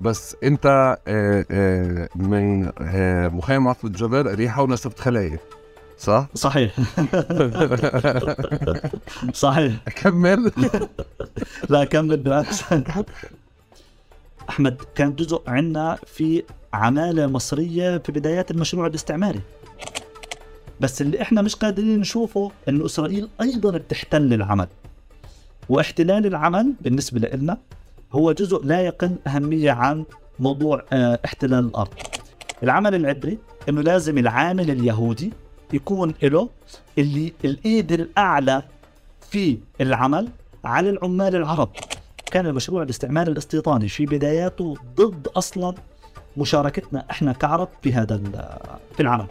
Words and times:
بس 0.00 0.36
انت 0.44 0.66
آه، 1.08 1.46
آه، 1.50 2.08
من 2.14 2.72
آه، 2.78 3.28
مخيم 3.28 3.68
عطف 3.68 3.84
الجبل 3.84 4.28
اريحه 4.28 4.62
ونسبت 4.62 4.98
خلايا 4.98 5.38
صح؟ 5.98 6.26
صحيح. 6.34 6.72
صحيح. 9.32 9.74
كمل 10.02 10.52
لا 11.68 11.84
كمل 11.84 12.16
بالعكس. 12.16 12.62
أحمد 14.48 14.76
كان 14.94 15.14
جزء 15.14 15.42
عندنا 15.46 15.98
في 16.06 16.42
عمالة 16.72 17.26
مصرية 17.26 17.98
في 17.98 18.12
بدايات 18.12 18.50
المشروع 18.50 18.86
الاستعماري. 18.86 19.40
بس 20.80 21.02
اللي 21.02 21.22
إحنا 21.22 21.42
مش 21.42 21.54
قادرين 21.54 22.00
نشوفه 22.00 22.50
إنه 22.68 22.86
إسرائيل 22.86 23.28
أيضا 23.40 23.70
بتحتل 23.78 24.34
العمل. 24.34 24.68
واحتلال 25.68 26.26
العمل 26.26 26.72
بالنسبة 26.80 27.28
لنا 27.28 27.58
هو 28.12 28.32
جزء 28.32 28.64
لا 28.64 28.80
يقل 28.80 29.16
أهمية 29.26 29.70
عن 29.70 30.04
موضوع 30.38 30.84
آه 30.92 31.18
احتلال 31.24 31.64
الأرض. 31.64 31.94
العمل 32.62 32.94
العبري 32.94 33.38
إنه 33.68 33.80
لازم 33.80 34.18
العامل 34.18 34.70
اليهودي 34.70 35.32
يكون 35.72 36.14
له 36.22 36.48
اللي 36.98 37.32
الإيد 37.44 37.92
الأعلى 37.92 38.62
في 39.30 39.58
العمل 39.80 40.28
على 40.64 40.90
العمال 40.90 41.36
العرب. 41.36 41.70
كان 42.30 42.46
المشروع 42.46 42.82
الاستعمار 42.82 43.28
الاستيطاني 43.28 43.88
في 43.88 44.06
بداياته 44.06 44.76
ضد 44.96 45.28
أصلا 45.28 45.74
مشاركتنا 46.36 47.04
إحنا 47.10 47.32
كعرب 47.32 47.68
في 47.82 47.92
هذا 47.92 48.16
في 48.94 49.00
العمل. 49.00 49.26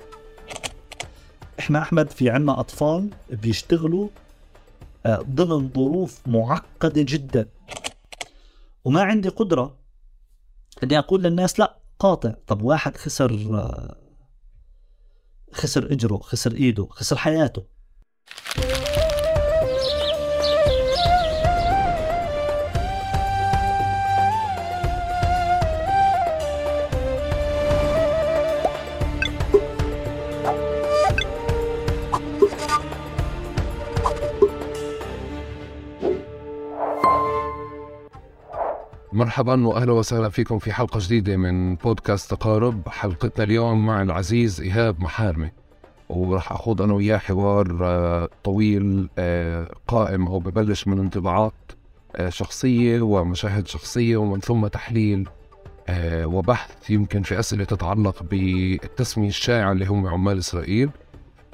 إحنا 1.59 1.79
أحمد 1.79 2.09
في 2.09 2.29
عنا 2.29 2.59
أطفال 2.59 3.09
بيشتغلوا 3.29 4.07
آه، 5.05 5.25
ضمن 5.29 5.70
ظروف 5.75 6.20
معقدة 6.27 7.01
جدا. 7.07 7.48
وما 8.83 9.01
عندي 9.01 9.29
قدرة 9.29 9.79
إني 10.83 10.99
أقول 10.99 11.23
للناس 11.23 11.59
لا 11.59 11.79
قاطع. 11.99 12.33
طب 12.47 12.61
واحد 12.61 12.97
خسر 12.97 13.31
خسر 15.54 15.91
إجره 15.91 16.17
خسر 16.17 16.54
إيده 16.54 16.87
خسر 16.91 17.17
حياته. 17.17 17.65
مرحبا 39.13 39.68
واهلا 39.68 39.91
وسهلا 39.91 40.29
فيكم 40.29 40.60
في 40.60 40.74
حلقة 40.74 40.99
جديدة 41.04 41.38
من 41.38 41.76
بودكاست 41.76 42.32
تقارب. 42.34 42.90
حلقتنا 42.90 43.43
اليوم 43.46 43.85
مع 43.85 44.01
العزيز 44.01 44.62
إيهاب 44.62 45.01
محارمي. 45.01 45.51
وراح 46.10 46.51
أخوض 46.51 46.82
أنا 46.82 46.93
وياه 46.93 47.18
حوار 47.18 47.77
آه، 47.82 48.29
طويل 48.43 49.10
آه، 49.18 49.71
قائم 49.88 50.27
أو 50.27 50.40
ببلش 50.40 50.88
من 50.88 50.99
انطباعات 50.99 51.54
آه، 52.16 52.29
شخصية 52.29 53.01
ومشاهد 53.01 53.68
شخصية 53.68 54.18
ومن 54.18 54.40
ثم 54.40 54.68
تحليل 54.68 55.29
وبحث 56.23 56.90
يمكن 56.90 57.21
في 57.21 57.40
أسئلة 57.40 57.63
تتعلق 57.63 58.23
بالتسمية 58.23 59.27
الشائعة 59.27 59.71
اللي 59.71 59.85
هم 59.85 60.07
عمال 60.07 60.38
إسرائيل. 60.38 60.90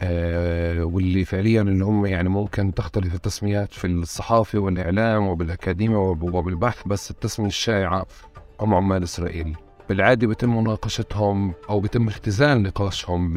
واللي 0.04 1.26
فعليا 1.26 1.62
اللي 1.62 1.86
هم 1.86 2.06
يعني 2.06 2.30
ممكن 2.30 2.74
تختلف 2.74 3.16
التسميات 3.16 3.74
في 3.74 3.88
الصحافة 3.88 4.60
والإعلام 4.60 5.28
وبالأكاديمية 5.28 5.98
وبالبحث 5.98 6.88
بس 6.88 7.12
التسمية 7.12 7.48
الشائعة 7.48 8.06
هم 8.60 8.76
عمال 8.76 9.04
إسرائيل. 9.04 9.56
بالعادة 9.90 10.28
بيتم 10.28 10.58
مناقشتهم 10.58 11.54
أو 11.70 11.80
بيتم 11.80 12.08
اختزال 12.08 12.64
نقاشهم 12.64 13.34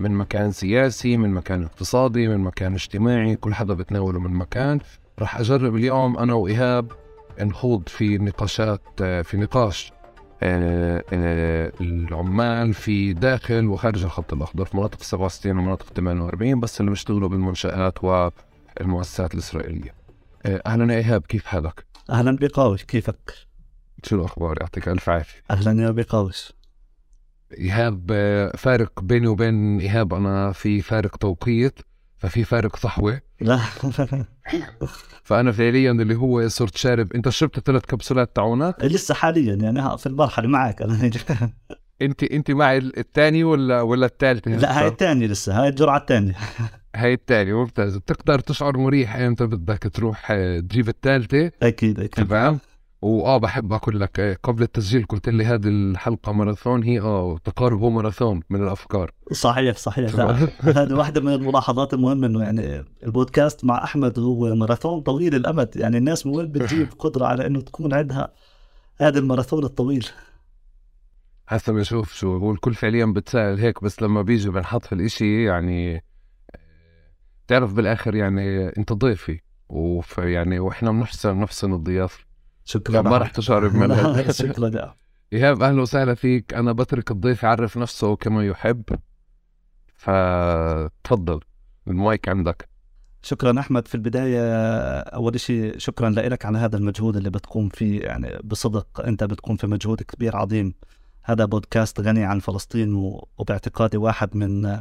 من 0.00 0.10
مكان 0.12 0.52
سياسي 0.52 1.16
من 1.16 1.30
مكان 1.30 1.64
اقتصادي 1.64 2.28
من 2.28 2.38
مكان 2.38 2.74
اجتماعي 2.74 3.36
كل 3.36 3.54
حدا 3.54 3.74
بتناوله 3.74 4.20
من 4.20 4.30
مكان. 4.30 4.78
راح 5.18 5.38
أجرب 5.40 5.76
اليوم 5.76 6.16
أنا 6.18 6.34
وإيهاب 6.34 6.92
نخوض 7.40 7.88
في 7.88 8.18
نقاشات 8.18 8.80
في 9.02 9.36
نقاش. 9.36 9.92
آه، 9.92 9.93
آه، 9.93 9.93
العمال 11.80 12.74
في 12.74 13.12
داخل 13.12 13.66
وخارج 13.66 14.04
الخط 14.04 14.32
الأخضر 14.32 14.64
في 14.64 14.76
مناطق 14.76 15.02
67 15.02 15.58
ومناطق 15.58 15.86
48 15.96 16.60
بس 16.60 16.80
اللي 16.80 16.90
بيشتغلوا 16.90 17.28
بالمنشآت 17.28 18.04
والمؤسسات 18.04 19.34
الإسرائيلية. 19.34 19.94
آه، 20.46 20.62
أهلا 20.66 20.94
يا 20.94 20.98
إيهاب 20.98 21.22
كيف 21.22 21.46
حالك؟ 21.46 21.86
أهلا 22.10 22.36
بقاوش 22.36 22.84
كيفك؟ 22.84 23.34
شو 24.04 24.16
الأخبار؟ 24.16 24.58
يعطيك 24.60 24.88
ألف 24.88 25.08
عافية. 25.08 25.42
أهلا 25.50 25.82
يا 25.82 25.90
بقاوس. 25.90 26.52
إيهاب 27.58 28.12
فارق 28.56 29.00
بيني 29.00 29.26
وبين 29.26 29.80
إيهاب 29.80 30.14
أنا 30.14 30.52
في 30.52 30.80
فارق 30.82 31.16
توقيت. 31.16 31.78
ففي 32.24 32.44
فارق 32.44 32.76
صحوة؟ 32.76 33.20
لا 33.40 33.56
فأنا 35.24 35.52
فعليا 35.52 35.90
اللي 35.90 36.14
هو 36.14 36.48
صرت 36.48 36.76
شارب. 36.76 37.12
أنت 37.12 37.28
شربت 37.28 37.60
ثلاث 37.60 37.84
كبسولات 37.84 38.36
تاعونك 38.36 38.76
لسه 38.80 39.14
حاليا 39.14 39.54
يعني 39.54 39.98
في 39.98 40.06
المرحلة 40.06 40.48
معك. 40.48 40.82
أنا 40.82 41.10
أنت 42.02 42.22
أنت 42.22 42.50
معي 42.50 42.78
الثاني 42.78 43.44
ولا 43.44 43.80
ولا 43.80 44.06
الثالثة؟ 44.06 44.50
لا 44.50 44.80
هاي 44.80 44.88
الثانية 44.88 45.26
لسه 45.26 45.62
هاي 45.62 45.68
الجرعة 45.68 45.98
الثانية. 45.98 46.34
هاي 46.96 47.12
الثانية 47.14 47.54
ممتاز. 47.54 47.96
بتقدر 47.96 48.38
تشعر 48.38 48.78
مريح 48.78 49.16
إمتى 49.16 49.46
بدك 49.46 49.90
تروح 49.94 50.32
تجيب 50.68 50.88
الثالثة؟ 50.88 51.50
أكيد 51.62 52.00
أكيد. 52.00 52.26
تمام. 52.26 52.58
وآه 53.04 53.38
بحب 53.38 53.72
أقول 53.72 54.00
لك. 54.00 54.20
إيه، 54.20 54.38
قبل 54.42 54.62
التسجيل 54.62 55.04
قلت 55.06 55.28
لي 55.28 55.44
هذه 55.44 55.68
الحلقة 55.68 56.32
ماراثون 56.32 56.82
هي 56.82 57.00
آه 57.00 57.38
تقارب 57.44 57.80
هو 57.80 57.90
ماراثون 57.90 58.40
من 58.50 58.62
الأفكار. 58.62 59.10
صحيح 59.32 59.76
صحيح. 59.76 60.14
هذه 60.78 60.94
واحدة 60.94 61.20
من 61.20 61.32
الملاحظات 61.32 61.94
المهمة 61.94 62.26
إنه 62.26 62.42
يعني 62.42 62.84
البودكاست 63.02 63.64
مع 63.64 63.84
أحمد 63.84 64.18
هو 64.18 64.54
ماراثون 64.54 65.00
طويل 65.00 65.34
الأمد. 65.34 65.76
يعني 65.76 65.98
الناس 65.98 66.26
من 66.26 66.36
وين 66.36 66.48
بتجيب 66.52 66.88
قدرة 66.98 67.26
على 67.26 67.46
إنه 67.46 67.60
تكون 67.60 67.94
عندها 67.94 68.32
هذا 69.00 69.18
الماراثون 69.18 69.64
الطويل. 69.64 70.06
هسه 71.48 71.72
بنشوف 71.72 72.12
شو 72.12 72.36
هو 72.36 72.50
الكل 72.50 72.74
فعليا 72.74 73.06
بتسأل 73.06 73.58
هيك 73.58 73.84
بس 73.84 74.02
لما 74.02 74.22
بيجي 74.22 74.50
بنحط 74.50 74.86
في 74.86 74.94
الإشي 74.94 75.44
يعني 75.44 76.04
تعرف 77.48 77.72
بالآخر 77.72 78.14
يعني 78.14 78.68
أنت 78.68 78.92
ضيفي 78.92 79.40
ويعني 79.68 80.58
وإحنا 80.58 80.90
بنحسن 80.90 81.40
نحسن 81.40 81.72
الضيافة. 81.72 82.33
شكرا. 82.64 83.02
ما 83.02 83.18
راح 83.18 83.30
تشعر 83.30 83.68
بملل 83.68 84.34
شكرا. 84.34 84.94
ايهاب 85.32 85.62
أهلا 85.62 85.82
وسهلا 85.82 86.14
فيك. 86.14 86.54
أنا 86.54 86.72
بترك 86.72 87.10
الضيف 87.10 87.42
يعرف 87.42 87.78
نفسه 87.78 88.16
كما 88.16 88.46
يحب. 88.46 88.82
فتفضل 89.94 91.40
المايك 91.88 92.28
عندك. 92.28 92.68
شكرا 93.22 93.60
أحمد. 93.60 93.88
في 93.88 93.94
البداية 93.94 94.60
أول 95.00 95.40
شيء 95.40 95.78
شكرا 95.78 96.10
لك 96.10 96.44
على 96.44 96.58
هذا 96.58 96.76
المجهود 96.76 97.16
اللي 97.16 97.30
بتقوم 97.30 97.68
فيه. 97.68 98.00
يعني 98.00 98.38
بصدق 98.44 99.00
أنت 99.00 99.24
بتقوم 99.24 99.56
في 99.56 99.66
مجهود 99.66 100.02
كبير 100.02 100.36
عظيم. 100.36 100.74
هذا 101.22 101.44
بودكاست 101.44 102.00
غني 102.00 102.24
عن 102.24 102.38
فلسطين 102.38 102.94
وباعتقادي 103.38 103.96
واحد 103.96 104.36
من 104.36 104.80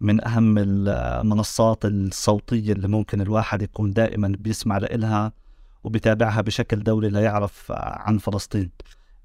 من 0.00 0.24
أهم 0.24 0.58
المنصات 0.58 1.84
الصوتية 1.84 2.72
اللي 2.72 2.88
ممكن 2.88 3.20
الواحد 3.20 3.62
يكون 3.62 3.92
دائما 3.92 4.36
بيسمع 4.38 4.78
لها 4.78 5.32
وبتابعها 5.84 6.40
بشكل 6.40 6.82
دوري 6.82 7.08
ليعرف 7.08 7.72
عن 7.76 8.18
فلسطين. 8.18 8.70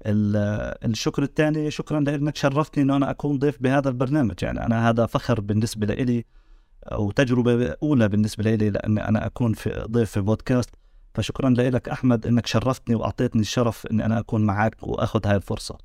الشكر 0.06 1.22
الثاني 1.22 1.70
شكرا 1.70 2.00
لأنك 2.00 2.36
شرفتني 2.36 2.84
إنه 2.84 2.96
أنا 2.96 3.10
أكون 3.10 3.38
ضيف 3.38 3.62
بهذا 3.62 3.88
البرنامج. 3.88 4.34
يعني 4.42 4.66
أنا 4.66 4.88
هذا 4.88 5.06
فخر 5.06 5.40
بالنسبة 5.40 5.86
لي 5.86 6.24
وتجربه 6.92 7.74
أولى 7.82 8.08
بالنسبة 8.08 8.54
لي 8.54 8.70
لأني 8.70 9.08
أنا 9.08 9.26
أكون 9.26 9.52
في 9.52 9.86
ضيف 9.90 10.10
في 10.10 10.20
بودكاست. 10.20 10.70
فشكرا 11.14 11.50
لك 11.50 11.88
أحمد 11.88 12.26
إنك 12.26 12.46
شرفتني 12.46 12.94
وأعطيتني 12.94 13.40
الشرف 13.40 13.86
إني 13.86 14.06
أنا 14.06 14.18
أكون 14.18 14.46
معك 14.46 14.76
وأخذ 14.82 15.26
هاي 15.26 15.36
الفرصة. 15.36 15.78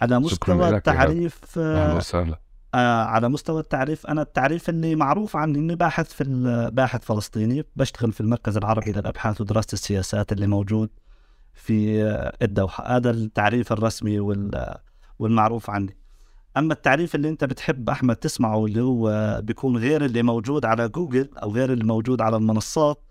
على 0.00 0.18
مستوى 0.18 0.68
التعريف 0.68 1.58
أهلا 1.58 1.94
وسهلا. 1.94 2.40
آه 2.74 3.04
على 3.04 3.28
مستوى 3.28 3.60
التعريف 3.60 4.06
أنا 4.06 4.22
التعريف 4.22 4.68
اللي 4.68 4.94
معروف 4.94 5.36
عني 5.36 5.58
إني 5.58 5.74
باحث 5.76 6.12
في 6.12 6.24
باحث 6.72 7.04
فلسطيني 7.04 7.64
بشتغل 7.76 8.12
في 8.12 8.20
المركز 8.20 8.56
العربي 8.56 8.92
للأبحاث 8.92 9.40
ودراسة 9.40 9.68
السياسات 9.72 10.32
اللي 10.32 10.46
موجود 10.46 10.90
في 11.54 12.02
الدوحه 12.42 12.96
هذا 12.96 13.10
التعريف 13.10 13.72
الرسمي 13.72 14.42
والمعروف 15.18 15.70
عني. 15.70 15.96
أما 16.56 16.72
التعريف 16.72 17.14
اللي 17.14 17.28
أنت 17.28 17.44
بتحب 17.44 17.90
أحمد 17.90 18.16
تسمعه 18.16 18.66
اللي 18.66 18.80
هو 18.80 19.40
بيكون 19.42 19.76
غير 19.76 20.04
اللي 20.04 20.22
موجود 20.22 20.64
على 20.64 20.88
جوجل 20.88 21.30
أو 21.42 21.50
غير 21.52 21.72
اللي 21.72 21.84
موجود 21.84 22.20
على 22.20 22.36
المنصات 22.36 23.04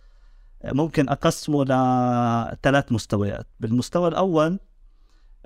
ممكن 0.65 1.09
أقسمه 1.09 1.63
لثلاث 1.63 2.91
مستويات. 2.91 3.47
بالمستوى 3.59 4.07
الأول 4.07 4.59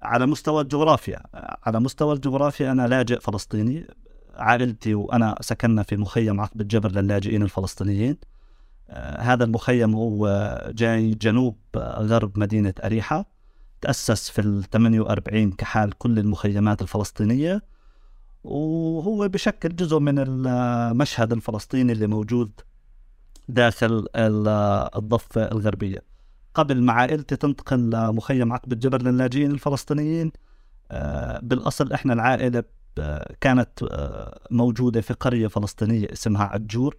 على 0.03 0.25
مستوى 0.25 0.61
الجغرافيا. 0.61 1.19
على 1.63 1.79
مستوى 1.79 2.13
الجغرافيا 2.13 2.71
أنا 2.71 2.87
لاجئ 2.87 3.19
فلسطيني. 3.19 3.87
عائلتي 4.35 4.93
وأنا 4.93 5.35
سكننا 5.41 5.83
في 5.83 5.97
مخيم 5.97 6.41
عقب 6.41 6.61
الجبر 6.61 6.91
للاجئين 6.91 7.41
الفلسطينيين. 7.43 8.17
آه 8.89 9.21
هذا 9.21 9.43
المخيم 9.43 9.95
هو 9.95 10.61
جاي 10.75 11.11
جنوب 11.11 11.57
غرب 11.77 12.39
مدينة 12.39 12.73
أريحة. 12.83 13.25
تأسس 13.81 14.29
في 14.29 14.41
ال 14.41 14.63
48 14.63 15.51
كحال 15.51 15.97
كل 15.97 16.19
المخيمات 16.19 16.81
الفلسطينية. 16.81 17.61
وهو 18.43 19.27
بشكل 19.27 19.75
جزء 19.75 19.99
من 19.99 20.15
المشهد 20.19 21.31
الفلسطيني 21.33 21.91
اللي 21.91 22.07
موجود 22.07 22.51
داخل 23.49 24.07
الضفة 24.95 25.51
الغربية. 25.51 25.99
قبل 26.53 26.81
ما 26.81 26.93
عائلتي 26.93 27.35
تنتقل 27.35 27.89
لمخيم 27.89 28.53
عقبة 28.53 28.75
جبر 28.75 29.01
للاجئين 29.01 29.51
الفلسطينيين. 29.51 30.31
آه، 30.91 31.39
بالأصل 31.43 31.93
إحنا 31.93 32.13
العائلة 32.13 32.63
كانت 33.41 33.83
آه، 33.83 34.39
موجودة 34.51 35.01
في 35.01 35.13
قرية 35.13 35.47
فلسطينية 35.47 36.07
اسمها 36.13 36.43
عجور. 36.43 36.97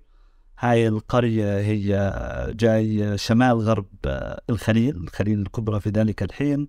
هاي 0.58 0.88
القرية 0.88 1.58
هي 1.58 2.12
جاي 2.56 3.18
شمال 3.18 3.60
غرب 3.60 3.86
آه، 4.06 4.40
الخليل 4.50 4.96
الخليل 4.96 5.40
الكبرى 5.40 5.80
في 5.80 5.90
ذلك 5.90 6.22
الحين. 6.22 6.68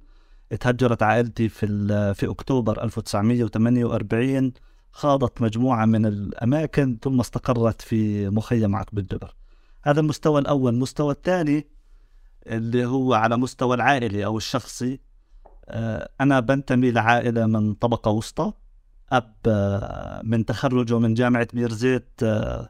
تهجرت 0.59 1.03
عائلتي 1.03 1.49
في 1.49 1.67
في 2.13 2.29
أكتوبر 2.29 2.83
1948 2.83 4.53
خاضت 4.91 5.41
مجموعة 5.41 5.85
من 5.85 6.05
الأماكن 6.05 6.97
ثم 7.03 7.19
استقرت 7.19 7.81
في 7.81 8.29
مخيم 8.29 8.75
عقب 8.75 8.99
الجبر 8.99 9.35
هذا 9.83 9.99
المستوى 9.99 10.41
الأول. 10.41 10.73
المستوى 10.73 11.11
الثاني 11.13 11.67
اللي 12.47 12.85
هو 12.85 13.13
على 13.13 13.37
مستوى 13.37 13.75
العائلي 13.75 14.25
أو 14.25 14.37
الشخصي 14.37 14.99
آه، 15.69 16.09
أنا 16.21 16.39
بنتمي 16.39 16.91
لعائلة 16.91 17.45
من 17.45 17.73
طبقة 17.73 18.11
وسطى. 18.11 18.53
أب 19.11 19.35
آه، 19.47 20.21
من 20.23 20.45
تخرجه 20.45 20.99
من 20.99 21.13
جامعة 21.13 21.47
بيرزيت 21.53 22.09
آه، 22.23 22.69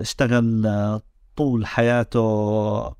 اشتغل 0.00 1.00
طول 1.36 1.66
حياته 1.66 2.94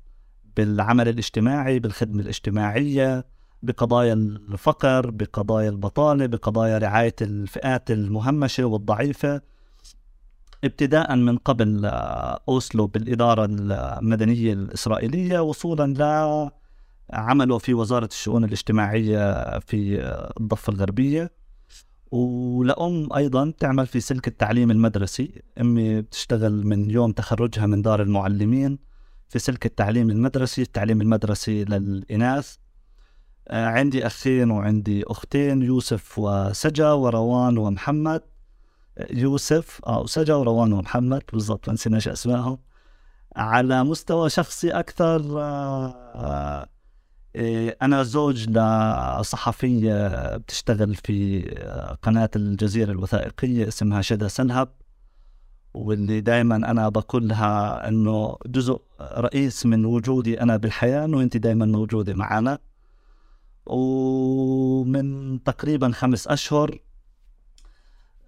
بالعمل 0.57 1.07
الاجتماعي 1.07 1.79
بالخدمة 1.79 2.21
الاجتماعية 2.21 3.25
بقضايا 3.63 4.13
الفقر 4.13 5.09
بقضايا 5.09 5.69
البطالة 5.69 6.25
بقضايا 6.25 6.77
رعاية 6.77 7.15
الفئات 7.21 7.91
المهمشة 7.91 8.65
والضعيفة. 8.65 9.41
ابتداء 10.63 11.15
من 11.15 11.37
قبل 11.37 11.85
أوسلو 12.49 12.87
بالإدارة 12.87 13.45
المدنية 13.49 14.53
الإسرائيلية 14.53 15.39
وصولا 15.39 15.93
لعمله 17.13 17.57
في 17.57 17.73
وزارة 17.73 18.05
الشؤون 18.05 18.43
الاجتماعية 18.43 19.59
في 19.59 19.99
الضفة 20.39 20.73
الغربية. 20.73 21.40
ولأم 22.11 23.13
أيضا 23.13 23.53
تعمل 23.59 23.87
في 23.87 23.99
سلك 23.99 24.27
التعليم 24.27 24.71
المدرسي. 24.71 25.41
أمي 25.61 26.01
بتشتغل 26.01 26.65
من 26.67 26.89
يوم 26.89 27.11
تخرجها 27.11 27.65
من 27.65 27.81
دار 27.81 28.01
المعلمين 28.01 28.79
في 29.29 29.39
سلك 29.39 29.65
التعليم 29.65 30.09
المدرسي 30.09 30.61
التعليم 30.61 31.01
المدرسي 31.01 31.65
للإناث. 31.65 32.55
آه، 33.47 33.65
عندي 33.65 34.07
أخين 34.07 34.51
وعندي 34.51 35.03
أختين 35.07 35.61
يوسف 35.61 36.19
وسجا 36.19 36.91
وروان 36.91 37.57
ومحمد. 37.57 38.21
يوسف 39.11 39.81
آه 39.87 39.99
وسجا 40.01 40.35
وروان 40.35 40.73
ومحمد 40.73 41.23
بالضبط 41.33 41.67
ما 41.67 41.73
نسيناش 41.73 42.07
أسمائهم. 42.07 42.57
على 43.35 43.83
مستوى 43.83 44.29
شخصي 44.29 44.69
أكثر 44.71 45.21
آه 47.35 47.39
إيه، 47.39 47.77
أنا 47.81 48.03
زوج 48.03 48.49
لصحفيه 48.49 50.17
بتشتغل 50.37 50.95
في 50.95 51.45
آه، 51.57 51.93
قناة 52.01 52.29
الجزيرة 52.35 52.91
الوثائقية 52.91 53.67
اسمها 53.67 54.01
شدا 54.01 54.27
سنهب 54.27 54.69
واللي 55.73 56.21
دائما 56.21 56.55
أنا 56.55 56.89
بقول 56.89 57.27
لها 57.27 57.87
إنه 57.87 58.37
جزء 58.45 58.81
رئيس 59.01 59.65
من 59.65 59.85
وجودي 59.85 60.41
أنا 60.41 60.57
بالحياة 60.57 61.05
إنه 61.05 61.21
أنت 61.21 61.37
دائما 61.37 61.65
موجودة 61.65 62.13
معنا. 62.13 62.59
ومن 63.65 65.43
تقريبا 65.43 65.91
خمس 65.91 66.27
أشهر 66.27 66.79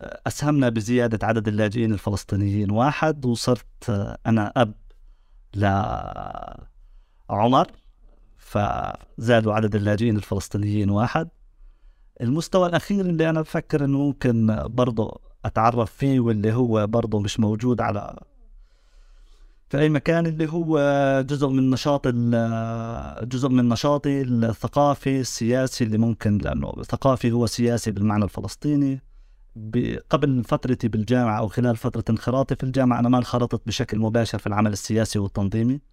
أسهمنا 0.01 0.69
بزيادة 0.69 1.27
عدد 1.27 1.47
اللاجئين 1.47 1.93
الفلسطينيين 1.93 2.71
واحد 2.71 3.25
وصرت 3.25 3.89
أنا 4.27 4.53
أب 4.57 4.73
لعمر. 5.55 7.67
فزادوا 8.43 9.53
عدد 9.53 9.75
اللاجئين 9.75 10.15
الفلسطينيين 10.15 10.89
واحد. 10.89 11.29
المستوى 12.21 12.69
الأخير 12.69 13.05
اللي 13.05 13.29
أنا 13.29 13.41
بفكر 13.41 13.85
أنه 13.85 13.97
ممكن 13.97 14.63
برضه 14.65 15.21
أتعرف 15.45 15.91
فيه 15.91 16.19
واللي 16.19 16.53
هو 16.53 16.87
برضه 16.87 17.19
مش 17.19 17.39
موجود 17.39 17.81
على 17.81 18.19
في 19.69 19.79
أي 19.79 19.89
مكان 19.89 20.25
اللي 20.25 20.49
هو 20.51 20.79
جزء 21.27 21.47
من 21.47 21.69
نشاط 21.69 22.07
جزء 23.27 23.49
من 23.49 23.69
نشاطي 23.69 24.21
الثقافي 24.21 25.19
السياسي 25.19 25.83
اللي 25.83 25.97
ممكن 25.97 26.37
لأنه 26.37 26.73
ثقافي 26.83 27.31
هو 27.31 27.45
سياسي 27.45 27.91
بالمعنى 27.91 28.23
الفلسطيني. 28.23 29.01
قبل 30.09 30.43
فترتي 30.43 30.87
بالجامعة 30.87 31.39
أو 31.39 31.47
خلال 31.47 31.75
فترة 31.77 32.03
انخراطي 32.09 32.55
في 32.55 32.63
الجامعة 32.63 32.99
أنا 32.99 33.09
ما 33.09 33.17
انخرطت 33.17 33.67
بشكل 33.67 33.99
مباشر 33.99 34.37
في 34.37 34.47
العمل 34.47 34.73
السياسي 34.73 35.19
والتنظيمي. 35.19 35.92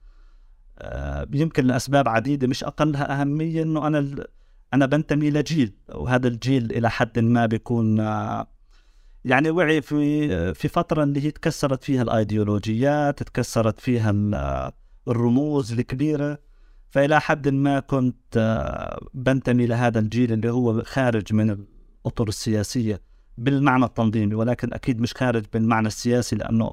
يمكن 1.33 1.67
لأسباب 1.67 2.09
عديدة 2.09 2.47
مش 2.47 2.65
أقلها 2.65 3.21
أهمية 3.21 3.63
أنه 3.63 3.87
أنا 3.87 4.27
أنا 4.75 4.87
بنتمي 4.87 5.31
لجيل 5.31 5.73
وهذا 5.95 6.29
الجيل 6.29 6.73
إلى 6.73 6.91
حد 6.91 7.19
ما 7.19 7.47
بيكون 7.47 8.01
آه، 8.01 8.47
يعني 9.25 9.51
وعي 9.51 9.83
في 9.83 10.55
في 10.55 10.69
فترة 10.69 11.03
اللي 11.03 11.25
هي 11.25 11.31
تكسرت 11.31 11.85
فيها 11.85 12.03
الأيديولوجيات 12.03 13.23
تكسرت 13.23 13.81
فيها 13.81 14.11
الرموز 15.09 15.73
الكبيرة. 15.73 16.39
فإلى 16.91 17.21
حد 17.21 17.49
ما 17.49 17.81
كنت 17.81 18.37
آه، 18.37 19.07
بنتمي 19.15 19.67
لهذا 19.67 19.99
الجيل 19.99 20.33
اللي 20.33 20.51
هو 20.51 20.83
خارج 20.83 21.33
من 21.33 21.51
الأطر 22.05 22.29
السياسية 22.29 23.01
بالمعنى 23.39 23.85
التنظيمي 23.85 24.35
ولكن 24.35 24.75
أكيد 24.75 25.01
مش 25.01 25.15
خارج 25.15 25.45
بالمعنى 25.53 25.87
السياسي 25.87 26.37
لأنه 26.37 26.73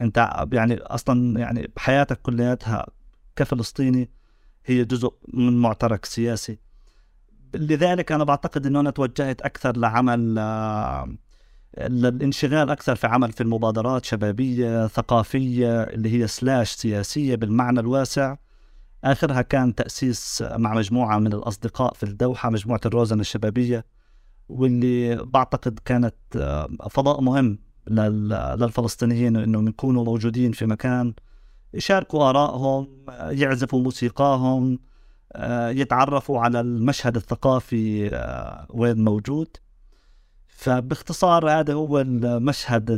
أنت 0.00 0.46
يعني 0.52 0.76
أصلا 0.76 1.40
يعني 1.40 1.70
بحياتك 1.76 2.22
كلياتها 2.22 2.86
كفلسطيني 3.40 4.10
هي 4.64 4.84
جزء 4.84 5.12
من 5.34 5.60
معترك 5.60 6.04
سياسي. 6.04 6.58
لذلك 7.54 8.12
أنا 8.12 8.24
بعتقد 8.24 8.66
إنه 8.66 8.80
أنا 8.80 8.90
توجهت 8.90 9.42
أكثر 9.42 9.76
لعمل 9.76 10.34
للانشغال 11.78 12.70
أكثر 12.70 12.94
في 12.96 13.06
عمل 13.06 13.32
في 13.32 13.40
المبادرات 13.40 14.04
شبابية 14.04 14.86
ثقافية 14.86 15.82
اللي 15.82 16.20
هي 16.20 16.26
سلاش 16.26 16.70
سياسية 16.72 17.34
بالمعنى 17.34 17.80
الواسع. 17.80 18.36
آخرها 19.04 19.42
كان 19.42 19.74
تأسيس 19.74 20.44
مع 20.56 20.74
مجموعة 20.74 21.18
من 21.18 21.32
الأصدقاء 21.32 21.94
في 21.94 22.02
الدوحة 22.02 22.50
مجموعة 22.50 22.80
الروزن 22.86 23.20
الشبابية 23.20 23.84
واللي 24.48 25.16
بعتقد 25.16 25.78
كانت 25.84 26.14
آه، 26.36 26.68
فضاء 26.90 27.20
مهم 27.20 27.58
للفلسطينيين 27.88 29.36
إنهم 29.36 29.68
يكونوا 29.68 30.04
موجودين 30.04 30.52
في 30.52 30.66
مكان 30.66 31.14
يشاركوا 31.74 32.30
ارائهم 32.30 33.06
يعزفوا 33.08 33.82
موسيقاهم 33.82 34.78
آه، 35.32 35.68
يتعرفوا 35.68 36.40
على 36.40 36.60
المشهد 36.60 37.16
الثقافي 37.16 38.16
آه، 38.16 38.66
وين 38.70 39.04
موجود. 39.04 39.56
فباختصار 40.48 41.50
هذا 41.50 41.74
هو 41.74 42.00
المشهد 42.00 42.90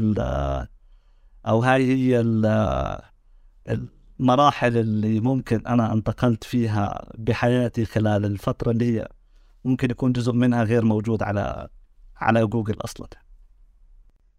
أو 1.47 1.62
هاي 1.62 1.87
هي 1.87 2.21
المراحل 4.21 4.76
اللي 4.76 5.21
ممكن 5.21 5.67
أنا 5.67 5.93
انتقلت 5.93 6.45
فيها 6.45 7.09
بحياتي 7.19 7.85
خلال 7.85 8.25
الفترة 8.25 8.71
اللي 8.71 8.99
هي 8.99 9.09
ممكن 9.64 9.91
يكون 9.91 10.12
جزء 10.12 10.33
منها 10.33 10.64
غير 10.64 10.85
موجود 10.85 11.23
على 11.23 11.69
على 12.17 12.47
جوجل 12.47 12.76
أصلا. 12.81 13.09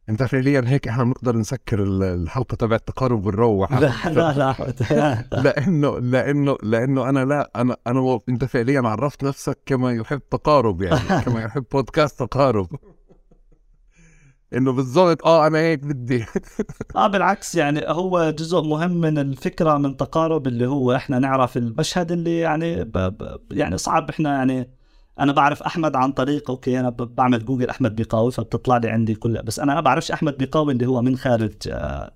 انت 0.10 0.24
فعليا 0.24 0.64
هيك 0.66 0.88
إحنا 0.88 1.04
بنقدر 1.04 1.38
نسكر 1.38 1.84
الحلقة 1.84 2.56
تبع 2.56 2.76
التقارب 2.76 3.26
ونروح 3.26 3.72
لا 3.82 3.92
لا 4.06 4.56
لا 4.92 5.26
لأنه 5.42 6.00
لأنه 6.00 6.58
لأنه 6.64 7.10
أنا 7.10 7.26
لا 7.26 7.52
أنا 7.56 7.78
أنا 7.88 8.20
أنت 8.30 8.46
فعليا 8.46 8.82
عرفت 8.82 9.24
نفسك 9.24 9.58
كما 9.66 9.92
يحب 9.92 10.22
تقارب 10.32 10.82
يعني 10.82 11.22
كما 11.26 11.44
يحب 11.44 11.66
بودكاست 11.72 12.20
تقارب. 12.24 12.68
إنه 14.54 14.72
بالضبط 14.72 15.26
آه 15.26 15.48
أنا 15.48 15.58
هيك 15.60 15.80
بدي. 15.80 16.26
آه 16.96 17.08
بالعكس 17.08 17.56
يعني 17.56 17.82
هو 17.88 18.30
جزء 18.30 18.62
مهم 18.62 18.92
من 18.92 19.18
الفكرة 19.18 19.78
من 19.78 19.98
تقارب 19.98 20.48
اللي 20.48 20.68
هو 20.68 20.96
إحنا 20.96 21.20
نعرف 21.20 21.58
المشهد 21.58 22.12
اللي 22.12 22.40
يعني 22.40 22.84
ب 22.84 22.92
ب 22.98 23.40
يعني 23.52 23.78
صعب 23.78 24.10
إحنا 24.10 24.36
يعني 24.38 24.70
أنا 25.20 25.32
بعرف 25.32 25.64
أحمد 25.64 25.96
عن 25.96 26.12
طريق 26.12 26.50
okay 26.50 26.80
أنا 26.80 26.90
بعمل 26.90 27.46
جوجل 27.46 27.70
أحمد 27.70 27.96
بيقاوي 27.96 28.32
فبتطلع 28.32 28.78
لي 28.78 28.90
عندي 28.90 29.16
كل 29.16 29.42
بس 29.44 29.60
أنا 29.60 29.74
ما 29.74 29.82
بعرفش 29.82 30.12
أحمد 30.12 30.38
بيقاوي 30.38 30.74
اللي 30.74 30.86
هو 30.86 31.02
من 31.02 31.18
خارج 31.18 31.54
آه، 31.68 32.12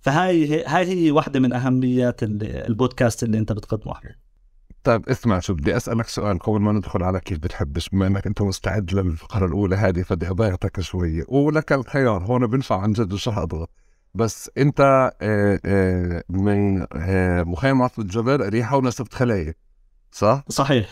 فهاي 0.00 0.64
هاي 0.64 0.86
هي 0.86 1.10
واحدة 1.10 1.40
من 1.40 1.52
أهميات 1.52 2.22
البودكاست 2.22 3.22
اللي 3.22 3.38
أنت 3.38 3.52
بتقدمه. 3.52 3.92
احمد 3.92 4.14
طيب 4.84 5.08
اسمع 5.08 5.40
شو 5.40 5.54
بدي 5.54 5.76
أسألك 5.76 6.08
سؤال. 6.08 6.38
قبل 6.38 6.60
ما 6.60 6.72
ندخل 6.72 7.02
على 7.02 7.20
كيف 7.20 7.38
بتحبش 7.38 7.88
بما 7.88 8.06
إنك 8.06 8.26
أنت 8.26 8.42
مستعد 8.42 8.94
للفقرة 8.94 9.46
الأولى 9.46 9.76
هذه 9.76 10.02
فبدي 10.02 10.30
اضايقك 10.30 10.80
شوية. 10.80 11.24
ولك 11.28 11.72
الخيار 11.72 12.24
هون 12.24 12.46
بنفع 12.46 12.80
عن 12.80 12.92
جد 12.92 13.12
مش 13.12 13.28
أضغط. 13.28 13.70
بس 14.14 14.50
أنت 14.58 14.80
آه، 15.22 15.60
آه، 15.64 16.24
من 16.28 16.86
مخيم 17.44 17.82
عطف 17.82 17.98
الجبل 17.98 18.48
ريحة 18.48 18.76
ونسبت 18.76 19.14
خلايا 19.14 19.54
صح؟ 20.12 20.44
صحيح. 20.48 20.90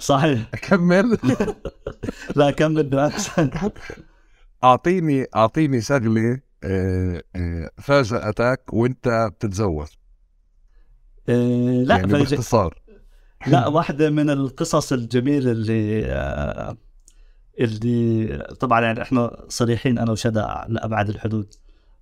صحيح. 0.00 0.48
أكمل. 0.54 1.18
لا 2.36 2.50
كمل 2.50 2.82
بالعكس 2.82 3.30
أعطيني 4.64 5.26
أعطيني 5.36 5.80
شغله 5.80 6.40
آه، 6.64 7.22
آه، 7.36 7.70
فاجأتك 7.78 8.62
وأنت 8.72 9.28
بتتزوج. 9.32 9.86
آه، 11.28 11.82
لا 11.86 11.96
يعني 11.96 12.12
باختصار. 12.12 12.80
لا 13.46 13.66
واحدة 13.66 14.10
من 14.10 14.30
القصص 14.30 14.92
الجميلة 14.92 15.50
اللي 15.50 16.76
اللي 17.60 18.38
طبعا 18.60 18.80
يعني 18.80 19.02
إحنا 19.02 19.44
صريحين 19.48 19.98
أنا 19.98 20.12
وشدا 20.12 20.64
لأبعد 20.68 21.08
الحدود. 21.08 21.54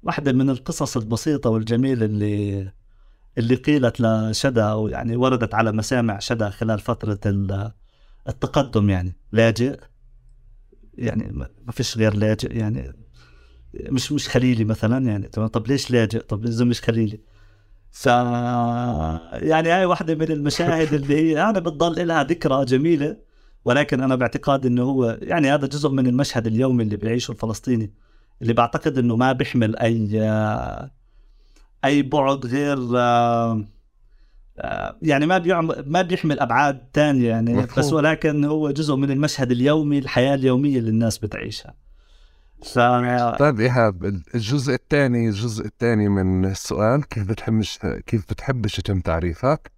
واحدة 0.02 0.33
من 0.33 0.50
القصص 0.50 0.97
البسيطة 0.97 1.50
والجميلة 1.50 2.04
اللي 2.04 2.73
اللي 3.38 3.54
قيلت 3.54 4.00
لشدا 4.00 4.64
أو 4.64 4.88
يعني 4.88 5.16
وردت 5.16 5.54
على 5.54 5.72
مسامع 5.72 6.18
شدا 6.18 6.50
خلال 6.50 6.80
فترة 6.80 7.20
ال- 7.26 7.72
التقدم 8.28 8.90
يعني 8.90 9.16
لاجئ. 9.32 9.80
يعني 10.94 11.32
ما 11.32 11.48
ما 11.66 11.72
فيش 11.72 11.98
غير 11.98 12.14
لاجئ 12.14 12.56
يعني 12.58 12.92
مش 13.74 14.12
مش 14.12 14.28
خليلي 14.28 14.64
مثلا 14.64 15.06
يعني 15.06 15.28
تمام؟ 15.28 15.48
طب 15.48 15.66
ليش 15.68 15.90
لاجئ؟ 15.90 16.18
طب 16.18 16.44
لازم 16.44 16.68
مش 16.68 16.80
خليلي؟ 16.80 17.20
ف 17.90 18.06
يعني 18.06 19.68
هاي 19.70 19.84
واحدة 19.84 20.14
من 20.14 20.30
المشاهد 20.32 20.94
اللي 20.94 21.16
هي 21.16 21.42
أنا 21.42 21.58
بتضل 21.58 22.08
لها 22.08 22.24
ذكرى 22.24 22.64
جميلة 22.64 23.16
ولكن 23.64 24.00
أنا 24.02 24.14
باعتقاد 24.14 24.66
إنه 24.66 24.82
هو 24.82 25.18
يعني 25.22 25.50
هذا 25.54 25.66
جزء 25.66 25.88
من 25.88 26.06
المشهد 26.06 26.46
اليومي 26.46 26.82
اللي 26.82 26.96
بيعيشه 26.96 27.32
الفلسطيني 27.32 27.94
اللي 28.42 28.52
بعتقد 28.52 28.98
إنه 28.98 29.16
ما 29.16 29.32
بيحمل 29.32 29.76
أي 29.76 30.08
أي 31.84 32.02
بعد 32.02 32.46
غير 32.46 32.78
يعني 35.02 35.26
ما 35.26 35.38
بيعم 35.38 35.72
ما 35.86 36.02
بيحمل 36.02 36.40
أبعاد 36.40 36.78
تانية 36.92 37.28
يعني 37.28 37.54
مفهوم. 37.54 37.78
بس 37.78 37.92
ولكن 37.92 38.44
هو 38.44 38.70
جزء 38.70 38.96
من 38.96 39.10
المشهد 39.10 39.50
اليومي 39.50 39.98
الحياة 39.98 40.34
اليومية 40.34 40.78
اللي 40.78 40.90
الناس 40.90 41.18
بتعيشها 41.18 41.74
ف 42.62 42.78
طيب 43.38 43.60
إيهاب 43.60 44.04
الجزء 44.34 44.74
الثاني 44.74 45.28
الجزء 45.28 45.66
الثاني 45.66 46.08
من 46.08 46.44
السؤال 46.44 47.08
كيف 47.08 47.28
بتحبش 47.28 47.78
كيف 48.06 48.24
بتحبش 48.30 48.78
يتم 48.78 49.00
تعريفك؟ 49.00 49.70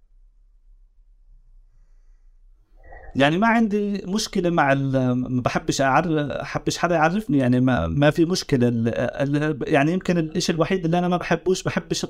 يعني 3.15 3.37
ما 3.37 3.47
عندي 3.47 4.03
مشكلة 4.07 4.49
مع 4.49 4.73
ما 4.73 5.41
بحبش 5.41 5.81
اعرف 5.81 6.07
احبش 6.31 6.77
حدا 6.77 6.95
يعرفني. 6.95 7.37
يعني 7.37 7.59
ما 7.59 7.87
ما 7.87 8.11
في 8.11 8.25
مشكلة. 8.25 8.67
ال- 8.67 8.87
ال- 9.35 9.73
يعني 9.73 9.93
يمكن 9.93 10.17
الشيء 10.17 10.55
الوحيد 10.55 10.85
اللي 10.85 10.99
أنا 10.99 11.07
ما 11.07 11.17
بحبوش 11.17 11.63
بحبش 11.63 12.05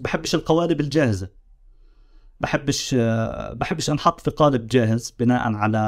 بحبش 0.00 0.34
القوالب 0.34 0.80
الجاهزة. 0.80 1.28
بحبش 2.40 2.94
بحبش 3.52 3.90
أنحط 3.90 4.20
في 4.20 4.30
قالب 4.30 4.66
جاهز 4.66 5.14
بناء 5.18 5.52
على 5.54 5.78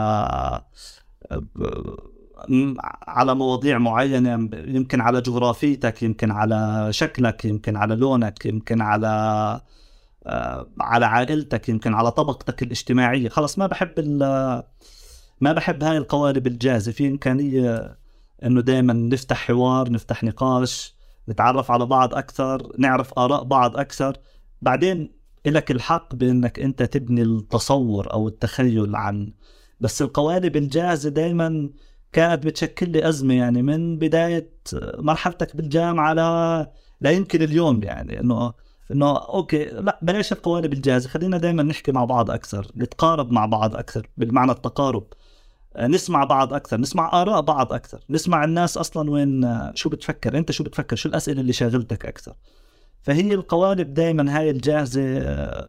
على 3.09 3.35
مواضيع 3.35 3.79
معينة 3.79 4.49
يمكن 4.55 5.01
على 5.01 5.21
جغرافيتك 5.21 6.03
يمكن 6.03 6.31
على 6.31 6.89
شكلك 6.91 7.45
يمكن 7.45 7.77
على 7.77 7.95
لونك 7.97 8.47
يمكن 8.47 8.81
على 8.81 9.61
على 10.81 11.07
عائلتك 11.07 11.69
يمكن 11.69 11.95
على 11.95 12.11
طبقتك 12.11 12.63
الاجتماعية. 12.63 13.29
خلص 13.29 13.59
ما 13.59 13.67
بحب 13.67 14.01
ما 15.41 15.53
بحب 15.53 15.85
هاي 15.85 15.97
القوالب 15.97 16.47
الجاهزة. 16.47 16.93
في 16.93 17.09
إمكانية 17.09 17.97
إنه 18.45 18.61
دائما 18.61 18.93
نفتح 18.93 19.37
حوار 19.47 19.91
نفتح 19.91 20.25
نقاش 20.25 20.95
نتعرف 21.29 21.71
على 21.71 21.87
بعض 21.87 22.15
أكثر 22.15 22.73
نعرف 22.79 23.19
آراء 23.19 23.45
بعض 23.45 23.77
أكثر. 23.77 24.17
بعدين 24.63 25.13
لك 25.47 25.71
الحق 25.71 26.15
بإنك 26.15 26.61
أنت 26.61 26.83
تبني 26.83 27.23
التصور 27.23 28.13
أو 28.13 28.29
التخيل 28.29 28.97
عن. 28.97 29.33
بس 29.81 30.03
القوالب 30.03 30.57
الجاهزة 30.57 31.11
دائما 31.11 31.71
كانت 32.13 32.47
بتشكل 32.47 32.91
لي 32.91 33.09
أزمة 33.09 33.35
يعني 33.35 33.63
من 33.63 33.99
بداية 33.99 34.51
مرحلتك 34.99 35.57
بالجامعة 35.57 36.13
لا 36.13 36.73
لا 37.01 37.11
يمكن 37.11 37.43
اليوم 37.43 37.83
يعني 37.83 38.21
إنه 38.21 38.53
إنه 38.93 39.17
أوكي 39.19 39.65
لا 39.65 39.99
بلاش 40.03 40.33
القوالب 40.33 40.73
الجاهزة. 40.73 41.09
خلينا 41.09 41.39
دائما 41.39 41.63
نحكي 41.63 41.93
مع 41.93 42.05
بعض 42.05 42.31
أكثر 42.31 42.67
نتقارب 42.77 43.33
مع 43.33 43.47
بعض 43.47 43.77
أكثر 43.77 44.07
بالمعنى 44.17 44.53
التقارب. 44.53 45.05
آه، 45.77 45.87
نسمع 45.87 46.25
بعض 46.25 46.55
أكثر 46.55 46.81
نسمع 46.81 47.23
آراء 47.23 47.41
بعض 47.41 47.73
أكثر 47.73 48.01
نسمع 48.11 48.45
الناس 48.45 48.77
أصلا 48.79 49.11
وين 49.11 49.45
آه، 49.45 49.73
شو 49.75 49.89
بتفكر 49.89 50.39
أنت 50.39 50.53
شو 50.53 50.65
بتفكر 50.65 50.97
شو 50.97 51.09
الأسئلة 51.09 51.41
اللي 51.41 51.53
شاغلتك 51.53 52.07
أكثر. 52.07 52.35
فهي 53.03 53.35
القوالب 53.35 53.95
دائما 53.95 54.39
هاي 54.39 54.51
الجاهزة 54.51 55.03
آه، 55.19 55.69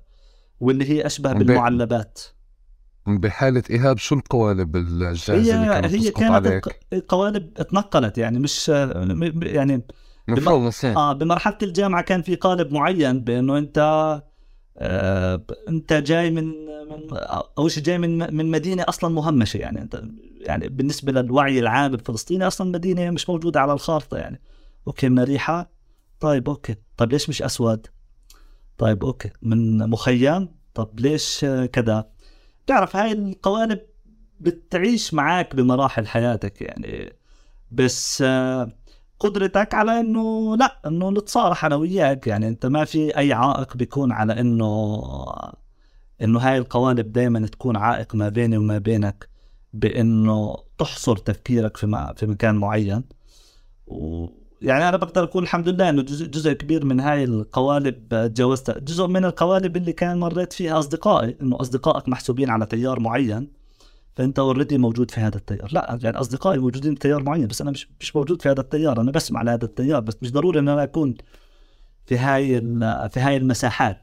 واللي 0.59 0.89
هي 0.89 1.05
أشبه 1.05 1.33
بالمعلبات. 1.33 2.19
بحالة 3.07 3.63
إيهاب 3.69 3.97
شو 3.97 4.15
القوالب 4.15 4.75
الجاهزة 4.75 5.33
هي 5.33 5.55
اللي 5.55 5.67
كانت 5.81 5.93
هي 5.95 6.11
كانت 6.11 6.31
عليك؟ 6.31 6.67
الق- 6.67 6.75
القوالب 6.93 7.49
اتنقلت 7.57 8.17
يعني 8.17 8.39
مش 8.39 8.69
يعني 9.41 9.81
مفهوم 10.27 10.71
يعني 10.83 10.97
آه 10.97 11.13
بمرحلة 11.13 11.57
الجامعة 11.63 12.01
كان 12.01 12.21
في 12.21 12.35
قالب 12.35 12.71
معين 12.73 13.19
بأنه 13.19 13.57
أنت 13.57 13.77
آه 14.77 15.45
أنت 15.69 15.93
جاي 15.93 16.31
من 16.31 16.45
من 16.89 17.17
أول 17.57 17.71
شيء 17.71 17.83
جاي 17.83 17.97
من 17.97 18.35
من 18.35 18.51
مدينة 18.51 18.85
أصلا 18.87 19.13
مهمشة 19.13 19.57
يعني. 19.57 19.81
أنت 19.81 20.03
يعني 20.39 20.69
بالنسبة 20.69 21.11
للوعي 21.11 21.59
العام 21.59 21.93
الفلسطيني 21.93 22.47
أصلا 22.47 22.71
مدينة 22.71 23.09
مش 23.11 23.29
موجودة 23.29 23.61
على 23.61 23.73
الخارطة 23.73 24.17
يعني. 24.17 24.41
أوكي 24.87 25.09
من 25.09 25.19
ريحه 25.23 25.71
طيب 26.19 26.49
أوكي. 26.49 26.75
طيب 26.97 27.11
ليش 27.11 27.29
مش 27.29 27.41
أسود؟ 27.41 27.87
طيب 28.77 29.03
okay. 29.03 29.29
من 29.41 29.89
مخيم؟ 29.89 30.49
طب 30.73 30.99
ليش 30.99 31.45
كذا؟ 31.73 32.09
تعرف 32.67 32.95
هاي 32.95 33.11
القوالب 33.11 33.79
بتعيش 34.39 35.13
معك 35.13 35.55
بمراحل 35.55 36.07
حياتك 36.07 36.61
يعني. 36.61 37.13
بس 37.71 38.23
آه 38.27 38.71
قدرتك 39.19 39.73
على 39.73 39.99
إنه 39.99 40.55
لا 40.57 40.79
إنه 40.87 41.09
نتصارح 41.11 41.65
أنا 41.65 41.75
وياك. 41.75 42.27
يعني 42.27 42.47
أنت 42.47 42.65
ما 42.65 42.85
في 42.85 43.17
أي 43.17 43.33
عائق 43.33 43.77
بيكون 43.77 44.11
على 44.11 44.39
إنه 44.39 45.01
إنه 46.21 46.39
هاي 46.39 46.57
القوالب 46.57 47.11
دائما 47.11 47.47
تكون 47.47 47.75
عائق 47.77 48.15
ما 48.15 48.29
بيني 48.29 48.57
وما 48.57 48.77
بينك 48.77 49.29
بإنه 49.73 50.57
تحصر 50.77 51.17
تفكيرك 51.17 51.77
في 51.77 52.13
في 52.17 52.25
مكان 52.27 52.55
معين. 52.55 53.03
ويعني 53.87 54.89
أنا 54.89 54.97
بقدر 54.97 55.23
أقول 55.23 55.43
الحمد 55.43 55.69
لله 55.69 55.89
إنه 55.89 56.01
جزء, 56.01 56.25
جزء 56.25 56.53
كبير 56.53 56.85
من 56.85 56.99
هاي 56.99 57.23
القوالب 57.23 58.09
تجاوزتها. 58.09 58.79
جزء 58.79 59.07
من 59.07 59.25
القوالب 59.25 59.77
اللي 59.77 59.93
كان 59.93 60.19
مريت 60.19 60.53
فيها 60.53 60.79
أصدقائي 60.79 61.37
إنه 61.41 61.61
أصدقائك 61.61 62.09
محسوبين 62.09 62.49
على 62.49 62.65
تيار 62.65 62.99
معين. 62.99 63.62
فأنت 64.15 64.39
اوريدي 64.39 64.77
موجود 64.77 65.11
في 65.11 65.19
هذا 65.21 65.37
التيار. 65.37 65.69
لا 65.73 65.99
يعني 66.01 66.17
أصدقائي 66.17 66.59
موجودين 66.59 66.93
في 66.93 66.99
تيار 66.99 67.23
معين 67.23 67.47
بس 67.47 67.61
أنا 67.61 67.71
مش 67.71 67.89
مش 67.99 68.15
موجود 68.15 68.41
في 68.41 68.49
هذا 68.49 68.61
التيار. 68.61 69.01
أنا 69.01 69.11
بسمع 69.11 69.41
لهذا 69.41 69.65
التيار 69.65 69.99
بس 69.99 70.17
مش 70.21 70.31
ضروري 70.31 70.59
إن 70.59 70.69
أنا 70.69 70.83
أكون 70.83 71.15
في 72.05 72.17
هاي 72.17 72.61
في 73.09 73.19
هاي 73.19 73.37
المساحات. 73.37 74.01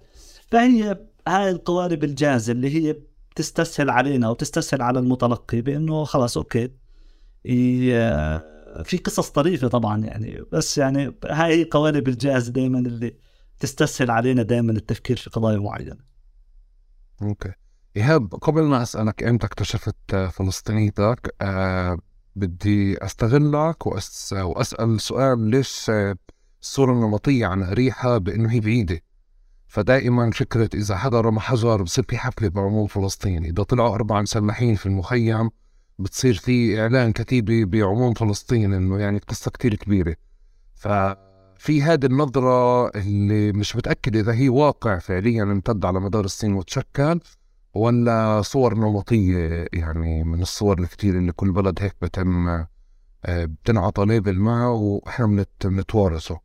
فهي 0.50 0.98
هاي 1.28 1.50
القوالب 1.50 2.04
الجاهزه 2.04 2.52
اللي 2.52 2.74
هي 2.74 2.96
بتستسهل 3.30 3.90
علينا 3.90 4.28
وتستسهل 4.28 4.82
على 4.82 4.98
المتلقي 4.98 5.60
بأنه 5.60 6.04
خلاص 6.04 6.36
okay. 6.36 6.70
في 8.84 8.96
قصص 9.04 9.30
طريفة 9.30 9.68
طبعا 9.68 10.04
يعني 10.04 10.42
بس 10.52 10.78
يعني 10.78 11.14
هاي 11.24 11.54
هي 11.54 11.62
القوالب 11.62 12.08
الجاهزه 12.08 12.52
دائما 12.52 12.78
اللي 12.78 13.16
تستسهل 13.60 14.10
علينا 14.10 14.42
دائما 14.42 14.72
التفكير 14.72 15.16
في 15.16 15.30
قضايا 15.30 15.58
معينة. 15.58 15.96
okay. 17.22 17.52
إيهاب 17.96 18.34
قبل 18.34 18.62
ما 18.62 18.82
أسألك 18.82 19.22
إمتى 19.22 19.46
اكتشفت 19.46 20.16
فلسطينيتك 20.16 21.34
آه 21.40 21.98
بدي 22.36 23.04
استغلك 23.04 23.86
وأس... 23.86 24.34
وأسأل 24.38 25.00
سؤال 25.00 25.38
ليش 25.38 25.90
الصورة 26.62 26.92
النمطية 26.92 27.46
عن 27.46 27.62
اريحا 27.62 28.18
بإنه 28.18 28.52
هي 28.52 28.60
بعيدة. 28.60 29.00
فدائما 29.66 30.30
فكرة 30.30 30.70
إذا 30.74 30.96
حدا 30.96 31.20
رمى 31.20 31.40
حجر 31.40 31.82
بصير 31.82 32.04
في 32.08 32.18
حفلة 32.18 32.48
بعموم 32.48 32.86
فلسطين 32.86 33.44
إذا 33.44 33.62
طلعوا 33.62 33.94
اربعه 33.94 34.22
مسلحين 34.22 34.74
في 34.74 34.86
المخيم 34.86 35.50
بتصير 35.98 36.34
في 36.34 36.80
إعلان 36.80 37.12
كتيبه 37.12 37.64
بعموم 37.64 38.14
فلسطين 38.14 38.74
إنه 38.74 38.98
يعني 38.98 39.18
قصة 39.18 39.50
كتير 39.50 39.74
كبيرة. 39.74 40.16
ففي 40.74 41.82
هذه 41.82 42.06
النظرة 42.06 42.88
اللي 42.88 43.52
مش 43.52 43.76
متأكد 43.76 44.16
إذا 44.16 44.32
هي 44.34 44.48
واقع 44.48 44.98
فعليا 44.98 45.42
امتد 45.42 45.84
على 45.84 46.00
مدار 46.00 46.24
السنين 46.24 46.54
وتشكل. 46.54 47.20
ولا 47.74 48.42
صور 48.42 48.74
نمطية 48.74 49.66
يعني 49.72 50.24
من 50.24 50.42
الصور 50.42 50.78
الكتير 50.80 51.18
اللي 51.18 51.32
كل 51.32 51.52
بلد 51.52 51.78
هيك 51.82 51.96
بتم 52.02 52.48
آه، 52.48 52.68
بتنعطى 53.44 54.04
ليبل 54.04 54.38
وإحنا 54.40 55.26
بنت- 55.26 55.66
بنتوارثه. 55.66 56.40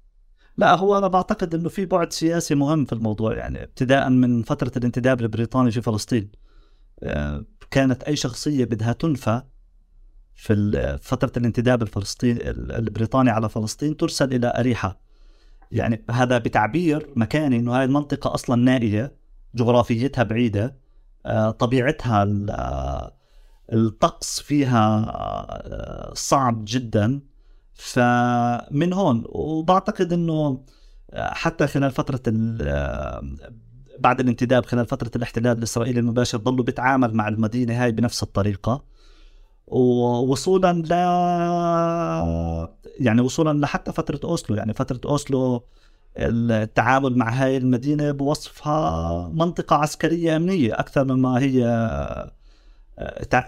لا 0.58 0.75
هو 0.75 0.98
أنا 0.98 1.08
بعتقد 1.08 1.55
إنه 1.55 1.70
في 1.70 1.86
بعد 1.86 2.13
سياسي 2.13 2.55
مهم 2.55 2.86
في 2.86 2.94
الموضوع 2.94 3.38
يعني 3.38 3.63
ابتداء 3.63 4.10
من 4.10 4.41
فترة 4.44 4.72
الانتداب 4.77 5.22
البريطاني 5.22 5.72
في 5.72 5.82
فلسطين. 5.82 6.32
آه، 7.03 7.46
كانت 7.72 8.03
أي 8.03 8.15
شخصية 8.15 8.65
بدها 8.65 8.94
تنفى 8.94 9.41
في 10.36 10.98
فترة 11.01 11.32
الانتداب 11.38 11.82
الفلسطيني 11.82 12.50
البريطاني 12.50 13.29
على 13.29 13.50
فلسطين 13.50 13.98
ترسل 13.98 14.34
إلى 14.34 14.53
اريحا 14.58 14.96
يعني 15.72 16.05
هذا 16.12 16.38
بتعبير 16.38 17.13
مكاني 17.15 17.60
إنه 17.60 17.77
هاي 17.77 17.84
المنطقة 17.84 18.34
أصلا 18.34 18.55
نائية 18.63 19.15
جغرافيتها 19.55 20.24
بعيدة 20.24 20.65
آه، 20.65 20.75
طبيعتها 21.51 22.24
ال- 22.24 22.50
آه، 22.51 23.12
الطقس 23.74 24.39
فيها 24.39 25.05
آه، 25.10 26.13
صعب 26.13 26.62
جدا. 26.67 27.22
فمن 27.74 28.94
هون 28.94 29.24
وبعتقد 29.29 30.13
إنه 30.13 30.63
آه، 31.13 31.34
حتى 31.34 31.67
خلال 31.67 31.91
آه، 32.62 33.22
بعد 34.00 34.20
الانتداب 34.20 34.65
خلال 34.65 34.86
فترة 34.86 35.12
الاحتلال 35.15 35.58
الإسرائيلي 35.58 36.00
المباشر 36.00 36.38
ضلوا 36.38 36.65
بيتعامل 36.65 37.13
مع 37.13 37.27
المدينة 37.27 37.84
هاي 37.84 37.91
بنفس 37.91 38.24
الطريقة. 38.24 38.84
ووصولا 39.67 40.74
ل 40.74 40.91
يعني 43.00 43.22
وصولا 43.22 43.60
لحتى 43.60 43.91
فترة 43.91 44.20
أوسلو. 44.24 44.55
يعني 44.58 44.74
فترة 44.74 45.01
أوسلو 45.05 45.63
التعامل 46.17 47.17
مع 47.17 47.29
هاي 47.29 47.57
المدينة 47.57 48.12
بوصفها 48.12 49.29
منطقة 49.34 49.75
عسكرية 49.75 50.36
أمنية 50.36 50.74
أكثر 50.79 51.03
مما 51.03 51.39
هي 51.39 51.60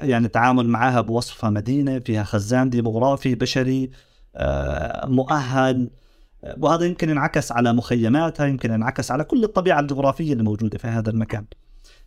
يعني 0.01 0.27
تعامل 0.27 0.67
معها 0.69 1.01
بوصفها 1.01 1.49
مدينة 1.49 1.99
فيها 1.99 2.23
خزان 2.23 2.69
ديموغرافي 2.69 3.35
بشري 3.35 3.91
آه، 4.35 5.05
مؤهل 5.05 5.89
آه، 6.43 6.55
وهذا 6.59 6.85
يمكن 6.85 7.09
ينعكس 7.09 7.51
على 7.51 7.73
مخيماتها 7.73 8.45
يمكن 8.45 8.73
ينعكس 8.73 9.11
على 9.11 9.23
كل 9.23 9.43
الطبيعة 9.43 9.79
الجغرافية 9.79 10.33
اللي 10.33 10.43
موجودة 10.43 10.77
في 10.77 10.87
هذا 10.87 11.09
المكان. 11.09 11.45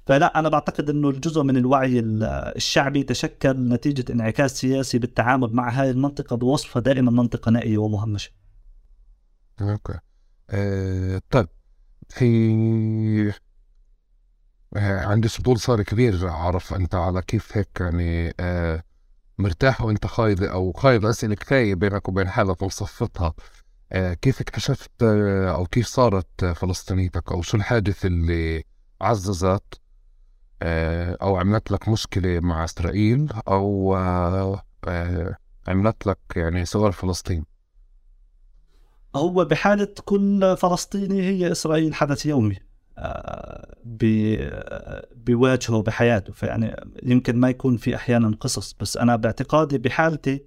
فلا 0.06 0.38
أنا 0.38 0.48
بعتقد 0.48 0.90
أنه 0.90 1.10
الجزء 1.10 1.42
من 1.42 1.56
الوعي 1.56 1.98
ال- 1.98 2.22
الشعبي 2.56 3.02
تشكل 3.02 3.68
نتيجة 3.68 4.12
انعكاس 4.12 4.60
سياسي 4.60 4.98
بالتعامل 4.98 5.52
مع 5.52 5.68
هذه 5.70 5.90
المنطقة 5.90 6.36
بوصفها 6.36 6.82
دائما 6.82 7.10
منطقة 7.10 7.50
نائية 7.50 7.78
ومهمشة. 7.78 8.30
okay. 9.60 9.98
آه 10.50 11.22
طيب 11.30 11.48
في 12.08 13.34
آه 14.76 15.00
عندي 15.06 15.28
فضول 15.28 15.58
صار 15.60 15.82
كبير 15.82 16.28
أعرف 16.28 16.74
أنت 16.74 16.94
على 16.94 17.22
كيف 17.22 17.56
هيك 17.56 17.68
يعني 17.80 18.34
آه 18.40 18.82
مرتاح 19.38 19.80
وأنت 19.80 20.06
خايض 20.06 20.44
أو 20.44 20.72
خايض 20.72 21.06
اسئله 21.06 21.34
كفاية 21.34 21.74
بينك 21.74 22.08
وبين 22.08 22.28
حالك 22.28 22.62
وصفتها. 22.62 23.34
كيف 24.22 24.40
اكتشفت 24.40 25.02
أو 25.02 25.66
كيف 25.66 25.86
صارت 25.86 26.44
فلسطينيتك؟ 26.44 27.32
أو 27.32 27.42
شو 27.42 27.56
الحادث 27.56 28.06
اللي 28.06 28.64
عززت 29.00 29.80
أو 31.22 31.36
عملت 31.36 31.70
لك 31.70 31.88
مشكلة 31.88 32.40
مع 32.40 32.64
إسرائيل؟ 32.64 33.32
أو 33.48 33.94
عملت 35.68 36.06
لك 36.06 36.18
يعني 36.36 36.64
سؤال 36.64 36.92
فلسطين؟ 36.92 37.44
هو 39.16 39.44
بحالة 39.44 39.88
كل 40.04 40.56
فلسطيني 40.56 41.22
هي 41.22 41.52
إسرائيل 41.52 41.94
حدث 41.94 42.26
يومي 42.26 42.56
آه، 42.98 43.76
آه، 44.02 45.06
بيواجهه 45.14 45.82
بحياته. 45.82 46.32
فيعني 46.32 46.76
يمكن 47.02 47.36
ما 47.36 47.50
يكون 47.50 47.76
في 47.76 47.96
أحيانا 47.96 48.36
قصص 48.40 48.76
بس 48.80 48.96
أنا 48.96 49.16
باعتقادي 49.16 49.78
بحالتي 49.78 50.44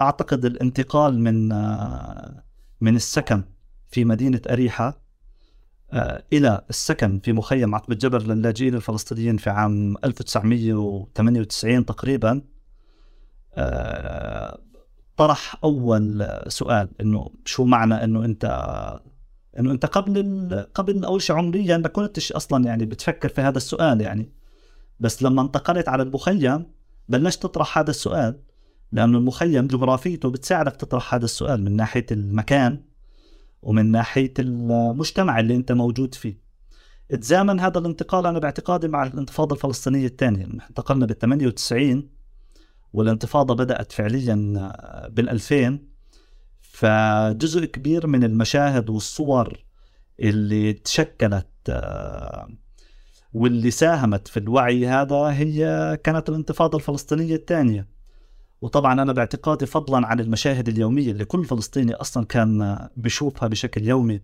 أعتقد 0.00 0.44
الانتقال 0.44 1.20
من 1.20 1.52
آه، 1.52 2.44
من 2.80 2.96
السكن 2.96 3.44
في 3.90 4.04
مدينة 4.04 4.40
أريحة 4.50 5.02
إلى 6.32 6.64
السكن 6.70 7.18
في 7.18 7.32
مخيم 7.32 7.74
عقب 7.74 7.92
الجبر 7.92 8.22
للاجئين 8.22 8.74
الفلسطينيين 8.74 9.36
في 9.36 9.50
عام 9.50 9.96
1998 10.04 11.86
تقريبا 11.86 12.42
طرح 15.16 15.56
أول 15.64 16.28
سؤال 16.48 16.88
إنه 17.00 17.30
شو 17.44 17.64
معنى 17.64 18.04
إنه 18.04 18.24
أنت 18.24 18.44
إنه 19.58 19.70
أنت 19.70 19.86
قبل 19.86 20.18
ال... 20.18 20.66
قبل 20.74 21.04
أول 21.04 21.22
شيء 21.22 21.36
عمريا 21.36 21.76
ما 21.76 21.88
كنتش 21.88 22.32
أصلا 22.32 22.64
يعني 22.64 22.84
بتفكر 22.84 23.28
في 23.28 23.40
هذا 23.40 23.56
السؤال 23.56 24.00
يعني. 24.00 24.32
بس 25.00 25.22
لما 25.22 25.42
انتقلت 25.42 25.88
على 25.88 26.02
المخيم 26.02 26.66
بلشت 27.08 27.42
تطرح 27.42 27.78
هذا 27.78 27.90
السؤال 27.90 28.40
لأنه 28.92 29.18
المخيم 29.18 29.66
جغرافيته 29.66 30.30
بتساعدك 30.30 30.76
تطرح 30.76 31.14
هذا 31.14 31.24
السؤال 31.24 31.64
من 31.64 31.76
ناحية 31.76 32.06
المكان 32.10 32.84
ومن 33.62 33.90
ناحية 33.90 34.34
المجتمع 34.38 35.40
اللي 35.40 35.56
أنت 35.56 35.72
موجود 35.72 36.14
فيه. 36.14 36.42
تزامن 37.20 37.60
هذا 37.60 37.78
الانتقال 37.78 38.26
أنا 38.26 38.38
باعتقادي 38.38 38.88
مع 38.88 39.02
الانتفاضة 39.02 39.54
الفلسطينية 39.56 40.06
الثانية 40.06 40.44
انتقلنا 40.44 41.06
بال 41.06 41.18
98 41.18 42.08
والانتفاضة 42.92 43.54
بدأت 43.54 43.92
فعليا 43.92 44.34
بال 45.08 45.28
2000 45.28 45.78
فجزء 46.60 47.64
كبير 47.64 48.06
من 48.06 48.24
المشاهد 48.24 48.90
والصور 48.90 49.64
اللي 50.20 50.72
تشكلت 50.72 51.46
آه، 51.68 52.48
واللي 53.32 53.70
ساهمت 53.70 54.28
في 54.28 54.36
الوعي 54.36 54.86
هذا 54.86 55.16
هي 55.16 55.98
كانت 56.04 56.28
الانتفاضة 56.28 56.78
الفلسطينية 56.78 57.34
الثانية. 57.34 57.88
وطبعا 58.60 59.02
أنا 59.02 59.12
باعتقادي 59.12 59.66
فضلا 59.66 60.06
عن 60.06 60.20
المشاهد 60.20 60.68
اليومية 60.68 61.10
اللي 61.10 61.24
كل 61.24 61.44
فلسطيني 61.44 61.94
أصلا 61.94 62.24
كان 62.24 62.88
بيشوفها 62.96 63.48
بشكل 63.48 63.82
يومي 63.88 64.20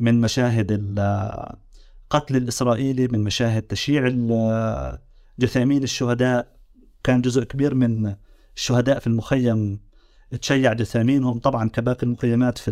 من 0.00 0.20
مشاهد 0.20 0.66
القتل 0.70 2.36
الإسرائيلي 2.36 3.08
من 3.08 3.24
مشاهد 3.24 3.62
تشييع 3.62 4.08
جثامين 5.38 5.82
الشهداء 5.82 6.53
كان 7.04 7.20
جزء 7.20 7.44
كبير 7.44 7.74
من 7.74 8.14
الشهداء 8.56 8.98
في 8.98 9.06
المخيم 9.06 9.80
تشيع 10.40 10.72
جثامينهم. 10.72 11.38
طبعا 11.38 11.68
كباقي 11.68 12.02
المخيمات 12.02 12.58
في 12.58 12.70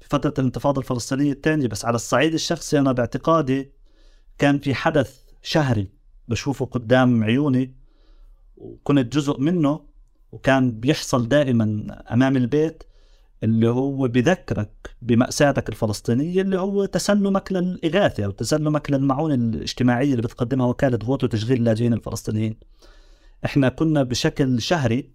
في 0.00 0.08
فترة 0.08 0.34
الانتفاضة 0.38 0.80
الفلسطينية 0.80 1.32
الثانية 1.32 1.66
بس 1.66 1.84
على 1.84 1.94
الصعيد 1.94 2.34
الشخصي 2.34 2.78
أنا 2.78 2.92
باعتقادي 2.92 3.72
كان 4.38 4.58
في 4.58 4.74
حدث 4.74 5.20
شهري 5.42 5.88
بشوفه 6.28 6.66
قدام 6.66 7.24
عيوني 7.24 7.74
وكنت 8.56 9.12
جزء 9.16 9.40
منه 9.40 9.80
وكان 10.32 10.80
بيحصل 10.80 11.28
دائما 11.28 11.86
أمام 12.12 12.36
البيت 12.36 12.82
اللي 13.42 13.68
هو 13.68 14.08
بذكرك 14.08 14.96
بمأساتك 15.02 15.68
الفلسطينية 15.68 16.42
اللي 16.42 16.58
هو 16.58 16.84
تسلمك 16.84 17.52
للإغاثة 17.52 18.24
أو 18.24 18.30
تسلمك 18.30 18.90
للمعونة 18.90 19.34
الاجتماعية 19.34 20.10
اللي 20.10 20.22
بتقدمها 20.22 20.66
وكالة 20.66 20.98
غوث 21.04 21.24
وتشغيل 21.24 21.58
اللاجئين 21.58 21.92
الفلسطينيين. 21.92 22.56
إحنا 23.44 23.68
كنا 23.68 24.02
بشكل 24.02 24.62
شهري 24.62 25.10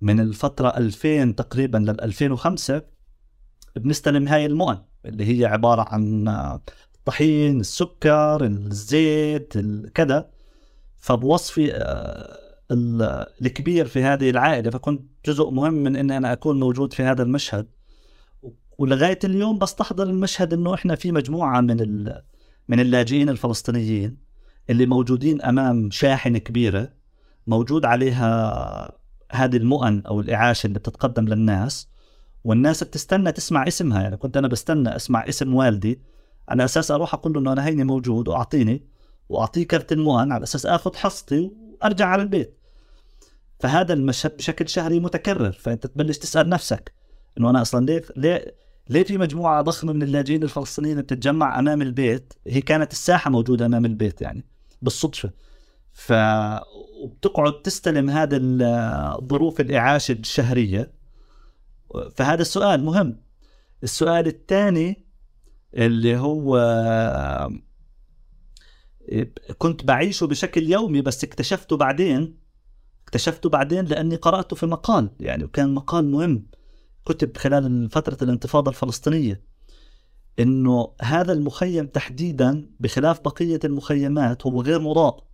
من 0.00 0.20
الفترة 0.20 0.68
2000 0.68 1.30
تقريبا 1.32 1.78
لل 1.78 2.00
2005 2.00 2.82
بنستلم 3.76 4.28
هاي 4.28 4.46
المؤن 4.46 4.78
اللي 5.06 5.40
هي 5.40 5.44
عبارة 5.46 5.82
عن 5.88 6.28
الطحين 6.98 7.60
السكر 7.60 8.44
الزيت 8.46 9.56
ال- 9.56 9.92
كذا 9.92 10.30
فبوصفي 10.98 11.72
آه، 11.74 12.38
ال- 12.70 13.26
الكبير 13.42 13.86
في 13.86 14.02
هذه 14.02 14.30
العائلة 14.30 14.70
فكنت 14.70 15.02
جزء 15.26 15.50
مهم 15.50 15.74
من 15.74 15.96
إني 15.96 16.16
أنا 16.16 16.32
أكون 16.32 16.60
موجود 16.60 16.92
في 16.92 17.02
هذا 17.02 17.22
المشهد. 17.22 17.66
ولغاية 18.78 19.18
اليوم 19.24 19.58
بستحضر 19.58 20.02
المشهد 20.02 20.52
إنه 20.52 20.74
إحنا 20.74 20.94
في 20.94 21.12
مجموعة 21.12 21.60
من 21.60 22.04
من 22.68 22.80
اللاجئين 22.80 23.28
الفلسطينيين 23.28 24.16
اللي 24.70 24.86
موجودين 24.86 25.42
أمام 25.42 25.90
شاحنة 25.90 26.38
كبيرة. 26.38 26.92
موجود 27.50 27.84
عليها 27.84 28.92
هذه 29.32 29.56
المؤن 29.56 30.02
أو 30.06 30.20
الاعاشة 30.20 30.66
اللي 30.66 30.78
بتتقدم 30.78 31.24
للناس 31.24 31.88
والناس 32.44 32.84
بتستنى 32.84 33.32
تسمع 33.32 33.68
اسمها. 33.68 34.02
يعني 34.02 34.16
كنت 34.16 34.36
أنا 34.36 34.48
بستنى 34.48 34.96
أسمع 34.96 35.28
اسم 35.28 35.54
والدي 35.54 36.00
على 36.48 36.64
أساس 36.64 36.90
أروح 36.90 37.14
أقول 37.14 37.32
له 37.32 37.40
إنه 37.40 37.52
أنا 37.52 37.66
هيني 37.66 37.84
موجود 37.84 38.28
وأعطيني 38.28 38.84
وأعطيه 39.28 39.66
كرت 39.66 39.92
المؤن 39.92 40.32
على 40.32 40.42
أساس 40.42 40.66
آخذ 40.66 40.96
حصتي 40.96 41.50
وأرجع 41.82 42.06
على 42.06 42.22
البيت. 42.22 42.58
فهذا 43.60 43.92
المشهد 43.92 44.36
بشكل 44.36 44.68
شهري 44.68 45.00
متكرر. 45.00 45.52
فأنت 45.52 45.86
تبلش 45.86 46.18
تسأل 46.18 46.48
نفسك 46.48 46.92
إنه 47.38 47.50
أنا 47.50 47.62
أصلا 47.62 47.86
ليه 47.86 48.02
ليه 48.16 48.54
ليه 48.88 49.04
في 49.04 49.18
مجموعة 49.18 49.62
ضخمة 49.62 49.92
من 49.92 50.02
اللاجئين 50.02 50.42
الفلسطينيين 50.42 51.00
بتتجمع 51.00 51.58
أمام 51.58 51.82
البيت؟ 51.82 52.32
هي 52.46 52.60
كانت 52.60 52.92
الساحة 52.92 53.30
موجودة 53.30 53.66
أمام 53.66 53.84
البيت 53.84 54.22
يعني 54.22 54.44
بالصدفة. 54.82 55.30
ف 55.92 56.12
وبتقعد 57.02 57.62
تستلم 57.62 58.10
هذا 58.10 58.36
ال- 58.36 59.28
ظروف 59.28 59.60
الاعاشه 59.60 60.12
الشهرية. 60.12 60.92
فهذا 62.16 62.42
السؤال 62.42 62.84
مهم. 62.84 63.22
السؤال 63.82 64.26
الثاني 64.26 65.06
اللي 65.74 66.16
هو 66.16 66.58
كنت 69.58 69.84
بعيشه 69.84 70.26
بشكل 70.26 70.70
يومي 70.70 71.00
بس 71.00 71.24
اكتشفته 71.24 71.76
بعدين 71.76 72.38
اكتشفته 73.04 73.48
بعدين 73.48 73.84
لأني 73.84 74.16
قراته 74.16 74.56
في 74.56 74.66
مقال. 74.66 75.10
يعني 75.20 75.44
وكان 75.44 75.74
مقال 75.74 76.10
مهم. 76.10 76.46
كتب 77.06 77.36
خلال 77.36 77.90
فترة 77.90 78.18
الانتفاضة 78.24 78.70
الفلسطينية. 78.70 79.42
إنه 80.38 80.94
هذا 81.02 81.32
المخيم 81.32 81.86
تحديدا 81.86 82.70
بخلاف 82.80 83.20
بقية 83.20 83.60
المخيمات 83.64 84.46
هو 84.46 84.62
غير 84.62 84.80
مضاء. 84.80 85.29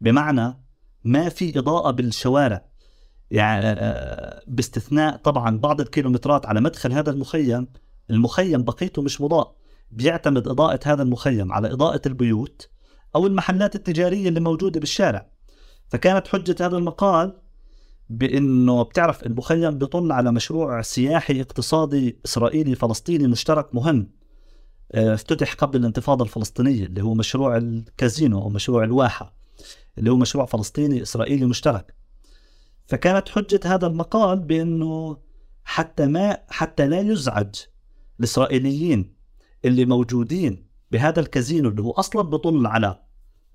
بمعنى 0.00 0.60
ما 1.04 1.28
في 1.28 1.58
إضاءة 1.58 1.90
بالشوارع. 1.90 2.68
يعني 3.30 3.66
آه، 3.66 4.42
باستثناء 4.46 5.16
طبعا 5.16 5.58
بعض 5.58 5.80
الكيلومترات 5.80 6.46
على 6.46 6.60
مدخل 6.60 6.92
هذا 6.92 7.10
المخيم 7.10 7.66
المخيم 8.10 8.62
بقيته 8.62 9.02
مش 9.02 9.20
مضاء. 9.20 9.56
بيعتمد 9.90 10.48
إضاءة 10.48 10.80
هذا 10.84 11.02
المخيم 11.02 11.52
على 11.52 11.72
إضاءة 11.72 12.00
البيوت 12.06 12.68
أو 13.16 13.26
المحلات 13.26 13.74
التجارية 13.74 14.28
اللي 14.28 14.40
موجودة 14.40 14.80
بالشارع. 14.80 15.30
فكانت 15.88 16.28
حجة 16.28 16.56
هذا 16.60 16.76
المقال 16.76 17.40
بأنه 18.10 18.82
بتعرف 18.82 19.22
المخيم 19.26 19.78
بيطل 19.78 20.12
على 20.12 20.32
مشروع 20.32 20.82
سياحي 20.82 21.40
اقتصادي 21.40 22.18
إسرائيلي 22.24 22.74
فلسطيني 22.74 23.26
مشترك 23.26 23.74
مهم 23.74 24.10
آه، 24.92 25.14
افتتح 25.14 25.54
قبل 25.54 25.80
الانتفاضة 25.80 26.24
الفلسطينية 26.24 26.84
اللي 26.84 27.02
هو 27.02 27.14
مشروع 27.14 27.56
الكازينو 27.56 28.42
أو 28.42 28.48
مشروع 28.48 28.84
الواحة. 28.84 29.37
اللي 29.98 30.10
هو 30.10 30.16
مشروع 30.16 30.46
فلسطيني 30.46 31.02
إسرائيلي 31.02 31.46
مشترك. 31.46 31.94
فكانت 32.86 33.28
حجة 33.28 33.60
هذا 33.64 33.86
المقال 33.86 34.38
بأنه 34.38 35.16
حتى 35.64 36.06
ما 36.06 36.38
حتى 36.48 36.86
لا 36.86 37.00
يزعج 37.00 37.54
الإسرائيليين 38.18 39.14
اللي 39.64 39.84
موجودين 39.84 40.66
بهذا 40.92 41.20
الكازينو 41.20 41.68
اللي 41.68 41.82
هو 41.82 41.90
أصلا 41.90 42.22
بطل 42.22 42.66
على 42.66 43.02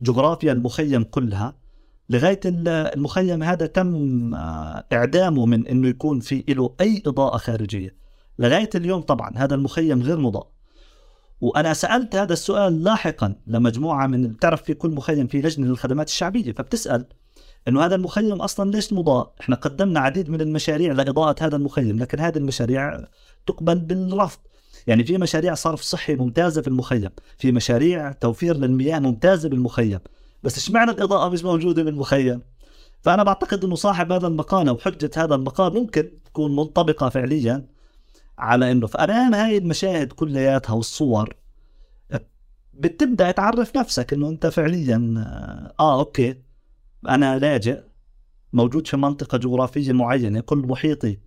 جغرافيا 0.02 0.52
المخيم 0.52 1.04
كلها 1.04 1.56
لغاية 2.10 2.40
المخيم 2.46 3.44
هذا 3.44 3.66
تم 3.66 4.36
آه، 4.36 4.86
إعدامه 4.94 5.46
من 5.46 5.68
أنه 5.68 5.88
يكون 5.88 6.20
في 6.20 6.44
له 6.50 6.76
أي 6.82 7.04
إضاءة 7.06 7.38
خارجية. 7.38 7.96
لغاية 8.40 8.70
اليوم 8.76 9.02
طبعا 9.02 9.32
هذا 9.36 9.56
المخيم 9.56 10.02
غير 10.02 10.18
مضاء. 10.18 10.53
وأنا 11.42 11.74
سألت 11.74 12.16
هذا 12.16 12.34
السؤال 12.34 12.84
لاحقا 12.84 13.36
لمجموعه 13.48 14.08
من 14.08 14.28
بتعرف 14.28 14.64
في 14.64 14.74
كل 14.74 14.90
مخيم 14.90 15.28
في 15.28 15.42
لجنة 15.42 15.68
للخدمات 15.68 16.08
الشعبية 16.08 16.52
فبتسأل 16.52 17.06
إنه 17.68 17.86
هذا 17.86 17.96
المخيم 17.96 18.42
أصلا 18.42 18.72
ليش 18.72 18.94
مضاء؟ 18.94 19.34
إحنا 19.42 19.56
قدمنا 19.56 20.00
عديد 20.00 20.30
من 20.30 20.42
المشاريع 20.42 20.94
لإضاءة 20.94 21.36
هذا 21.46 21.56
المخيم 21.56 22.00
لكن 22.00 22.20
هذه 22.20 22.38
المشاريع 22.38 23.00
تقبل 23.48 23.80
بالرفض. 23.80 24.40
يعني 24.88 25.04
في 25.04 25.18
مشاريع 25.18 25.54
صرف 25.54 25.82
صحي 25.82 26.16
ممتازة 26.16 26.62
في 26.62 26.68
المخيم، 26.68 27.10
في 27.38 27.52
مشاريع 27.52 28.12
توفير 28.12 28.58
للمياه 28.58 29.00
ممتازة 29.00 29.50
بالمخيم، 29.50 30.00
بس 30.44 30.58
اشمعنى 30.58 30.92
الإضاءة 30.92 31.30
مش 31.30 31.44
موجودة 31.44 31.84
بالمخيم؟ 31.84 32.42
فأنا 33.02 33.24
بعتقد 33.24 33.64
إنه 33.64 33.76
صاحب 33.76 34.12
هذا 34.12 34.28
المقال 34.28 34.68
أو 34.68 34.78
حجة 34.78 35.12
هذا 35.18 35.36
المقال 35.36 35.74
ممكن 35.74 36.12
تكون 36.26 36.56
منطبقة 36.56 37.10
فعليا 37.10 37.66
على 38.38 38.72
إنه 38.72 38.88
فامام 38.88 39.34
هاي 39.34 39.58
المشاهد 39.58 40.12
كلياتها 40.14 40.74
والصور 40.74 41.36
بتبدأ 42.74 43.32
تعرف 43.32 43.78
نفسك 43.78 44.14
إنه 44.14 44.30
أنت 44.30 44.48
فعليا 44.48 45.14
آه 45.80 46.00
أوكي 46.00 46.36
أنا 47.10 47.40
لاجئ 47.40 47.82
موجود 48.54 48.88
في 48.88 48.98
منطقة 48.98 49.38
جغرافية 49.38 49.92
معينة 49.92 50.40
كل 50.40 50.58
محيطي 50.58 51.18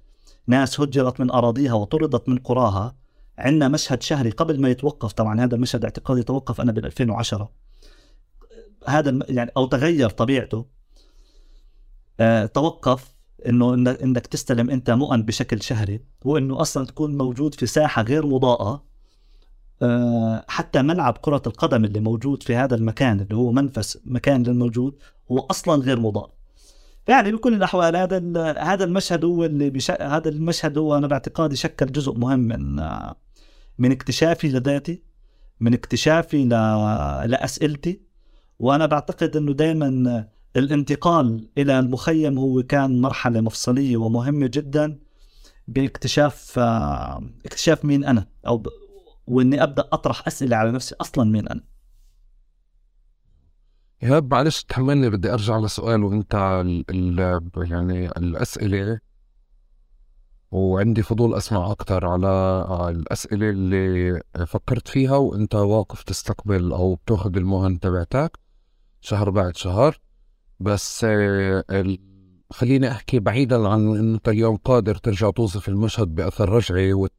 ناس 0.46 0.80
هجرت 0.80 1.20
من 1.20 1.30
أراضيها 1.30 1.74
وطردت 1.74 2.28
من 2.28 2.38
قراها. 2.38 2.96
عندنا 3.38 3.68
مشهد 3.68 4.02
شهري 4.02 4.30
قبل 4.30 4.60
ما 4.60 4.68
يتوقف 4.68 5.12
طبعا 5.12 5.40
هذا 5.40 5.54
المشهد 5.54 5.84
اعتقادي 5.84 6.22
توقف 6.22 6.60
أنا 6.60 6.72
بال 6.72 6.86
2010 6.86 7.50
هذا 8.86 9.18
يعني 9.28 9.50
أو 9.56 9.66
تغير 9.66 10.10
طبيعته. 10.10 10.66
آه 12.20 12.46
توقف 12.46 13.15
إنه 13.48 13.74
إنك 13.74 14.26
تستلم 14.26 14.70
أنت 14.70 14.90
مؤن 14.90 15.22
بشكل 15.22 15.62
شهري 15.62 16.00
هو 16.26 16.38
انه 16.38 16.60
أصلا 16.60 16.86
تكون 16.86 17.16
موجود 17.18 17.54
في 17.54 17.66
ساحة 17.66 18.02
غير 18.02 18.26
مضاءة 18.26 18.84
آه، 19.82 20.44
حتى 20.48 20.82
ملعب 20.82 21.18
كرة 21.18 21.42
القدم 21.46 21.84
اللي 21.84 22.00
موجود 22.00 22.42
في 22.42 22.56
هذا 22.56 22.74
المكان 22.74 23.20
اللي 23.20 23.36
هو 23.36 23.52
منفس 23.52 23.98
مكان 24.04 24.42
للموجود 24.42 24.94
هو 25.32 25.38
أصلا 25.38 25.82
غير 25.82 26.00
مضاء. 26.00 26.30
يعني 27.08 27.32
بكل 27.32 27.54
الأحوال 27.54 27.96
هذا 27.96 28.18
هذا 28.58 28.84
المشهد 28.84 29.24
هو 29.24 29.44
اللي 29.44 29.70
بش... 29.70 29.90
هذا 29.90 30.28
المشهد 30.28 30.78
هو 30.78 30.96
أنا 30.96 31.06
باعتقادي 31.06 31.56
شكل 31.56 31.92
جزء 31.92 32.12
مهم 32.12 32.38
من 32.40 32.76
من 33.78 33.92
اكتشافي 33.92 34.48
لذاتي 34.48 35.02
من 35.60 35.74
اكتشافي 35.74 36.44
ل... 36.44 36.48
لأسئلتي 37.30 38.00
وأنا 38.58 38.86
بعتقد 38.86 39.36
إنه 39.36 39.52
دائما 39.52 40.28
الانتقال 40.56 41.48
إلى 41.58 41.78
المخيم 41.78 42.38
هو 42.38 42.62
كان 42.62 43.00
مرحلة 43.00 43.40
مفصلية 43.40 43.96
ومهمة 43.96 44.50
جدا 44.52 44.98
باكتشاف 45.68 46.58
اكتشاف 47.44 47.84
مين 47.84 48.04
أنا 48.04 48.26
أو 48.46 48.58
ب... 48.58 48.66
وإني 49.26 49.62
أبدأ 49.62 49.88
أطرح 49.92 50.26
أسئلة 50.26 50.56
على 50.56 50.72
نفسي 50.72 50.94
أصلا 51.00 51.24
مين 51.24 51.48
أنا. 51.48 51.64
ايهاب 54.02 54.34
معلش 54.34 54.62
تحملني 54.62 55.10
بدي 55.10 55.32
أرجع 55.32 55.58
لسؤال 55.58 56.04
وأنت 56.04 56.34
ال 56.34 56.84
ال 56.90 57.50
يعني 57.70 58.06
الأسئلة. 58.08 59.00
وعندي 60.50 61.02
فضول 61.02 61.34
أسمع 61.34 61.70
أكثر 61.70 62.06
على 62.06 62.66
الأسئلة 62.90 63.50
اللي 63.50 64.20
فكرت 64.46 64.88
فيها 64.88 65.16
وأنت 65.16 65.54
واقف 65.54 66.02
تستقبل 66.02 66.72
أو 66.72 66.94
بتاخذ 66.94 67.36
المهن 67.36 67.80
تبعتك 67.80 68.38
شهر 69.00 69.30
بعد 69.30 69.56
شهر. 69.56 70.05
بس 70.60 71.04
ال... 71.04 71.98
خليني 72.50 72.90
أحكي 72.90 73.18
بعيدا 73.18 73.68
عن 73.68 73.80
انه 73.80 74.14
أنت 74.14 74.28
اليوم 74.28 74.56
قادر 74.56 74.94
ترجع 74.94 75.30
توصف 75.30 75.68
المشهد 75.68 76.14
بأثر 76.14 76.48
رجعي 76.48 76.92
وت... 76.92 77.12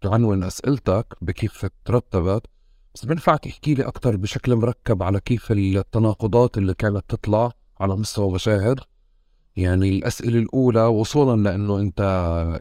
تعنون 0.00 0.44
أسئلتك 0.44 1.06
بكيف 1.22 1.66
ترتبت 1.84 2.46
بس 2.94 3.04
بنفعك 3.04 3.44
تحكي 3.44 3.74
لي 3.74 3.82
أكثر 3.82 4.16
بشكل 4.16 4.56
مركب 4.56 5.02
على 5.02 5.20
كيف 5.20 5.52
التناقضات 5.52 6.58
اللي 6.58 6.74
كانت 6.74 7.04
تطلع 7.08 7.52
على 7.80 7.96
مستوى 7.96 8.32
مشاهد 8.32 8.80
يعني 9.56 9.88
الأسئلة 9.88 10.38
الأولى 10.38 10.82
وصولا 10.82 11.42
لأنه 11.50 11.78
أنت 11.78 12.00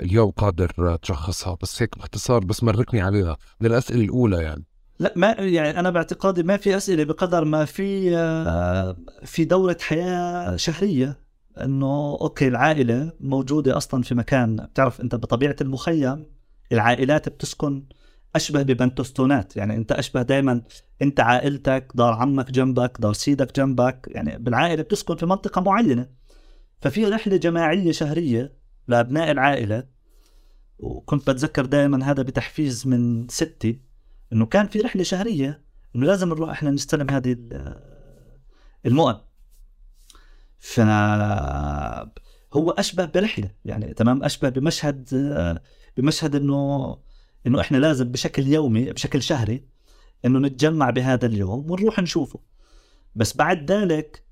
اليوم 0.02 0.32
قادر 0.32 0.96
تشخصها 0.96 1.58
بس 1.62 1.82
هيك 1.82 1.98
باختصار 1.98 2.46
بس 2.46 2.64
مركني 2.64 3.02
عليها. 3.02 3.38
من 3.62 3.68
الأسئلة 3.68 4.02
الأولى 4.02 4.44
يعني. 4.44 4.64
لا 5.00 5.14
ما 5.16 5.28
يعني 5.32 5.80
أنا 5.80 5.90
باعتقادي 5.90 6.44
ما 6.44 6.58
في 6.58 6.78
أسئلة 6.78 7.04
بقدر 7.04 7.46
ما 7.46 7.66
في 7.66 8.18
آه، 8.18 8.98
في 9.24 9.46
دوره 9.46 9.78
حياة 9.82 10.56
شهرية 10.56 11.20
إنه 11.64 12.18
أوكي 12.22 12.48
العائلة 12.48 13.12
موجودة 13.20 13.78
أصلا 13.78 14.04
في 14.04 14.16
مكان. 14.16 14.56
بتعرف 14.56 15.02
أنت 15.02 15.16
بطبيعة 15.16 15.56
المخيم 15.62 16.26
العائلات 16.72 17.30
بتسكن 17.30 17.84
أشبه 18.36 18.62
ببنتوستونات. 18.62 19.58
يعني 19.58 19.76
أنت 19.76 19.92
أشبه 19.92 20.22
دائما 20.22 20.62
أنت 21.02 21.20
عائلتك 21.20 21.92
دار 21.96 22.14
عمك 22.14 22.52
جنبك 22.52 22.98
دار 23.00 23.14
سيدك 23.14 23.56
جنبك. 23.56 24.08
يعني 24.12 24.38
بالعائلة 24.38 24.84
بتسكن 24.84 25.16
في 25.16 25.26
منطقة 25.26 25.62
معينة. 25.62 26.10
ففي 26.82 27.06
رحلة 27.06 27.38
جماعية 27.38 27.92
شهرية 27.92 28.54
لأبناء 28.88 29.32
العائلة 29.32 29.84
وكنت 30.80 31.30
بتذكر 31.30 31.66
دائما 31.66 32.12
هذا 32.12 32.24
بتحفيز 32.24 32.88
من 32.88 33.28
ستي. 33.28 33.87
إنه 34.34 34.46
كان 34.46 34.68
في 34.68 34.80
رحلة 34.80 35.04
شهرية 35.04 35.62
إنه 35.96 36.06
لازم 36.06 36.30
نروح 36.30 36.50
إحنا 36.50 36.72
نستلم 36.72 37.10
هذه 37.10 37.38
المؤن. 38.86 39.16
ف 40.60 40.80
هو 42.54 42.72
أشبه 42.72 43.06
برحلة 43.06 43.52
يعني 43.66 43.94
تمام؟ 43.94 44.24
أشبه 44.24 44.50
بمشهد 44.50 45.10
بمشهد 45.98 46.36
إنه 46.36 46.98
إنه 47.48 47.62
إحنا 47.62 47.78
لازم 47.78 48.12
بشكل 48.12 48.48
يومي 48.48 48.92
بشكل 48.92 49.22
شهري 49.22 49.68
إنه 50.26 50.40
نتجمع 50.40 50.90
بهذا 50.90 51.26
اليوم 51.26 51.72
ونروح 51.72 52.00
نشوفه. 52.00 52.40
بس 53.16 53.38
بعد 53.38 53.72
ذلك 53.72 54.24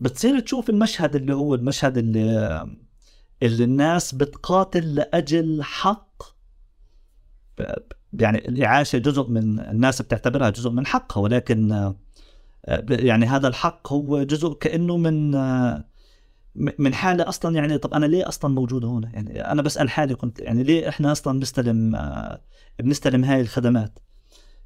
بتصير 0.00 0.40
تشوف 0.40 0.70
المشهد 0.70 1.16
اللي 1.16 1.34
هو 1.34 1.54
المشهد 1.54 1.98
اللي 1.98 2.66
اللي 3.42 3.64
الناس 3.64 4.14
بتقاتل 4.14 4.94
لأجل 4.94 5.62
حق. 5.62 6.22
يعني 8.12 8.48
الإعاشة 8.48 8.98
جزء 8.98 9.28
من 9.28 9.60
الناس 9.60 10.02
بتعتبرها 10.02 10.50
جزء 10.50 10.70
من 10.70 10.86
حقها 10.86 11.20
ولكن 11.20 11.92
يعني 12.90 13.26
هذا 13.26 13.48
الحق 13.48 13.92
هو 13.92 14.22
جزء 14.22 14.52
كأنه 14.52 14.96
من 14.96 15.34
من 16.78 16.94
حالة 16.94 17.28
أصلا 17.28 17.56
يعني 17.56 17.78
طب 17.78 17.94
أنا 17.94 18.06
ليه 18.06 18.28
أصلا 18.28 18.54
موجود 18.54 18.84
هنا 18.84 19.10
يعني 19.14 19.40
أنا 19.52 19.62
بسأل 19.62 19.90
حالي 19.90 20.14
كنت 20.14 20.40
يعني 20.40 20.62
ليه 20.62 20.88
إحنا 20.88 21.12
أصلا 21.12 21.38
بنستلم 21.38 21.96
آه، 21.96 22.40
بنستلم 22.78 23.24
هاي 23.24 23.40
الخدمات؟ 23.40 23.98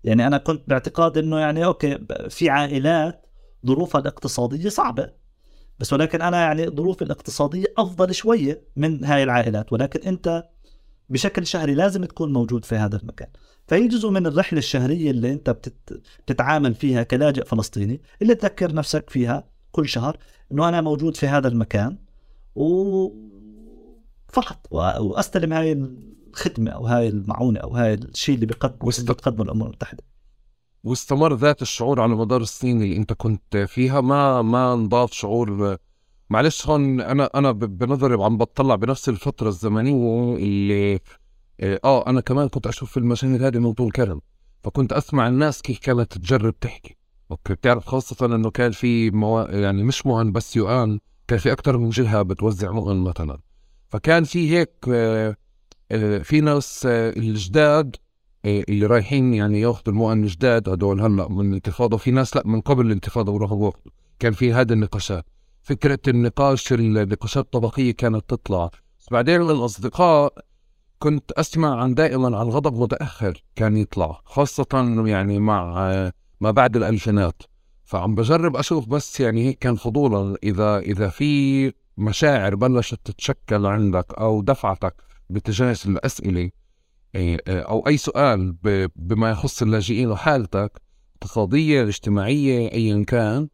يعني 0.04 0.26
أنا 0.26 0.38
كنت 0.38 0.68
باعتقاد 0.68 1.18
إنه 1.18 1.38
يعني 1.38 1.64
أوكي 1.64 1.98
في 2.28 2.50
عائلات 2.50 3.26
ظروفها 3.66 4.00
الاقتصادية 4.00 4.68
صعبة 4.68 5.10
بس 5.78 5.92
ولكن 5.92 6.22
أنا 6.22 6.40
يعني 6.40 6.68
ظروفي 6.68 7.02
الاقتصادية 7.02 7.66
أفضل 7.78 8.14
شوية 8.14 8.62
من 8.76 9.04
هاي 9.04 9.22
العائلات 9.22 9.72
ولكن 9.72 10.00
أنت 10.08 10.48
بشكل 11.08 11.46
شهري 11.46 11.74
لازم 11.74 12.04
تكون 12.04 12.32
موجود 12.32 12.64
في 12.64 12.74
هذا 12.74 12.96
المكان. 12.96 13.28
فهي 13.68 13.88
جزء 13.88 14.10
من 14.10 14.26
الرحلة 14.26 14.58
الشهرية 14.58 15.10
اللي 15.10 15.32
أنت 15.32 15.56
بتتعامل 16.26 16.74
فيها 16.74 17.02
كلاجئ 17.02 17.44
فلسطيني 17.44 18.00
اللي 18.22 18.34
تذكر 18.34 18.74
نفسك 18.74 19.10
فيها 19.10 19.44
كل 19.72 19.88
شهر 19.88 20.18
إنه 20.52 20.68
أنا 20.68 20.80
موجود 20.80 21.16
في 21.16 21.26
هذا 21.26 21.48
المكان 21.48 21.98
و 22.54 23.08
فقط. 24.32 24.66
وأستلم 24.70 25.52
هاي 25.52 25.72
الخدمة 25.72 26.70
أو 26.70 26.86
هاي 26.86 27.08
المعونة 27.08 27.60
أو 27.60 27.76
هاي 27.76 27.94
الشيء 27.94 28.34
اللي 28.34 28.46
بيقدم 28.46 28.88
وست... 28.88 29.10
بتقدمه 29.10 29.44
الأمم 29.44 29.62
المتحدة. 29.62 30.04
واستمر 30.84 31.34
ذات 31.34 31.62
الشعور 31.62 32.00
على 32.00 32.14
مدار 32.14 32.40
السنين 32.40 32.82
اللي 32.82 32.96
أنت 32.96 33.12
كنت 33.12 33.56
فيها؟ 33.56 34.00
ما 34.00 34.42
ما 34.42 34.72
انضاف 34.72 35.12
شعور 35.12 35.76
معلش 36.32 36.66
هون 36.66 37.00
أنا 37.00 37.30
أنا 37.34 37.52
بنظري 37.52 38.24
عم 38.24 38.36
بطلع 38.36 38.74
بنفس 38.74 39.08
الفترة 39.08 39.48
الزمنية 39.48 40.36
اللي 40.36 41.00
آه 41.60 42.06
أنا 42.06 42.20
كمان 42.20 42.48
كنت 42.48 42.66
أشوف 42.66 42.98
المشاهد 42.98 43.42
هذه 43.42 43.58
من 43.58 43.72
طول 43.72 43.92
كرم 43.92 44.20
فكنت 44.64 44.92
أسمع 44.92 45.28
الناس 45.28 45.62
كيف 45.62 45.78
كانت 45.78 46.18
تجرب 46.18 46.60
تحكي. 46.60 46.96
أوكي 47.30 47.54
بتعرف 47.54 47.86
خاصة 47.86 48.26
إنه 48.26 48.50
كان 48.50 48.70
في 48.70 49.10
موا... 49.10 49.50
يعني 49.50 49.82
مش 49.82 50.06
مؤن 50.06 50.32
بس 50.32 50.56
يوان 50.56 50.98
كان 51.28 51.38
في 51.38 51.52
أكثر 51.52 51.78
من 51.78 51.90
جهة 51.90 52.22
بتوزع 52.22 52.70
مؤن 52.70 52.96
مثلا. 52.96 53.38
فكان 53.88 54.24
في 54.24 54.56
هيك 54.56 54.72
آه، 54.88 55.36
آه، 55.92 56.18
في 56.18 56.40
ناس 56.40 56.86
آه، 56.86 57.10
الجداد 57.10 57.96
اللي 58.44 58.86
رايحين 58.86 59.34
يعني 59.34 59.60
ياخذوا 59.60 59.88
المؤن 59.88 60.22
الجداد 60.24 60.68
هدول 60.68 61.00
هلأ 61.00 61.28
من 61.28 61.48
الانتفاضة 61.48 61.94
وفي 61.94 62.10
ناس 62.10 62.36
لأ 62.36 62.42
من 62.46 62.60
قبل 62.60 62.86
الانتفاضة 62.86 63.32
وراحوا 63.32 63.70
كان 64.18 64.32
في 64.32 64.52
هذه 64.52 64.72
النقاشات. 64.72 65.31
فكرة 65.62 65.98
النقاش 66.08 66.72
النقاشات 66.72 67.44
الطبقية 67.44 67.92
كانت 67.92 68.30
تطلع. 68.30 68.70
بعدين 69.10 69.42
الأصدقاء 69.42 70.34
كنت 70.98 71.32
أسمع 71.32 71.82
عن 71.82 71.94
دائما 71.94 72.38
عن 72.38 72.46
غضب 72.46 72.80
متأخر 72.80 73.44
كان 73.56 73.76
يطلع 73.76 74.20
خاصة 74.24 75.02
يعني 75.06 75.38
مع 75.38 75.86
ما 76.40 76.50
بعد 76.50 76.76
الألفينات. 76.76 77.42
فعم 77.84 78.14
بجرب 78.14 78.56
أشوف 78.56 78.88
بس 78.88 79.20
يعني 79.20 79.48
هيك 79.48 79.58
كان 79.58 79.76
فضولا 79.76 80.36
إذا 80.42 80.78
إذا 80.78 81.08
في 81.08 81.72
مشاعر 81.98 82.54
بلشت 82.54 83.00
تتشكل 83.04 83.66
عندك 83.66 84.14
أو 84.18 84.42
دفعتك 84.42 84.94
باتجاه 85.30 85.76
الأسئلة 85.86 86.50
إيه، 87.14 87.40
أو 87.48 87.86
أي 87.86 87.96
سؤال 87.96 88.56
بما 88.96 89.30
يخص 89.30 89.62
اللاجئين 89.62 90.10
وحالتك 90.10 90.82
الاقتصادية 91.22 91.82
الاجتماعية 91.82 92.72
أيا 92.72 93.04
كان 93.04 93.48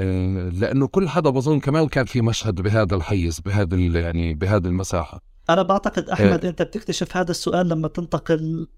إيه، 0.00 0.48
لأنه 0.48 0.86
كل 0.86 1.08
حدا 1.08 1.30
بظن 1.30 1.60
كمان 1.60 1.88
كان 1.88 2.04
في 2.04 2.20
مشهد 2.20 2.60
بهذا 2.60 2.96
الحيز 2.96 3.40
بهذا 3.40 3.76
يعني 3.76 4.34
بهذه 4.34 4.66
المساحة. 4.66 5.20
أنا 5.50 5.62
بعتقد 5.62 6.10
أحمد 6.10 6.44
إيه. 6.44 6.50
أنت 6.50 6.62
بتكتشف 6.62 7.16
هذا 7.16 7.30
السؤال 7.30 7.68
لما 7.68 7.88
تنتقل 7.88 8.68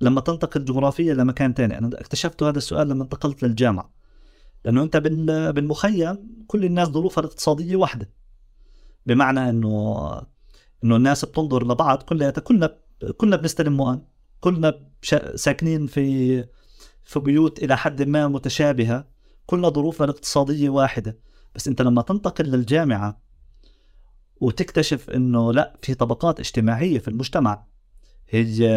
لما 0.00 0.20
تنتقل 0.20 0.64
جغرافيا 0.64 1.14
لمكان 1.14 1.54
تاني. 1.54 1.78
أنا 1.78 1.90
اكتشفت 1.94 2.42
هذا 2.42 2.58
السؤال 2.58 2.88
لما 2.88 3.02
انتقلت 3.02 3.42
للجامعة. 3.42 3.92
لأنه 4.64 4.82
أنت 4.82 4.96
بالمخيم 5.54 6.44
كل 6.46 6.64
الناس 6.64 6.88
ظروفها 6.88 7.24
الاقتصادية 7.24 7.76
واحدة. 7.76 8.10
بمعنى 9.06 9.50
أنه 9.50 10.08
أنه 10.84 10.96
الناس 10.96 11.24
بتنظر 11.24 11.64
لبعض 11.64 12.02
كلها 12.02 12.30
كلنا 12.30 12.76
كلنا 13.16 13.36
بنستلم 13.36 13.76
مؤن 13.76 14.02
كلنا 14.40 14.74
ساكنين 15.34 15.86
في 15.86 16.44
في 17.02 17.20
بيوت 17.20 17.62
إلى 17.62 17.76
حد 17.76 18.02
ما 18.02 18.28
متشابهة. 18.28 19.11
كلنا 19.52 19.68
ظروفنا 19.68 20.04
الاقتصادية 20.04 20.70
واحدة 20.70 21.18
بس 21.54 21.68
أنت 21.68 21.82
لما 21.82 22.02
تنتقل 22.02 22.44
للجامعة 22.44 23.20
وتكتشف 24.40 25.10
أنه 25.10 25.52
لا 25.52 25.76
في 25.82 25.94
طبقات 25.94 26.40
اجتماعية 26.40 26.98
في 26.98 27.08
المجتمع 27.08 27.64
هي 28.28 28.68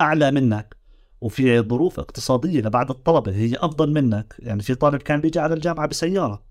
أعلى 0.00 0.30
منك 0.30 0.76
وفي 1.20 1.60
ظروف 1.60 2.00
اقتصادية 2.00 2.60
لبعض 2.60 2.90
الطلبة 2.90 3.32
هي 3.32 3.56
أفضل 3.56 3.92
منك 3.92 4.36
يعني 4.38 4.62
في 4.62 4.74
طالب 4.74 5.02
كان 5.02 5.20
بيجي 5.20 5.38
على 5.38 5.54
الجامعة 5.54 5.86
بسيارة. 5.86 6.42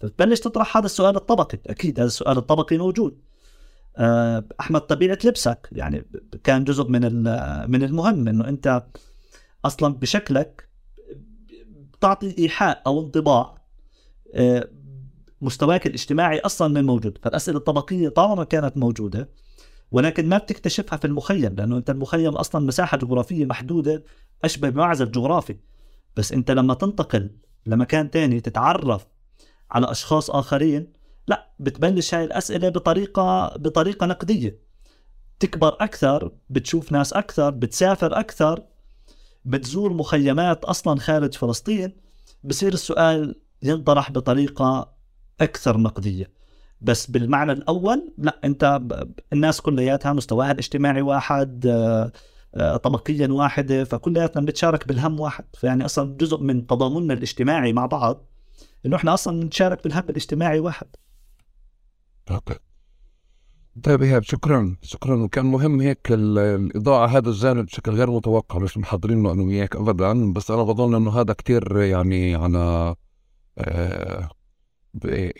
فتبلش 0.00 0.40
تطرح 0.40 0.76
هذا 0.76 0.86
السؤال 0.86 1.16
الطبقي 1.16 1.58
أكيد 1.66 2.00
هذا 2.00 2.06
السؤال 2.06 2.38
الطبقي 2.38 2.78
موجود. 2.78 3.18
آه، 3.96 4.44
أحمد 4.60 4.80
طبيعة 4.80 5.18
لبسك 5.24 5.68
يعني 5.72 6.06
كان 6.44 6.64
جزء 6.64 6.88
من 6.88 7.00
من 7.70 7.82
المهم 7.82 8.28
إنه 8.28 8.48
أنت 8.48 8.82
أصلا 9.64 9.94
بشكلك 9.94 10.67
بتعطي 11.98 12.34
إيحاء 12.38 12.82
أو 12.86 13.00
انطباع 13.00 13.58
آه، 14.34 14.68
مستواك 15.40 15.86
الاجتماعي 15.86 16.38
أصلا 16.38 16.68
من 16.68 16.86
موجود 16.86 17.18
فالأسئلة 17.22 17.58
الطبقية 17.58 18.08
طالما 18.08 18.44
كانت 18.44 18.76
موجودة 18.76 19.28
ولكن 19.90 20.28
ما 20.28 20.38
بتكتشفها 20.38 20.96
في 20.96 21.04
المخيم 21.04 21.54
لأنه 21.54 21.76
أنت 21.76 21.90
المخيم 21.90 22.36
أصلا 22.36 22.66
مساحة 22.66 22.96
جغرافية 22.96 23.44
محدودة 23.44 24.04
أشبه 24.44 24.68
بمعزل 24.68 25.10
جغرافي. 25.10 25.56
بس 26.16 26.32
أنت 26.32 26.50
لما 26.50 26.74
تنتقل 26.74 27.30
لمكان 27.66 28.10
تاني 28.10 28.40
تتعرف 28.40 29.06
على 29.70 29.90
أشخاص 29.90 30.30
آخرين 30.30 30.92
لا 31.26 31.50
بتبلش 31.58 32.14
هاي 32.14 32.24
الأسئلة 32.24 32.68
بطريقة 32.68 33.56
بطريقة 33.56 34.06
نقدية. 34.06 34.58
تكبر 35.40 35.76
أكثر 35.80 36.32
بتشوف 36.50 36.92
ناس 36.92 37.12
أكثر 37.12 37.50
بتسافر 37.50 38.18
أكثر 38.20 38.62
بتزور 39.48 39.92
مخيمات 39.92 40.64
أصلا 40.64 41.00
خارج 41.00 41.34
فلسطين 41.34 41.92
بصير 42.44 42.72
السؤال 42.72 43.34
ينطرح 43.62 44.10
بطريقة 44.10 44.94
أكثر 45.40 45.78
نقدية. 45.78 46.30
بس 46.80 47.10
بالمعنى 47.10 47.52
الأول 47.52 48.14
لا 48.18 48.40
أنت 48.44 48.80
الناس 49.32 49.60
كلياتها 49.60 50.12
مستواها 50.12 50.52
الاجتماعي 50.52 51.02
واحد 51.02 51.66
آه، 51.66 52.12
آه، 52.54 52.76
طبقيا 52.76 53.28
واحدة 53.28 53.84
فكلياتنا 53.84 54.42
بنتشارك 54.42 54.88
بالهم 54.88 55.20
واحد. 55.20 55.44
فيعني 55.54 55.84
أصلا 55.84 56.16
جزء 56.16 56.38
من 56.38 56.66
تضامننا 56.66 57.14
الاجتماعي 57.14 57.72
مع 57.72 57.86
بعض 57.86 58.26
إنه 58.86 58.96
إحنا 58.96 59.14
أصلا 59.14 59.44
نتشارك 59.44 59.84
بالهم 59.84 60.04
الاجتماعي 60.10 60.60
واحد. 60.60 60.86
أوكي. 62.30 62.67
طيب 63.82 64.02
إيهاب 64.02 64.22
شكرا 64.22 64.76
شكرا. 64.82 65.22
وكان 65.22 65.46
مهم 65.46 65.80
هيك 65.80 66.00
الإضاءة 66.10 67.06
هذا 67.06 67.28
الجانب 67.28 67.66
بشكل 67.66 67.92
غير 67.92 68.10
متوقع 68.10 68.58
مش 68.58 68.78
محضرينه 68.78 69.32
أنا 69.32 69.42
وياك 69.42 69.76
ابدا. 69.76 70.32
بس 70.32 70.50
أنا 70.50 70.62
بظن 70.62 70.94
إنه 70.94 71.20
هذا 71.20 71.32
كتير 71.32 71.76
يعني 71.80 72.34
على 72.34 72.94
آه 73.58 74.28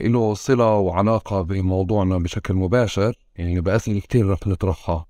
له 0.00 0.34
صلة 0.34 0.74
وعلاقة 0.74 1.42
بموضوعنا 1.42 2.18
بشكل 2.18 2.54
مباشر 2.54 3.14
يعني 3.36 3.60
بأسئلة 3.60 4.00
كتير 4.00 4.30
رح 4.30 4.46
نطرحها. 4.46 5.06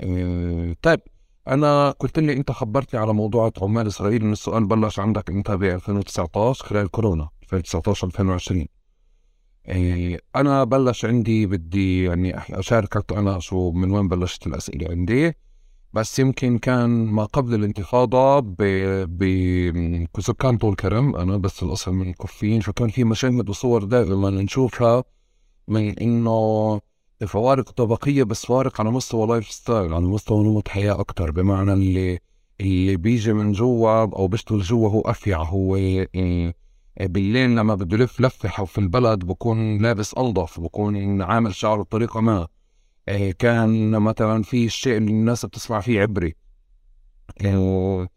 إيه، 0.00 0.76
طيب 0.82 1.00
أنا 1.48 1.90
قلت 1.90 2.18
لي 2.18 2.32
أنت 2.32 2.50
خبرتني 2.52 3.00
على 3.00 3.14
موضوع 3.14 3.52
عمال 3.62 3.86
إسرائيل 3.86 4.22
إن 4.22 4.32
السؤال 4.32 4.66
بلش 4.66 4.98
عندك 4.98 5.30
أنت 5.30 5.50
ب 5.50 5.62
2019 5.62 6.64
خلال 6.64 6.90
كورونا 6.90 7.28
2019 7.42 8.06
2020 8.06 8.66
إيه، 9.68 10.20
أنا 10.36 10.64
بلش 10.64 11.04
عندي 11.04 11.46
بدي 11.46 12.04
يعني 12.04 12.38
أشاركك 12.38 13.12
أنا 13.12 13.38
شو 13.38 13.70
من 13.70 13.90
وين 13.90 14.08
بلشت 14.08 14.46
الأسئلة 14.46 14.90
عندي. 14.90 15.32
بس 15.92 16.18
يمكن 16.18 16.58
كان 16.58 16.90
ما 17.06 17.24
قبل 17.24 17.54
الانتفاضة 17.54 18.40
ب... 18.40 18.56
ب... 19.08 19.24
كسكان 20.16 20.58
طول 20.58 20.74
كرم 20.76 21.16
أنا 21.16 21.36
بس 21.36 21.62
الأصل 21.62 21.92
من 21.92 22.08
الكفين 22.10 22.60
فكان 22.60 22.88
في 22.88 23.04
مشاهد 23.04 23.48
وصور 23.48 23.84
دائما 23.84 24.30
نشوفها 24.30 25.04
من 25.68 25.98
إنه 25.98 26.80
فوارق 27.26 27.70
طبقية 27.70 28.22
بس 28.22 28.46
فوارق 28.46 28.80
على 28.80 28.90
مستوى 28.90 29.26
lifestyle 29.26 29.94
على 29.94 30.04
مستوى 30.04 30.44
نمط 30.44 30.68
حياة 30.68 31.00
أكتر. 31.00 31.30
بمعنى 31.30 31.72
اللي 31.72 32.18
اللي 32.60 32.96
بيجي 32.96 33.32
من 33.32 33.52
جوا 33.52 34.02
أو 34.02 34.28
بيشتغل 34.28 34.60
جوا 34.60 34.88
هو 34.88 35.00
أفيع 35.00 35.42
هو 35.42 35.76
إيه 35.76 36.54
بالليل 37.00 37.56
لما 37.56 37.74
بده 37.74 37.96
يلف 37.96 38.20
لفة 38.20 38.64
في 38.64 38.78
البلد 38.78 39.24
بكون 39.24 39.82
لابس 39.82 40.14
أنظف 40.14 40.60
بكون 40.60 41.22
عامل 41.22 41.54
شعره 41.54 41.82
بطريقة 41.82 42.20
ما. 42.20 42.46
إيه، 43.08 43.32
كان 43.32 43.90
مثلا 43.90 44.42
في 44.42 44.64
الشيء 44.64 44.96
اللي 44.96 45.10
الناس 45.10 45.46
بتسمع 45.46 45.80
فيه 45.80 46.00
عبري. 46.00 46.34
إيه، 47.40 48.08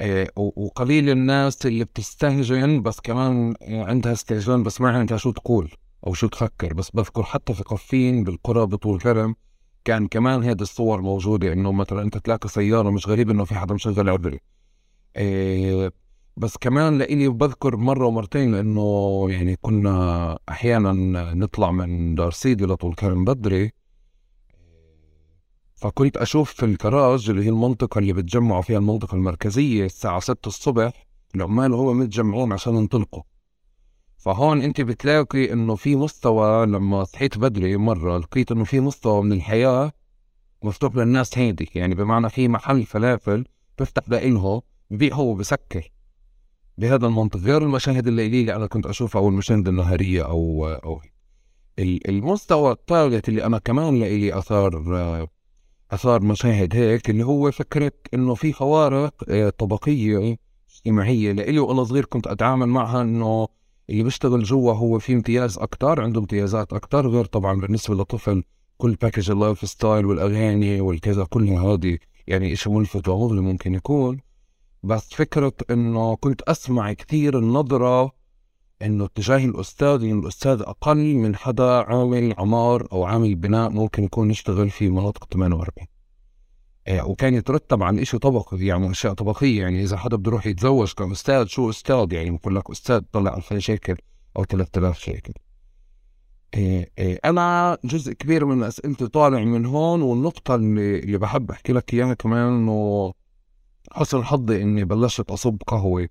إيه، 0.00 0.30
وقليل 0.36 1.10
الناس 1.10 1.66
اللي 1.66 1.84
بتستهجن 1.84 2.82
بس 2.82 3.00
كمان 3.00 3.54
عندها 3.62 4.12
استهجان 4.12 4.62
بس 4.62 4.80
ما 4.80 4.90
عندها 4.90 5.16
شو 5.18 5.30
تقول 5.30 5.70
أو 6.06 6.14
شو 6.14 6.26
تفكر. 6.26 6.74
بس 6.74 6.90
بذكر 6.90 7.22
حتى 7.22 7.54
في 7.54 7.62
قفين 7.62 8.24
بالقرى 8.24 8.66
بطول 8.66 9.00
كرم 9.00 9.34
كان 9.84 10.08
كمان 10.08 10.44
هذه 10.44 10.62
الصور 10.62 11.00
موجودة 11.00 11.52
إنه 11.52 11.72
مثلا 11.72 12.02
أنت 12.02 12.18
تلاقي 12.18 12.48
سيارة 12.48 12.90
مش 12.90 13.08
غريب 13.08 13.30
إنه 13.30 13.44
في 13.44 13.54
حدا 13.54 13.74
مشغل 13.74 14.08
عبري. 14.10 14.40
بس 16.36 16.56
كمان 16.56 16.98
لإلي 16.98 17.28
بذكر 17.28 17.76
مرة 17.76 18.06
ومرتين 18.06 18.52
لأنه 18.52 19.26
يعني 19.30 19.56
كنا 19.56 20.38
أحيانا 20.48 20.92
نطلع 21.34 21.70
من 21.70 22.14
دار 22.14 22.30
سيدي 22.30 22.64
لطول 22.64 22.94
كرم 22.94 23.24
بدري. 23.24 23.72
فكنت 25.74 26.16
أشوف 26.16 26.52
في 26.52 26.64
الكراج 26.64 27.30
اللي 27.30 27.44
هي 27.44 27.48
المنطقة 27.48 27.98
اللي 27.98 28.12
بتجمعوا 28.12 28.62
فيها 28.62 28.78
المنطقة 28.78 29.14
المركزية 29.14 29.84
الساعة 29.84 30.20
6 30.20 30.48
الصبح 30.48 31.06
العمال 31.34 31.72
هو 31.74 31.92
متجمعون 31.92 32.52
عشان 32.52 32.74
ينطلقوا. 32.74 33.22
فهون 34.18 34.62
أنت 34.62 34.80
بتلاقي 34.80 35.52
إنه 35.52 35.74
في 35.74 35.96
مستوى 35.96 36.66
لما 36.66 37.04
صحيت 37.04 37.38
بدري 37.38 37.76
مرة 37.76 38.18
لقيت 38.18 38.52
إنه 38.52 38.64
في 38.64 38.80
مستوى 38.80 39.22
من 39.22 39.32
الحياة 39.32 39.92
مفتوح 40.62 40.96
للناس 40.96 41.38
هيدي 41.38 41.70
يعني 41.74 41.94
بمعنى 41.94 42.28
في 42.28 42.48
محل 42.48 42.84
فلافل 42.84 43.44
بفتح 43.78 44.08
لإلهم 44.08 44.60
ببيع 44.90 45.14
هو 45.14 45.34
بسكر 45.34 45.93
بهذا 46.78 47.06
المنطق. 47.06 47.40
غير 47.40 47.62
المشاهد 47.62 48.06
الليلية 48.06 48.40
اللي 48.40 48.56
أنا 48.56 48.66
كنت 48.66 48.86
أشوفها 48.86 49.22
أو 49.22 49.28
المشاهد 49.28 49.68
النهارية 49.68 50.22
أو 50.22 50.66
أو 50.66 51.00
المستوى 51.78 52.72
الثالث 52.72 53.28
اللي 53.28 53.44
أنا 53.46 53.58
كمان 53.58 54.00
لإلي 54.00 54.38
أثار 54.38 55.28
آثار 55.90 56.22
مشاهد 56.22 56.76
هيك 56.76 57.10
اللي 57.10 57.24
هو 57.24 57.50
فكرة 57.50 57.92
إنه 58.14 58.34
في 58.34 58.52
فوارق 58.52 59.14
آه، 59.28 59.50
طبقية 59.50 60.36
اجتماعية 60.70 61.32
لإلي 61.32 61.58
وأنا 61.58 61.84
صغير 61.84 62.04
كنت 62.04 62.26
أتعامل 62.26 62.66
معها 62.66 63.02
إنه 63.02 63.48
اللي 63.90 64.02
بيشتغل 64.02 64.42
جوا 64.42 64.72
هو 64.72 64.98
في 64.98 65.12
امتياز 65.12 65.58
أكثر 65.58 66.00
عنده 66.00 66.20
امتيازات 66.20 66.72
أكثر 66.72 67.08
غير 67.08 67.24
طبعا 67.24 67.60
بالنسبة 67.60 67.94
لطفل 67.94 68.42
كل 68.78 68.94
package 68.94 69.30
ال 69.30 69.68
lifestyle 69.68 70.06
والأغاني 70.06 70.80
والكذا 70.80 71.24
كلها 71.24 71.62
هذه 71.62 71.98
يعني 72.26 72.52
إشي 72.52 72.70
ملفت 72.70 73.08
ومغري 73.08 73.40
ممكن 73.40 73.74
يكون. 73.74 74.20
بس 74.84 75.14
فكرة 75.14 75.52
إنه 75.70 76.16
كنت 76.16 76.42
أسمع 76.42 76.92
كثير 76.92 77.38
النظرة 77.38 78.12
إنه 78.82 79.04
اتجاه 79.04 79.44
الأستاذ 79.44 80.02
إنه 80.02 80.20
الأستاذ 80.22 80.60
أقل 80.60 81.14
من 81.14 81.36
حدا 81.36 81.70
عامل 81.70 82.34
عمار 82.38 82.88
أو 82.92 83.04
عامل 83.04 83.34
بناء 83.34 83.70
ممكن 83.70 84.04
يكون 84.04 84.30
يشتغل 84.30 84.70
في 84.70 84.88
مناطق 84.88 85.28
48 85.32 85.86
إيه، 86.88 87.02
وكان 87.02 87.34
يترتب 87.34 87.82
عن 87.82 87.98
إشي 87.98 88.18
طبقي 88.18 88.66
يعني 88.66 88.90
أشياء 88.90 89.14
طبقية 89.14 89.60
يعني 89.60 89.82
إذا 89.82 89.96
حدا 89.96 90.16
بده 90.16 90.30
يروح 90.30 90.46
يتزوج 90.46 90.92
كأستاذ 90.92 91.46
شو 91.46 91.70
أستاذ؟ 91.70 92.12
يعني 92.12 92.30
بقول 92.30 92.56
لك 92.56 92.70
أستاذ 92.70 93.00
طلع 93.12 93.36
2000 93.36 93.58
شيكل 93.58 93.96
أو 94.36 94.44
3000 94.44 94.98
شيكل. 94.98 95.32
إيه 96.54 96.90
إيه 96.98 97.20
أنا 97.24 97.78
جزء 97.84 98.12
كبير 98.12 98.44
من 98.44 98.62
أسئلتي 98.62 99.06
طالع 99.06 99.44
من 99.44 99.66
هون 99.66 100.02
والنقطة 100.02 100.54
اللي, 100.54 100.98
اللي 100.98 101.18
بحب 101.18 101.50
أحكي 101.50 101.72
لك 101.72 101.94
إياها 101.94 102.14
كمان 102.14 102.52
إنه 102.52 103.12
حسن 103.92 104.24
حظي 104.24 104.62
إني 104.62 104.84
بلشت 104.84 105.30
أصب 105.30 105.56
قهوة 105.66 106.08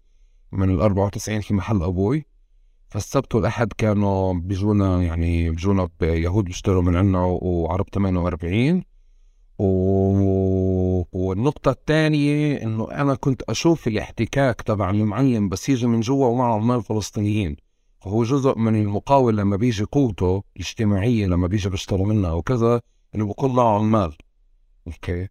من 0.52 0.70
ال 0.70 0.82
94 0.82 1.42
في 1.42 1.54
محل 1.54 1.84
أبوي. 1.84 2.26
فالسبت 2.90 3.36
والأحد 3.36 3.74
كانوا 3.74 4.34
بيجونا 4.34 5.04
يعني 5.04 5.50
بيجونا 5.50 5.90
يهود 6.02 6.46
بيشتروا 6.46 6.82
من 6.82 6.96
عنا 6.96 7.20
وعرب 7.26 7.86
48 7.94 8.84
و... 9.60 11.04
والنقطة 11.12 11.72
الثانية 11.72 12.64
إنه 12.64 12.92
أنا 12.92 13.16
كنت 13.16 13.42
أشوف 13.42 13.88
الاحتكاك 13.88 14.62
تبع 14.62 14.90
المعلم 14.90 15.50
بس 15.50 15.70
يجي 15.70 15.88
من 15.88 16.00
جوا 16.00 16.28
ومع 16.28 16.54
عمال 16.54 16.84
فلسطينيين. 16.84 17.56
فهو 18.02 18.24
جزء 18.24 18.58
من 18.58 18.76
المقاول 18.76 19.38
لما 19.38 19.56
بيجي 19.56 19.84
قوته 19.84 20.44
الاجتماعية 20.56 21.26
لما 21.26 21.48
بيجي 21.48 21.70
بيشتروا 21.70 22.08
منها 22.08 22.30
أو 22.30 22.42
كذا 22.42 22.82
إنه 23.16 23.26
بكون 23.26 23.56
له 23.56 23.76
عمال. 23.76 24.18
أوكي؟ 24.88 25.28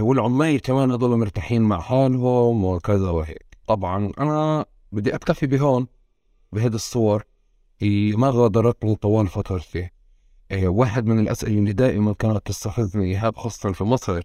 والعمال 0.00 0.60
كمان 0.60 0.90
هذول 0.90 1.18
مرتاحين 1.18 1.62
مع 1.62 1.80
حالهم 1.80 2.64
وكذا 2.64 3.10
وهيك. 3.10 3.56
طبعا 3.66 4.12
أنا 4.18 4.66
بدي 4.92 5.14
أكتفي 5.14 5.46
بهون 5.46 5.86
بهذه 6.52 6.74
الصور. 6.74 7.24
اللي 7.82 8.16
ما 8.16 8.30
غادرتني 8.30 8.94
طوال 8.94 9.28
فترتي. 9.28 9.90
إيه، 10.50 10.68
واحد 10.68 11.06
من 11.06 11.18
الأسئلة 11.18 11.58
اللي 11.58 11.72
دائما 11.72 12.12
كانت 12.12 12.46
تستفزني 12.46 13.04
إيهاب 13.04 13.36
خاصة 13.36 13.72
في 13.72 13.84
مصر. 13.84 14.22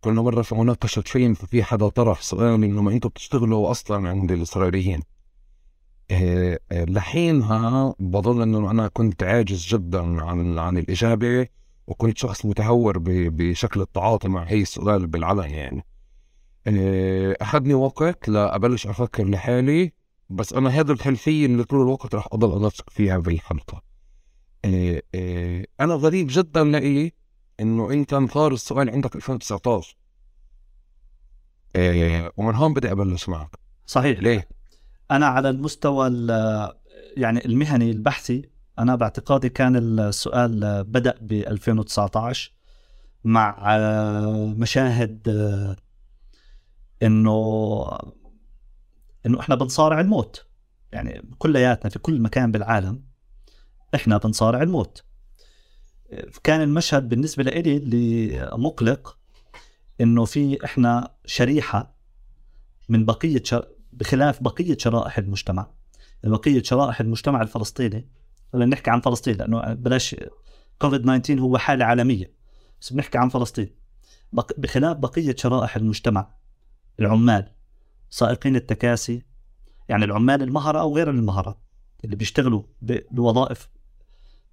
كنا 0.00 0.22
مرة 0.22 0.42
في 0.42 0.54
مناقشة 0.54 1.02
فيلم 1.02 1.34
ففي 1.34 1.62
حدا 1.62 1.88
طرح 1.88 2.22
سؤال 2.22 2.64
إنه 2.64 2.82
ما 2.82 2.90
أنتم 2.90 3.08
بتشتغلوا 3.08 3.70
أصلا 3.70 4.08
عند 4.08 4.32
الإسرائيليين؟ 4.32 5.00
إيه، 6.10 6.58
إيه، 6.72 6.84
لحينها 6.84 7.94
بظن 7.98 8.42
إنه 8.42 8.70
أنا 8.70 8.88
كنت 8.88 9.22
عاجز 9.22 9.66
جدا 9.66 10.22
عن 10.22 10.58
عن 10.58 10.78
الإجابة. 10.78 11.46
وكنت 11.86 12.18
شخص 12.18 12.46
متهور 12.46 12.98
بشكل 13.06 13.80
التعاطي 13.80 14.28
مع 14.28 14.42
هي 14.42 14.62
السؤال 14.62 15.06
بالعلن 15.06 15.50
يعني. 15.50 15.84
أخذني 17.42 17.74
وقت 17.74 18.28
لأبلش 18.28 18.86
أفكر 18.86 19.24
لحالي 19.24 19.92
بس 20.30 20.52
أنا 20.52 20.70
هذا 20.70 20.92
الخلفية 20.92 21.46
اللي 21.46 21.64
طول 21.64 21.80
الوقت 21.80 22.14
رح 22.14 22.28
أضل 22.32 22.62
أنسق 22.64 22.90
فيها 22.90 23.18
بالحلقة. 23.18 23.82
إيه 24.64 25.02
إيه 25.14 25.66
أنا 25.80 25.94
غريب 25.94 26.26
جدا 26.30 26.64
لإلي 26.64 27.12
إنه 27.60 27.90
انت 27.90 28.14
مثار 28.14 28.52
السؤال 28.52 28.90
عندك 28.90 29.16
2019 29.16 29.96
إيه 31.76 32.32
ومن 32.36 32.54
هون 32.54 32.74
بدي 32.74 32.92
أبلش 32.92 33.28
معك. 33.28 33.56
صحيح. 33.86 34.18
ليه؟ 34.18 34.48
أنا 35.10 35.26
على 35.26 35.50
المستوى 35.50 36.08
يعني 37.16 37.44
المهني 37.44 37.90
البحثي 37.90 38.51
أنا 38.82 38.94
باعتقادي 38.94 39.48
كان 39.48 39.76
السؤال 39.76 40.84
بدأ 40.84 41.14
ب 41.20 41.32
2019 41.32 42.52
مع 43.24 43.76
مشاهد 44.56 45.28
إنه 47.02 47.84
إنه 49.26 49.40
إحنا 49.40 49.54
بنصارع 49.54 50.00
الموت. 50.00 50.46
يعني 50.92 51.22
كلياتنا 51.38 51.90
في 51.90 51.98
كل 51.98 52.20
مكان 52.20 52.52
بالعالم 52.52 53.04
إحنا 53.94 54.18
بنصارع 54.18 54.62
الموت. 54.62 55.04
كان 56.42 56.60
المشهد 56.60 57.08
بالنسبة 57.08 57.42
لي 57.42 57.76
اللي 57.76 58.50
مقلق 58.52 59.18
إنه 60.00 60.24
في 60.24 60.64
إحنا 60.64 61.14
شريحة 61.26 61.94
من 62.88 63.04
بقية 63.04 63.42
شر... 63.44 63.68
بخلاف 63.92 64.42
بقية 64.42 64.76
شرائح 64.78 65.18
المجتمع. 65.18 65.70
بقية 66.24 66.62
شرائح 66.62 67.00
المجتمع 67.00 67.42
الفلسطيني 67.42 68.21
نحكي 68.54 68.90
عن 68.90 69.00
فلسطين 69.00 69.36
لأنه 69.36 69.74
بلاش 69.74 70.16
كوفيد 70.78 71.02
19 71.02 71.40
هو 71.40 71.58
حالة 71.58 71.84
عالمية 71.84 72.32
بس 72.80 72.92
بنحكي 72.92 73.18
عن 73.18 73.28
فلسطين. 73.28 73.70
بخلاف 74.32 74.96
بقية 74.96 75.36
شرائح 75.38 75.76
المجتمع 75.76 76.34
العمال 77.00 77.52
سائقين 78.10 78.56
التكاسي 78.56 79.22
يعني 79.88 80.04
العمال 80.04 80.42
المهرة 80.42 80.80
أو 80.80 80.96
غير 80.96 81.10
المهرة 81.10 81.58
اللي 82.04 82.16
بيشتغلوا 82.16 82.62
بوظائف 82.82 83.68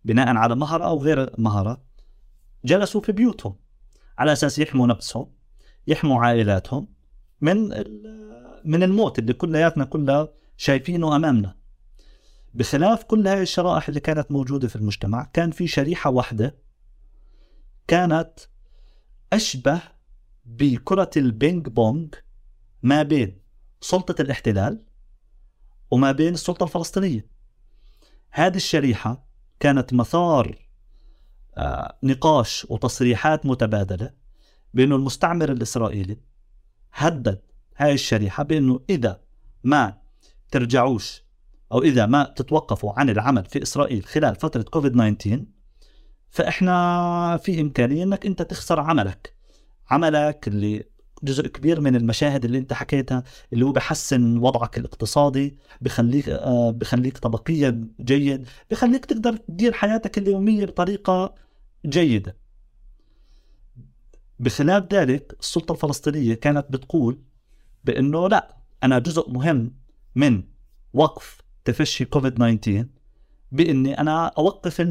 بناء 0.06 0.36
على 0.36 0.56
مهرة 0.56 0.84
أو 0.86 1.04
غير 1.04 1.34
مهرة 1.38 1.82
جلسوا 2.66 3.02
في 3.02 3.12
بيوتهم 3.12 3.56
على 4.18 4.32
أساس 4.32 4.60
يحموا 4.60 4.88
نفسهم 4.88 5.32
يحموا 5.88 6.24
عائلاتهم 6.26 6.88
من 7.42 7.70
من 8.66 8.84
الموت 8.84 9.20
اللي 9.20 9.34
كلياتنا 9.34 9.86
كلها 9.86 10.30
شايفينه 10.58 11.16
أمامنا 11.16 11.56
بخلاف 12.54 13.04
كل 13.04 13.28
هاي 13.28 13.42
الشرائح 13.42 13.88
اللي 13.88 14.00
كانت 14.00 14.32
موجودة 14.32 14.68
في 14.68 14.76
المجتمع 14.76 15.24
كان 15.34 15.52
في 15.52 15.68
شريحة 15.68 16.10
واحدة 16.10 16.56
كانت 17.88 18.40
أشبه 19.34 19.82
بكرة 20.46 21.10
ال 21.18 21.28
ping 21.28 21.68
pong 21.68 22.16
ما 22.84 23.04
بين 23.04 23.42
سلطة 23.82 24.22
الاحتلال 24.22 24.86
وما 25.92 26.12
بين 26.12 26.34
السلطة 26.34 26.64
الفلسطينية. 26.64 27.28
هذه 28.32 28.56
الشريحة 28.56 29.28
كانت 29.60 29.94
مثار 29.94 30.70
آه، 31.58 31.98
نقاش 32.04 32.68
وتصريحات 32.70 33.46
متبادلة 33.46 34.14
بأنه 34.74 34.96
المستعمر 34.96 35.52
الإسرائيلي 35.52 36.18
هدد 36.94 37.42
هاي 37.78 37.94
الشريحة 37.94 38.44
بأنه 38.44 38.80
إذا 38.90 39.22
ما 39.64 39.98
ترجعوش 40.52 41.24
أو 41.72 41.82
إذا 41.82 42.06
ما 42.06 42.24
تتوقفوا 42.36 42.94
عن 43.00 43.10
العمل 43.10 43.46
في 43.46 43.64
إسرائيل 43.64 44.06
خلال 44.06 44.36
فترة 44.36 44.62
كوفيد 44.62 44.92
19 45.18 45.46
فإحنا 46.30 47.38
في 47.38 47.62
إمكانية 47.62 48.04
أنك 48.04 48.26
أنت 48.26 48.42
تخسر 48.42 48.80
عملك. 48.80 49.34
عملك 49.90 50.48
اللي 50.48 50.84
جزء 51.24 51.48
كبير 51.48 51.82
من 51.82 51.96
المشاهد 51.96 52.46
اللي 52.46 52.58
أنت 52.58 52.74
حكيتها 52.74 53.24
اللي 53.54 53.66
هو 53.66 53.72
بحسن 53.72 54.38
وضعك 54.38 54.78
الاقتصادي 54.78 55.58
بخليك 55.82 56.30
آه 56.30 56.72
بخليك 56.72 57.18
طبقيا 57.18 57.88
جيد 58.02 58.48
بخليك 58.72 59.06
تقدر 59.06 59.36
تدير 59.38 59.74
حياتك 59.74 60.18
اليومية 60.18 60.66
بطريقة 60.66 61.36
جيدة. 61.86 62.38
بخلاف 64.40 64.94
ذلك 64.94 65.36
السلطة 65.40 65.74
الفلسطينية 65.74 66.34
كانت 66.34 66.66
بتقول 66.70 67.22
بأنه 67.84 68.28
لا 68.30 68.58
أنا 68.84 69.00
جزء 69.00 69.30
مهم 69.30 69.74
من 70.16 70.44
وقف 70.94 71.38
تفشي 71.72 72.06
كوفيد 72.06 72.34
19 72.34 72.86
بإني 73.52 74.00
أنا 74.00 74.26
أوقف 74.26 74.82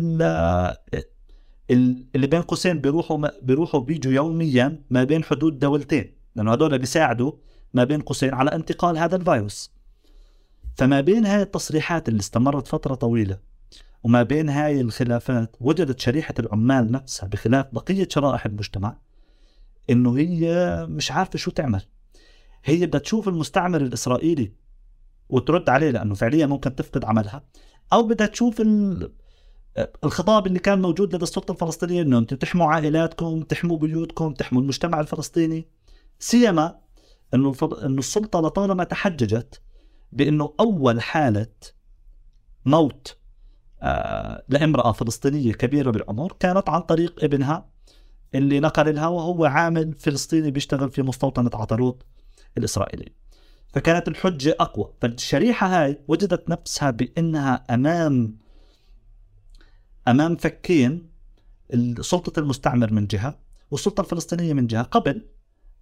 اللي 1.71 2.27
بين 2.27 2.43
قوسين 2.43 2.81
بيروحوا 2.81 3.41
بيروحوا 3.43 3.81
بيجوا 3.81 4.13
يوميا 4.13 4.83
ما 4.91 5.05
بين 5.05 5.25
حدود 5.25 5.59
دولتين 5.59 6.15
لأنه 6.37 6.53
هذول 6.53 6.79
بيساعدوا 6.79 7.33
ما 7.75 7.85
بين 7.85 8.01
قوسين 8.01 8.35
على 8.35 8.55
انتقال 8.55 8.99
هذا 8.99 9.17
الفيروس. 9.17 9.73
فما 10.77 11.01
بين 11.01 11.27
هاي 11.27 11.43
التصريحات 11.43 12.09
اللي 12.09 12.21
استمرت 12.21 12.69
فترة 12.69 12.95
طويلة 12.95 13.39
وما 14.03 14.23
بين 14.23 14.49
هاي 14.49 14.81
الخلافات 14.81 15.57
وجدت 15.61 16.01
شريحة 16.01 16.35
العمال 16.39 16.93
نفسها 16.93 17.29
بخلاف 17.29 17.67
بقية 17.73 18.09
شرائح 18.11 18.47
المجتمع 18.47 18.97
إنه 19.91 20.19
هي 20.19 20.87
مش 20.91 21.13
عارفة 21.13 21.39
شو 21.39 21.51
تعمل. 21.51 21.83
هي 22.65 22.87
بدها 22.87 23.01
تشوف 23.01 23.29
المستعمر 23.29 23.81
الإسرائيلي 23.81 24.53
وترد 25.29 25.69
عليه 25.69 25.91
لأنه 25.91 26.15
فعليا 26.15 26.47
ممكن 26.47 26.75
تفقد 26.75 27.05
عملها. 27.05 27.45
أو 27.93 28.03
بدها 28.03 28.27
تشوف 28.27 28.63
الخطاب 30.05 30.47
اللي 30.47 30.59
كان 30.59 30.83
موجود 30.83 31.15
لدى 31.15 31.23
السلطة 31.23 31.53
الفلسطينية 31.53 32.03
إنه 32.03 32.19
أنتم 32.19 32.37
تحموا 32.37 32.67
عائلاتكم 32.67 33.43
تحموا 33.43 33.79
بيوتكم 33.79 34.35
تحموا 34.35 34.63
المجتمع 34.63 35.01
الفلسطيني. 35.01 35.69
سيما 36.19 36.79
إنه 37.35 37.55
إنه 37.85 37.99
السلطة 37.99 38.41
لطالما 38.41 38.85
تحججت 38.85 39.63
بإنه 40.13 40.55
أول 40.61 41.01
حالة 41.01 41.47
موت 42.65 43.19
آه 43.83 44.45
لامرأة 44.49 44.93
فلسطينية 44.93 45.53
كبيرة 45.53 45.91
بالعمر 45.91 46.33
كانت 46.41 46.69
عن 46.69 46.81
طريق 46.81 47.25
ابنها 47.25 47.69
اللي 48.35 48.61
نقل 48.61 48.95
لها 48.95 49.09
وهو 49.09 49.45
عامل 49.45 49.95
فلسطيني 49.99 50.51
بيشتغل 50.51 50.91
في 50.91 51.03
مستوطنة 51.03 51.51
عطروت 51.55 52.03
الاسرائيلي 52.59 53.13
فكانت 53.79 54.09
الحجة 54.09 54.57
أقوى. 54.61 54.93
فالشريحة 55.01 55.67
هاي 55.67 56.01
وجدت 56.09 56.49
نفسها 56.51 56.91
بأنها 56.91 57.65
أمام 57.71 58.39
أمام 60.09 60.37
فكين 60.37 61.11
سلطه 62.01 62.41
المستعمر 62.41 62.93
من 62.93 63.07
جهة 63.07 63.39
والسلطة 63.71 64.01
الفلسطينية 64.01 64.53
من 64.53 64.67
جهة. 64.67 64.83
قبل 64.83 65.27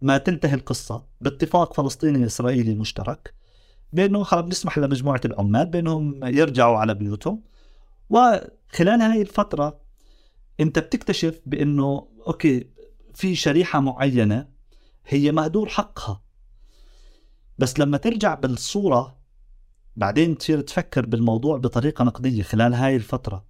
ما 0.03 0.19
تنتهي 0.19 0.55
القصة 0.55 1.07
باتفاق 1.21 1.75
فلسطيني 1.75 2.27
إسرائيلي 2.27 2.75
مشترك 2.75 3.35
بأنه 3.93 4.23
خلص 4.23 4.43
بنسمح 4.43 4.79
لمجموعة 4.79 5.21
العمال 5.25 5.67
بأنهم 5.67 6.25
يرجعوا 6.25 6.79
على 6.79 6.95
بيوتهم. 6.95 7.43
وخلال 8.11 9.01
هاي 9.01 9.23
الفترة 9.23 9.81
أنت 10.61 10.79
بتكتشف 10.79 11.41
بأنه 11.47 12.09
أوكي 12.27 12.71
في 13.15 13.35
شريحة 13.35 13.81
معينة 13.81 14.49
هي 15.07 15.33
مهدور 15.33 15.69
حقها. 15.69 16.26
بس 17.59 17.79
لما 17.79 17.97
ترجع 17.97 18.35
بالصورة 18.35 19.17
بعدين 19.97 20.39
تصير 20.39 20.61
تفكر 20.61 21.07
بالموضوع 21.07 21.57
بطريقة 21.57 22.05
نقدية 22.05 22.43
خلال 22.43 22.75
هاي 22.75 22.97
الفترة. 22.97 23.45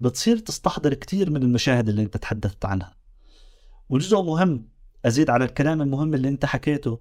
بتصير 0.00 0.38
تستحضر 0.38 0.94
كثير 0.94 1.30
من 1.30 1.42
المشاهد 1.42 1.88
اللي 1.88 2.02
انت 2.02 2.16
تحدثت 2.16 2.64
عنها. 2.64 2.96
وجزء 3.88 4.22
مهم 4.22 4.68
أزيد 5.04 5.30
على 5.30 5.44
الكلام 5.44 5.82
المهم 5.82 6.14
اللي 6.14 6.28
انت 6.28 6.44
حكيته 6.44 7.00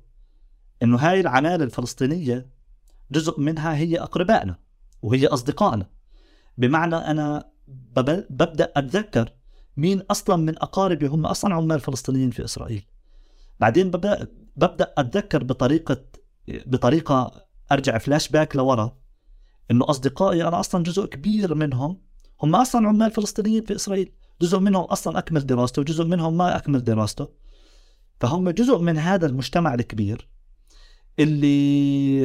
إنه 0.83 0.97
هاي 0.97 1.19
العمالة 1.19 1.63
الفلسطينية 1.63 2.49
جزء 3.11 3.39
منها 3.39 3.75
هي 3.75 3.99
أقربائنا 3.99 4.57
وهي 5.01 5.27
أصدقائنا. 5.27 5.89
بمعنى 6.57 6.95
أنا 6.95 7.49
ببدأ 7.67 8.71
أتذكر 8.75 9.33
مين 9.77 10.01
أصلا 10.11 10.35
من 10.35 10.57
أقاربي 10.57 11.07
هم 11.07 11.25
أصلا 11.25 11.55
عمال 11.55 11.79
فلسطينيين 11.79 12.31
في 12.31 12.43
إسرائيل. 12.43 12.85
بعدين 13.59 13.91
ببدأ 13.91 14.93
أتذكر 14.97 15.43
بطريقة 15.43 16.08
بطريقة 16.65 17.31
أرجع 17.71 17.97
فلاش 17.97 18.29
باك 18.29 18.55
لورا 18.55 18.97
إنه 19.71 19.89
أصدقائي 19.89 20.47
أنا 20.47 20.59
أصلا 20.59 20.83
جزء 20.83 21.05
كبير 21.05 21.55
منهم 21.55 22.01
هم 22.43 22.55
أصلا 22.55 22.87
عمال 22.87 23.11
فلسطينيين 23.11 23.63
في 23.63 23.75
إسرائيل 23.75 24.11
جزء 24.41 24.59
منهم 24.59 24.83
أصلا 24.83 25.19
أكمل 25.19 25.45
دراسته 25.45 25.81
وجزء 25.81 26.05
منهم 26.05 26.37
ما 26.37 26.57
أكمل 26.57 26.83
دراسته. 26.83 27.27
فهم 28.19 28.49
جزء 28.49 28.77
من 28.77 28.97
هذا 28.97 29.27
المجتمع 29.27 29.73
الكبير 29.73 30.29
اللي 31.19 32.19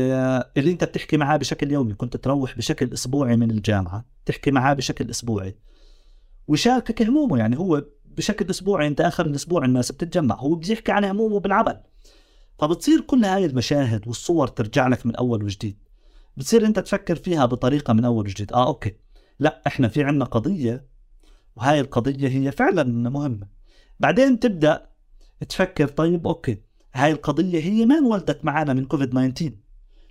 اللي 0.56 0.70
أنت 0.70 0.84
بتحكي 0.84 1.16
معاه 1.16 1.36
بشكل 1.36 1.72
يومي 1.72 1.94
كنت 1.94 2.16
تروح 2.16 2.56
بشكل 2.56 2.92
أسبوعي 2.92 3.36
من 3.36 3.50
الجامعة 3.50 4.04
تحكي 4.26 4.50
معاه 4.50 4.74
بشكل 4.74 5.10
أسبوعي 5.10 5.56
ويشاركك 6.48 7.02
همومه 7.02 7.38
يعني 7.38 7.58
هو 7.58 7.84
بشكل 8.04 8.50
أسبوعي 8.50 8.86
أنت 8.86 9.00
آخر 9.00 9.26
الأسبوع 9.26 9.64
الناس 9.64 9.92
بتتجمع 9.92 10.34
هو 10.36 10.54
بيحكي 10.54 10.92
عن 10.92 11.04
همومه 11.04 11.40
بالعمل. 11.40 11.82
فبتصير 12.58 13.00
كل 13.00 13.24
هاي 13.24 13.44
المشاهد 13.44 14.08
والصور 14.08 14.48
ترجع 14.48 14.88
لك 14.88 15.06
من 15.06 15.16
أول 15.16 15.44
وجديد. 15.44 15.78
بتصير 16.36 16.66
أنت 16.66 16.78
تفكر 16.78 17.16
فيها 17.16 17.46
بطريقة 17.46 17.92
من 17.92 18.04
أول 18.04 18.24
وجديد. 18.24 18.52
آه 18.52 18.66
okay. 18.66 18.96
لا 19.38 19.62
إحنا 19.66 19.88
في 19.88 20.04
عنا 20.04 20.24
قضية 20.24 20.86
وهاي 21.56 21.80
القضية 21.80 22.28
هي 22.28 22.52
فعلا 22.52 22.84
مهمة. 23.10 23.46
بعدين 24.00 24.40
تبدأ 24.40 24.86
تفكر 25.48 25.88
طيب 25.88 26.26
okay 26.26 26.62
هاي 26.94 27.12
القضية 27.12 27.60
هي 27.60 27.86
ما 27.86 27.98
انولدت 27.98 28.44
معنا 28.44 28.72
من 28.72 28.84
كوفيد 28.84 29.10
19 29.10 29.52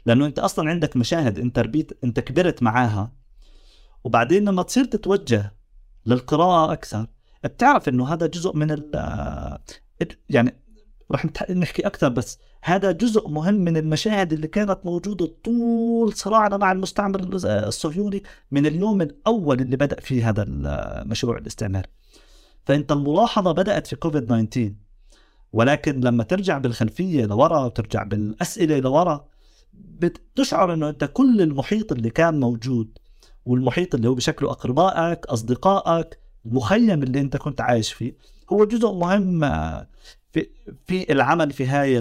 لأنه 0.05 0.25
أنت 0.25 0.39
أصلا 0.39 0.69
عندك 0.69 0.97
مشاهد 0.97 1.39
أنت 1.39 1.59
ربيت 1.59 2.03
أنت 2.03 2.19
كبرت 2.19 2.63
معاها. 2.63 3.11
وبعدين 4.03 4.45
لما 4.45 4.63
تصير 4.63 4.85
تتوجه 4.85 5.53
للقراءة 6.05 6.73
أكثر 6.73 7.07
بتعرف 7.43 7.89
إنه 7.89 8.13
هذا 8.13 8.27
جزء 8.27 8.55
من 8.55 8.71
ال 8.71 8.91
يعني 10.29 10.62
رح 11.13 11.49
نحكي 11.51 11.87
أكثر 11.87 12.09
بس 12.09 12.39
هذا 12.63 12.91
جزء 12.91 13.27
مهم 13.27 13.53
من 13.55 13.77
المشاهد 13.77 14.33
اللي 14.33 14.47
كانت 14.47 14.79
موجودة 14.85 15.31
طول 15.43 16.13
صراعنا 16.13 16.57
مع 16.57 16.71
المستعمر 16.71 17.19
الصهيوني 17.45 18.23
من 18.51 18.65
اليوم 18.65 19.01
الأول 19.01 19.61
اللي 19.61 19.77
بدأ 19.77 19.99
فيه 19.99 20.29
هذا 20.29 20.45
المشروع 20.47 21.37
الاستعماري. 21.37 21.87
فانت 22.65 22.91
الملاحظة 22.91 23.51
بدأت 23.51 23.87
في 23.87 23.95
كوفيد 23.95 24.25
19 24.25 24.73
ولكن 25.53 25.99
لما 25.99 26.23
ترجع 26.23 26.57
بالخلفية 26.57 27.25
لورا 27.25 27.65
وترجع 27.65 28.03
بالأسئلة 28.03 28.79
لورا 28.79 29.27
بتشعر 29.73 30.73
إنه 30.73 30.89
أنت 30.89 31.03
كل 31.03 31.41
المحيط 31.41 31.91
اللي 31.91 32.09
كان 32.09 32.39
موجود 32.39 32.97
والمحيط 33.45 33.95
اللي 33.95 34.09
هو 34.09 34.13
بشكله 34.15 34.51
أقربائك 34.51 35.25
أصدقائك 35.25 36.19
المخيم 36.45 37.03
اللي 37.03 37.19
أنت 37.21 37.37
كنت 37.37 37.61
عايش 37.61 37.93
فيه 37.93 38.17
هو 38.53 38.65
جزء 38.65 38.91
مهم 38.91 39.43
في 40.33 40.49
في 40.85 41.11
العمل 41.11 41.51
في 41.51 41.65
هاي 41.65 41.93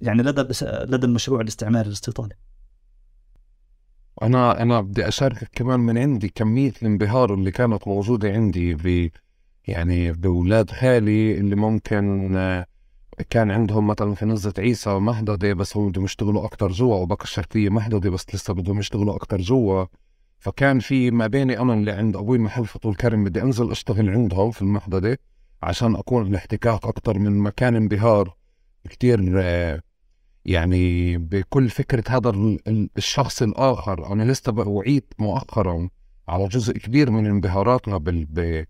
يعني 0.00 0.22
لدى 0.22 0.40
لدى 0.62 1.06
المشروع 1.06 1.40
الاستعماري 1.40 1.88
الاستيطاني 1.88 2.38
أنا 4.22 4.62
أنا 4.62 4.80
بدي 4.80 5.08
أشاركك 5.08 5.48
كمان 5.52 5.80
من 5.80 5.98
عندي 5.98 6.28
كمية 6.28 6.72
الانبهار 6.82 7.34
اللي 7.34 7.50
كانت 7.50 7.88
موجودة 7.88 8.32
عندي 8.32 8.74
ب 8.74 9.10
يعني 9.68 10.12
بأولاد 10.12 10.70
خالي 10.70 11.38
اللي 11.38 11.56
ممكن 11.56 12.32
كان 13.30 13.50
عندهم 13.50 13.86
مثلا 13.86 14.14
في 14.14 14.24
نزة 14.24 14.52
عيسى 14.58 14.90
مهددة 14.98 15.54
بس 15.54 15.76
هم 15.76 15.88
بدهم 15.88 16.04
يشتغلوا 16.04 16.44
أكتر 16.44 16.72
جوا 16.72 16.96
وبكر 16.96 17.24
الشرقية 17.24 17.68
مهددة 17.68 18.10
بس 18.10 18.34
لسه 18.34 18.54
بدهم 18.54 18.78
يشتغلوا 18.78 19.16
أكتر 19.16 19.40
جوا. 19.40 19.84
فكان 20.38 20.78
في 20.78 21.10
ما 21.10 21.26
بيني 21.26 21.58
أنا 21.58 21.74
اللي 21.74 21.90
عند 21.92 22.16
أبوي 22.16 22.38
محل 22.38 22.66
فطول 22.66 22.94
كرم 22.94 23.24
بدي 23.24 23.42
أنزل 23.42 23.70
أشتغل 23.70 24.10
عندهم 24.10 24.50
في 24.50 24.62
المحددة 24.62 25.18
عشان 25.62 25.96
أكون 25.96 26.26
الاحتكاك 26.26 26.84
أكتر 26.84 27.18
من 27.18 27.38
مكان 27.38 27.76
انبهار 27.76 28.36
كتير 28.88 29.32
آه، 29.36 29.80
يعني 30.44 31.16
بكل 31.18 31.70
فكرة 31.70 32.04
هذا 32.08 32.56
الشخص 32.96 33.42
الآخر. 33.42 34.12
أنا 34.12 34.32
لسه 34.32 34.52
وعيت 34.68 35.14
مؤخرا 35.18 35.88
على 36.28 36.48
جزء 36.48 36.72
كبير 36.72 37.10
من 37.10 37.26
انبهاراتنا 37.26 37.96
بال. 37.98 38.66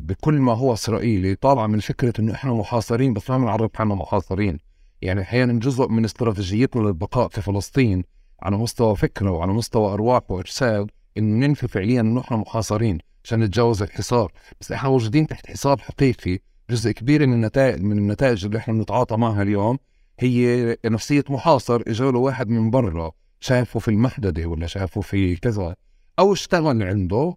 بكل 0.00 0.34
ما 0.34 0.52
هو 0.52 0.72
إسرائيلي. 0.72 1.34
طالعة 1.34 1.66
من 1.66 1.78
فكرة 1.78 2.12
إنه 2.18 2.32
إحنا 2.34 2.52
محاصرين 2.52 3.12
بس 3.12 3.30
ما 3.30 3.38
بنعرف 3.38 3.70
حالنا 3.74 3.94
محاصرين. 3.94 4.58
يعني 5.02 5.20
أحيانا 5.20 5.52
جزء 5.60 5.88
من 5.88 6.04
استراتيجيتنا 6.04 6.82
للبقاء 6.82 7.28
في 7.28 7.42
فلسطين 7.42 8.04
على 8.42 8.56
مستوى 8.56 8.96
فكرة 8.96 9.30
وعلى 9.30 9.52
مستوى 9.52 9.92
أرواح 9.92 10.30
وإرسال 10.30 10.86
إنه 11.18 11.46
ننفي 11.46 11.68
فعليا 11.68 12.00
إنه 12.00 12.20
إحنا 12.20 12.36
محاصرين. 12.36 12.98
عشان 13.24 13.40
نتجاوز 13.40 13.82
الحصار. 13.82 14.32
بس 14.60 14.72
إحنا 14.72 14.88
موجودين 14.88 15.26
تحت 15.26 15.46
حصار 15.46 15.78
حقيقي. 15.78 16.38
جزء 16.70 16.90
كبير 16.90 17.26
من 17.26 17.32
النتائج 17.32 17.82
من 17.82 17.98
النتائج 17.98 18.44
اللي 18.44 18.58
إحنا 18.58 18.74
بنتعاطى 18.74 19.16
معها 19.16 19.42
اليوم 19.42 19.78
هي 20.18 20.76
نفسية 20.84 21.24
محاصر 21.28 21.82
إجاله 21.86 22.18
واحد 22.18 22.48
من 22.48 22.70
برا. 22.70 23.12
شافه 23.40 23.80
في 23.80 23.88
المحددة 23.88 24.46
ولا 24.46 24.66
شافه 24.66 25.00
في 25.00 25.36
كذا. 25.36 25.76
أو 26.18 26.32
اشتغل 26.32 26.82
عنده 26.82 27.36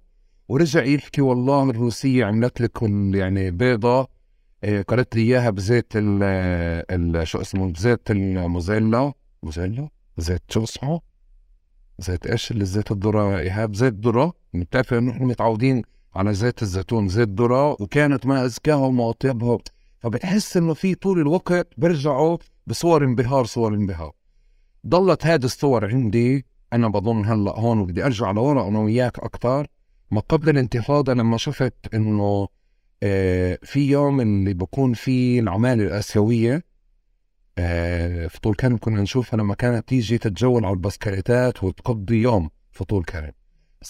ورجع 0.50 0.84
يحكي 0.84 1.22
والله 1.22 1.70
الروسية 1.70 2.26
عملت 2.26 2.62
لك 2.62 2.82
يعني 3.14 3.52
بيضة. 3.52 4.08
إيه، 4.64 4.82
قالت 4.82 5.16
لي 5.16 5.22
إياها 5.22 5.50
بزيت 5.50 5.94
ال 5.96 7.28
شو 7.28 7.42
اسمه؟ 7.42 7.72
بزيت 7.72 8.12
الموزيلا. 8.12 9.14
موزيلا؟ 9.44 9.90
زيت 10.18 10.42
شو 10.50 10.64
اسمه؟ 10.64 11.02
زيت 12.00 12.28
إيش 12.28 12.52
اللي 12.52 12.66
زيت 12.66 12.91
الذرة 12.91 13.39
إيهاب 13.39 13.76
زيت 13.76 13.93
ذرة 13.93 14.34
بتعرف 14.54 14.93
انه 14.93 15.12
إحنا 15.12 15.26
متعودين 15.26 15.82
على 16.16 16.34
زيت 16.34 16.62
الزيتون 16.62 17.08
زيت 17.08 17.30
ذرة 17.30 17.72
وكانت 17.72 18.26
ما 18.26 18.46
أزكاها 18.46 18.76
وما 18.76 19.14
فبتحس 20.00 20.58
إنه 20.58 20.74
في 20.74 20.96
طول 20.96 21.20
الوقت 21.20 21.68
بيرجعوا 21.78 22.38
بصور 22.68 23.04
انبهار 23.04 23.46
صور 23.46 23.74
انبهار. 23.74 24.12
ضلت 24.88 25.26
هذه 25.26 25.46
الصور 25.46 25.86
عندي. 25.86 26.46
أنا 26.74 26.88
بظن 26.88 27.26
هلأ 27.26 27.60
هون 27.60 27.80
وبدي 27.80 28.06
أرجع 28.06 28.32
لورا 28.32 28.68
أنا 28.68 28.80
وياك 28.80 29.20
أكثر. 29.20 29.68
ما 30.12 30.20
قبل 30.20 30.50
الانتفاضه 30.50 31.14
لما 31.14 31.38
شفت 31.38 31.74
إنه 31.93 32.48
آه 33.04 33.60
في 33.64 33.89
يوم 33.89 34.22
اللي 34.22 34.54
بكون 34.54 34.93
فيه 34.93 35.39
العمالة 35.39 35.84
الآسيوية. 35.84 36.56
آه 36.56 36.62
في 37.56 38.39
طول 38.41 38.56
كرم 38.56 38.78
كنا 38.78 39.01
نشوفها 39.01 39.38
لما 39.38 39.56
كانت 39.56 39.88
تيجي 39.88 40.18
تتجول 40.18 40.66
على 40.66 40.74
البسكليتات 40.74 41.64
وتقضي 41.64 42.22
يوم 42.22 42.49
في 42.72 42.84
طول 42.84 43.03
كرم. 43.03 43.32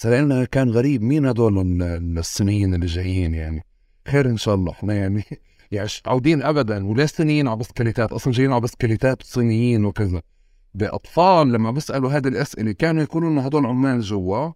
لأنه 0.04 0.44
كان 0.44 0.70
غريب 0.70 1.02
مين 1.02 1.26
هدول 1.26 1.82
الصينيين 2.18 2.74
اللي 2.74 2.86
جايين 2.86 3.34
يعني. 3.34 3.64
خير 4.08 4.26
إن 4.26 4.36
شاء 4.36 4.54
الله. 4.54 4.72
إحنا 4.72 4.94
يعني 4.94 5.24
يعني 5.72 5.88
عودين 6.06 6.42
ابدا. 6.42 6.86
ولا 6.86 7.06
صينيين 7.06 7.48
على 7.48 7.56
بسكليتات. 7.56 8.12
أصلا 8.12 8.32
جايين 8.32 8.52
على 8.52 8.60
بسكليتات 8.60 9.22
صينيين 9.22 9.84
وكذا. 9.84 10.22
بأطفال 10.74 11.52
لما 11.52 11.70
بيسألوا 11.70 12.10
هذه 12.12 12.28
الأسئلة 12.28 12.72
كانوا 12.72 13.02
يقولوا 13.02 13.30
إنه 13.30 13.40
هدول 13.40 13.66
عمال 13.66 14.00
جوا. 14.00 14.50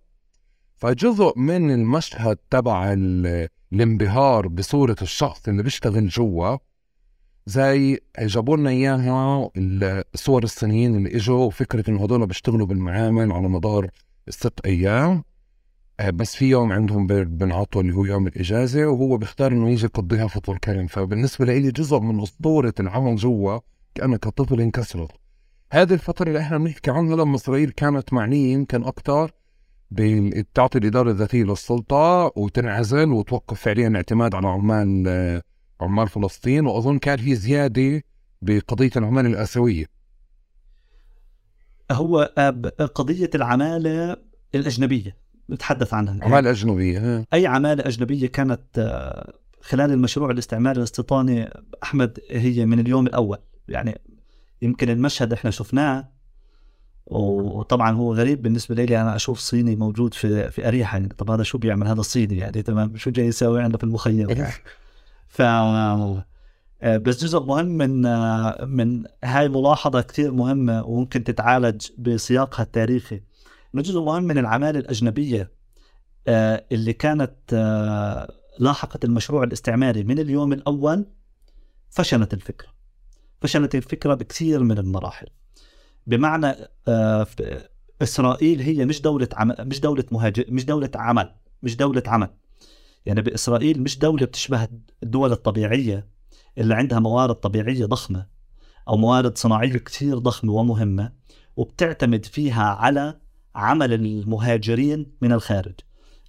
فجزء 0.77 1.39
من 1.39 1.71
المشهد 1.71 2.37
تبع 2.51 2.93
الانبهار 3.73 4.49
بصورة 4.49 4.97
الشخص 5.03 5.49
اللي 5.49 5.63
بيشتغل 5.63 6.09
جوا 6.09 6.57
زي 7.47 7.99
جابوا 8.19 8.57
لنا 8.57 8.71
إياها 8.71 9.51
الصور 10.15 10.43
الصينيين 10.43 10.97
اللي 10.97 11.17
إجوا 11.17 11.45
وفكرة 11.45 11.91
إنه 11.91 12.03
هدول 12.03 12.27
بيشتغلوا 12.27 12.67
بالمعامل 12.67 13.33
على 13.33 13.49
مدار 13.49 13.91
الست 14.29 14.61
أيام. 14.67 15.23
آه، 16.01 16.11
بس 16.11 16.37
في 16.37 16.51
يوم 16.51 16.73
عندهم 16.73 17.07
بنعطوا 17.07 17.83
اللي 17.83 17.95
هو 17.95 18.05
يوم 18.05 18.27
الإجازة 18.27 18.87
وهو 18.87 19.17
بيختار 19.17 19.53
إنه 19.53 19.71
يجي 19.71 19.85
يقضيها 19.85 20.27
فطور 20.27 20.59
كريم 20.59 20.87
فبالنسبة 20.87 21.45
لي 21.45 21.71
جزء 21.71 21.99
من 22.01 22.23
أسطورة 22.23 22.75
العمل 22.81 23.17
جوا 23.17 23.59
كأنك 23.95 24.19
كطفل 24.21 24.61
انكسرت 24.61 25.11
هذه 25.73 25.93
الفترة 25.93 26.29
اللي 26.29 26.39
إحنا 26.39 26.59
بنحكي 26.59 26.91
عنها 26.91 27.17
لما 27.17 27.37
اسرائيل 27.37 27.71
كانت 27.71 28.13
معنية 28.13 28.53
يمكن 28.53 28.85
أكثر 28.85 29.31
بتعطي 29.91 30.79
الإدارة 30.79 31.11
الذاتية 31.11 31.45
للسلطة 31.45 32.33
وتنعزل 32.37 33.09
وتوقف 33.13 33.61
فعليا 33.61 33.93
اعتماد 33.97 34.35
على 34.35 34.49
عمال 34.49 35.43
عمال 35.81 36.09
فلسطين 36.09 36.67
وأظن 36.67 36.99
كان 36.99 37.19
في 37.19 37.35
زيادة 37.35 38.03
بقضية 38.43 38.91
العماله 38.97 39.29
الآسيوية. 39.29 39.87
هو 41.91 42.33
آه، 42.39 42.51
قضية 42.95 43.31
العمالة 43.35 44.17
الأجنبية 44.55 45.17
نتحدث 45.51 45.95
عنها. 45.95 46.25
عمالة 46.25 46.51
أجنبية 46.51 46.99
ها. 46.99 47.27
أي 47.35 47.47
عمالة 47.47 47.87
أجنبية 47.87 48.27
كانت 48.27 48.79
آه، 48.79 49.33
خلال 49.61 49.93
المشروع 49.93 50.31
الاستعماري 50.31 50.79
الاستيطاني 50.79 51.51
أحمد 51.83 52.19
هي 52.31 52.67
من 52.67 52.79
اليوم 52.79 53.07
الأول. 53.07 53.39
يعني 53.69 54.01
يمكن 54.63 54.91
المشهد 54.91 55.33
إحنا 55.33 55.51
شفناه 55.51 56.09
وطبعا 57.07 57.91
هو 57.91 58.15
غريب 58.15 58.43
بالنسبة 58.43 58.75
لي 58.75 59.01
أنا 59.01 59.17
أشوف 59.17 59.39
صيني 59.39 59.77
موجود 59.77 60.15
في 60.15 60.51
في 60.51 60.69
اريحا 60.69 60.99
يعني 60.99 61.15
طب 61.19 61.31
هذا 61.31 61.43
شو 61.43 61.59
بيعمل؟ 61.59 61.87
هذا 61.87 62.01
الصيني 62.01 62.37
يعني 62.37 62.63
تمام؟ 62.63 62.97
شو 62.97 63.11
جاي 63.11 63.27
يسوي 63.27 63.63
عندنا 63.63 63.79
في 63.79 63.85
المخيم؟ 63.85 64.31
يعني. 64.31 64.53
ف 65.31 65.43
آه، 65.43 66.97
بس 66.97 67.25
جزء 67.25 67.41
مهم 67.41 67.67
من 67.67 68.07
آه، 68.07 68.65
من 68.65 69.05
هاي 69.25 69.49
ملاحظه 69.49 70.01
كثير 70.01 70.33
مهمة 70.33 70.85
وممكن 70.85 71.25
تتعالج 71.25 71.89
بسياقها 71.99 72.63
التاريخي. 72.63 73.21
إنه 73.75 73.83
جزء 73.83 74.01
مهم 74.01 74.23
من 74.23 74.39
العماله 74.39 74.79
الأجنبية 74.79 75.53
آه، 76.29 76.67
اللي 76.73 76.93
كانت 76.93 77.35
لاحقت 78.59 79.05
المشروع 79.05 79.43
الاستعماري 79.45 80.05
من 80.05 80.19
اليوم 80.19 80.53
الأول 80.53 81.07
فشلت 81.91 82.35
الفكرة. 82.35 82.69
فشلت 83.41 83.75
الفكرة 83.75 84.15
بكثير 84.15 84.63
من 84.63 84.79
المراحل. 84.79 85.27
بمعنى 86.07 86.55
إسرائيل 88.03 88.61
هي 88.61 88.85
مش 88.85 89.03
دولة 89.03 89.29
عمل 89.33 89.57
مش 89.61 89.81
دولة 89.81 90.05
مهاجر 90.13 90.45
مش 90.49 90.65
دولة 90.65 90.91
عمل 90.95 91.35
مش 91.63 91.77
دولة 91.77 92.03
عمل. 92.07 92.31
يعني 93.07 93.23
بإسرائيل 93.23 93.83
مش 93.83 93.99
دولة 93.99 94.27
بتشبه 94.27 94.69
الدول 95.03 95.33
الطبيعية 95.33 96.09
اللي 96.59 96.75
عندها 96.75 96.99
موارد 96.99 97.35
طبيعية 97.35 97.87
ضخمة 97.87 98.27
أو 98.89 98.97
موارد 98.97 99.39
صناعية 99.39 99.79
كثير 99.79 100.19
ضخمة 100.19 100.53
ومهمة 100.53 101.13
وبتعتمد 101.57 102.25
فيها 102.25 102.65
على 102.65 103.21
عمل 103.55 103.93
المهاجرين 103.93 105.13
من 105.21 105.33
الخارج. 105.33 105.75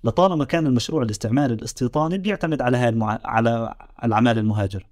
لطالما 0.04 0.46
كان 0.46 0.68
المشروع 0.68 1.04
الاستعماري 1.04 1.54
الاستيطاني 1.54 2.18
بيعتمد 2.18 2.62
على 2.62 2.78
هاي 2.78 2.90
المع... 2.90 3.20
على 3.26 3.76
العمالة 4.04 4.42
المهاجرة 4.42 4.86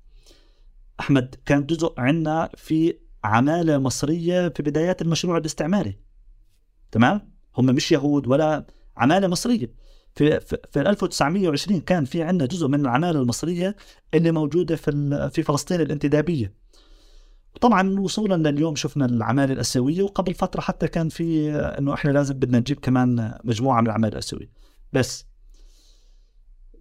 أحمد 1.00 1.36
كان 1.46 1.66
جزء 1.66 1.94
عندنا 1.98 2.50
في 2.56 2.98
عمالة 3.24 3.78
مصرية 3.78 4.50
في 4.50 4.64
بدايات 4.64 5.02
المشروع 5.02 5.38
الاستعماري. 5.38 6.00
تمام؟ 6.92 7.32
هم 7.58 7.66
مش 7.66 7.92
يهود 7.92 8.28
ولا 8.28 8.66
عمالة 8.98 9.28
مصرية. 9.28 9.74
في 10.16 10.40
في, 10.40 10.58
في 10.72 10.82
1920 10.82 11.82
كان 11.82 12.06
في 12.06 12.24
عندنا 12.24 12.48
جزء 12.48 12.68
من 12.68 12.80
العمالة 12.80 13.22
المصرية 13.22 13.76
اللي 14.14 14.32
موجودة 14.32 14.76
في 14.76 15.30
في 15.34 15.44
فلسطين 15.44 15.82
الانتدابية. 15.82 16.54
طبعا 17.62 18.00
وصولا 18.00 18.50
لليوم 18.50 18.76
شفنا 18.76 19.06
العمالة 19.06 19.54
الآسيوية 19.54 20.04
وقبل 20.04 20.34
فترة 20.34 20.62
حتى 20.62 20.88
كان 20.88 21.10
في 21.10 21.52
إنه 21.56 21.94
إحنا 21.94 22.12
لازم 22.12 22.34
بدنا 22.34 22.60
نجيب 22.60 22.80
كمان 22.80 23.34
مجموعة 23.44 23.82
من 23.82 23.88
العمالة 23.88 24.14
الآسيوية. 24.14 24.50
بس 24.94 25.26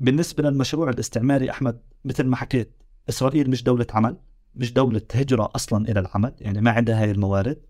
بالنسبة 0.00 0.42
للمشروع 0.42 0.90
الاستعماري 0.90 1.50
أحمد 1.50 1.80
مثل 2.04 2.24
ما 2.24 2.36
حكيت 2.36 2.82
إسرائيل 3.08 3.50
مش 3.50 3.62
دولة 3.62 3.86
عمل 3.90 4.16
مش 4.54 4.72
دولة 4.72 5.02
هجرة 5.14 5.50
أصلا 5.54 5.88
إلى 5.90 6.00
العمل 6.00 6.34
يعني 6.38 6.60
ما 6.60 6.70
عندها 6.70 7.02
هاي 7.02 7.10
الموارد. 7.10 7.62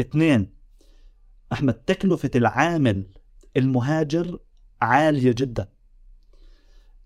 اثنين 0.00 0.50
أحمد 1.52 1.74
تكلفة 1.74 2.30
العامل 2.34 3.06
المهاجر 3.56 4.38
عالية 4.82 5.34
جدا. 5.38 5.68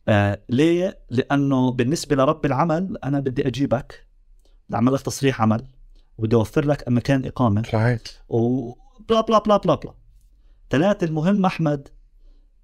آه 0.09 0.43
ليه؟ 0.49 0.99
لأنه 1.11 1.71
بالنسبة 1.71 2.17
لرب 2.17 2.47
العمل 2.47 2.99
أنا 3.05 3.21
بدي 3.21 3.47
أجيبك 3.47 4.07
بدي 4.69 4.77
أعمل 4.77 4.93
لك 4.95 5.01
تصريح 5.01 5.43
عمل. 5.43 5.67
وبدي 6.19 6.37
أوفر 6.37 6.65
لك 6.65 6.89
مكان 6.89 7.27
إقامة. 7.27 7.63
صحيح 7.63 8.01
وبلا 8.29 9.21
بلا 9.21 9.39
بلا 9.39 9.57
بلا 9.57 9.75
بلا 9.75 9.95
ثلاثة 10.71 11.05
المهم 11.07 11.47
أحمد 11.47 11.89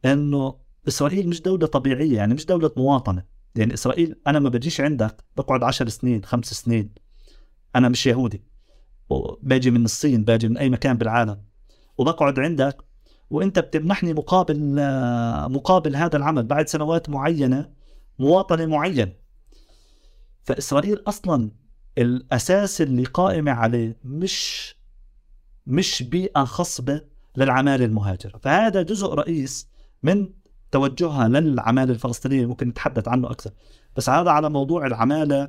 إنه 0.05 0.55
إسرائيل 0.89 1.29
مش 1.29 1.43
دولة 1.43 1.67
طبيعية 1.67 2.17
يعني 2.17 2.35
مش 2.35 2.47
دولة 2.47 2.71
مواطنة. 2.77 3.23
يعني 3.57 3.75
إسرائيل 3.75 4.21
أنا 4.27 4.39
ما 4.39 4.49
بجيش 4.49 4.81
عندك 4.81 5.25
بقعد 5.37 5.63
عشر 5.63 5.89
سنين 5.89 6.25
خمس 6.25 6.47
سنين. 6.47 6.91
أنا 7.77 7.89
مش 7.89 8.07
يهودي. 8.07 8.43
باجي 9.43 9.71
من 9.71 9.85
الصين 9.85 10.25
باجي 10.25 10.49
من 10.49 10.59
أي 10.59 10.71
مكان 10.71 10.97
بالعالم. 10.97 11.43
وبقعد 11.99 12.39
عندك 12.39 12.85
وأنت 13.31 13.59
بتمنحني 13.59 14.15
مقابل 14.15 14.77
آه، 14.79 15.49
مقابل 15.49 15.97
هذا 15.97 16.17
العمل 16.17 16.43
بعد 16.43 16.69
سنوات 16.69 17.09
معينة 17.09 17.71
مواطنة 18.19 18.67
معينة 18.67 19.13
فإسرائيل 20.45 21.03
أصلا 21.07 21.51
الأساس 21.99 22.81
اللي 22.81 23.05
قائمة 23.05 23.53
عليه 23.53 23.97
مش 24.05 24.75
مش 25.67 26.03
بيئة 26.03 26.45
خصبة 26.45 27.01
للعمالة 27.37 27.85
المهاجرة. 27.85 28.39
فهذا 28.43 28.83
جزء 28.83 29.15
رئيس 29.15 29.69
من 30.03 30.29
توجهها 30.71 31.29
للعمالة 31.29 31.93
الفلسطينية 31.93 32.47
ممكن 32.47 32.69
نتحدث 32.69 33.09
عنه 33.09 33.31
أكثر. 33.31 33.51
بس 33.97 34.11
هذا 34.11 34.31
على 34.31 34.51
موضوع 34.51 34.87
العمالة 34.87 35.49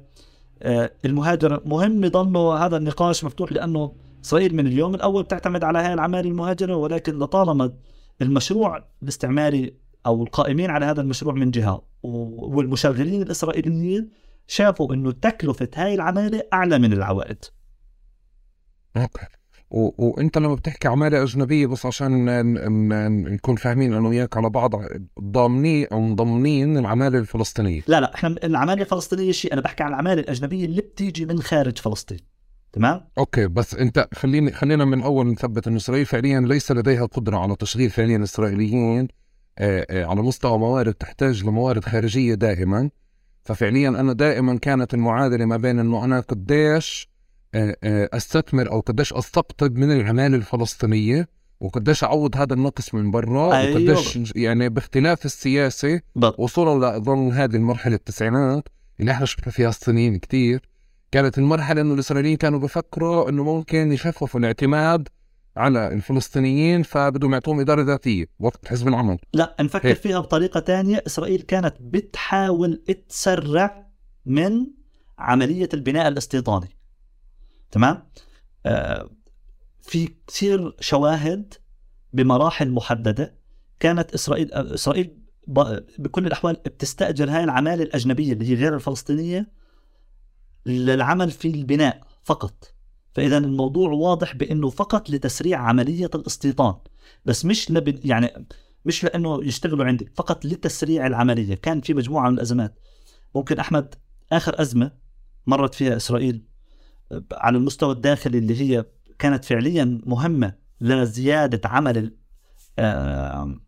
آه، 0.61 0.91
المهاجرة. 1.05 1.61
مهم 1.65 2.03
يضل 2.03 2.37
هذا 2.37 2.77
النقاش 2.77 3.23
مفتوح 3.23 3.51
لأنه 3.51 3.95
إسرائيل 4.25 4.55
من 4.55 4.67
اليوم 4.67 4.95
الأول 4.95 5.23
بتعتمد 5.23 5.63
على 5.63 5.79
هاي 5.79 5.93
العمالة 5.93 6.29
المهاجرة 6.29 6.75
ولكن 6.75 7.19
لطالما 7.19 7.73
المشروع 8.21 8.85
الاستعماري 9.03 9.73
أو 10.05 10.23
القائمين 10.23 10.69
على 10.69 10.85
هذا 10.85 11.01
المشروع 11.01 11.33
من 11.33 11.51
جهة 11.51 11.81
والمشغلين 12.03 13.21
الإسرائيليين 13.21 14.09
شافوا 14.47 14.93
أنه 14.93 15.11
تكلفة 15.11 15.69
هاي 15.75 15.93
العمالة 15.93 16.43
أعلى 16.53 16.79
من 16.79 16.93
العوائد. 16.93 17.45
أوكي. 18.97 19.25
و... 19.71 20.07
وأنت 20.07 20.37
لما 20.37 20.55
بتحكي 20.55 20.87
عمالة 20.87 21.23
أجنبية 21.23 21.67
بس 21.67 21.85
عشان 21.85 22.25
ن... 22.25 22.89
ن... 22.89 23.33
نكون 23.33 23.55
فاهمين 23.55 23.93
أنا 23.93 24.07
وياك 24.07 24.37
على 24.37 24.49
بعض 24.49 24.71
ضامنين 25.21 25.87
أو 25.91 26.01
مضمنين 26.01 26.77
العمالة 26.77 27.19
الفلسطينية. 27.19 27.81
لا 27.87 27.99
لا 27.99 28.15
إحنا 28.15 28.35
العمالة 28.43 28.81
الفلسطينية 28.81 29.31
شيء 29.31 29.53
أنا 29.53 29.61
بحكي 29.61 29.83
عن 29.83 29.89
العمالة 29.89 30.21
الأجنبية 30.21 30.65
اللي 30.65 30.81
بتيجي 30.81 31.25
من 31.25 31.41
خارج 31.41 31.77
فلسطين. 31.77 32.19
تمام؟ 32.73 33.01
أوكي 33.17 33.47
بس 33.47 33.75
أنت 33.75 34.07
خليني 34.13 34.51
خلينا 34.51 34.85
من 34.85 35.01
أول 35.01 35.27
نثبت 35.27 35.67
إن 35.67 35.75
إسرائيل 35.75 36.05
فعليا 36.05 36.39
ليس 36.39 36.71
لديها 36.71 37.05
قدرة 37.05 37.37
على 37.37 37.55
تشغيل 37.55 37.89
فعليا 37.89 38.23
إسرائيليين 38.23 39.07
آه، 39.57 39.85
آه، 39.89 40.05
على 40.05 40.21
مستوى 40.21 40.57
موارد 40.57 40.93
تحتاج 40.93 41.43
لموارد 41.43 41.85
خارجية 41.85 42.33
دائما. 42.33 42.89
ففعليا 43.43 43.89
أنا 43.89 44.13
دائما 44.13 44.57
كانت 44.57 44.93
المعادلة 44.93 45.45
ما 45.45 45.57
بين 45.57 45.79
إنه 45.79 46.03
أنا 46.05 46.19
قديش 46.19 47.09
آه، 47.55 47.75
أستثمر 47.83 48.71
أو 48.71 48.79
قديش 48.79 49.13
أستقطب 49.13 49.77
من 49.77 49.91
العمالة 49.91 50.35
الفلسطينية 50.35 51.29
وقديش 51.59 52.03
اعوض 52.03 52.37
هذا 52.37 52.53
النقص 52.53 52.93
من 52.93 53.11
برا 53.11 53.57
أيوة. 53.57 53.71
وقديش 53.71 54.19
يعني 54.35 54.69
باختلاف 54.69 55.25
السياسة 55.25 56.01
وصولا 56.37 56.85
لأظن 56.85 57.31
هذه 57.31 57.55
المرحلة 57.55 57.95
التسعينات 57.95 58.67
اللي 58.99 59.11
إحنا 59.11 59.25
شفنا 59.25 59.51
فيها 59.51 59.69
الصينيين 59.69 60.15
كتير. 60.15 60.68
كانت 61.11 61.37
المرحلة 61.37 61.81
إنه 61.81 61.93
الإسرائيليين 61.93 62.37
كانوا 62.37 62.59
بفكروا 62.59 63.29
إنه 63.29 63.43
ممكن 63.43 63.91
يخففوا 63.91 64.39
الاعتماد 64.39 65.07
على 65.57 65.87
الفلسطينيين 65.93 66.83
فبدهم 66.83 67.33
يعطوهم 67.33 67.59
إدارة 67.59 67.81
ذاتية 67.81 68.25
وقت 68.39 68.67
حزب 68.67 68.87
العمل. 68.87 69.17
لا 69.33 69.55
نفكر 69.59 69.87
هيك. 69.87 69.97
فيها 69.97 70.19
بطريقة 70.19 70.59
تانية. 70.59 71.03
إسرائيل 71.07 71.41
كانت 71.41 71.75
بتحاول 71.79 72.83
تسرع 73.09 73.87
من 74.25 74.67
عملية 75.17 75.69
البناء 75.73 76.07
الاستيطاني. 76.07 76.69
تمام؟ 77.71 78.09
آه 78.65 79.09
في 79.81 80.09
كثير 80.27 80.75
شواهد 80.79 81.53
بمراحل 82.13 82.71
محددة 82.71 83.39
كانت 83.79 84.13
إسرائيل 84.13 84.53
آه، 84.53 84.73
إسرائيل 84.73 85.17
بكل 85.97 86.27
الأحوال 86.27 86.53
بتستأجر 86.65 87.29
هاي 87.29 87.43
العمالة 87.43 87.83
الأجنبية 87.83 88.33
اللي 88.33 88.49
هي 88.49 88.55
غير 88.55 88.75
الفلسطينية 88.75 89.51
للعمل 90.69 91.31
في 91.31 91.47
البناء 91.47 92.01
فقط. 92.23 92.73
فإذا 93.13 93.37
الموضوع 93.37 93.89
واضح 93.91 94.35
بأنه 94.35 94.69
فقط 94.69 95.09
لتسريع 95.09 95.59
عملية 95.59 96.09
الاستيطان 96.15 96.75
بس 97.25 97.45
مش 97.45 97.71
لب... 97.71 98.05
يعني 98.05 98.47
مش 98.85 99.03
لأنه 99.03 99.43
يشتغلوا 99.43 99.85
عندي 99.85 100.09
فقط 100.15 100.45
لتسريع 100.45 101.07
العملية. 101.07 101.55
كان 101.55 101.81
في 101.81 101.93
مجموعة 101.93 102.29
من 102.29 102.35
الأزمات. 102.35 102.79
ممكن 103.35 103.59
أحمد 103.59 103.95
آخر 104.31 104.61
أزمة 104.61 104.91
مرت 105.47 105.75
فيها 105.75 105.95
إسرائيل 105.95 106.43
على 107.33 107.57
المستوى 107.57 107.91
الداخلي 107.93 108.37
اللي 108.37 108.61
هي 108.61 108.85
كانت 109.19 109.45
فعليا 109.45 110.01
مهمة 110.05 110.53
لزياده 110.81 111.69
عمل 111.69 111.97
ال- 111.97 112.15
آه، 112.79 113.59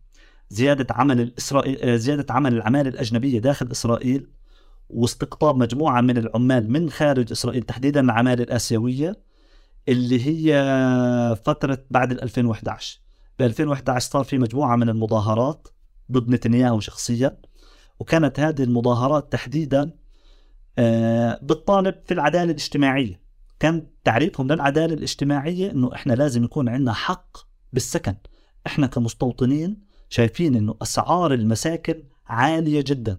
زيادة 0.50 0.86
عمل 0.90 1.20
الاسرائيل 1.20 1.78
آه، 1.82 1.96
زيادة 1.96 2.34
عمل 2.34 2.52
العمالة 2.54 2.88
الأجنبية 2.88 3.38
داخل 3.38 3.70
إسرائيل. 3.70 4.26
واستقطاب 4.92 5.56
مجموعة 5.56 6.00
من 6.00 6.18
العمال 6.18 6.72
من 6.72 6.90
خارج 6.90 7.32
إسرائيل 7.32 7.62
تحديدا 7.62 8.00
العماله 8.00 8.42
الآسيوية 8.42 9.22
اللي 9.88 10.26
هي 10.26 11.36
فترة 11.44 11.78
بعد 11.90 12.12
ال 12.12 12.22
2011 12.22 13.00
ب 13.38 13.42
2011 13.42 14.10
صار 14.10 14.24
في 14.24 14.38
مجموعة 14.38 14.76
من 14.76 14.88
المظاهرات 14.88 15.68
ضد 16.12 16.28
نتنياهو 16.28 16.80
شخصيا 16.80 17.38
وكانت 17.98 18.40
هذه 18.40 18.62
المظاهرات 18.62 19.32
تحديدا 19.32 19.92
آه، 20.78 21.40
بتطالب 21.42 21.94
في 22.04 22.14
العدالة 22.14 22.44
الاجتماعية. 22.44 23.22
كان 23.60 23.86
تعريفهم 24.04 24.52
للعدالة 24.52 24.94
الاجتماعية 24.94 25.70
إنه 25.70 25.94
إحنا 25.94 26.12
لازم 26.12 26.44
يكون 26.44 26.68
عندنا 26.68 26.92
حق 26.92 27.36
بالسكن. 27.72 28.14
إحنا 28.66 28.86
كمستوطنين 28.86 29.80
شايفين 30.08 30.54
إنه 30.54 30.74
أسعار 30.82 31.34
المساكن 31.34 32.02
عالية 32.26 32.84
جدا. 32.86 33.18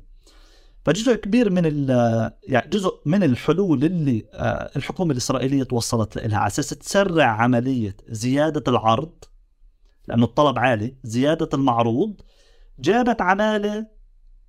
فجزء 0.86 1.15
كبير 1.15 1.49
من 1.49 1.89
يعني 2.43 2.69
جزء 2.69 2.99
من 3.05 3.23
الحلول 3.23 3.84
اللي 3.84 4.25
آه، 4.34 4.71
الحكومة 4.75 5.11
الإسرائيلية 5.11 5.63
توصلت 5.63 6.17
لها 6.17 6.38
على 6.38 6.47
أساس 6.47 6.69
تسرع 6.69 7.25
عملية 7.25 7.95
زيادة 8.07 8.63
العرض 8.67 9.13
لأنه 10.07 10.25
الطلب 10.25 10.59
عالي 10.59 10.95
زيادة 11.03 11.49
المعروض 11.53 12.21
جابت 12.79 13.21
عمالة 13.21 13.86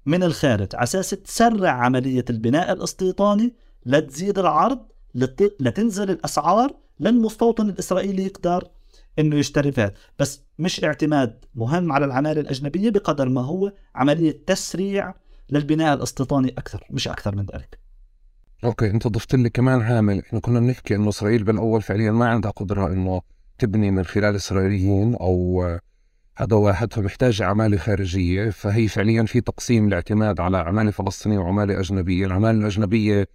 من 0.06 0.22
الخارج 0.22 0.68
على 0.74 0.82
أساس 0.82 1.10
تسرع 1.10 1.70
عملية 1.70 2.24
البناء 2.30 2.72
الاستيطاني 2.72 3.54
لتزيد 3.86 4.38
العرض 4.38 4.78
لتنزل 5.60 6.10
الأسعار 6.10 6.76
للمستوطن 7.00 7.68
الإسرائيلي 7.68 8.24
يقدر 8.24 8.68
إنه 9.18 9.36
يشتري 9.36 9.72
فيها. 9.72 9.92
بس 10.18 10.40
مش 10.58 10.84
اعتماد 10.84 11.44
مهم 11.54 11.92
على 11.92 12.04
العمالة 12.04 12.40
الأجنبية 12.40 12.90
بقدر 12.90 13.28
ما 13.28 13.40
هو 13.40 13.72
عملية 13.94 14.44
تسريع 14.46 15.14
للبناء 15.50 15.94
الاستيطاني 15.94 16.48
أكثر 16.48 16.86
مش 16.90 17.08
أكثر 17.08 17.36
من 17.36 17.46
ذلك. 17.54 17.78
أوكي 18.64 18.90
أنت 18.90 19.08
ضفت 19.08 19.34
لي 19.34 19.50
كمان 19.50 19.80
عامل. 19.82 20.18
إحنا 20.18 20.40
كنا 20.40 20.60
بنحكي 20.60 20.94
إنه 20.94 21.08
إسرائيل 21.08 21.44
بالأول 21.44 21.82
فعليا 21.82 22.12
ما 22.12 22.28
عندها 22.28 22.50
قدرة 22.50 22.86
إنه 22.86 23.20
تبني 23.58 23.90
من 23.90 24.04
خلال 24.04 24.34
إسرائيليين 24.34 25.14
أو 25.14 25.64
هذا 26.36 26.56
واحد 26.56 26.92
فمحتاج 26.92 27.42
عماله 27.42 27.76
خارجية. 27.76 28.50
فهي 28.50 28.88
فعليا 28.88 29.22
في 29.22 29.40
تقسيم 29.40 29.88
الاعتماد 29.88 30.40
على 30.40 30.58
عماله 30.58 30.90
فلسطينية 30.90 31.38
وعماله 31.38 31.80
أجنبية، 31.80 32.26
العماله 32.26 32.58
الأجنبية 32.58 33.28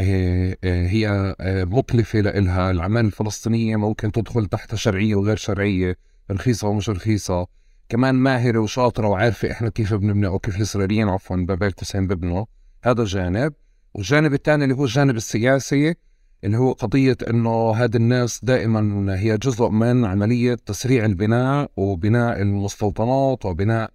آه، 0.00 0.56
آه، 0.64 0.86
هي 0.86 1.34
آه، 1.40 1.64
مكلفة 1.64 2.20
لإلها، 2.20 2.70
العماله 2.70 3.06
الفلسطينية 3.06 3.76
ممكن 3.76 4.12
تدخل 4.12 4.46
تحت 4.46 4.74
شرعية 4.74 5.14
وغير 5.14 5.36
شرعية، 5.36 5.96
رخيصة 6.30 6.68
ومش 6.68 6.90
رخيصة، 6.90 7.46
كمان 7.92 8.14
ماهره 8.14 8.58
وشاطره 8.58 9.08
وعارفه 9.08 9.50
إحنا 9.50 9.68
كيف 9.68 9.94
بنبني 9.94 10.26
أو 10.26 10.38
كيف 10.38 10.56
الإسرائيليين 10.56 11.08
عفوا 11.08 11.36
ببيت 11.36 11.80
حسين 11.80 12.06
ببنوا، 12.06 12.44
هذا 12.84 13.04
جانب، 13.04 13.52
والجانب 13.94 14.32
الثاني 14.32 14.64
اللي 14.64 14.74
هو 14.74 14.84
الجانب 14.84 15.16
السياسي 15.16 15.94
اللي 16.44 16.56
هو 16.56 16.72
قضية 16.72 17.16
أنه 17.30 17.74
هذه 17.74 17.96
الناس 17.96 18.44
دائما 18.44 19.14
هي 19.18 19.38
جزء 19.38 19.68
من 19.68 20.04
عملية 20.04 20.54
تسريع 20.54 21.04
البناء 21.04 21.70
وبناء 21.76 22.42
المستوطنات 22.42 23.46
وبناء 23.46 23.90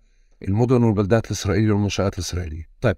المدن 0.47 0.83
والبلدات 0.83 1.25
الإسرائيلية 1.25 1.71
والمنشآت 1.71 2.13
الإسرائيلية. 2.13 2.69
طيب 2.81 2.95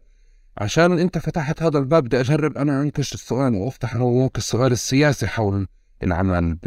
عشان 0.57 0.99
أنت 0.99 1.17
فتحت 1.17 1.63
هذا 1.63 1.77
الباب 1.77 2.03
بدي 2.03 2.19
أجرب 2.19 2.57
أنا 2.57 2.81
أنكش 2.81 3.13
السؤال 3.13 3.55
وأفتح 3.55 3.95
أنا 3.95 4.37
السؤال 4.37 4.71
السياسي 4.71 5.27
حول 5.27 5.67
العمل 6.03 6.57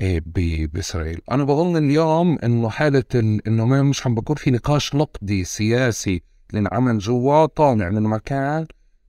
ب 0.00 0.66
بإسرائيل. 0.72 1.20
أنا 1.30 1.44
بظن 1.44 1.76
اليوم 1.76 2.38
إنه 2.44 2.68
حالة 2.68 3.04
إنه 3.46 3.66
مش 3.82 4.06
عم 4.06 4.14
بكون 4.14 4.36
في 4.36 4.50
نقاش 4.50 4.94
نقدي 4.94 5.44
سياسي 5.44 6.22
للعمل 6.52 6.98
جوا. 6.98 7.46
طالع 7.46 7.90
من 7.90 8.02
مكان 8.02 8.66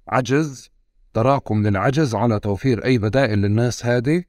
عجز 0.08 0.70
تراكم 1.14 1.68
للعجز 1.68 2.16
على 2.16 2.40
توفير 2.40 2.86
أي 2.86 2.98
بدائل 2.98 3.40
للناس 3.40 3.86
هذه. 3.86 4.24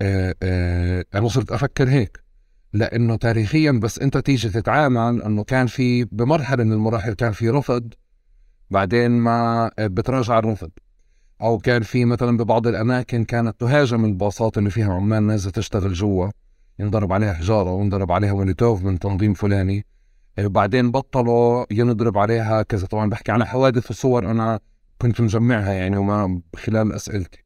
آه، 0.00 0.34
آه، 0.42 1.04
أنا 1.14 1.28
صرت 1.28 1.52
أفكر 1.52 1.88
هيك. 1.88 2.24
لأنه 2.72 3.16
تاريخيا 3.16 3.72
بس 3.72 3.98
أنت 3.98 4.18
تيجي 4.18 4.48
تتعامل 4.48 5.22
أنه 5.22 5.44
كان 5.44 5.66
في 5.66 6.04
بمرحلة 6.04 6.64
من 6.64 6.72
المراحل 6.72 7.12
كان 7.12 7.32
في 7.32 7.48
رفض 7.48 7.94
بعدين 8.70 9.10
ما 9.10 9.70
بتراجع 9.78 10.38
الرفض. 10.38 10.70
أو 11.42 11.58
كان 11.58 11.82
في 11.82 12.04
مثلا 12.04 12.36
ببعض 12.36 12.66
الأماكن 12.66 13.24
كانت 13.24 13.60
تهاجم 13.60 14.04
الباصات 14.04 14.58
اللي 14.58 14.70
فيها 14.70 14.94
عمال 14.94 15.22
نازلة 15.22 15.52
تشتغل 15.52 15.92
جوا 15.92 16.28
ينضرب 16.78 17.12
عليها 17.12 17.32
حجارة 17.32 17.72
وينضرب 17.72 18.12
عليها 18.12 18.32
موليتوف 18.32 18.84
من 18.84 18.98
تنظيم 18.98 19.34
فلاني. 19.34 19.86
آه، 20.38 20.46
بعدين 20.46 20.90
بطلوا 20.90 21.64
ينضرب 21.70 22.18
عليها 22.18 22.62
كذا. 22.62 22.86
طبعا 22.86 23.10
بحكي 23.10 23.32
عن 23.32 23.44
حوادث 23.44 23.90
وصور 23.90 24.30
أنا 24.30 24.60
كنت 24.98 25.20
مجمعها 25.20 25.72
يعني 25.72 25.96
وما 25.96 26.40
خلال 26.56 26.92
أسئلتي. 26.92 27.44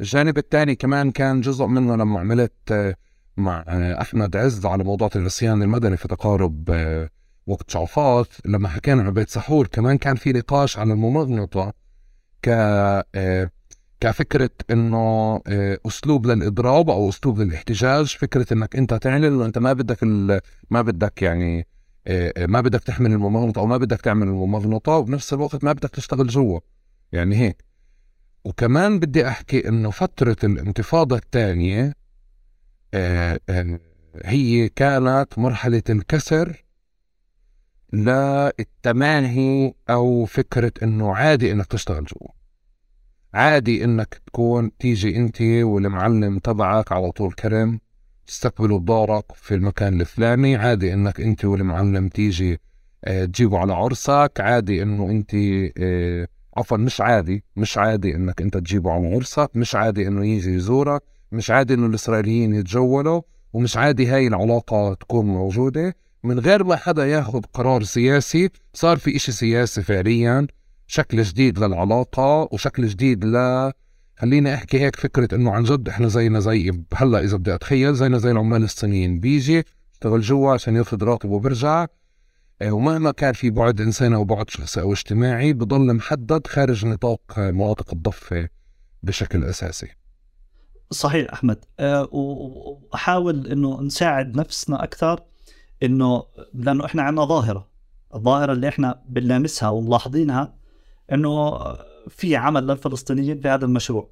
الجانب 0.00 0.38
الثاني 0.38 0.74
كمان 0.74 1.10
كان 1.10 1.40
جزء 1.40 1.66
منه 1.66 1.96
لما 1.96 2.20
عملت 2.20 2.52
آه، 2.72 2.94
مع 3.36 3.64
آه، 3.68 4.00
أحمد 4.00 4.36
عز 4.36 4.66
على 4.66 4.84
موضوع 4.84 5.08
العصيان 5.16 5.62
المدني 5.62 5.96
في 5.96 6.08
تقارب 6.08 6.70
آه، 6.70 7.10
وقت 7.46 7.70
شعفات 7.70 8.28
لما 8.44 8.68
حكينا 8.68 9.02
عن 9.02 9.10
بيت 9.10 9.30
سحور 9.30 9.66
كمان 9.66 9.98
كان 9.98 10.16
في 10.16 10.32
نقاش 10.32 10.78
على 10.78 10.92
الممغنطه 10.92 11.72
ك 12.46 12.50
كفكرة 14.00 14.50
إنه 14.70 15.40
أسلوب 15.86 16.26
للإضراب 16.26 16.90
أو 16.90 17.08
أسلوب 17.08 17.40
للاحتجاج 17.40 18.16
فكرة 18.16 18.52
إنك 18.52 18.76
أنت 18.76 18.94
تعلن 18.94 19.24
انه 19.24 19.44
أنت 19.46 19.58
ما 19.58 19.72
بدك 19.72 20.02
ما 20.70 20.82
بدك 20.82 21.22
يعني 21.22 21.66
ما 22.38 22.60
بدك 22.60 22.80
تحمل 22.80 23.12
الممغنطة 23.12 23.58
أو 23.58 23.66
ما 23.66 23.76
بدك 23.76 24.00
تعمل 24.00 24.26
الممغنطة 24.26 24.92
وبنفس 24.92 25.32
الوقت 25.32 25.64
ما 25.64 25.72
بدك 25.72 25.90
تشتغل 25.90 26.26
جوا. 26.26 26.60
يعني 27.12 27.36
هيك. 27.36 27.64
وكمان 28.44 28.98
بدي 28.98 29.28
أحكي 29.28 29.68
إنه 29.68 29.90
فترة 29.90 30.36
الانتفاضة 30.44 31.16
الثانية 31.16 31.94
آه، 32.94 33.40
آه، 33.48 33.80
هي 34.24 34.68
كانت 34.68 35.38
مرحلة 35.38 35.82
الكسر 35.90 36.64
للتماهي 37.92 39.74
أو 39.90 40.24
فكرة 40.24 40.72
إنه 40.82 41.16
عادي 41.16 41.52
إنك 41.52 41.66
تشتغل 41.66 42.04
جوا. 42.04 42.35
عادي 43.36 43.84
إنك 43.84 44.20
تكون 44.26 44.76
تيجي 44.78 45.16
أنت 45.16 45.40
والمعلم 45.40 46.38
تبعك 46.38 46.92
على 46.92 47.10
طول 47.10 47.32
كرم 47.32 47.80
تستقبلوا 48.26 48.78
بدارك 48.78 49.24
في 49.34 49.54
المكان 49.54 50.00
الفلاني 50.00 50.56
عادي 50.56 50.92
إنك 50.94 51.20
أنت 51.20 51.44
والمعلم 51.44 52.08
تيجي 52.08 52.60
آه 53.04 53.24
تجيبوا 53.24 53.58
على 53.58 53.72
عرسك 53.72 54.32
عادي 54.40 54.82
إنه 54.82 55.10
أنت 55.10 55.34
آه 55.78 56.26
عفوا 56.56 56.76
مش 56.76 57.00
عادي 57.00 57.44
مش 57.56 57.78
عادي 57.78 58.14
إنك 58.14 58.42
أنت 58.42 58.56
تجيبه 58.56 58.92
على 58.92 59.14
عرسك 59.14 59.50
مش 59.54 59.74
عادي 59.74 60.08
إنه 60.08 60.26
يجي 60.26 60.54
يزورك 60.54 61.02
مش 61.32 61.50
عادي 61.50 61.74
إنه 61.74 61.86
الإسرائيليين 61.86 62.54
يتجولوا 62.54 63.22
ومش 63.52 63.76
عادي 63.76 64.06
هاي 64.06 64.26
العلاقة 64.26 64.94
تكون 64.94 65.26
موجودة. 65.26 65.96
من 66.24 66.38
غير 66.38 66.64
ما 66.64 66.76
حدا 66.76 67.06
ياخذ 67.06 67.40
قرار 67.52 67.82
سياسي 67.82 68.50
صار 68.74 68.96
في 68.96 69.16
إشي 69.16 69.32
سياسي 69.32 69.82
فعليا. 69.82 70.46
شكل 70.86 71.22
جديد 71.22 71.58
للعلاقة 71.58 72.48
وشكل 72.52 72.86
جديد 72.86 73.24
ل 73.24 73.72
خليني 74.18 74.54
أحكي 74.54 74.80
هيك 74.80 74.96
فكرة 74.96 75.34
إنه 75.34 75.50
عن 75.50 75.62
جد 75.62 75.88
إحنا 75.88 76.08
زينا 76.08 76.40
زي 76.40 76.84
هلأ 76.94 77.20
إذا 77.20 77.36
بدي 77.36 77.54
أتخيل 77.54 77.94
زينا 77.94 78.18
زي 78.18 78.30
العمال 78.30 78.62
الصينيين. 78.62 79.20
بيجي 79.20 79.64
اشتغل 79.92 80.20
جوا 80.20 80.52
عشان 80.52 80.76
يرفض 80.76 81.04
راتبه 81.04 81.32
وبرجع. 81.32 81.86
آه، 82.62 82.72
ومهما 82.72 83.10
كان 83.10 83.32
في 83.32 83.50
بعد 83.50 83.80
إنساني 83.80 84.14
أو 84.14 84.24
بعد 84.24 84.50
شخصي 84.50 84.80
أو 84.80 84.92
اجتماعي 84.92 85.52
بضل 85.52 85.94
محدد 85.94 86.46
خارج 86.46 86.86
نطاق 86.86 87.20
مناطق 87.38 87.92
الضفة 87.92 88.48
بشكل 89.02 89.44
أساسي. 89.44 89.88
صحيح 90.90 91.32
أحمد. 91.32 91.64
أه 91.80 92.08
وأحاول 92.12 93.46
أنه 93.46 93.82
نساعد 93.82 94.36
نفسنا 94.36 94.84
أكثر 94.84 95.22
أنه 95.82 96.24
لأنه 96.54 96.84
إحنا 96.84 97.02
عندنا 97.02 97.24
ظاهرة. 97.24 97.68
الظاهرة 98.14 98.52
اللي 98.52 98.68
إحنا 98.68 99.02
بنلامسها 99.08 99.68
وملاحظينها 99.68 100.55
أنه 101.12 101.58
في 102.08 102.36
عمل 102.36 102.66
للفلسطينيين 102.66 103.40
في 103.40 103.48
هذا 103.48 103.64
المشروع. 103.64 104.10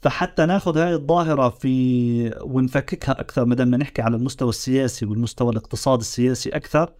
فحتى 0.00 0.46
ناخذ 0.46 0.78
هاي 0.78 0.94
الظاهرة 0.94 1.48
في 1.48 2.34
ونفككها 2.42 3.20
أكثر 3.20 3.44
ما 3.44 3.54
دام 3.54 3.74
نحكي 3.74 4.02
على 4.02 4.16
المستوى 4.16 4.48
السياسي 4.48 5.06
والمستوى 5.06 5.52
الاقتصادي 5.52 6.00
السياسي 6.00 6.50
أكثر 6.50 6.92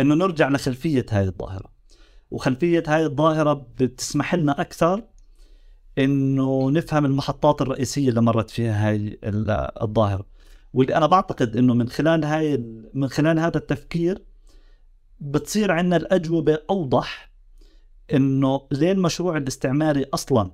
إنه 0.00 0.14
نرجع 0.14 0.48
لخلفية 0.48 1.06
هاي 1.10 1.24
الظاهرة. 1.24 1.72
وخلفية 2.30 2.82
هاي 2.86 3.04
الظاهرة 3.04 3.66
بتسمح 3.80 4.34
لنا 4.34 4.60
أكثر 4.60 5.04
إنه 5.98 6.70
نفهم 6.70 7.04
المحطات 7.04 7.62
الرئيسية 7.62 8.08
اللي 8.08 8.20
مرت 8.20 8.50
فيها 8.50 8.88
هاي 8.88 9.18
الظاهرة. 9.82 10.26
واللي 10.72 10.96
أنا 10.96 11.06
بعتقد 11.06 11.56
إنه 11.56 11.74
من 11.74 11.88
خلال 11.88 12.24
هاي 12.24 12.64
من 12.94 13.08
خلال 13.08 13.38
هذا 13.38 13.56
التفكير 13.56 14.24
بتصير 15.20 15.72
عندنا 15.72 15.96
الأجوبة 15.96 16.58
أوضح 16.70 17.33
إنه 18.12 18.68
ليه 18.72 18.92
المشروع 18.92 19.36
الاستعماري 19.36 20.04
أصلا 20.14 20.52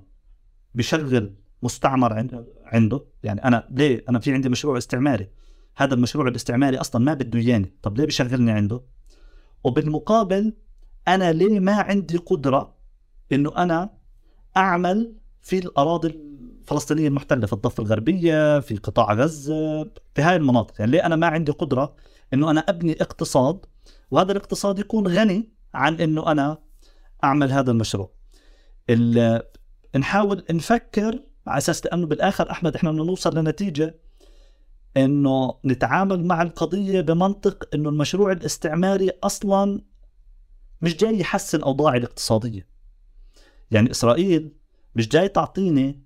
بشغل 0.75 1.35
مستعمر 1.63 2.13
عنده 2.65 3.05
يعني 3.23 3.43
أنا 3.45 3.67
ليه؟ 3.71 4.05
أنا 4.09 4.19
في 4.19 4.33
عندي 4.33 4.49
مشروع 4.49 4.77
استعماري. 4.77 5.29
هذا 5.75 5.93
المشروع 5.93 6.27
الاستعماري 6.27 6.77
أصلا 6.77 7.05
ما 7.05 7.13
بده 7.13 7.39
اياني 7.39 7.73
طب 7.81 7.97
ليه 7.97 8.05
بشغلني 8.05 8.51
عنده؟ 8.51 8.83
وبالمقابل 9.63 10.53
أنا 11.07 11.31
ليه 11.33 11.59
ما 11.59 11.73
عندي 11.73 12.17
قدرة 12.17 12.75
إنه 13.31 13.57
أنا 13.57 13.89
أعمل 14.57 15.15
في 15.41 15.57
الأراضي 15.57 16.07
الفلسطينية 16.61 17.07
المحتلة 17.07 17.47
في 17.47 17.53
الضفة 17.53 17.83
الغربية 17.83 18.59
في 18.59 18.77
قطاع 18.77 19.13
غزة 19.13 19.83
في 19.83 20.21
هاي 20.21 20.35
المناطق. 20.35 20.73
يعني 20.79 20.91
ليه 20.91 21.05
أنا 21.05 21.15
ما 21.15 21.27
عندي 21.27 21.51
قدرة 21.51 21.95
إنه 22.33 22.51
أنا 22.51 22.59
أبني 22.59 23.01
اقتصاد 23.01 23.65
وهذا 24.11 24.31
الاقتصاد 24.31 24.79
يكون 24.79 25.07
غني 25.07 25.49
عن 25.73 25.95
إنه 25.95 26.31
أنا 26.31 26.57
أعمل 27.23 27.51
هذا 27.51 27.71
المشروع. 27.71 28.11
ال- 28.89 29.41
نحاول 29.95 30.43
نفكر 30.51 31.23
على 31.47 31.57
أساس 31.57 31.85
لأنه 31.85 32.07
بالآخر 32.07 32.51
أحمد 32.51 32.75
إحنا 32.75 32.91
بدنا 32.91 33.03
نوصل 33.03 33.37
لنتيجة 33.37 33.99
إنه 34.97 35.59
نتعامل 35.65 36.25
مع 36.25 36.41
القضية 36.41 37.01
بمنطق 37.01 37.69
إنه 37.75 37.89
المشروع 37.89 38.31
الاستعماري 38.31 39.11
أصلا 39.23 39.81
مش 40.81 40.97
جاي 40.97 41.19
يحسن 41.19 41.61
أوضاعي 41.61 41.97
الاقتصادية. 41.97 42.67
يعني 43.71 43.91
إسرائيل 43.91 44.53
مش 44.95 45.07
جاي 45.07 45.27
تعطيني 45.27 46.03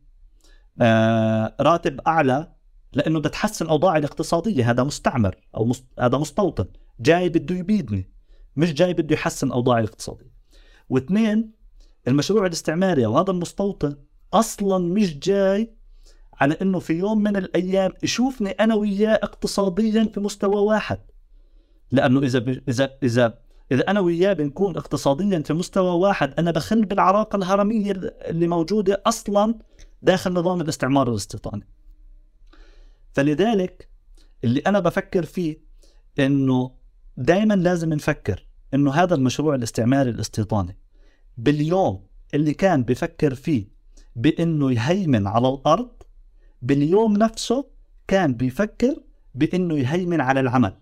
آه 0.82 1.56
راتب 1.60 2.00
أعلى 2.08 2.52
لأنه 2.94 3.20
بدها 3.20 3.32
تحسن 3.32 3.68
أوضاعي 3.68 4.00
الاقتصادية. 4.00 4.72
هذا 4.72 4.84
مستعمر 4.84 5.36
أو 5.56 5.66
مست... 5.66 5.86
هذا 6.00 6.18
مستوطن. 6.18 6.66
جاي 7.00 7.30
بده 7.30 7.56
يبيدني 7.56 8.10
مش 8.56 8.74
جاي 8.74 8.94
بده 8.94 9.14
يحسن 9.16 9.52
أوضاعي 9.52 9.84
الاقتصادية. 9.84 10.35
واثنين 10.90 11.52
المشروع 12.08 12.46
الاستعماري 12.46 13.06
أو 13.06 13.18
هذا 13.18 13.32
المستوطن 13.32 13.98
أصلا 14.34 14.94
مش 14.94 15.20
جاي 15.20 15.76
على 16.34 16.58
إنه 16.62 16.80
في 16.80 16.94
يوم 16.94 17.24
من 17.24 17.38
الأيام 17.38 17.92
يشوفني 18.04 18.50
أنا 18.50 18.76
وياه 18.76 19.14
اقتصاديا 19.24 20.04
في 20.14 20.20
مستوى 20.20 20.62
واحد. 20.62 21.00
لأنه 21.92 22.20
إذا 22.20 22.40
ب... 22.40 22.62
إذا 22.70 22.98
إذا 23.04 23.40
إذا 23.72 23.92
أنا 23.92 24.00
وياه 24.00 24.34
بنكون 24.34 24.78
اقتصاديا 24.78 25.40
في 25.40 25.54
مستوى 25.54 26.00
واحد 26.00 26.34
أنا 26.40 26.52
بخل 26.52 26.86
بالعراقه 26.86 27.36
الهرمية 27.36 27.92
اللي 28.22 28.48
موجودة 28.48 29.02
أصلا 29.06 29.56
داخل 30.02 30.34
نظام 30.34 30.62
الاستعمار 30.62 31.10
الاستيطاني. 31.10 31.68
فلذلك 33.14 33.90
اللي 34.44 34.60
أنا 34.60 34.80
بفكر 34.80 35.26
فيه 35.26 35.62
إنه 36.20 36.72
دائما 37.18 37.54
لازم 37.54 37.94
نفكر 37.94 38.48
إنه 38.74 38.94
هذا 38.94 39.16
المشروع 39.16 39.56
الاستعماري 39.56 40.10
الاستيطاني 40.10 40.78
باليوم 41.38 42.06
اللي 42.34 42.54
كان 42.54 42.84
بفكر 42.84 43.36
فيه 43.36 43.68
بإنه 44.16 44.72
يهيمن 44.72 45.28
على 45.28 45.50
الأرض 45.50 45.92
باليوم 46.62 47.18
نفسه 47.18 47.66
كان 48.08 48.34
بيفكر 48.34 48.96
بإنه 49.36 49.78
يهيمن 49.80 50.22
على 50.22 50.40
العمل. 50.40 50.74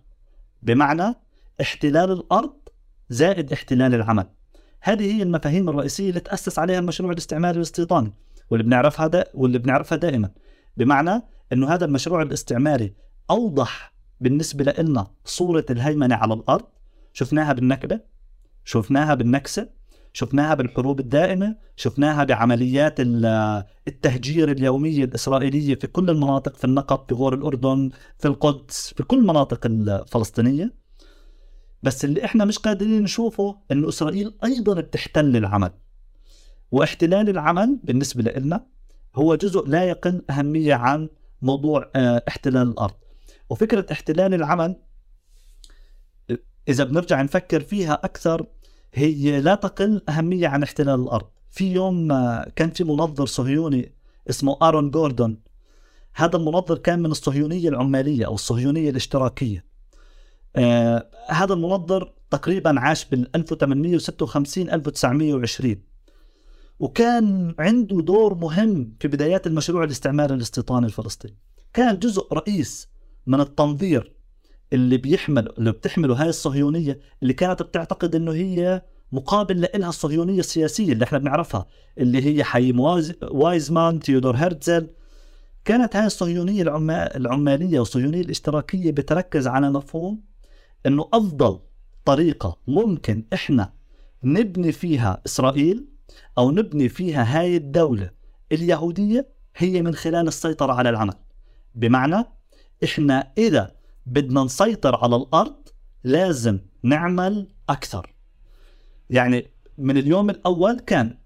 بمعنى 0.63 1.15
احتلال 1.61 2.11
الأرض 2.11 2.53
زائد 3.09 3.51
احتلال 3.53 3.95
العمل. 3.95 4.29
هذه 4.81 5.15
هي 5.15 5.23
المفاهيم 5.23 5.69
الرئيسية 5.69 6.09
اللي 6.09 6.19
تأسس 6.19 6.59
عليها 6.59 6.79
المشروع 6.79 7.11
الاستعماري 7.11 7.57
الاستيطاني 7.57 8.13
واللي 8.49 8.63
بنعرفها 8.63 9.07
دا 9.07 9.25
واللي 9.34 9.57
بنعرفها 9.57 9.97
دائما. 9.97 10.31
بمعنى 10.77 11.21
إنه 11.53 11.69
هذا 11.73 11.86
المشروع 11.86 12.21
الاستعماري 12.21 12.93
أوضح 13.29 13.93
بالنسبة 14.21 14.73
لنا 14.77 15.07
صورة 15.25 15.65
الهيمنة 15.69 16.15
على 16.15 16.34
الأرض 16.34 16.65
شفناها 17.14 17.53
بالنكبة 17.53 17.99
شفناها 18.66 19.14
بالنكسة 19.14 19.70
شفناها 20.14 20.53
بالحروب 20.53 20.99
الدائمة 20.99 21.55
شفناها 21.76 22.24
بعمليات 22.24 22.99
ال- 22.99 23.64
التهجير 23.88 24.51
اليوميه 24.51 25.03
الإسرائيلية 25.03 25.76
في 25.76 25.88
كل 25.88 26.09
المناطق 26.09 26.55
في 26.55 26.64
النقب 26.66 27.05
في 27.09 27.16
غور 27.16 27.34
الأردن 27.34 27.89
في 28.20 28.28
القدس 28.28 28.93
في 28.97 29.03
كل 29.03 29.18
المناطق 29.18 29.66
الفلسطينية. 29.66 30.74
بس 31.84 32.05
اللي 32.05 32.26
إحنا 32.26 32.45
مش 32.45 32.59
قادرين 32.59 33.03
نشوفه 33.03 33.57
إنه 33.72 33.89
إسرائيل 33.89 34.38
أيضا 34.43 34.82
بتحتل 34.82 35.38
العمل. 35.38 35.72
واحتلال 36.72 37.30
العمل 37.30 37.80
بالنسبة 37.84 38.32
لنا 38.32 38.66
هو 39.16 39.36
جزء 39.36 39.68
لا 39.68 39.84
يقل 39.84 40.26
أهمية 40.30 40.74
عن 40.74 41.09
موضوع 41.41 41.91
آه، 41.95 42.24
احتلال 42.28 42.68
الأرض. 42.68 42.93
وفكرة 43.49 43.86
احتلال 43.91 44.34
العمل 44.34 44.76
إذا 46.70 46.84
بنرجع 46.84 47.22
نفكر 47.22 47.61
فيها 47.61 47.93
أكثر 47.93 48.45
هي 48.93 49.41
لا 49.41 49.55
تقل 49.55 50.01
أهمية 50.09 50.47
عن 50.47 50.64
احتلال 50.64 51.01
الأرض. 51.01 51.28
في 51.49 51.74
يوم 51.74 52.07
كان 52.55 52.70
في 52.70 52.84
منظر 52.84 53.26
صهيوني 53.26 53.91
اسمه 54.30 54.57
آرون 54.61 54.91
جوردون 54.91 55.39
هذا 56.16 56.38
المنظر 56.38 56.78
كان 56.78 56.99
من 56.99 57.11
الصهيونية 57.11 57.70
العمالية 57.70 58.26
أو 58.26 58.34
الصهيونية 58.34 58.89
الاشتراكية. 58.89 59.66
آه 60.55 61.09
هذا 61.28 61.53
المنظر 61.53 62.14
تقريبا 62.30 62.80
عاش 62.80 63.05
بال 63.05 63.36
1856 63.36 64.70
1920 64.70 65.76
وكان 66.80 67.55
عنده 67.59 68.01
دور 68.01 68.36
مهم 68.36 68.95
في 68.99 69.07
بدايات 69.07 69.47
المشروع 69.47 69.84
الاستعماري 69.84 70.34
الاستيطاني 70.34 70.86
الفلسطيني. 70.86 71.38
كان 71.74 71.99
جزء 71.99 72.34
رئيس 72.34 72.88
من 73.28 73.41
التنظير 73.41 74.12
اللي 74.74 74.97
بيحمل 74.97 75.49
اللي 75.57 75.71
بتحمله 75.71 76.21
هاي 76.21 76.30
الصهيونية 76.30 76.99
اللي 77.21 77.34
كانت 77.34 77.61
بتعتقد 77.63 78.15
إنه 78.15 78.32
هي 78.32 78.82
مقابل 79.11 79.67
لها 79.76 79.89
الصهيونية 79.89 80.39
السياسية 80.39 80.93
اللي 80.93 81.05
إحنا 81.05 81.17
بنعرفها 81.17 81.65
اللي 81.97 82.26
هي 82.26 82.43
وايز 82.78 83.13
وايزمان 83.21 83.99
تيودور 83.99 84.36
هرتزل. 84.36 84.89
كانت 85.65 85.95
هاي 85.95 86.05
الصهيونية 86.05 86.61
العما- 86.61 87.15
العمالية 87.17 87.80
والصهيونية 87.80 88.21
الاشتراكية 88.21 88.91
بتركز 88.91 89.47
على 89.47 89.71
مفهوم 89.71 90.21
إنه 90.86 91.09
أفضل 91.13 91.59
طريقة 92.05 92.57
ممكن 92.67 93.26
إحنا 93.34 93.74
نبني 94.24 94.71
فيها 94.71 95.21
إسرائيل 95.26 95.86
أو 96.38 96.51
نبني 96.51 96.89
فيها 96.89 97.39
هاي 97.39 97.57
الدولة 97.57 98.09
اليهودية 98.51 99.28
هي 99.57 99.82
من 99.82 99.93
خلال 99.95 100.28
السيطرة 100.28 100.74
على 100.74 100.89
العمل. 100.89 101.13
بمعنى 101.76 102.26
إحنا 102.84 103.32
إذا 103.38 103.71
بدنا 104.06 104.43
نسيطر 104.43 104.95
على 104.95 105.16
الأرض 105.16 105.56
لازم 106.04 106.60
نعمل 106.84 107.47
أكثر. 107.70 108.14
يعني 109.10 109.47
من 109.78 109.97
اليوم 109.97 110.30
الأول 110.30 110.80
كان 110.80 111.18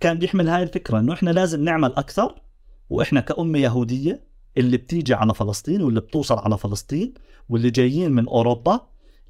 كان 0.00 0.18
بيحمل 0.18 0.48
هاي 0.48 0.62
الفكرة 0.62 0.98
إنه 0.98 1.12
إحنا 1.12 1.30
لازم 1.30 1.64
نعمل 1.64 1.92
أكثر 1.94 2.42
وإحنا 2.90 3.20
كأمة 3.20 3.58
يهودية 3.58 4.26
اللي 4.56 4.76
بتيجي 4.76 5.14
على 5.14 5.34
فلسطين 5.34 5.82
واللي 5.82 6.00
بتوصل 6.00 6.38
على 6.38 6.58
فلسطين 6.58 7.14
واللي 7.48 7.70
جايين 7.70 8.12
من 8.12 8.28
أوروبا 8.28 8.80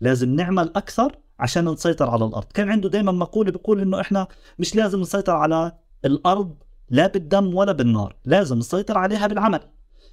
لازم 0.00 0.34
نعمل 0.34 0.72
أكثر 0.76 1.18
عشان 1.38 1.68
نسيطر 1.68 2.10
على 2.10 2.24
الأرض. 2.24 2.44
كان 2.44 2.68
عنده 2.70 2.88
دائما 2.88 3.12
مقولة 3.12 3.50
بيقول 3.50 3.80
إنه 3.80 4.00
إحنا 4.00 4.28
مش 4.58 4.76
لازم 4.76 5.00
نسيطر 5.00 5.32
على 5.32 5.72
الأرض 6.04 6.54
لا 6.90 7.06
بالدم 7.06 7.54
ولا 7.54 7.72
بالنار 7.72 8.16
لازم 8.24 8.58
نسيطر 8.58 8.98
عليها 8.98 9.26
بالعمل. 9.26 9.60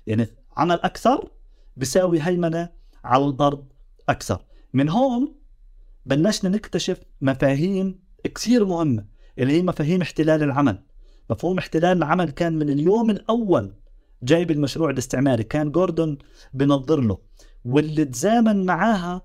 يعني 0.08 0.28
عمل 0.58 0.80
أكثر 0.82 1.30
بيساوي 1.78 2.22
هيمنة 2.22 2.70
على 3.04 3.26
الأرض 3.26 3.68
أكثر. 4.10 4.46
من 4.74 4.90
هون 4.90 5.36
بلشنا 6.06 6.50
نكتشف 6.50 7.00
مفاهيم 7.22 8.00
كثير 8.36 8.66
مهمة 8.66 9.06
اللي 9.40 9.54
هي 9.54 9.62
مفاهيم 9.62 10.02
احتلال 10.02 10.44
العمل. 10.44 10.84
مفهوم 11.30 11.58
احتلال 11.58 11.98
العمل 11.98 12.30
كان 12.32 12.54
من 12.54 12.70
اليوم 12.70 13.10
الأول 13.10 13.76
جايب 14.24 14.52
المشروع 14.52 14.90
الاستعماري 14.90 15.44
كان 15.44 15.72
جوردون 15.72 16.18
بنظر 16.54 17.02
له 17.02 17.18
واللي 17.66 18.06
تزامن 18.06 18.66
معاها 18.66 19.22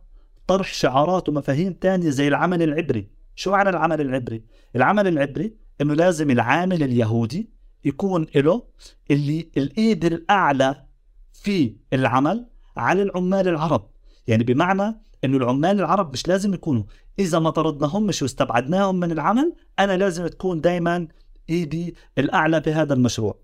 طرح 0.47 0.75
شعارات 0.75 1.29
ومفاهيم 1.29 1.73
تانية 1.73 2.11
زي 2.11 2.29
العمل 2.29 2.63
العبري. 2.63 3.11
شو 3.35 3.51
معنى 3.51 3.69
العمل 3.69 4.01
العبري؟ 4.01 4.45
العمل 4.77 5.09
العبري 5.09 5.57
إنه 5.81 5.95
لازم 5.95 6.31
العامل 6.31 6.83
اليهودي 6.83 7.51
يكون 7.85 8.27
له 8.35 8.63
اللي 9.11 9.51
الإيد 9.57 10.05
الأعلى 10.05 10.85
في 11.33 11.77
العمل 11.93 12.47
على 12.79 13.03
العمال 13.03 13.49
العرب. 13.49 13.91
يعني 14.27 14.45
بمعنى 14.45 15.01
إنه 15.25 15.37
العمال 15.37 15.81
العرب 15.81 16.13
مش 16.13 16.29
لازم 16.29 16.55
يكونوا. 16.55 16.83
إذا 17.19 17.39
ما 17.39 17.51
طردناهمش 17.51 18.23
واستبعدناهم 18.23 19.01
من 19.01 19.13
العمل 19.13 19.53
أنا 19.79 19.97
لازم 19.97 20.27
تكون 20.27 20.61
دائما 20.61 21.09
إيدي 21.51 21.95
الأعلى 22.19 22.63
في 22.63 22.73
هذا 22.73 22.95
المشروع. 22.95 23.39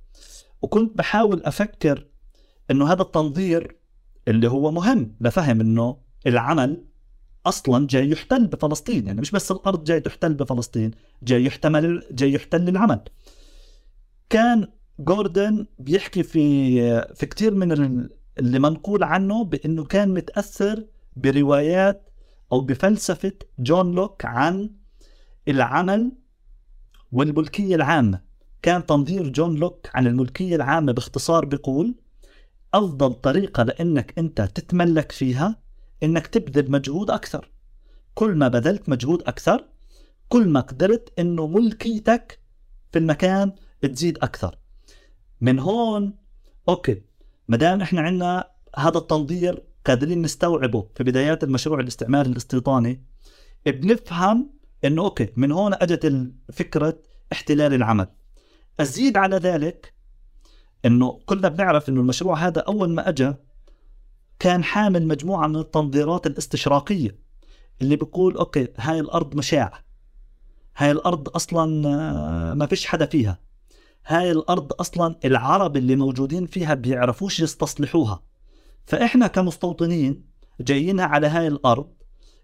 وكنت 0.63 0.99
بحاول 0.99 1.43
أفكر 1.45 2.07
إنه 2.71 2.93
هذا 2.93 3.03
التنظير 3.03 3.77
اللي 4.29 4.49
هو 4.51 4.71
مهم 4.71 5.17
لفهم 5.21 5.61
إنه 5.61 5.97
العمل 6.27 6.85
أصلا 7.47 7.87
جاي 7.87 8.11
يحتل 8.11 8.47
بفلسطين. 8.47 9.07
يعني 9.07 9.21
مش 9.21 9.31
بس 9.31 9.51
الأرض 9.51 9.85
جاي 9.85 10.01
تحتل 10.01 10.35
بفلسطين 10.35 10.91
جاي 11.23 11.45
يحتمل 11.45 12.03
جاي 12.11 12.33
يحتل 12.33 12.69
العمل. 12.69 13.01
كان 14.31 14.69
جوردن 14.99 15.67
بيحكي 15.79 16.23
في 16.23 17.15
في 17.15 17.27
كثير 17.27 17.55
من 17.55 18.09
اللي 18.39 18.59
منقول 18.59 19.03
عنه 19.03 19.45
بأنه 19.45 19.85
كان 19.85 20.15
متأثر 20.15 20.87
بروايات 21.17 22.11
أو 22.53 22.61
بفلسفة 22.61 23.33
جون 23.59 23.95
لوك 23.95 24.25
عن 24.25 24.71
العمل 25.49 26.13
والملكية 27.13 27.75
العامة. 27.75 28.21
كان 28.63 28.87
تنظير 28.87 29.29
جون 29.29 29.57
لوك 29.57 29.89
عن 29.95 30.07
الملكية 30.07 30.57
العامة 30.57 30.93
باختصار 30.93 31.45
بيقول 31.45 31.95
أفضل 32.75 33.15
طريقة 33.15 33.63
لأنك 33.63 34.19
أنت 34.19 34.41
تتملك 34.41 35.13
فيها 35.13 35.63
إنك 36.03 36.27
تبذل 36.27 36.71
مجهود 36.71 37.11
أكثر. 37.11 37.51
كل 38.15 38.35
ما 38.35 38.49
بذلت 38.49 38.89
مجهود 38.89 39.23
أكثر 39.23 39.65
كل 40.29 40.49
ما 40.49 40.61
قدرت 40.61 41.13
إنه 41.19 41.47
ملكيتك 41.47 42.41
في 42.93 42.99
المكان 42.99 43.53
تزيد 43.83 44.19
أكثر. 44.19 44.59
من 45.41 45.59
هون 45.59 46.15
okay 46.69 47.03
ما 47.49 47.57
دام 47.57 47.81
إحنا 47.81 48.01
عندنا 48.01 48.51
هذا 48.77 48.99
التنظير 48.99 49.63
قادرين 49.87 50.23
نستوعبه 50.23 50.89
في 50.97 51.05
بدايات 51.05 51.45
المشروع 51.45 51.81
الاستعماري 51.81 52.31
الاستيطاني 52.31 53.05
بنفهم 53.67 54.51
إنه 54.85 55.03
okay 55.03 55.29
من 55.37 55.53
هون 55.53 55.75
أجت 55.75 56.33
فكره 56.53 56.99
احتلال 57.33 57.75
العمل. 57.75 58.07
أزيد 58.81 59.17
على 59.17 59.37
ذلك 59.37 59.95
أنه 60.85 61.21
كلنا 61.27 61.49
بنعرف 61.49 61.89
أنه 61.89 62.01
المشروع 62.01 62.39
هذا 62.39 62.61
أول 62.61 62.91
ما 62.91 63.09
أجى 63.09 63.35
كان 64.39 64.65
حامل 64.65 65.07
مجموعة 65.07 65.47
من 65.47 65.57
التنظيرات 65.57 66.27
الاستشراقية 66.27 67.19
اللي 67.83 67.97
بيقول 67.97 68.37
okay 68.37 68.69
هاي 68.77 69.01
الأرض 69.01 69.37
مشاعة 69.37 69.85
هاي 70.77 70.91
الأرض 70.91 71.29
أصلا 71.29 71.89
آه، 71.89 72.55
ما 72.55 72.67
فيش 72.67 72.87
حدا 72.87 73.07
فيها. 73.07 73.39
هاي 74.07 74.31
الأرض 74.31 74.73
أصلا 74.81 75.17
العرب 75.25 75.77
اللي 75.77 75.97
موجودين 75.97 76.47
فيها 76.47 76.75
بيعرفوش 76.75 77.41
يستصلحوها. 77.41 78.23
فإحنا 78.87 79.27
كمستوطنين 79.27 80.25
جايين 80.61 81.01
على 81.01 81.27
هاي 81.27 81.49
الأرض 81.49 81.89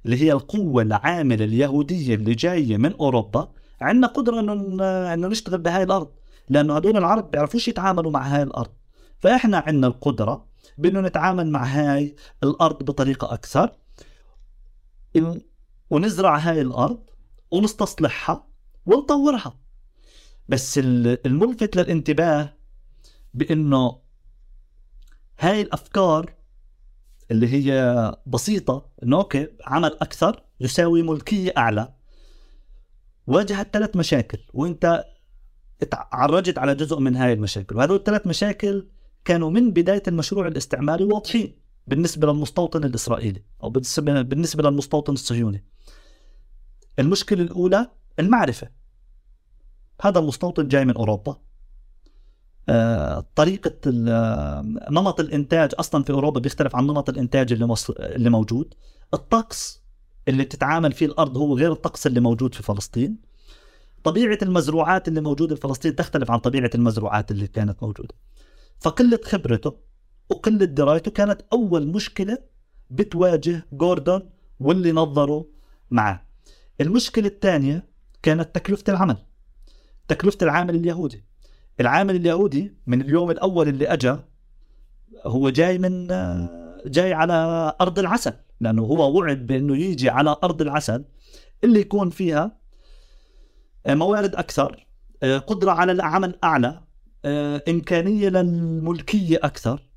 اللي 0.04 0.22
هي 0.22 0.32
القوة 0.32 0.82
العاملة 0.82 1.44
اليهودية 1.44 2.14
اللي 2.14 2.34
جاية 2.34 2.76
من 2.76 2.92
أوروبا 2.94 3.52
عندنا 3.80 4.06
قدرة 4.06 4.40
إنه 4.40 5.28
نشتغل 5.28 5.58
بهاي 5.58 5.82
الأرض 5.82 6.10
لأنه 6.48 6.76
هدول 6.76 6.96
العرب 6.96 7.30
بيعرفوش 7.30 7.68
يتعاملوا 7.68 8.10
مع 8.10 8.22
هاي 8.26 8.42
الأرض. 8.42 8.70
فإحنا 9.18 9.58
عندنا 9.58 9.86
القدرة 9.86 10.46
بأنه 10.78 11.00
نتعامل 11.00 11.50
مع 11.50 11.64
هاي 11.64 12.16
الأرض 12.42 12.82
بطريقة 12.82 13.34
أكثر 13.34 13.72
ونزرع 15.90 16.38
هاي 16.38 16.60
الأرض 16.60 17.00
ونستصلحها 17.50 18.46
ونطورها. 18.86 19.54
بس 20.50 20.78
الملفت 21.26 21.76
للانتباه 21.76 22.54
بأنه 23.34 23.98
هاي 25.38 25.60
الأفكار 25.60 26.34
اللي 27.30 27.48
هي 27.48 27.72
بسيطة 28.26 28.88
إنه 29.02 29.16
أوكي 29.16 29.48
عمل 29.64 29.96
أكثر 30.00 30.42
يساوي 30.60 31.02
ملكية 31.02 31.52
أعلى 31.58 31.94
واجهت 33.26 33.68
ثلاث 33.72 33.96
مشاكل 33.96 34.38
وإنت 34.54 35.04
تعرجت 35.90 36.58
على 36.58 36.74
جزء 36.74 36.98
من 36.98 37.16
هاي 37.16 37.32
المشاكل. 37.32 37.76
وهذول 37.76 37.96
الثلاث 37.96 38.26
مشاكل 38.26 38.88
كانوا 39.24 39.50
من 39.50 39.70
بداية 39.70 40.02
المشروع 40.08 40.46
الاستعماري 40.46 41.04
واضحين 41.04 41.58
بالنسبة 41.86 42.32
للمستوطن 42.32 42.84
الإسرائيلي 42.84 43.42
أو 43.62 43.70
بالنسبة 43.70 44.62
للمستوطن 44.62 45.12
الصهيوني. 45.12 45.64
المشكلة 46.98 47.42
الأولى 47.42 47.90
المعرفة. 48.18 48.79
هذا 50.02 50.18
المستوطن 50.18 50.68
جاي 50.68 50.84
من 50.84 50.96
أوروبا. 50.96 51.36
آه، 52.68 53.26
طريقة 53.34 53.72
نمط 54.90 55.20
الإنتاج 55.20 55.70
أصلا 55.78 56.04
في 56.04 56.12
أوروبا 56.12 56.40
بيختلف 56.40 56.76
عن 56.76 56.86
نمط 56.86 57.08
الإنتاج 57.08 57.52
اللي, 57.52 57.66
مصر 57.66 57.94
اللي 57.98 58.30
موجود. 58.30 58.74
الطقس 59.14 59.82
اللي 60.28 60.44
بتتعامل 60.44 60.92
فيه 60.92 61.06
الأرض 61.06 61.36
هو 61.36 61.56
غير 61.56 61.72
الطقس 61.72 62.06
اللي 62.06 62.20
موجود 62.20 62.54
في 62.54 62.62
فلسطين. 62.62 63.16
طبيعة 64.04 64.38
المزروعات 64.42 65.08
اللي 65.08 65.20
موجودة 65.20 65.54
في 65.54 65.60
فلسطين 65.60 65.96
تختلف 65.96 66.30
عن 66.30 66.38
طبيعة 66.38 66.70
المزروعات 66.74 67.30
اللي 67.30 67.46
كانت 67.46 67.82
موجودة. 67.82 68.14
فقلة 68.80 69.20
خبرته 69.24 69.76
وقلة 70.30 70.64
درايته 70.64 71.10
كانت 71.10 71.40
أول 71.52 71.86
مشكلة 71.86 72.38
بتواجه 72.90 73.66
جوردون 73.72 74.30
واللي 74.60 74.92
نظروا 74.92 75.44
معه 75.90 76.26
المشكلة 76.80 77.26
الثانية 77.26 77.88
كانت 78.22 78.54
تكلفة 78.54 78.84
العمل. 78.88 79.16
تكلفة 80.10 80.38
العامل 80.42 80.74
اليهودي. 80.74 81.24
العامل 81.80 82.16
اليهودي 82.16 82.74
من 82.86 83.00
اليوم 83.00 83.30
الأول 83.30 83.68
اللي 83.68 83.86
أجا 83.86 84.24
هو 85.26 85.50
جاي 85.50 85.78
من 85.78 86.06
جاي 86.86 87.12
على 87.12 87.72
أرض 87.80 87.98
العسل 87.98 88.32
لأنه 88.60 88.82
هو 88.82 89.18
وعد 89.18 89.46
بأنه 89.46 89.76
يجي 89.76 90.10
على 90.10 90.36
أرض 90.44 90.62
العسل 90.62 91.04
اللي 91.64 91.80
يكون 91.80 92.10
فيها 92.10 92.60
موارد 93.88 94.34
أكثر 94.34 94.86
قدرة 95.22 95.70
على 95.70 95.92
العمل 95.92 96.38
أعلى 96.44 96.82
إمكانية 97.68 98.28
للملكية 98.28 99.38
أكثر. 99.42 99.88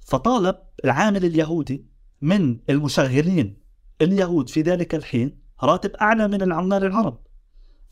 فطالب 0.00 0.56
العامل 0.84 1.24
اليهودي 1.24 1.86
من 2.20 2.58
المشغلين 2.70 3.56
اليهود 4.02 4.48
في 4.48 4.62
ذلك 4.62 4.94
الحين 4.94 5.38
راتب 5.62 5.90
أعلى 5.90 6.28
من 6.28 6.42
العمال 6.42 6.84
العرب. 6.84 7.23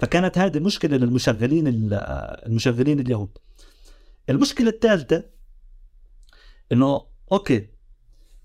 فكانت 0.03 0.38
هذه 0.38 0.59
مشكلة 0.59 0.96
للمشغلين 0.96 1.64
المشغلين 2.46 3.00
اليهود. 3.00 3.38
المشكلة 4.30 4.68
الثالثة 4.68 5.24
إنه 6.72 7.03
أوكي 7.32 7.68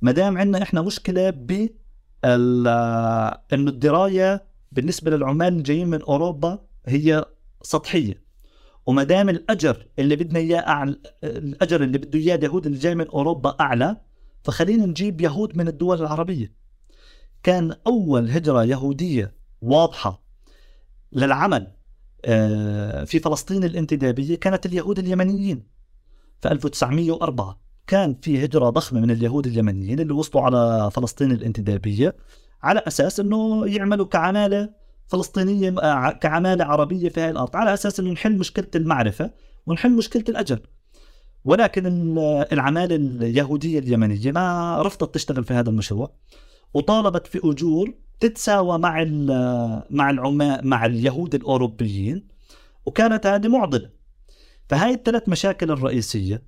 ما 0.01 0.11
دام 0.11 0.37
عندنا 0.37 0.63
إحنا 0.63 0.81
مشكلة 0.81 1.29
ب 1.29 1.69
انه 2.25 3.69
الدراية 3.69 4.45
بالنسبة 4.71 5.11
للعمال 5.11 5.57
الجايين 5.57 5.87
من 5.87 6.01
أوروبا 6.01 6.65
هي 6.85 7.25
سطحية. 7.61 8.23
وما 8.85 9.03
دام 9.03 9.29
الأجر 9.29 9.87
اللي 9.99 10.15
بدنا 10.15 10.39
إياه 10.39 10.59
أعلى 10.59 10.95
الأجر 11.23 11.83
اللي 11.83 11.97
بده 11.97 12.19
إياه 12.19 12.35
اليهود 12.35 12.65
اللي 12.65 12.77
جاي 12.77 12.95
من 12.95 13.07
أوروبا 13.07 13.55
أعلى 13.59 13.97
فخلينا 14.43 14.85
نجيب 14.85 15.21
يهود 15.21 15.57
من 15.57 15.67
الدول 15.67 16.01
العربية. 16.01 16.53
كان 17.43 17.75
أول 17.87 18.29
هجرة 18.29 18.63
يهودية 18.63 19.35
واضحة 19.61 20.26
للعمل. 21.11 21.67
آه، 22.25 23.03
في 23.03 23.19
فلسطين 23.19 23.63
الانتدابية 23.63 24.35
كانت 24.35 24.65
اليهود 24.65 24.99
اليمنيين. 24.99 25.63
في 26.41 26.51
1904 26.51 27.59
كان 27.87 28.15
في 28.21 28.45
هجرة 28.45 28.69
ضخمة 28.69 28.99
من 28.99 29.11
اليهود 29.11 29.47
اليمنيين 29.47 29.99
اللي 29.99 30.13
وصلوا 30.13 30.43
على 30.43 30.91
فلسطين 30.91 31.31
الانتدابية 31.31 32.15
على 32.63 32.81
أساس 32.87 33.19
أنه 33.19 33.67
يعملوا 33.67 34.05
كعمالة 34.05 34.69
فلسطينية 35.07 35.75
آه، 35.79 36.11
كعمالة 36.11 36.65
عربية 36.65 37.09
في 37.09 37.21
هذه 37.21 37.29
الأرض 37.29 37.55
على 37.55 37.73
أساس 37.73 37.99
أنه 37.99 38.11
نحل 38.11 38.37
مشكلة 38.37 38.67
المعرفة 38.75 39.31
ونحل 39.65 39.91
مشكلة 39.91 40.23
الأجر 40.29 40.59
ولكن 41.45 41.85
العمالة 42.51 42.95
اليهودية 42.95 43.79
اليمنية 43.79 44.31
ما 44.31 44.81
رفضت 44.81 45.15
تشتغل 45.15 45.43
في 45.43 45.53
هذا 45.53 45.69
المشروع 45.69 46.11
وطالبت 46.73 47.27
في 47.27 47.39
أجور 47.43 47.93
تتساوى 48.19 48.77
مع 48.79 49.03
مع 49.89 50.09
العماء 50.09 50.65
مع 50.65 50.85
اليهود 50.85 51.35
الأوروبيين 51.35 52.27
وكانت 52.85 53.25
هذه 53.25 53.47
معضلة. 53.47 53.89
فهاي 54.69 54.93
الثلاث 54.93 55.29
مشاكل 55.29 55.71
الرئيسية 55.71 56.43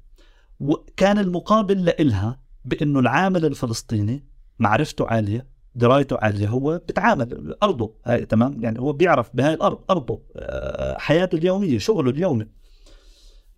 وكان 0.60 1.18
المقابل 1.18 1.86
لإلها 1.86 2.40
بأنه 2.66 3.00
العامل 3.00 3.46
الفلسطيني 3.46 4.24
معرفته 4.60 5.08
عالية 5.08 5.48
درايته 5.76 6.18
عالية 6.22 6.48
هو 6.48 6.78
بتعامل 6.78 7.56
أرضه 7.64 7.96
هاي 8.06 8.26
تمام؟ 8.26 8.64
يعني 8.64 8.80
هو 8.80 8.94
بيعرف 8.94 9.30
بهاي 9.34 9.54
الأرض 9.54 9.80
أرضه 9.90 10.22
آه، 10.36 10.98
حياته 10.98 11.36
اليومية 11.36 11.78
شغله 11.78 12.10
اليومي. 12.12 12.48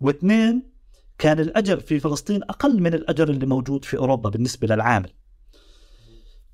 واثنين 0.00 0.72
كان 1.18 1.40
الأجر 1.40 1.80
في 1.80 2.00
فلسطين 2.00 2.42
أقل 2.42 2.80
من 2.82 2.94
الأجر 2.94 3.30
اللي 3.30 3.46
موجود 3.46 3.84
في 3.84 3.96
أوروبا 3.96 4.30
بالنسبة 4.30 4.66
للعامل. 4.66 5.10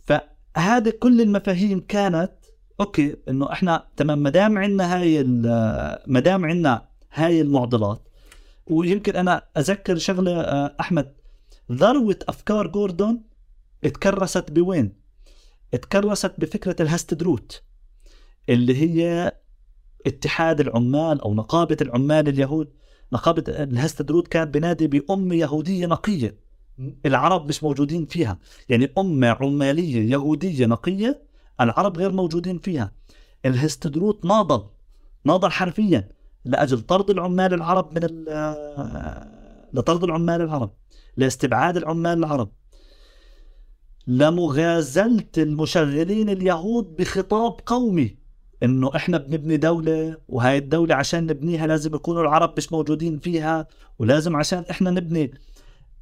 ف 0.07 0.13
هذه 0.59 0.91
كل 1.01 1.21
المفاهيم 1.21 1.81
كانت 1.89 2.33
okay 2.81 3.17
إنه 3.29 3.53
إحنا 3.53 3.89
تمام 3.97 4.19
ما 4.19 4.31
دام 4.31 4.59
عندنا 4.59 4.97
هاي 4.97 5.25
ما 6.07 6.21
دام 6.21 6.45
عندنا 6.45 6.89
هاي 7.13 7.41
المعضلات 7.41 8.09
ويمكن 8.67 9.17
أنا 9.17 9.43
أذكر 9.57 9.97
شغلة 9.97 10.41
آه، 10.41 10.77
أحمد 10.81 11.15
ذروة 11.73 12.19
أفكار 12.29 12.67
جوردون 12.67 13.23
اتكرست 13.85 14.51
بوين؟ 14.51 14.93
اتكرست 15.75 16.33
بفكرة 16.39 16.77
الهستدروت 16.83 17.63
اللي 18.49 18.77
هي 18.83 19.33
اتحاد 20.07 20.61
العمال 20.61 21.21
أو 21.21 21.35
نقابة 21.35 21.77
العمال 21.81 22.29
اليهود 22.29 22.73
نقابة 23.13 23.45
الهستدروت 23.49 24.29
كانت 24.29 24.55
بنادي 24.55 24.87
بأم 24.87 25.33
يهودية 25.33 25.87
نقية 25.87 26.48
العرب 27.07 27.49
مش 27.49 27.63
موجودين 27.65 28.07
فيها. 28.07 28.39
يعني 28.69 28.91
أمة 28.99 29.29
عمالية 29.41 30.11
يهودية 30.13 30.67
نقية 30.67 31.23
العرب 31.61 31.99
غير 31.99 32.13
موجودين 32.13 32.59
فيها. 32.59 32.93
الهستدروت 33.47 34.25
ناضل 34.25 34.63
ناضل 35.25 35.51
حرفيا 35.51 36.09
لأجل 36.45 36.81
طرد 36.81 37.11
العمال 37.11 37.55
العرب 37.55 37.95
من 37.95 38.25
لطرد 39.73 40.05
العمال 40.05 40.41
العرب 40.43 40.71
لاستبعاد 41.17 41.77
العمال 41.77 42.19
العرب. 42.19 42.51
لمغازلة 44.07 45.25
المشغلين 45.39 46.31
اليهود 46.31 46.97
بخطاب 46.97 47.57
قومي 47.67 48.17
إنه 48.63 48.91
إحنا 48.97 49.19
بنبني 49.19 49.57
دولة 49.57 50.17
وهاي 50.29 50.59
الدولة 50.59 50.95
عشان 50.95 51.27
نبنيها 51.27 51.67
لازم 51.67 51.95
يكونوا 51.95 52.23
العرب 52.23 52.55
مش 52.57 52.73
موجودين 52.73 53.19
فيها 53.19 53.67
ولازم 53.99 54.37
عشان 54.37 54.65
إحنا 54.71 54.91
نبني 54.91 55.31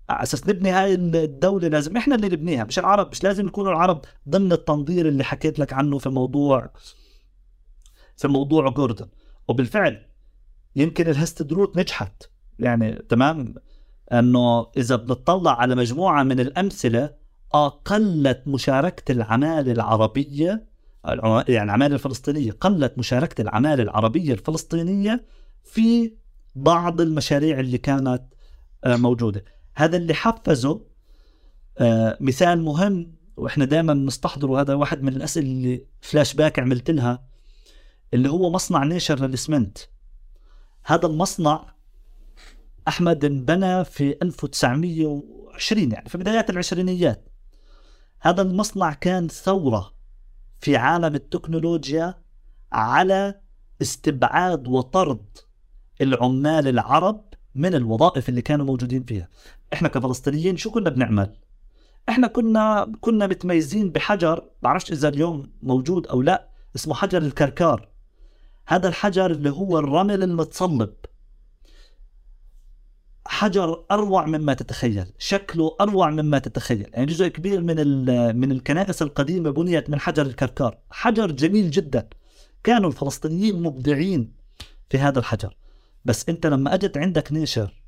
على 0.09 0.23
أساس 0.23 0.49
نبني 0.49 0.71
هاي 0.71 0.95
الدولة 0.95 1.69
لازم 1.69 1.97
إحنا 1.97 2.15
اللي 2.15 2.29
نبنيها 2.29 2.65
مش 2.65 2.79
العرب 2.79 3.11
مش 3.11 3.25
لازم 3.25 3.47
يكونوا 3.47 3.73
العرب 3.73 4.01
ضمن 4.29 4.53
التنظير 4.53 5.09
اللي 5.09 5.25
حكيت 5.25 5.59
لك 5.59 5.73
عنه 5.73 5.99
في 5.99 6.09
موضوع 6.09 6.71
في 8.17 8.29
موضوع 8.29 8.71
جوردن. 8.71 9.07
وبالفعل 9.49 10.07
يمكن 10.77 11.09
الهستدروت 11.09 11.79
نجحت. 11.79 12.23
يعني 12.59 12.93
تمام؟ 13.09 13.55
إنه 14.13 14.67
إذا 14.77 14.97
بنطلع 14.97 15.61
على 15.61 15.75
مجموعة 15.75 16.23
من 16.23 16.41
الأمثلة 16.41 17.15
أقلت 17.55 18.43
مشاركة 18.47 19.13
العماله 19.13 19.73
العربيه 19.73 20.67
يعني 21.49 21.63
العمالة 21.63 21.95
الفلسطينية 21.95 22.53
قلت 22.53 22.99
مشاركة 22.99 23.43
العمالة 23.43 23.83
العربية 23.83 24.33
الفلسطينية 24.33 25.25
في 25.65 26.13
بعض 26.55 27.01
المشاريع 27.01 27.61
اللي 27.61 27.79
كانت 27.79 28.23
آه، 28.85 28.97
موجودة. 28.97 29.45
هذا 29.77 29.97
اللي 29.97 30.15
حفزه 30.15 30.81
آه، 31.79 32.19
مثال 32.21 32.63
مهم 32.63 33.17
وإحنا 33.37 33.65
دائما 33.65 33.95
نستحضره 33.95 34.61
هذا 34.61 34.75
واحد 34.75 35.03
من 35.03 35.17
الأسئلة 35.17 35.47
اللي 35.47 35.87
فلاش 36.01 36.35
باك 36.35 36.59
عملت 36.59 36.91
لها 36.91 37.27
اللي 38.15 38.31
هو 38.31 38.51
مصنع 38.51 38.85
نيشر 38.85 39.27
للاسمنت 39.27 39.79
هذا 40.85 41.07
المصنع 41.07 41.77
أحمد 42.89 43.25
انبنى 43.25 43.85
في 43.85 44.17
1920 44.23 45.93
يعني 45.93 46.09
في 46.09 46.19
بدايات 46.19 46.51
العشرينيات. 46.51 47.29
هذا 48.21 48.43
المصنع 48.43 48.93
كان 48.93 49.29
ثورة 49.29 49.93
في 50.61 50.77
عالم 50.77 51.15
التكنولوجيا 51.15 52.15
على 52.73 53.41
استبعاد 53.83 54.69
وطرد 54.69 55.39
العمال 56.01 56.69
العرب 56.69 57.25
من 57.55 57.75
الوظائف 57.75 58.29
اللي 58.29 58.43
كانوا 58.43 58.67
موجودين 58.67 59.05
فيها. 59.05 59.29
إحنا 59.73 59.89
كفلسطينيين 59.89 60.57
شو 60.57 60.71
كنا 60.71 60.91
بنعمل؟ 60.91 61.37
إحنا 62.09 62.27
كنا 62.27 62.93
كنا 63.01 63.27
متميزين 63.27 63.91
بحجر 63.91 64.45
بعرفش 64.63 64.93
إذا 64.93 65.09
اليوم 65.09 65.53
موجود 65.63 66.07
أو 66.07 66.23
لا 66.23 66.49
اسمه 66.77 66.95
حجر 66.95 67.23
الكركار. 67.23 67.89
هذا 68.67 68.89
الحجر 68.89 69.31
اللي 69.31 69.51
هو 69.51 69.79
الرمل 69.79 70.23
المتصلب. 70.23 70.95
حجر 73.27 73.85
أروع 73.91 74.27
مما 74.27 74.55
تتخيل 74.55 75.13
شكله 75.19 75.77
أروع 75.81 76.11
مما 76.11 76.39
تتخيل. 76.39 76.91
يعني 76.93 77.07
جزء 77.07 77.29
كبير 77.29 77.61
من 77.61 77.77
من 78.37 78.53
الكنائس 78.53 79.03
القديمة 79.03 79.51
بنيت 79.51 79.91
من 79.91 80.01
حجر 80.01 80.27
الكركار. 80.27 80.79
حجر 80.91 81.31
جميل 81.31 81.71
جدا. 81.71 82.09
كانوا 82.65 82.91
الفلسطينيين 82.91 83.63
مبدعين 83.63 84.33
في 84.91 84.99
هذا 84.99 85.19
الحجر. 85.19 85.57
بس 86.05 86.29
أنت 86.29 86.47
لما 86.47 86.75
أجت 86.75 86.97
عندك 86.97 87.33
نيشر 87.33 87.86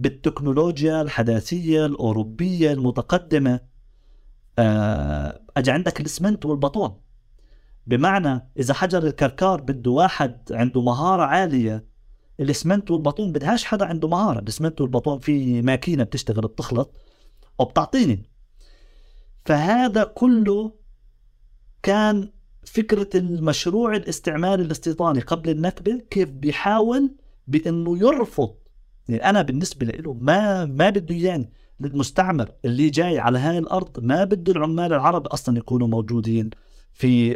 بالتكنولوجيا 0.00 1.02
الحداثية 1.02 1.86
الأوروبية 1.86 2.72
المتقدمة. 2.72 3.60
آه، 4.58 5.40
اجى 5.56 5.70
عندك 5.70 6.00
الإسمنت 6.00 6.46
والبطون. 6.46 7.00
بمعنى 7.86 8.50
إذا 8.58 8.74
حجر 8.74 9.06
الكركار 9.06 9.60
بده 9.60 9.90
واحد 9.90 10.52
عنده 10.52 10.82
مهارة 10.82 11.22
عالية 11.22 11.86
الإسمنت 12.40 12.90
والبطون 12.90 13.32
بدهاش 13.32 13.64
حدا 13.64 13.84
عنده 13.84 14.08
مهارة. 14.08 14.38
الإسمنت 14.38 14.80
والبطون 14.80 15.18
في 15.18 15.62
ماكينة 15.62 16.04
بتشتغل 16.04 16.42
بتخلط 16.42 16.96
وبتعطيني. 17.58 18.30
فهذا 19.44 20.04
كله 20.04 20.72
كان 21.82 22.30
فكرة 22.64 23.08
المشروع 23.14 23.96
الاستعماري 23.96 24.62
الاستيطاني 24.62 25.20
قبل 25.20 25.50
النكبة 25.50 26.00
كيف 26.10 26.30
بيحاول 26.30 27.14
بأنه 27.46 27.98
يرفض 27.98 28.59
يعني 29.10 29.30
أنا 29.30 29.42
بالنسبة 29.42 29.86
له 29.86 30.12
ما 30.20 30.64
ما 30.64 30.90
بده 30.90 31.14
إياني 31.14 31.52
المستعمر 31.84 32.50
اللي 32.64 32.90
جاي 32.90 33.18
على 33.18 33.38
هاي 33.38 33.58
الأرض 33.58 34.04
ما 34.04 34.24
بده 34.24 34.52
العمال 34.52 34.92
العرب 34.92 35.26
أصلا 35.26 35.58
يكونوا 35.58 35.88
موجودين 35.88 36.50
في, 36.92 37.34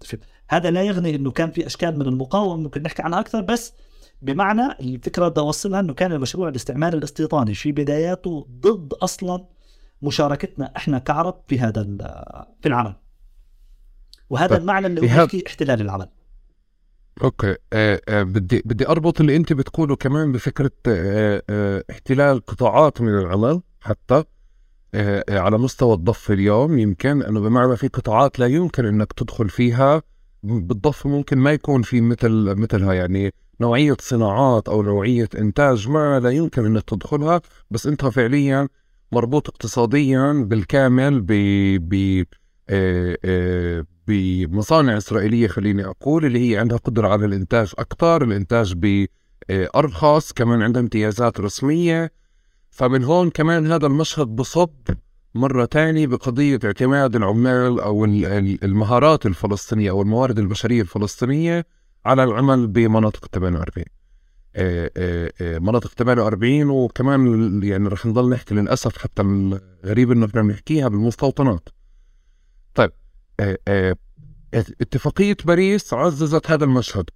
في 0.00 0.18
هذا 0.48 0.70
لا 0.70 0.82
يغني 0.82 1.14
إنه 1.14 1.30
كان 1.30 1.50
في 1.50 1.66
أشكال 1.66 1.98
من 1.98 2.06
المقاومة 2.06 2.62
ممكن 2.62 2.82
نحكي 2.82 3.02
عنها 3.02 3.20
أكثر 3.20 3.40
بس 3.40 3.72
بمعنى 4.22 4.72
الفكرة 4.80 5.28
بدي 5.28 5.40
أوصلها 5.40 5.80
إنه 5.80 5.94
كان 5.94 6.12
المشروع 6.12 6.48
الاستعماري 6.48 6.98
الاستيطاني 6.98 7.54
في 7.54 7.72
بداياته 7.72 8.46
ضد 8.60 8.92
أصلا 8.92 9.44
مشاركتنا 10.02 10.72
إحنا 10.76 10.98
كعرب 10.98 11.40
في 11.48 11.58
هذا 11.58 11.82
في 12.60 12.68
العمل. 12.68 12.94
وهذا 14.30 14.56
المعنى 14.56 14.86
اللي 14.86 15.18
هو 15.20 15.28
احتلال 15.46 15.80
العمل. 15.80 16.08
أوكي. 17.22 17.56
آه 17.72 18.00
آه 18.08 18.22
بدي 18.22 18.62
بدي 18.64 18.88
أربط 18.88 19.20
اللي 19.20 19.36
أنت 19.36 19.52
بتقوله 19.52 19.96
كمان 19.96 20.32
بفكرة 20.32 20.70
آه 20.88 21.42
آه 21.50 21.84
احتلال 21.90 22.46
قطاعات 22.46 23.00
من 23.00 23.18
العمل 23.18 23.62
حتى 23.80 24.24
آه 24.94 25.24
آه 25.28 25.38
على 25.38 25.58
مستوى 25.58 25.94
الضفه 25.94 26.34
اليوم. 26.34 26.78
يمكن 26.78 27.22
أنه 27.22 27.40
بمعنى 27.40 27.76
في 27.76 27.88
قطاعات 27.88 28.38
لا 28.38 28.46
يمكن 28.46 28.84
إنك 28.86 29.12
تدخل 29.12 29.48
فيها. 29.48 30.02
بالضفه 30.42 31.08
ممكن 31.10 31.38
ما 31.38 31.52
يكون 31.52 31.82
في 31.82 32.00
مثل 32.00 32.54
مثلها 32.56 32.92
يعني 32.92 33.34
نوعية 33.60 33.96
صناعات 34.00 34.68
أو 34.68 34.82
نوعية 34.82 35.28
إنتاج 35.38 35.88
ما 35.88 36.20
لا 36.20 36.30
يمكن 36.30 36.64
إنك 36.66 36.82
تدخلها. 36.82 37.40
بس 37.70 37.86
أنت 37.86 38.06
فعليا 38.06 38.68
مربوط 39.12 39.48
اقتصاديا 39.48 40.32
بالكامل 40.32 41.20
ب 41.20 41.26
ب 41.88 42.24
آه 42.68 43.18
آه 43.24 43.86
بمصانع 44.08 44.96
إسرائيلية 44.96 45.48
خليني 45.48 45.84
أقول 45.84 46.24
اللي 46.24 46.50
هي 46.50 46.58
عندها 46.58 46.78
قدرة 46.78 47.08
على 47.08 47.26
الإنتاج 47.26 47.72
أكثر 47.78 48.24
الإنتاج 48.24 48.74
بأرخص 49.48 50.32
كمان 50.32 50.62
عندها 50.62 50.82
امتيازات 50.82 51.40
رسمية. 51.40 52.12
فمن 52.70 53.04
هون 53.04 53.30
كمان 53.30 53.72
هذا 53.72 53.86
المشهد 53.86 54.26
بصب 54.26 54.70
مرة 55.34 55.64
تانية 55.64 56.06
بقضية 56.06 56.58
اعتماد 56.64 57.16
العمال 57.16 57.80
أو 57.80 58.04
المهارات 58.04 59.26
الفلسطينية 59.26 59.90
أو 59.90 60.02
الموارد 60.02 60.38
البشرية 60.38 60.82
الفلسطينية 60.82 61.66
على 62.06 62.24
العمل 62.24 62.66
بمناطق 62.66 63.26
48 63.26 63.84
آه، 64.56 64.90
آه، 64.96 65.32
آه، 65.40 65.58
مناطق 65.58 65.90
48 65.90 66.70
وكمان 66.70 67.60
يعني 67.62 67.88
رح 67.88 68.06
نضل 68.06 68.30
نحكي 68.30 68.54
للأسف 68.54 68.98
حتى 68.98 69.22
الغريب 69.22 70.12
إنه 70.12 70.26
إحنا 70.26 70.42
بنحكيها 70.42 70.88
بالمستوطنات. 70.88 71.68
آه، 71.68 71.72
آه، 71.72 71.83
اتفاقية 74.54 75.36
باريس 75.44 75.94
عززت 75.94 76.50
هذا 76.50 76.64
المشهد 76.64 77.10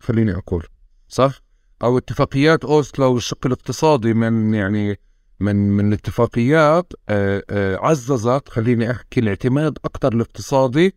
خليني 0.00 0.32
أقول 0.32 0.66
صح؟ 1.08 1.42
أو 1.82 1.98
اتفاقيات 1.98 2.64
أوسلو 2.64 3.14
والشق 3.14 3.46
الاقتصادي 3.46 4.14
من 4.14 4.54
يعني 4.54 5.00
من 5.40 5.56
من 5.56 5.88
الاتفاقيات 5.88 6.92
آه، 7.08 7.76
عززت 7.76 8.48
خليني 8.48 8.90
أحكي 8.90 9.20
الاعتماد 9.20 9.78
أكثر 9.84 10.12
الاقتصادي 10.12 10.94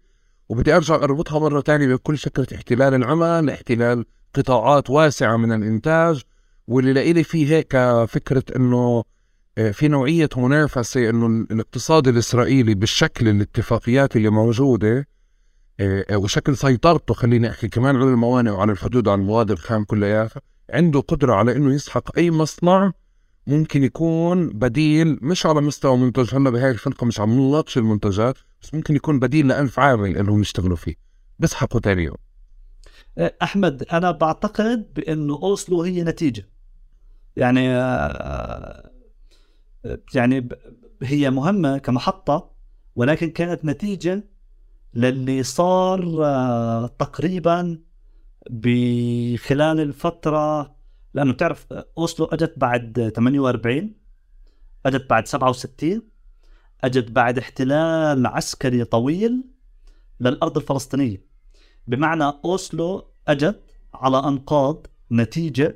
وبدي 0.50 0.76
أرجع 0.76 0.96
أربطها 0.96 1.40
مرة 1.40 1.62
ثانية 1.62 1.96
بكل 1.96 2.18
شكل 2.18 2.46
احتلال 2.56 2.94
العمل 2.94 3.50
احتلال 3.50 4.06
قطاعات 4.36 4.90
واسعة 4.90 5.38
من 5.38 5.52
الإنتاج 5.52 6.22
واللي 6.68 6.94
لإلي 6.94 7.24
فيه 7.24 7.56
هيك 7.56 7.78
فكرة 8.08 8.44
إنه 8.56 8.78
آه، 8.78 9.04
في 9.60 9.88
نوعية 9.88 10.30
منافسة 10.38 11.10
إنه 11.10 11.46
الاقتصاد 11.52 12.08
الإسرائيلي 12.08 12.76
بالشكل 12.76 13.28
الاتفاقيات 13.28 14.16
اللي 14.16 14.30
موجودة 14.30 15.08
آه، 15.80 16.06
آه، 16.10 16.18
وشكل 16.18 16.58
سيطرته 16.58 17.14
خليني 17.14 17.50
أحكي 17.50 17.68
كمان 17.68 17.96
على 17.96 18.06
الموانئ 18.06 18.50
وعلى 18.52 18.72
الحدود 18.72 19.08
وعلى 19.08 19.22
المواد 19.22 19.52
الخام 19.52 19.84
كلياتها 19.84 20.42
عنده 20.70 21.00
قدرة 21.00 21.34
على 21.34 21.56
إنه 21.56 21.74
يسحق 21.74 22.18
أي 22.18 22.32
مصنع 22.32 22.92
ممكن 23.48 23.84
يكون 23.84 24.50
بديل 24.50 25.20
مش 25.22 25.46
على 25.46 25.62
مستوى 25.62 25.98
منتج 25.98 26.36
هلأ 26.36 26.50
بهاي 26.50 26.72
الحلقة 26.72 27.06
مش 27.06 27.20
عم 27.20 27.32
نناقش 27.32 27.78
المنتجات 27.78 28.38
بس 28.62 28.74
ممكن 28.74 28.96
يكون 28.96 29.20
بديل 29.20 29.48
لألف 29.48 29.80
عامل 29.80 30.18
إنهم 30.18 30.42
يشتغلوا 30.42 30.76
فيه. 30.76 30.96
بيسحقوا 31.40 31.80
ثاني 31.80 32.04
يوم. 32.04 32.18
أحمد 33.42 33.84
أنا 33.84 34.12
بعتقد 34.12 34.94
بإنه 34.96 35.34
أوسلو 35.34 35.82
هي 35.82 36.04
نتيجة. 36.04 36.50
يعني 37.36 37.70
يعني 40.14 40.50
هي 41.04 41.30
مهمة 41.30 41.78
كمحطة 41.78 42.52
ولكن 42.96 43.30
كانت 43.30 43.66
نتيجة 43.66 44.24
للي 44.94 45.44
صار 45.44 46.26
آه، 46.26 46.88
تقريبا 46.88 47.80
بخلال 48.50 49.80
الفترة 49.80 50.76
لأنه 51.14 51.34
بتعرف 51.34 51.68
أوسلو 51.98 52.26
أجت 52.26 52.54
بعد 52.58 53.12
48 53.16 53.96
أجت 54.86 55.10
بعد 55.10 55.28
67 55.28 56.02
أجت 56.84 57.12
بعد 57.12 57.38
احتلال 57.38 58.28
عسكري 58.28 58.84
طويل 58.84 59.44
للأرض 60.20 60.58
الفلسطينية. 60.58 61.26
بمعنى 61.88 62.24
أوسلو 62.46 63.12
أجت 63.28 63.62
على 63.94 64.18
أنقاض 64.18 64.88
نتيجة 65.12 65.76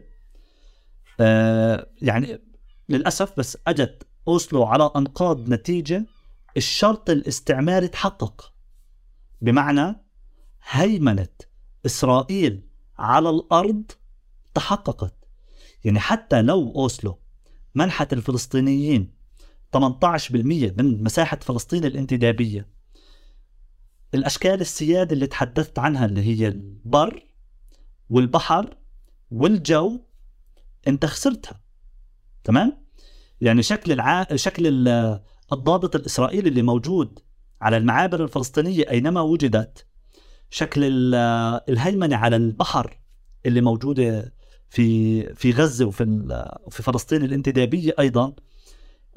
آه 1.19 1.87
يعني 2.01 2.39
للأسف 2.89 3.39
بس 3.39 3.57
أجت 3.67 4.07
أوسلو 4.27 4.63
على 4.63 4.91
أنقاض 4.95 5.49
نتيجة 5.49 6.05
الشرط 6.57 7.09
الاستعماري 7.09 7.87
تحقق. 7.87 8.53
بمعنى 9.41 9.95
هيمنة 10.69 11.27
إسرائيل 11.85 12.67
على 12.97 13.29
الأرض 13.29 13.83
تحققت. 14.53 15.15
يعني 15.83 15.99
حتى 15.99 16.41
لو 16.41 16.71
أوسلو 16.75 17.19
منحت 17.75 18.13
الفلسطينيين 18.13 19.13
18% 19.77 20.31
من 20.77 21.03
مساحة 21.03 21.39
فلسطين 21.41 21.85
الانتدابية 21.85 22.67
الأشكال 24.13 24.61
السيادة 24.61 25.13
اللي 25.13 25.27
تحدثت 25.27 25.79
عنها 25.79 26.05
اللي 26.05 26.21
هي 26.21 26.47
البر 26.47 27.25
والبحر 28.09 28.77
والجو 29.31 29.99
أنت 30.87 31.05
خسرتها. 31.05 31.62
تمام؟ 32.43 32.83
يعني 33.41 33.63
شكل 33.63 33.91
الع... 33.91 34.27
شكل 34.35 34.87
الضابط 35.53 35.95
الإسرائيلي 35.95 36.49
اللي 36.49 36.61
موجود 36.61 37.19
على 37.61 37.77
المعابر 37.77 38.23
الفلسطينية 38.23 38.89
أينما 38.89 39.21
وجدت 39.21 39.85
شكل 40.49 40.81
ال- 40.83 41.15
الهيمنة 41.69 42.15
على 42.15 42.35
البحر 42.35 42.99
اللي 43.45 43.61
موجودة 43.61 44.33
في 44.69 45.23
في 45.35 45.51
غزة 45.51 45.85
وفي 45.85 46.03
وفي 46.65 46.83
فلسطين 46.83 47.23
الانتدابية 47.23 47.93
أيضا 47.99 48.33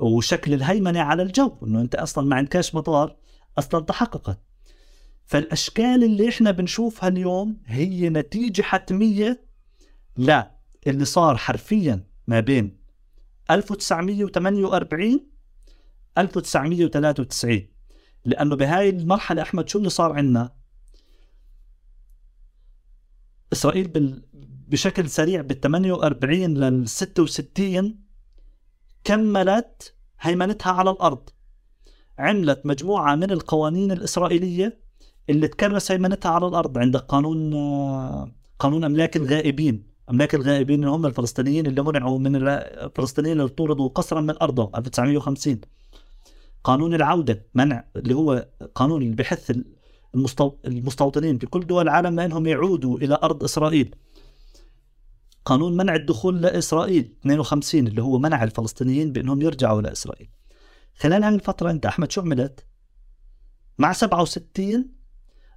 وشكل 0.01 0.55
الهيمنة 0.55 1.01
على 1.01 1.22
الجو 1.22 1.53
إنه 1.62 1.81
أنت 1.81 1.95
أصلا 1.95 2.27
ما 2.27 2.37
عندكش 2.37 2.74
مطار 2.74 3.16
أصلا 3.59 3.85
تحققت 3.85 4.39
فالأشكال 5.27 6.05
اللي 6.05 6.29
إحنا 6.29 6.51
بنشوفها 6.51 7.09
اليوم 7.09 7.57
هي 7.66 8.09
نتيجة 8.09 8.62
حتمية 8.62 9.45
لا 10.16 10.57
اللي 10.87 11.05
صار 11.05 11.37
حرفيا 11.37 12.05
ما 12.27 12.41
بين 12.41 12.76
1948 13.51 15.30
1993 16.18 17.68
لأنه 18.24 18.57
بهاي 18.57 18.88
المرحلة 18.88 19.42
أحمد 19.42 19.68
شو 19.68 19.78
اللي 19.78 19.90
صار 19.90 20.12
عندنا؟ 20.12 20.57
إسرائيل 23.53 23.88
بال... 23.88 24.22
بشكل 24.68 25.11
سريع 25.11 25.40
بال 25.40 25.61
48 25.61 26.55
لل 26.55 26.88
66 26.88 28.01
كملت 29.05 29.94
هيمنتها 30.20 30.72
على 30.72 30.90
الأرض. 30.90 31.28
عملت 32.18 32.66
مجموعة 32.66 33.14
من 33.14 33.30
القوانين 33.30 33.92
الإسرائيلية 33.92 34.80
اللي 35.30 35.49
تكرس 35.49 35.92
هيمنتها 35.92 36.30
على 36.30 36.47
الأرض 36.47 36.78
عندك 36.78 37.01
قانون 37.01 37.55
قانون 38.59 38.84
أملاك 38.84 39.16
الغائبين. 39.16 39.95
أملاك 40.11 40.34
الغائبين 40.34 40.84
هم 40.84 41.07
الفلسطينيين 41.07 41.66
اللي 41.66 41.82
منعوا 41.82 42.18
من 42.18 42.48
الفلسطينيين 42.48 43.40
اللي 43.40 43.48
طردوا 43.48 43.88
قسرا 43.88 44.20
من 44.20 44.34
ارضهم 44.42 44.70
1950 44.76 45.61
قانون 46.64 46.94
العودة 46.94 47.46
منع 47.54 47.84
اللي 47.96 48.14
هو 48.14 48.48
قانون 48.74 49.02
اللي 49.02 49.14
بحث 49.14 49.59
المستو... 50.14 50.52
المستوطنين 50.64 51.38
في 51.38 51.46
كل 51.46 51.66
دول 51.66 51.82
العالم 51.82 52.20
إنهم 52.20 52.46
يعودوا 52.46 52.98
إلى 52.98 53.18
أرض 53.22 53.44
إسرائيل. 53.44 53.94
قانون 55.44 55.76
منع 55.76 55.94
الدخول 55.94 56.42
لإسرائيل 56.42 57.16
52 57.20 57.86
اللي 57.86 58.02
هو 58.02 58.18
منع 58.18 58.44
الفلسطينيين 58.44 59.12
بإنهم 59.12 59.42
يرجعوا 59.42 59.82
لاسرائيل 59.82 60.28
خلال 60.98 61.24
هذه 61.24 61.34
الفترة 61.34 61.70
أنت 61.70 61.86
أحمد 61.86 62.11
شو 62.11 62.20
عملت؟ 62.20 62.66
مع 63.78 63.92
67 63.92 64.88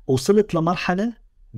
وصلت 0.08 0.56
لمرحلة 0.56 1.14
100% 1.56 1.58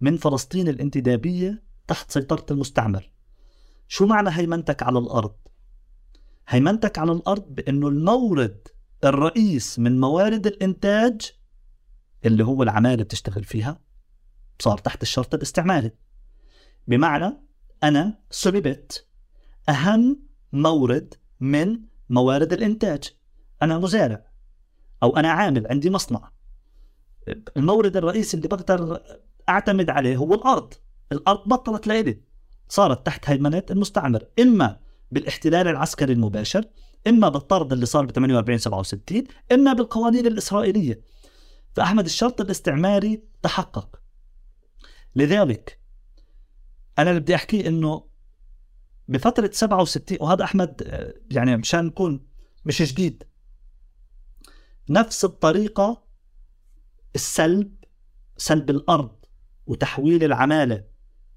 من 0.00 0.16
فلسطين 0.16 0.68
الانتدابية 0.68 1.62
تحت 1.86 2.10
سيطرة 2.10 2.46
المستعمر. 2.50 3.10
شو 3.88 4.06
معنى 4.06 4.30
هيمنتك 4.32 4.82
على 4.82 4.98
الأرض؟ 4.98 5.34
هيمنتك 6.48 6.98
على 6.98 7.12
الأرض 7.12 7.54
بأنه 7.54 7.88
المورد 7.88 8.68
الرئيس 9.04 9.78
من 9.78 10.00
موارد 10.00 10.46
الإنتاج 10.46 11.32
اللي 12.24 12.44
هو 12.44 12.62
العمالة 12.62 13.02
بتشتغل 13.02 13.44
فيها 13.44 13.80
صار 14.58 14.78
تحت 14.78 15.02
الشرط 15.02 15.34
الاستعماري. 15.34 15.90
بمعنى 16.88 17.40
أنا 17.82 18.18
سلبت 18.30 19.06
أهم 19.68 20.22
مورد 20.52 21.14
من 21.40 21.80
موارد 22.08 22.52
الإنتاج. 22.52 23.04
أنا 23.62 23.78
مزارع 23.78 24.26
أو 25.02 25.16
أنا 25.16 25.30
عامل 25.30 25.66
عندي 25.66 25.90
مصنع. 25.90 26.30
المورد 27.56 27.96
الرئيسي 27.96 28.36
اللي 28.36 28.48
بقدر 28.48 29.02
أعتمد 29.50 29.90
عليه 29.90 30.16
هو 30.16 30.34
الأرض. 30.34 30.74
الأرض 31.12 31.48
بطلت 31.48 31.86
لإلي 31.86 32.20
صارت 32.68 33.06
تحت 33.06 33.30
هيمنه 33.30 33.62
المستعمر 33.70 34.24
إما 34.40 34.80
بالاحتلال 35.10 35.68
العسكري 35.68 36.12
المباشر 36.12 36.64
إما 37.06 37.28
بالطرد 37.28 37.72
اللي 37.72 37.86
صار 37.86 38.04
ب 38.04 38.10
48 38.10 38.58
67 38.58 39.24
إما 39.52 39.72
بالقوانين 39.72 40.26
الإسرائيلية. 40.26 41.00
فأحمد 41.74 42.04
الشرط 42.04 42.40
الاستعماري 42.40 43.22
تحقق. 43.42 44.00
لذلك 45.16 45.80
أنا 46.98 47.10
اللي 47.10 47.20
بدي 47.20 47.34
احكيه 47.34 47.68
إنه 47.68 48.10
بفترة 49.08 49.50
67 49.52 50.18
وهذا 50.20 50.44
أحمد 50.44 50.82
آه، 50.86 51.14
يعني 51.30 51.56
مشان 51.56 51.84
نكون 51.84 52.26
مش 52.64 52.82
جديد 52.82 53.24
نفس 54.90 55.24
الطريقة 55.24 56.04
السلب 57.14 57.74
سلب 58.36 58.70
الأرض. 58.70 59.19
وتحويل 59.66 60.24
العمالة 60.24 60.84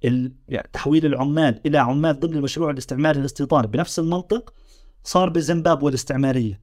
ال... 0.05 0.31
يعني 0.49 0.69
تحويل 0.73 1.05
العمال 1.05 1.61
إلى 1.65 1.77
عمال 1.77 2.19
ضمن 2.19 2.33
المشروع 2.33 2.69
الاستعماري 2.69 3.19
الاستيطاني. 3.19 3.67
بنفس 3.67 3.99
المنطق 3.99 4.53
صار 5.03 5.29
بزيمبابوي 5.29 5.89
الاستعمارية. 5.89 6.61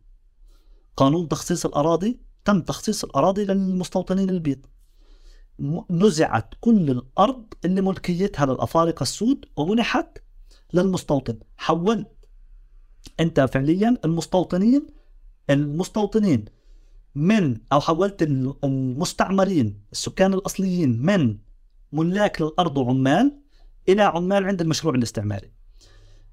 قانون 0.97 1.29
تخصيص 1.29 1.67
الأراضي 1.67 2.21
تم 2.45 2.61
تخصيص 2.61 3.05
الأراضي 3.05 3.45
للمستوطنين 3.45 4.31
البيض. 4.31 4.67
نزعت 5.91 6.55
كل 6.61 6.91
الأرض 6.91 7.45
اللي 7.65 7.81
ملكيتها 7.81 8.47
للأفارقة 8.47 9.03
السود 9.03 9.45
ومنحت 9.57 10.19
للمستوطن. 10.73 11.39
حولت 11.57 12.09
أنت 13.21 13.41
فعليا 13.41 13.97
المستوطنين 14.05 14.87
المستوطنين 15.51 16.45
من 17.15 17.57
أو 17.73 17.81
حولت 17.81 18.23
ال- 18.23 18.55
المستعمرين 18.65 19.81
السكان 19.93 20.35
الأصليين 20.35 21.03
من 21.03 21.39
ملاك 21.93 22.43
للارض 22.43 22.79
وعمال 22.79 23.41
إلى 23.89 24.03
عمال 24.03 24.45
عند 24.45 24.61
المشروع 24.61 24.95
الاستعماري. 24.95 25.53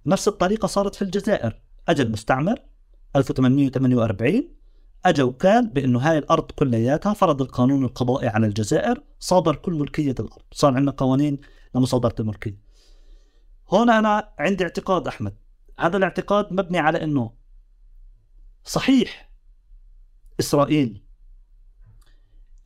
نفس 0.05 0.28
الطريقة 0.28 0.66
صارت 0.66 0.95
في 0.95 1.01
الجزائر، 1.01 1.62
اجى 1.88 2.01
المستعمر 2.01 2.62
1848 3.16 4.58
اجى 5.05 5.22
وقال 5.22 5.68
بانه 5.68 5.99
هاي 5.99 6.18
الأرض 6.18 6.51
كلياتها 6.51 7.14
فرض 7.14 7.41
القانون 7.41 7.86
القضائي 7.86 8.28
على 8.28 8.47
الجزائر 8.47 9.03
صادر 9.20 9.55
كل 9.55 9.74
ملكية 9.74 10.16
الأرض، 10.20 10.43
صار 10.51 10.74
عندنا 10.74 10.91
قوانين 10.91 11.39
لمصادرة 11.76 12.16
الملكية. 12.20 12.60
هون 13.70 13.89
أنا 13.89 14.34
عندي 14.39 14.64
اعتقاد 14.64 15.08
أحمد، 15.08 15.36
هذا 15.80 15.97
الاعتقاد 15.97 16.53
مبني 16.53 16.80
على 16.80 17.03
أنه 17.03 17.34
صحيح 18.64 19.32
إسرائيل 20.39 21.03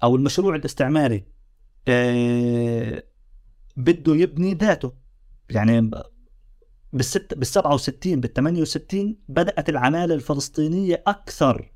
أو 0.04 0.16
المشروع 0.16 0.56
الاستعماري 0.56 1.26
بده 3.78 4.16
يبني 4.16 4.54
ذاته. 4.54 4.94
يعني 5.50 5.92
بالست 6.94 7.34
بال 7.34 7.48
67 7.48 8.20
بال 8.22 8.34
68 8.34 9.18
بدأت 9.30 9.70
العمالة 9.70 10.16
الفلسطينية 10.16 11.04
أكثر 11.08 11.72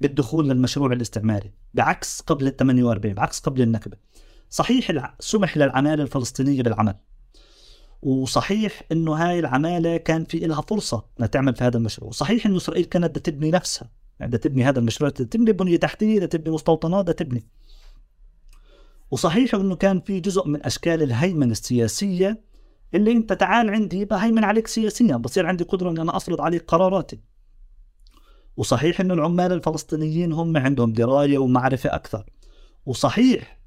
بالدخول 0.00 0.48
للمشروع 0.48 0.92
الاستعماري 0.92 1.52
بعكس 1.74 2.20
قبل 2.20 2.46
ال 2.46 2.56
48 2.56 3.14
بعكس 3.14 3.40
قبل 3.40 3.62
النكبة. 3.62 3.96
صحيح 4.50 5.14
سمح 5.20 5.56
للعمالة 5.56 6.02
الفلسطينية 6.02 6.62
بالعمل 6.62 6.94
وصحيح 8.02 8.82
إنه 8.92 9.12
هاي 9.12 9.38
العمالة 9.38 9.96
كان 9.96 10.24
في 10.24 10.38
لها 10.38 10.60
فرصة 10.60 11.04
إنها 11.18 11.28
تعمل 11.28 11.54
في 11.54 11.64
هذا 11.64 11.76
المشروع 11.76 12.08
وصحيح 12.08 12.46
إنه 12.46 12.56
إسرائيل 12.56 12.84
كانت 12.84 13.10
بدها 13.10 13.22
تبني 13.22 13.50
نفسها 13.50 13.90
يعني 14.20 14.30
بدها 14.30 14.40
تبني 14.40 14.64
هذا 14.64 14.78
المشروع 14.78 15.10
بدها 15.10 15.26
تبني 15.26 15.52
بنية 15.52 15.76
تحتية 15.76 16.16
بدها 16.16 16.26
تبني 16.26 16.54
مستوطنات 16.54 17.02
بدها 17.02 17.14
تبني. 17.14 17.46
وصحيح 19.10 19.54
إنه 19.54 19.76
كان 19.76 20.00
في 20.00 20.20
جزء 20.20 20.48
من 20.48 20.66
أشكال 20.66 21.02
الهيمنة 21.02 21.52
السياسية 21.52 22.40
اللي 22.94 23.12
أنت 23.12 23.32
تعال 23.32 23.70
عندي 23.70 24.04
بهيمن 24.04 24.44
عليك 24.44 24.66
سياسيا 24.66 25.16
بصير 25.16 25.46
عندي 25.46 25.64
قدرة 25.64 25.90
إن 25.90 25.98
أنا 25.98 26.16
أفرض 26.16 26.40
عليك 26.40 26.64
قراراتي. 26.64 27.20
وصحيح 28.56 29.00
إنه 29.00 29.14
العمال 29.14 29.52
الفلسطينيين 29.52 30.32
هم 30.32 30.56
عندهم 30.56 30.92
دراية 30.92 31.38
ومعرفة 31.38 31.94
أكثر. 31.94 32.26
وصحيح 32.86 33.60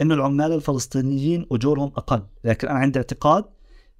إنه 0.00 0.14
العمال 0.14 0.52
الفلسطينيين 0.52 1.46
أجورهم 1.52 1.92
أقل. 1.96 2.22
لكن 2.44 2.68
أنا 2.68 2.78
عندي 2.78 2.98
اعتقاد 2.98 3.44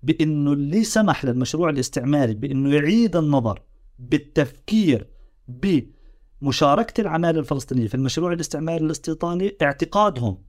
بإنه 0.03 0.53
اللي 0.53 0.85
سمح 0.85 1.25
للمشروع 1.25 1.71
الاستعماري 1.71 2.35
بإنه 2.35 2.75
يعيد 2.75 3.17
النظر 3.17 3.63
بالتفكير 3.99 5.09
بمشاركة 5.49 7.01
العماله 7.01 7.41
الفلسطينية 7.41 7.89
في 7.89 7.95
المشروع 7.95 8.33
الاستعماري 8.33 8.85
الاستيطاني 8.85 9.57
اعتقادهم 9.63 10.46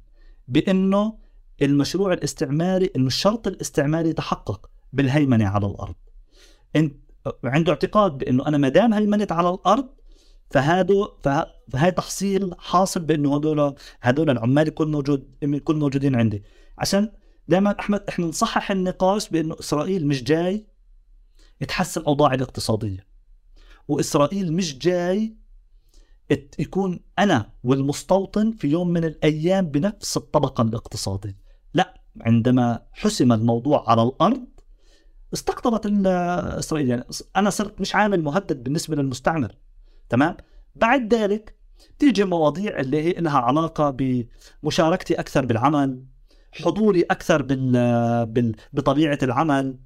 بأنه 0.48 1.18
المشروع 1.62 2.14
الاستعماري 2.14 2.92
إنه 2.96 3.08
الشرط 3.08 3.48
الاستعماري 3.48 4.14
تحقق 4.14 4.70
بالهيمنة 4.94 5.48
على 5.48 5.66
الأرض. 5.68 5.96
انت 6.76 6.96
عنده 7.44 7.72
اعتقاد 7.72 8.18
بأنه 8.18 8.48
أنا 8.48 8.58
ما 8.58 8.70
دام 8.70 8.94
هيمنت 8.94 9.32
على 9.32 9.50
الأرض 9.50 9.90
فهذا 10.52 10.94
فه- 11.24 11.48
فهي 11.72 11.92
تحصيل 11.92 12.56
حاصل 12.58 13.00
بأنه 13.00 13.36
هذول 13.38 13.76
هذول 14.02 14.30
العمال 14.30 14.68
يكون 14.68 14.92
موجود 14.92 15.36
يكون 15.42 15.80
موجودين 15.80 16.16
عندي 16.16 16.44
عشان 16.78 17.12
دائما 17.48 17.80
أحمد 17.80 18.04
إحنا 18.10 18.26
نصحح 18.26 18.72
النقاش 18.72 19.30
بأنه 19.30 19.56
إسرائيل 19.60 20.08
مش 20.08 20.24
جاي 20.24 20.68
يتحسن 21.62 22.02
أوضاع 22.04 22.34
الاقتصادية 22.34 23.08
وإسرائيل 23.88 24.54
مش 24.54 24.78
جاي 24.78 25.36
يكون 26.60 27.00
أنا 27.20 27.52
والمستوطن 27.64 28.52
في 28.52 28.68
يوم 28.68 28.90
من 28.90 29.04
الأيام 29.04 29.66
بنفس 29.66 30.18
الطبقة 30.18 30.62
الاقتصادية. 30.62 31.38
لا 31.74 32.02
عندما 32.22 32.82
حسم 32.92 33.32
الموضوع 33.32 33.90
على 33.90 34.04
الأرض 34.04 34.48
استقطبت 35.34 36.06
إسرائيل. 36.06 36.90
يعني 36.90 37.04
أنا 37.36 37.50
صرت 37.50 37.82
مش 37.82 37.96
عامل 37.96 38.24
مهدد 38.24 38.64
بالنسبة 38.64 38.96
للمستعمر. 38.96 39.56
تمام؟ 40.10 40.38
بعد 40.76 41.14
ذلك 41.14 41.56
تيجي 42.00 42.24
مواضيع 42.24 42.80
اللي 42.80 43.04
هي 43.04 43.14
لها 43.14 43.40
علاقة 43.40 43.98
بمشاركتي 44.64 45.14
أكثر 45.14 45.46
بالعمل 45.46 46.04
حضوري 46.52 47.02
أكثر 47.02 47.42
بال... 47.42 47.72
بال... 48.26 48.56
بطبيعة 48.74 49.20
العمل. 49.24 49.78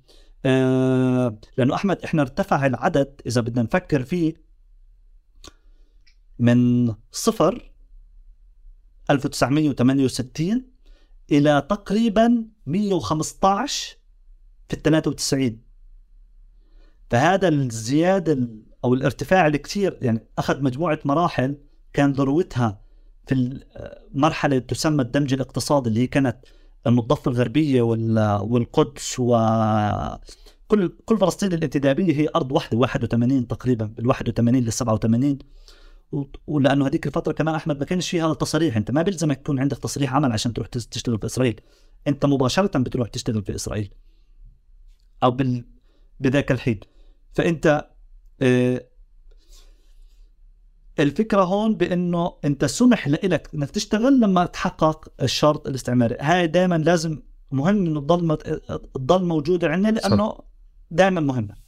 آه... 0.46 1.38
لأنه 1.58 1.76
أحمد 1.76 2.02
إحنا 2.04 2.22
ارتفع 2.22 2.66
العدد 2.66 3.22
إذا 3.28 3.42
بدنا 3.42 3.64
نفكر 3.64 4.04
فيه 4.04 4.51
من 6.42 6.94
صفر 7.12 7.72
1968 9.10 10.66
إلى 11.32 11.68
تقريبا 11.70 12.46
115 12.66 13.98
في 14.70 14.74
ال 14.74 14.82
93 14.82 15.62
فهذا 17.10 17.48
الزيادة 17.48 18.50
أو 18.84 18.94
الارتفاع 18.94 19.48
اللي 19.48 19.58
كثير 19.58 20.00
يعني 20.02 20.28
أخذ 20.38 20.62
مجموعة 20.62 21.00
مراحل 21.06 21.58
كان 21.94 22.12
ذروتها 22.12 22.82
في 23.28 23.62
المرحله 24.14 24.60
تسمى 24.60 25.02
الدمج 25.02 25.34
الاقتصادي 25.34 25.90
اللي 25.90 26.00
هي 26.00 26.08
كانت 26.08 26.38
الضفه 26.88 27.32
الغربية 27.32 27.82
والقدس 28.42 29.20
و 29.20 29.38
كل 31.06 31.18
فلسطين 31.20 31.54
الانتدابية 31.54 32.16
هي 32.16 32.28
أرض 32.36 32.52
واحدة 32.52 32.78
81 32.78 33.48
تقريبا 33.48 33.86
بال 33.86 34.08
81 34.08 34.56
لل 34.56 34.74
87 34.74 35.38
ولأنه 36.48 36.88
هذيك 36.88 37.08
الفترة 37.08 37.32
كمان 37.32 37.56
أحمد 37.56 37.80
ما 37.80 37.86
كانش 37.86 38.10
فيها 38.10 38.34
تصريح. 38.34 38.78
أنت 38.78 38.92
ما 38.92 39.02
بيلزمك 39.02 39.40
يكون 39.40 39.60
عندك 39.60 39.78
تصريح 39.78 40.14
عمل 40.14 40.32
عشان 40.32 40.54
تروح 40.54 40.68
تشتغل 40.68 41.20
في 41.20 41.26
إسرائيل. 41.26 41.62
أنت 42.08 42.26
مباشرة 42.26 42.80
بتروح 42.80 43.08
تشتغل 43.08 43.44
في 43.44 43.56
إسرائيل. 43.56 43.94
أو 45.24 45.32
بال... 45.32 45.66
بذاك 46.20 46.52
الحين. 46.52 46.80
فأنت 47.34 47.90
آه، 48.42 48.88
الفكرة 51.00 51.44
هون 51.44 51.76
بأنه 51.76 52.34
أنت 52.46 52.66
سمح 52.66 53.08
لك 53.08 53.50
إنك 53.56 53.70
تشتغل 53.70 54.20
لما 54.20 54.46
تحقق 54.46 55.14
الشرط 55.22 55.68
الاستعماري. 55.68 56.18
هاي 56.20 56.48
دائما 56.48 56.76
لازم 56.78 57.22
مهم 57.52 57.86
إنه 57.86 58.02
تضل 58.02 58.38
تضل 58.94 59.26
موجوده 59.26 59.70
عندنا 59.70 59.90
لأنه 59.90 60.38
دائما 60.92 61.22
مهمه 61.22 61.61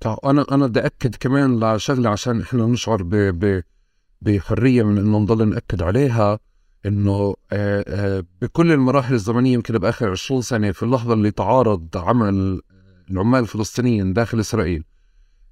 طيب 0.00 0.16
أنا 0.24 0.46
أنا 0.52 0.66
بدي 0.66 0.80
اكد 0.80 1.14
كمان 1.14 1.74
لشغله 1.74 2.10
عشان 2.10 2.40
إحنا 2.40 2.66
نشعر 2.66 3.02
ب 3.02 3.14
ب 3.14 3.62
بحرية 4.22 4.82
من 4.82 4.98
إنه 4.98 5.18
نضل 5.18 5.48
نأكد 5.48 5.82
عليها 5.82 6.38
إنه 6.86 7.34
آه، 7.52 7.84
آه، 7.88 8.24
بكل 8.42 8.72
المراحل 8.72 9.14
الزمنية 9.14 9.52
يمكن 9.54 9.78
بآخر 9.78 10.10
20 10.10 10.42
سنة 10.42 10.72
في 10.72 10.82
اللحظة 10.82 11.14
اللي 11.14 11.30
تعارض 11.30 11.88
عمل 11.96 12.60
العمال 13.10 13.40
الفلسطينيين 13.40 14.12
داخل 14.12 14.40
إسرائيل 14.40 14.84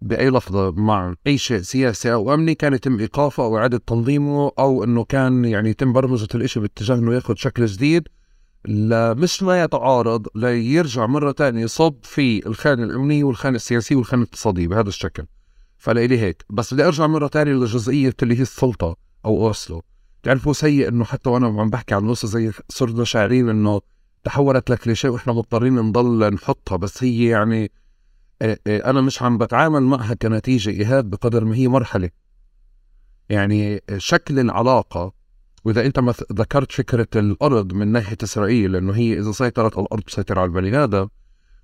بأي 0.03 0.31
لحظة 0.31 0.71
مع 0.71 1.15
أي 1.27 1.39
شيء 1.39 1.61
سياسي 1.61 2.13
أو 2.13 2.35
أمني 2.35 2.55
كان 2.55 2.75
يتم 2.75 2.99
إيقافه 2.99 3.45
أو 3.45 3.59
إعادة 3.59 3.81
تنظيمه 3.87 4.51
أو 4.59 4.85
إنه 4.85 5.05
كان 5.05 5.45
يعني 5.45 5.71
يتم 5.71 5.93
برمجة 5.93 6.29
الإشي 6.35 6.61
باتجاه 6.61 6.95
إنه 6.95 7.15
ياخذ 7.15 7.35
شكل 7.37 7.67
جديد. 7.67 8.09
مش 8.69 9.43
ما 9.43 9.63
يتعارض 9.63 10.27
ليرجع 10.35 11.07
مرة 11.07 11.33
تانية 11.33 11.63
يصب 11.63 11.95
في 12.03 12.47
الخانة 12.47 12.83
الأمنية 12.83 13.25
والخانة 13.25 13.57
السياسية 13.57 13.97
والخانة 13.97 14.23
الاقتصادية 14.23 14.69
بهذا 14.69 14.89
الشكل. 14.89 15.27
فلإلي 15.79 16.19
هيك. 16.19 16.45
بس 16.51 16.75
بدي 16.75 16.85
أرجع 16.85 17.07
مرة 17.07 17.27
تانية 17.27 17.53
لجزئية 17.53 18.15
اللي 18.23 18.39
هي 18.39 18.43
السلطة 18.43 18.97
أو 19.25 19.47
أوسلو. 19.47 19.83
تعرفوا 20.23 20.53
سيء 20.53 20.89
إنه 20.89 21.05
حتى 21.05 21.31
وأنا 21.31 21.47
عم 21.47 21.71
بحكي 21.71 21.95
عن 21.95 22.03
نص 22.05 22.27
زي 22.27 22.53
صرنا 22.69 23.05
شاعرين 23.05 23.49
إنه 23.49 23.81
تحولت 24.25 24.71
لكليشيه 24.71 25.09
وإحنا 25.09 25.33
مضطرين 25.33 25.75
نضل 25.75 26.35
نحطها. 26.35 26.77
بس 26.77 27.05
هي 27.05 27.25
يعني 27.25 27.73
آه، 28.43 28.59
آه، 28.67 28.91
أنا 28.91 29.01
مش 29.01 29.23
عم 29.23 29.39
بتعامل 29.39 29.83
معها 29.83 30.15
كنتيجة 30.15 30.71
إيهاب 30.71 31.11
بقدر 31.11 31.45
ما 31.45 31.57
هي 31.57 31.69
مرحلة. 31.69 32.11
يعني 33.29 33.83
شكل 33.97 34.39
العلاقة 34.39 35.24
وإذا 35.65 35.87
أنت 35.87 35.99
ما 35.99 36.15
ذكرت 36.33 36.73
فكرة 36.73 37.09
الأرض 37.17 37.73
من 37.73 37.89
ناحية 37.89 38.17
إسرائيل 38.23 38.73
لأنه 38.73 38.93
هي 38.93 39.19
إذا 39.19 39.33
سيطرت 39.33 39.77
على 39.77 39.87
الأرض 39.87 40.03
تسيطر 40.03 40.39
على 40.39 40.47
البني 40.47 40.85
آدم 40.85 41.09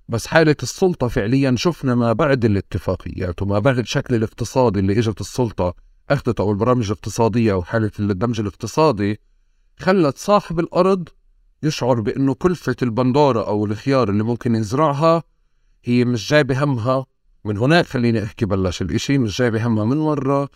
بس 0.09 0.27
حالة 0.27 0.55
السلطة 0.63 1.07
فعليا 1.07 1.55
شفنا 1.57 1.95
ما 1.95 2.13
بعد 2.13 2.45
الاتفاقيات 2.45 3.41
وما 3.41 3.59
بعد 3.59 3.77
الشكل 3.77 4.15
الاقتصادي 4.15 4.79
اللي 4.79 4.99
إجت 4.99 5.21
السلطة 5.21 5.73
أخذته 6.09 6.41
أو 6.41 6.51
البرامج 6.51 6.85
الاقتصادية 6.85 7.53
أو 7.53 7.63
حالة 7.63 7.91
الدمج 7.99 8.39
الاقتصادي 8.39 9.19
خلت 9.79 10.17
صاحب 10.17 10.59
الأرض 10.59 11.09
يشعر 11.63 12.01
بأنه 12.01 12.33
كلفة 12.33 12.75
البندورة 12.81 13.47
أو 13.47 13.65
الخيار 13.65 14.09
اللي 14.09 14.23
ممكن 14.23 14.55
يزرعها 14.55 15.23
هي 15.83 16.05
مش 16.05 16.29
جايبة 16.29 16.63
همها 16.63 17.05
من 17.45 17.57
هناك 17.57 17.85
خليني 17.85 18.23
أحكي 18.23 18.45
بلش 18.45 18.81
الإشي 18.81 19.17
مش 19.17 19.37
جايبة 19.37 19.67
همها 19.67 19.85
من 19.85 19.97
مرة. 19.97 20.49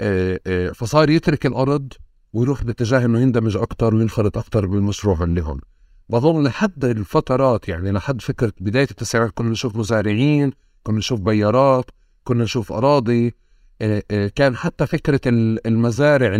آه، 0.00 0.40
آه، 0.46 0.70
فصار 0.70 1.10
يترك 1.10 1.46
الأرض 1.46 1.92
ويروح 2.32 2.64
باتجاه 2.64 3.04
إنه 3.04 3.20
يندمج 3.20 3.56
أكثر 3.56 3.94
وينخرط 3.94 4.38
أكثر 4.38 4.66
بالمشروع 4.66 5.22
اللي 5.22 5.42
هون. 5.42 5.60
بظن 6.08 6.44
لحد 6.44 6.84
الفترات 6.84 7.68
يعني 7.68 7.92
لحد 7.92 8.20
فكرة 8.22 8.52
بداية 8.60 8.88
التسعينات 8.90 9.30
كنا 9.34 9.50
نشوف 9.50 9.76
مزارعين 9.76 10.52
كنا 10.82 10.98
نشوف 10.98 11.20
بيارات 11.20 11.90
كنا 12.24 12.44
نشوف 12.44 12.72
أراضي. 12.72 13.34
آه، 13.80 14.02
آه، 14.10 14.28
كان 14.34 14.56
حتى 14.56 14.86
فكرة 14.86 15.20
المزارع 15.66 16.34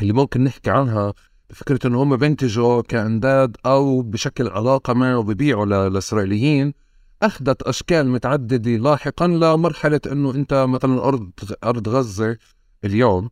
اللي 0.00 0.12
ممكن 0.12 0.44
نحكي 0.44 0.70
عنها 0.70 1.14
فكرة 1.50 1.86
إنه 1.86 2.02
هم 2.02 2.16
بينتجوا 2.16 2.82
كأنداد 2.82 3.56
أو 3.66 4.02
بشكل 4.02 4.48
علاقة 4.48 4.94
ما 4.94 5.16
وبيبيعوا 5.16 5.66
للإسرائيليين 5.66 6.74
أخذت 7.22 7.62
أشكال 7.62 8.08
متعددة 8.08 8.70
لاحقا 8.70 9.26
لمرحلة 9.26 10.00
إنه 10.12 10.34
أنت 10.34 10.54
مثلا 10.68 11.04
ارض 11.04 11.30
أرض 11.64 11.88
غزة 11.88 12.36
اليوم. 12.84 13.30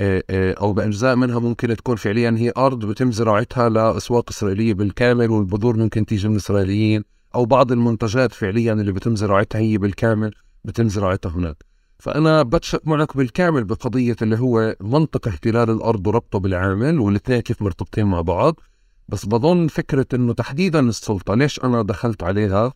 أو 0.00 0.72
بأجزاء 0.72 1.16
منها 1.16 1.38
ممكن 1.38 1.76
تكون 1.76 1.96
فعليا 1.96 2.34
هي 2.38 2.52
أرض 2.56 2.84
بتم 2.84 3.12
زراعتها 3.12 3.68
لأسواق 3.68 4.30
إسرائيلية 4.30 4.74
بالكامل 4.74 5.30
والبذور 5.30 5.76
ممكن 5.76 6.06
تيجي 6.06 6.28
من 6.28 6.34
الإسرائيليين 6.34 7.04
أو 7.34 7.44
بعض 7.44 7.72
المنتجات 7.72 8.32
فعليا 8.32 8.72
اللي 8.72 8.92
بتم 8.92 9.16
زراعتها 9.16 9.58
هي 9.58 9.78
بالكامل 9.78 10.34
بتم 10.64 10.88
زراعتها 10.88 11.30
هناك. 11.30 11.56
فأنا 11.98 12.42
بتشك 12.42 12.86
معك 12.86 13.16
بالكامل 13.16 13.64
بقضية 13.64 14.16
اللي 14.22 14.38
هو 14.38 14.76
منطق 14.80 15.28
احتلال 15.28 15.70
الأرض 15.70 16.06
وربطه 16.06 16.38
بالعامل 16.38 16.98
والاثنين 16.98 17.40
كيف 17.40 17.62
مرتبطين 17.62 18.06
مع 18.06 18.20
بعض. 18.20 18.60
بس 19.08 19.26
بظن 19.26 19.66
فكرة 19.66 20.06
إنه 20.14 20.32
تحديدا 20.32 20.80
السلطة 20.80 21.34
ليش 21.34 21.60
أنا 21.64 21.82
دخلت 21.82 22.22
عليها؟ 22.22 22.72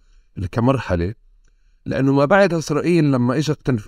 كمرحله 0.53 1.15
لأنه 1.89 2.13
ما 2.13 2.25
بعد 2.25 2.55
إسرائيل 2.55 3.13
لما 3.13 3.37
اجت 3.37 3.81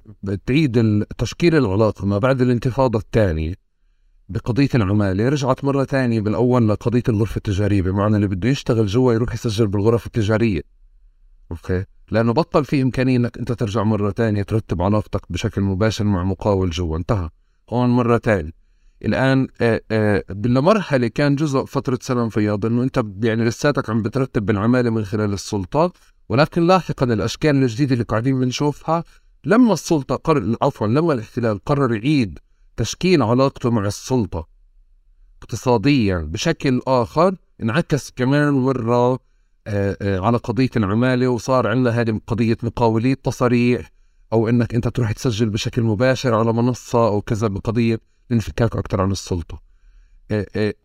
تعيد 0.46 1.04
تشكيل 1.18 1.54
العلاقه 1.54 2.06
ما 2.06 2.18
بعد 2.18 2.40
الانتفاضة 2.40 2.98
الثانية 2.98 3.54
بقضية 4.28 4.68
العمالة 4.74 5.28
رجعت 5.28 5.64
مرة 5.64 5.84
ثانية 5.84 6.20
بالأول 6.20 6.68
لقضية 6.68 7.02
الغرفة 7.08 7.36
التجارية 7.36 7.82
بمعنى 7.82 8.16
اللي 8.16 8.26
بده 8.26 8.48
يشتغل 8.48 8.86
جوا 8.86 9.12
يروح 9.12 9.34
يسجل 9.34 9.66
بالغرف 9.66 10.06
التجارية. 10.06 10.62
أوكي؟ 11.50 11.84
لأنه 12.10 12.32
بطل 12.32 12.64
في 12.64 12.82
إمكانية 12.82 13.16
إنك 13.16 13.38
أنت 13.38 13.52
ترجع 13.52 13.82
مرة 13.82 14.10
ثانية 14.10 14.42
ترتب 14.42 14.82
علاقتك 14.82 15.20
بشكل 15.30 15.60
مباشر 15.60 16.04
مع 16.04 16.24
مقاول 16.24 16.70
جوا. 16.70 16.96
انتهى. 16.96 17.28
هون 17.70 17.90
مرة 17.90 18.18
ثانية. 18.18 18.52
الآن 19.04 19.48
آآ 19.60 19.80
آآ 19.90 20.24
بالمرحله 20.28 21.08
كان 21.08 21.36
جزء 21.36 21.64
فترة 21.64 21.98
سلام 22.02 22.28
فياض 22.28 22.66
إنه 22.66 22.82
أنت 22.82 23.04
يعني 23.22 23.44
لساتك 23.44 23.90
عم 23.90 24.02
بترتب 24.02 24.46
بالعمالة 24.46 24.90
من 24.90 25.04
خلال 25.04 25.32
السلطات. 25.32 25.92
ولكن 26.30 26.66
لاحقا 26.66 27.06
الأشكال 27.06 27.56
الجديدة 27.56 27.92
اللي 27.92 28.04
قاعدين 28.04 28.40
بنشوفها 28.40 29.04
لما 29.44 29.72
السلطة 29.72 30.16
قرر 30.16 30.56
عفوا 30.62 30.86
لما 30.86 31.12
الاحتلال 31.12 31.64
قرر 31.64 31.94
يعيد 31.94 32.38
تشكيل 32.76 33.22
علاقته 33.22 33.70
مع 33.70 33.86
السلطة. 33.86 34.48
اقتصاديا 35.42 36.18
بشكل 36.18 36.80
آخر 36.86 37.36
انعكس 37.62 38.10
كمان 38.10 38.52
مرة 38.52 39.12
آه، 39.12 39.18
آه، 39.66 40.20
على 40.20 40.38
قضية 40.38 40.70
العمالة 40.76 41.28
وصار 41.28 41.66
عندنا 41.66 42.00
هذه 42.00 42.20
قضية 42.26 42.56
مقاولي 42.62 43.12
التصاريح 43.12 43.92
أو 44.32 44.48
إنك 44.48 44.74
أنت 44.74 44.88
تروح 44.88 45.12
تسجل 45.12 45.50
بشكل 45.50 45.82
مباشر 45.82 46.34
على 46.34 46.52
منصة 46.52 47.08
أو 47.08 47.22
كذا 47.22 47.48
بقضية 47.48 48.00
الانفكاك 48.30 48.76
أكثر 48.76 49.00
عن 49.00 49.10
السلطة. 49.10 49.54
آه، 49.54 49.69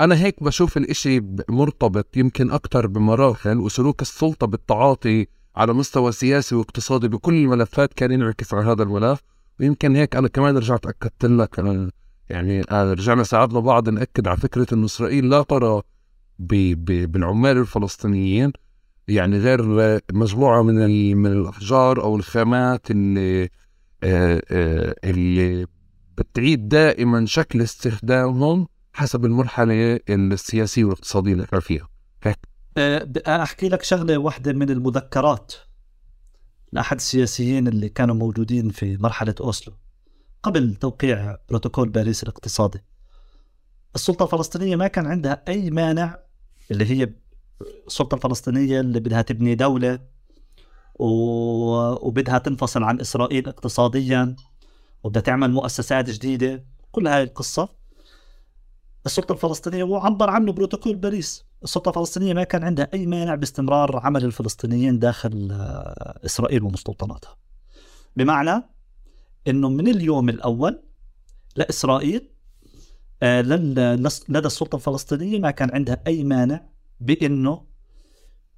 أنا 0.02 0.16
هيك 0.16 0.44
بشوف 0.44 0.78
الإشي 0.78 1.22
مرتبط 1.50 2.18
يمكن 2.18 2.52
أكثر 2.52 2.88
بمراحل 2.88 3.58
وسلوك 3.58 4.02
السلطة 4.02 4.48
بالتعاطي 4.48 5.28
على 5.56 5.74
مستوى 5.74 6.12
سياسي 6.12 6.56
واقتصادي 6.56 7.08
بكل 7.08 7.34
الملفات 7.34 7.94
كان 7.94 8.12
ينعكس 8.12 8.54
على 8.54 8.66
هذا 8.66 8.84
الملف. 8.84 9.20
ويمكن 9.60 9.96
هيك 9.96 10.16
أنا 10.16 10.28
كمان 10.28 10.58
رجعت 10.58 10.86
أكدت 10.86 11.26
لك 11.26 11.90
يعني 12.30 12.62
آه، 12.72 12.94
رجعنا 12.94 13.24
ساعدنا 13.24 13.60
بعض 13.60 13.90
نأكد 13.90 14.28
على 14.28 14.38
فكرة 14.38 14.74
إنه 14.74 14.86
إسرائيل 14.86 15.30
لا 15.30 15.42
ترى 15.42 15.82
بالعمال 16.40 17.58
الفلسطينيين 17.58 18.52
يعني 19.08 19.38
غير 19.38 19.62
مجموعة 20.14 20.62
من 20.62 21.18
من 21.18 21.32
الأحجار 21.32 22.04
أو 22.04 22.16
الخامات 22.16 22.92
اللي 22.92 23.50
اللي 25.04 25.68
بتعيد 26.18 26.70
دائما 26.70 27.26
شكل 27.26 27.62
استخدامهم 27.62 28.68
حسب 28.96 29.26
المرحلة 29.26 30.00
السياسية 30.10 30.84
والاقتصادية 30.84 31.32
اللي 31.34 31.44
إحنا 31.44 31.60
فيها. 31.60 31.88
أه 32.78 33.08
أحكي 33.28 33.70
لك 33.70 33.84
شغلة 33.84 34.18
واحدة 34.18 34.54
من 34.54 34.70
المذكرات 34.70 35.54
لأحد 36.72 36.96
السياسيين 36.96 37.68
اللي 37.68 37.90
كانوا 37.90 38.16
موجودين 38.16 38.70
في 38.70 38.98
مرحلة 38.98 39.36
أوسلو 39.42 39.74
قبل 40.44 40.76
توقيع 40.76 41.38
بروتوكول 41.50 41.90
باريس 41.90 42.24
الاقتصادي. 42.24 42.80
السلطة 43.96 44.26
الفلسطينية 44.26 44.76
ما 44.76 44.88
كان 44.88 45.06
عندها 45.06 45.44
أي 45.48 45.70
مانع 45.70 46.20
اللي 46.72 46.86
هي 46.86 47.14
السلطة 47.88 48.16
الفلسطينية 48.16 48.80
اللي 48.80 49.00
بدها 49.00 49.22
تبني 49.22 49.56
دولة 49.56 50.00
وبدها 51.00 52.38
تنفصل 52.38 52.84
عن 52.84 53.00
إسرائيل 53.00 53.48
اقتصاديا 53.48 54.36
وبدها 55.04 55.22
تعمل 55.22 55.52
مؤسسات 55.52 56.10
جديدة. 56.10 56.66
كل 56.92 57.08
هاي 57.08 57.24
القصة 57.24 57.75
السلطة 59.06 59.34
الفلسطينية 59.34 59.84
وعبر 59.84 60.30
عنه 60.30 60.52
بروتوكول 60.52 60.96
باريس. 60.96 61.46
السلطة 61.64 61.90
الفلسطينية 61.90 62.34
ما 62.34 62.44
كان 62.44 62.64
عندها 62.64 62.90
أي 62.94 63.06
مانع 63.06 63.36
باستمرار 63.36 63.98
عمل 63.98 64.26
الفلسطينيين 64.26 65.00
داخل 65.00 65.50
آه، 65.52 66.20
إسرائيل 66.26 66.64
ومستوطناتها. 66.64 67.38
بمعنى 68.16 68.64
أنه 69.48 69.70
من 69.70 69.88
اليوم 69.88 70.30
الأول 70.30 70.84
لإسرائيل 71.56 72.30
آه، 73.24 73.42
لدى 73.42 74.48
السلطة 74.48 74.76
الفلسطينية 74.76 75.40
ما 75.40 75.52
كان 75.52 75.72
عندها 75.74 76.04
أي 76.08 76.24
مانع 76.24 76.66
بأنه 77.00 77.66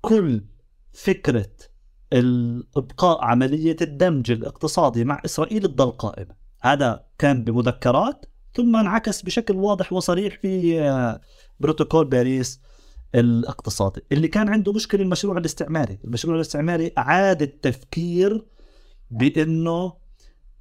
كل 0.01 0.43
فكرة 0.93 1.51
الإبقاء 2.13 3.23
عملية 3.23 3.75
الدمج 3.81 4.31
الاقتصادي 4.31 5.03
مع 5.03 5.21
إسرائيل 5.25 5.61
تضل 5.61 5.91
قائمة. 5.91 6.35
هذا 6.61 7.05
كان 7.17 7.43
بمذكرات 7.43 8.25
ثم 8.57 8.75
انعكس 8.75 9.21
بشكل 9.21 9.55
واضح 9.55 9.93
وصريح 9.93 10.39
في 10.41 10.81
آه، 10.81 11.21
بروتوكول 11.59 12.05
باريس 12.05 12.61
الاقتصادي. 13.15 14.01
اللي 14.11 14.27
كان 14.27 14.49
عنده 14.49 14.73
مشكلة 14.73 15.01
المشروع 15.01 15.37
الاستعماري. 15.37 15.99
المشروع 16.05 16.35
الاستعماري 16.35 16.91
أعاد 16.97 17.41
التفكير 17.41 18.45
بأنه 19.11 19.93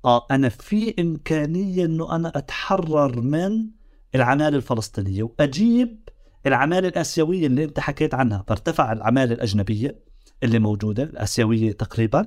آه 0.05 0.27
أنا 0.31 0.48
في 0.48 0.94
إمكانية 0.98 1.85
أنه 1.85 2.16
أنا 2.16 2.32
أتحرر 2.35 3.20
من 3.20 3.66
العمالة 4.14 4.56
الفلسطينية 4.56 5.23
وأجيب 5.23 6.09
العمالة 6.47 6.89
الآسيوية 6.89 7.47
اللي 7.47 7.64
أنت 7.64 7.81
حكيت 7.81 8.14
عنها. 8.14 8.44
فارتفع 8.48 8.93
العمالة 8.93 9.35
الأجنبية 9.35 9.98
اللي 10.43 10.59
موجودة 10.59 11.02
الآسيوية 11.02 11.73
تقريبا. 11.73 12.27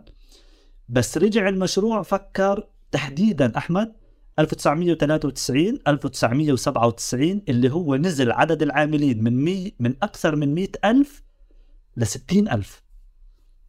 بس 0.90 1.18
رجع 1.18 1.50
المشروع 1.50 2.02
فكر 2.02 2.68
تحديدا 2.92 3.58
أحمد 3.58 3.99
1993 4.40 5.80
1997 5.88 7.42
اللي 7.50 7.72
هو 7.72 7.96
نزل 7.96 8.32
عدد 8.32 8.62
العاملين 8.62 9.24
من 9.24 9.44
مي 9.44 9.74
من 9.80 9.96
أكثر 10.04 10.36
من 10.36 10.56
100 10.56 10.68
ألف 10.86 11.24
ل 11.98 12.08
60 12.08 12.50
ألف. 12.50 12.84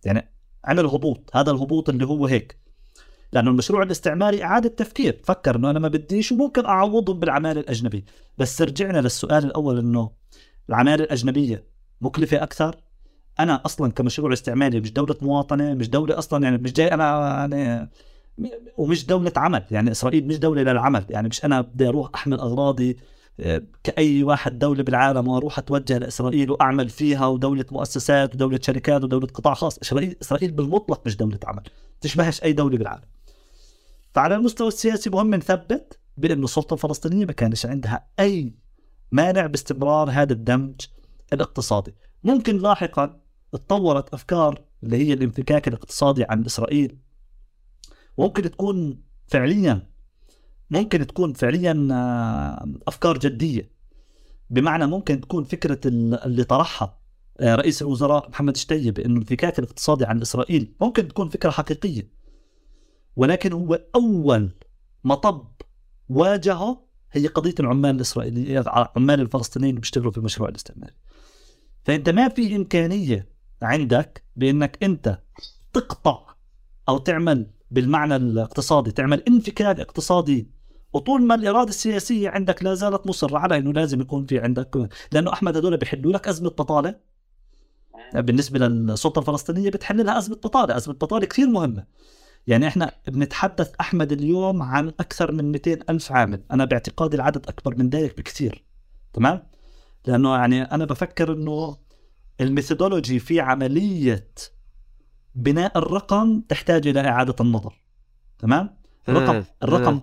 يعني 0.04 0.32
عمل 0.64 0.86
هبوط 0.86 1.30
هذا 1.36 1.50
الهبوط 1.50 1.88
اللي 1.88 2.06
هو 2.06 2.26
هيك. 2.26 2.60
لأنه 3.32 3.50
المشروع 3.50 3.82
الاستعماري 3.82 4.44
إعادة 4.44 4.68
تفكير. 4.68 5.20
فكر 5.24 5.56
أنه 5.56 5.70
أنا 5.70 5.78
ما 5.78 5.88
بديش 5.88 6.32
وممكن 6.32 6.66
أعوضهم 6.66 7.20
بالعمالة 7.20 7.60
الأجنبية 7.60 8.04
بس 8.38 8.62
رجعنا 8.62 8.98
للسؤال 8.98 9.44
الأول 9.44 9.78
أنه 9.78 10.10
العمالة 10.68 11.04
الأجنبية 11.04 11.64
مكلفة 12.00 12.42
أكثر؟ 12.42 12.76
أنا 13.40 13.62
أصلا 13.66 13.92
كمشروع 13.92 14.32
استعماري 14.32 14.80
مش 14.80 14.92
دولة 14.92 15.16
مواطنة 15.22 15.74
مش 15.74 15.88
دولة 15.90 16.18
أصلا 16.18 16.44
يعني 16.44 16.58
مش 16.58 16.72
جاي 16.72 16.94
أنا 16.94 17.38
يعني 17.40 17.90
ومش 18.76 19.06
دولة 19.06 19.32
عمل 19.36 19.64
يعني 19.70 19.90
إسرائيل 19.90 20.26
مش 20.26 20.38
دولة 20.38 20.62
للعمل 20.62 21.04
يعني 21.10 21.28
مش 21.28 21.44
أنا 21.44 21.60
بدي 21.60 21.88
أروح 21.88 22.10
أحمل 22.14 22.40
أغراضي 22.40 22.96
آه، 23.40 23.62
كأي 23.84 24.22
واحد 24.22 24.58
دولة 24.58 24.82
بالعالم 24.82 25.28
وأروح 25.28 25.58
أتوجه 25.58 25.98
لإسرائيل 25.98 26.50
وأعمل 26.50 26.88
فيها 26.88 27.26
ودولة 27.26 27.64
مؤسسات 27.72 28.34
ودولة 28.34 28.60
شركات 28.62 29.04
ودولة 29.04 29.26
قطاع 29.26 29.54
خاص. 29.54 29.78
إسرائيل 29.78 30.16
إسرائيل 30.22 30.50
بالمطلق 30.50 31.06
مش 31.06 31.16
دولة 31.16 31.38
عمل 31.44 31.62
تشبهش 32.00 32.42
أي 32.42 32.52
دولة 32.52 32.78
بالعالم. 32.78 33.04
فعلى 34.14 34.34
المستوى 34.34 34.68
السياسي 34.68 35.10
مهم 35.10 35.34
نثبت 35.34 35.98
بأن 36.16 36.44
السلطة 36.44 36.74
الفلسطينية 36.74 37.24
ما 37.24 37.32
كانش 37.32 37.66
عندها 37.66 38.06
أي 38.20 38.54
مانع 39.12 39.46
باستمرار 39.46 40.10
هذا 40.10 40.32
الدمج 40.32 40.80
الاقتصادي. 41.32 41.94
ممكن 42.24 42.56
لاحقا 42.58 43.20
تطورت 43.52 44.14
أفكار 44.14 44.60
اللي 44.82 44.96
هي 44.96 45.12
الانفكاك 45.12 45.68
الاقتصادي 45.68 46.24
عن 46.24 46.44
إسرائيل 46.44 46.98
ممكن 48.18 48.42
تكون 48.42 49.02
فعليا 49.26 49.90
ممكن 50.70 51.06
تكون 51.06 51.32
فعليا 51.32 51.88
آه، 51.92 52.68
أفكار 52.88 53.18
جدية. 53.18 53.70
بمعنى 54.50 54.86
ممكن 54.86 55.20
تكون 55.20 55.44
فكرة 55.44 55.80
اللي 55.86 56.44
طرحها 56.44 57.00
آه، 57.40 57.54
رئيس 57.54 57.82
الوزراء 57.82 58.28
محمد 58.28 58.56
شتيب 58.56 58.98
انه 58.98 59.12
الانفكاك 59.12 59.58
الاقتصادي 59.58 60.04
عن 60.04 60.20
إسرائيل 60.20 60.74
ممكن 60.80 61.08
تكون 61.08 61.28
فكرة 61.28 61.50
حقيقية. 61.50 62.10
ولكن 63.16 63.52
هو 63.52 63.80
أول 63.94 64.54
مطب 65.04 65.46
واجهه 66.08 66.84
هي 67.12 67.26
قضية 67.26 67.54
العمال 67.60 67.96
الاسرائيليين 67.96 68.58
العمال 68.58 69.20
الفلسطينيين 69.20 69.70
اللي 69.70 69.80
بيشتغلوا 69.80 70.10
في 70.10 70.18
المشروع 70.18 70.48
الاستعماري 70.48 70.94
فأنت 71.84 72.08
ما 72.08 72.28
في 72.28 72.56
إمكانية 72.56 73.28
عندك 73.62 74.24
بأنك 74.36 74.84
أنت 74.84 75.18
تقطع 75.72 76.34
أو 76.88 76.98
تعمل 76.98 77.50
بالمعنى 77.70 78.16
الاقتصادي 78.16 78.90
تعمل 78.90 79.22
انفكاك 79.28 79.80
اقتصادي 79.80 80.50
وطول 80.92 81.22
ما 81.22 81.34
الإرادة 81.34 81.68
السياسية 81.68 82.28
عندك 82.28 82.62
لا 82.62 82.74
زالت 82.74 83.06
مصرة 83.06 83.38
على 83.38 83.56
إنه 83.56 83.72
لازم 83.72 84.00
يكون 84.00 84.26
في 84.26 84.38
عندك 84.38 84.88
لأنه 85.12 85.32
أحمد 85.32 85.56
هذول 85.56 85.76
بيحلوا 85.76 86.12
لك 86.12 86.28
أزمة 86.28 86.50
بطالة 86.50 87.10
بالنسبة 88.14 88.58
للسلطة 88.58 89.18
الفلسطينية 89.18 89.70
بتحل 89.70 90.06
لها 90.06 90.18
أزمة 90.18 90.36
بطالة، 90.36 90.76
أزمة 90.76 90.94
بطالة 90.94 91.26
كثير 91.26 91.46
مهمة. 91.46 91.84
يعني 92.46 92.68
إحنا 92.68 92.92
بنتحدث 93.08 93.72
أحمد 93.80 94.12
اليوم 94.12 94.62
عن 94.62 94.88
أكثر 94.88 95.32
من 95.32 95.52
200 95.52 95.78
ألف 95.90 96.12
عامل، 96.12 96.42
أنا 96.50 96.64
باعتقادي 96.64 97.16
العدد 97.16 97.46
أكبر 97.48 97.74
من 97.78 97.90
ذلك 97.90 98.16
بكثير. 98.16 98.64
تمام؟ 99.12 99.42
لأنه 100.06 100.34
يعني 100.34 100.62
أنا 100.62 100.84
بفكر 100.84 101.32
إنه 101.32 101.76
الميثودولوجي 102.40 103.18
في 103.18 103.40
عملية 103.40 104.28
بناء 105.34 105.78
الرقم 105.78 106.40
تحتاج 106.40 106.86
إلى 106.86 107.00
إعادة 107.00 107.34
النظر. 107.40 107.80
تمام؟ 108.38 108.76
الرقم 109.08 109.44
الرقم 109.62 110.00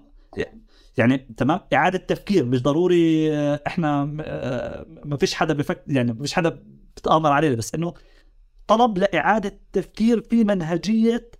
يعني 0.97 1.17
تمام؟ 1.37 1.59
إعادة 1.73 1.97
تفكير 1.97 2.45
مش 2.45 2.63
ضروري 2.63 3.33
آه، 3.33 3.61
إحنا 3.67 4.15
آه، 4.21 4.85
ما 5.05 5.17
فيش 5.17 5.33
حدا 5.33 5.53
بفكر 5.53 5.81
يعني 5.87 6.13
ما 6.13 6.21
فيش 6.21 6.33
حدا 6.33 6.63
بتأمر 6.95 7.31
علينا 7.31 7.55
بس 7.55 7.75
إنه 7.75 7.93
طلب 8.67 8.97
لإعادة 8.97 9.59
تفكير 9.73 10.21
في 10.21 10.43
منهجية 10.43 11.31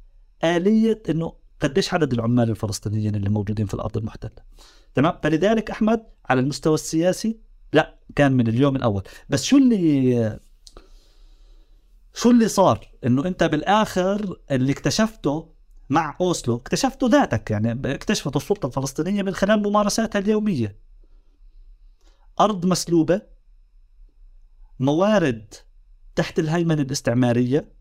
آلية 0.44 1.04
إنه 1.10 1.34
قديش 1.60 1.94
عدد 1.94 2.14
العمال 2.14 2.50
الفلسطينيين 2.50 3.16
اللي 3.16 3.30
موجودين 3.30 3.66
في 3.66 3.74
الأرض 3.74 3.98
المحتلة. 3.98 4.32
تمام؟ 4.96 5.14
فلذلك 5.24 5.72
أحمد 5.72 6.04
على 6.26 6.40
المستوى 6.40 6.74
السياسي 6.74 7.40
لا 7.74 8.00
كان 8.16 8.32
من 8.32 8.48
اليوم 8.48 8.76
الأول. 8.76 9.04
بس 9.30 9.44
شو 9.44 9.58
اللي 9.58 10.40
شو 12.18 12.31
اللي 12.31 12.48
صار؟ 12.48 12.88
إنه 13.06 13.26
أنت 13.26 13.44
بالآخر 13.44 14.39
اللي 14.52 14.72
اكتشفته 14.72 15.53
مع 15.89 16.18
أوسلو 16.22 16.56
اكتشفته 16.56 17.07
ذاتك 17.07 17.52
يعني 17.52 17.94
اكتشفت 17.94 18.35
السلطة 18.35 18.68
الفلسطينية 18.68 19.23
من 19.23 19.34
خلال 19.34 19.61
ممارساتها 19.61 20.19
اليومية. 20.19 20.80
أرض 22.39 22.65
مسلوبة 22.65 23.22
موارد 24.80 25.53
تحت 26.15 26.39
الهيمنة 26.39 26.81
الاستعمارية. 26.81 27.72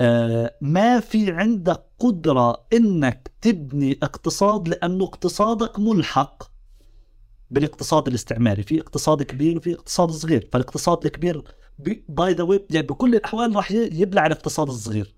آه 0.00 0.56
ما 0.60 1.00
في 1.00 1.32
عندك 1.32 1.84
قدرة 1.98 2.66
إنك 2.72 3.30
تبني 3.40 3.98
اقتصاد 4.02 4.68
لأنه 4.68 5.04
اقتصادك 5.04 5.78
ملحق. 5.78 6.49
بالاقتصاد 7.50 8.08
الاستعماري 8.08 8.62
في 8.62 8.80
اقتصاد 8.80 9.22
كبير 9.22 9.56
وفي 9.56 9.74
اقتصاد 9.74 10.10
صغير. 10.10 10.48
فالاقتصاد 10.52 11.04
الكبير 11.04 11.44
باي 12.08 12.32
ذا 12.32 12.60
يعني 12.70 12.86
بكل 12.86 13.14
الأحوال 13.14 13.56
راح 13.56 13.70
يبلع 13.72 14.26
الاقتصاد 14.26 14.68
الصغير. 14.68 15.14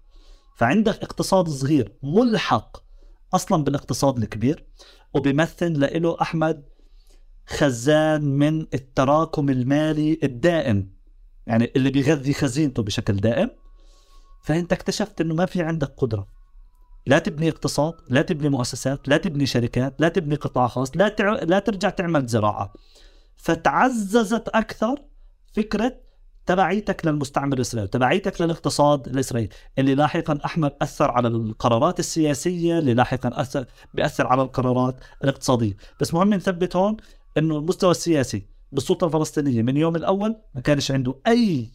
فعندك 0.56 1.02
اقتصاد 1.02 1.48
صغير 1.48 1.92
ملحق 2.02 2.76
أصلا 3.34 3.64
بالاقتصاد 3.64 4.18
الكبير 4.18 4.66
وبيمثل 5.14 5.80
له 6.02 6.16
أحمد 6.20 6.68
خزان 7.46 8.24
من 8.24 8.60
التراكم 8.60 9.48
المالي 9.48 10.18
الدائم. 10.22 10.92
يعني 11.46 11.72
اللي 11.76 11.90
بيغذي 11.90 12.32
خزينته 12.32 12.82
بشكل 12.82 13.16
دائم. 13.16 13.50
فأنت 14.42 14.72
اكتشفت 14.72 15.20
إنه 15.20 15.34
ما 15.34 15.46
في 15.46 15.62
عندك 15.62 15.94
قدرة. 15.96 16.41
لا 17.06 17.18
تبني 17.18 17.48
اقتصاد 17.48 17.94
لا 18.08 18.22
تبني 18.22 18.48
مؤسسات 18.48 19.08
لا 19.08 19.16
تبني 19.16 19.46
شركات 19.46 19.94
لا 19.98 20.08
تبني 20.08 20.34
قطاع 20.34 20.66
خاص 20.66 20.96
لا 20.96 21.08
تع... 21.08 21.32
لا 21.32 21.58
ترجع 21.58 21.90
تعمل 21.90 22.26
زراعة. 22.26 22.72
فتعززت 23.36 24.48
أكثر 24.48 25.02
فكرة 25.52 25.96
تبعيتك 26.46 27.06
للمستعمر 27.06 27.56
الإسرائيلي، 27.56 27.90
تبعيتك 27.90 28.40
للاقتصاد 28.40 29.08
الإسرائيلي، 29.08 29.50
اللي 29.78 29.94
لاحقا 29.94 30.38
أحمد 30.44 30.72
أثر 30.82 31.10
على 31.10 31.28
القرارات 31.28 31.98
السياسية، 31.98 32.78
اللي 32.78 32.94
لاحقا 32.94 33.30
اثر 33.40 33.64
بيأثر 33.94 34.26
على 34.26 34.42
القرارات 34.42 34.96
الاقتصادية، 35.24 35.76
بس 36.00 36.14
مهم 36.14 36.34
نثبت 36.34 36.76
هون 36.76 36.96
إنه 37.38 37.58
المستوى 37.58 37.90
السياسي 37.90 38.46
بالسلطة 38.72 39.04
الفلسطينية 39.06 39.62
من 39.62 39.76
يوم 39.76 39.96
الأول 39.96 40.36
ما 40.54 40.60
كانش 40.60 40.90
عنده 40.90 41.14
أي 41.26 41.70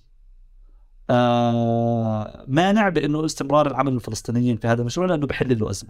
آه 1.09 2.45
مانع 2.47 2.89
بأنه 2.89 3.25
استمرار 3.25 3.67
العمل 3.67 3.93
الفلسطينيين 3.93 4.57
في 4.57 4.67
هذا 4.67 4.81
المشروع 4.81 5.07
لأنه 5.07 5.27
بحل 5.27 5.59
له 5.59 5.69
أزمة. 5.69 5.89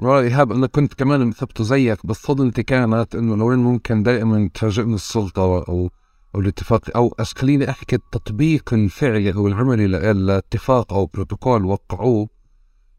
إيهاب 0.00 0.52
أنا 0.52 0.66
كنت 0.66 0.94
كمان 0.94 1.26
مثبته 1.26 1.64
زيك 1.64 2.06
بس 2.06 2.16
صدمتي 2.16 2.62
كانت 2.62 3.14
إنه 3.14 3.36
لوين 3.36 3.58
ممكن 3.58 4.02
دائما 4.02 4.50
تفاجئني 4.54 4.94
السلطة 4.94 5.42
أو 5.42 5.90
أو 6.34 6.40
الاتفاق 6.40 6.96
أو 6.96 7.14
خليني 7.36 7.70
أحكي 7.70 7.96
التطبيق 7.96 8.74
الفعلي 8.74 9.34
أو 9.34 9.48
العملي 9.48 9.86
للاتفاق 9.86 10.92
أو 10.92 11.06
بروتوكول 11.06 11.64
وقعوه 11.64 12.28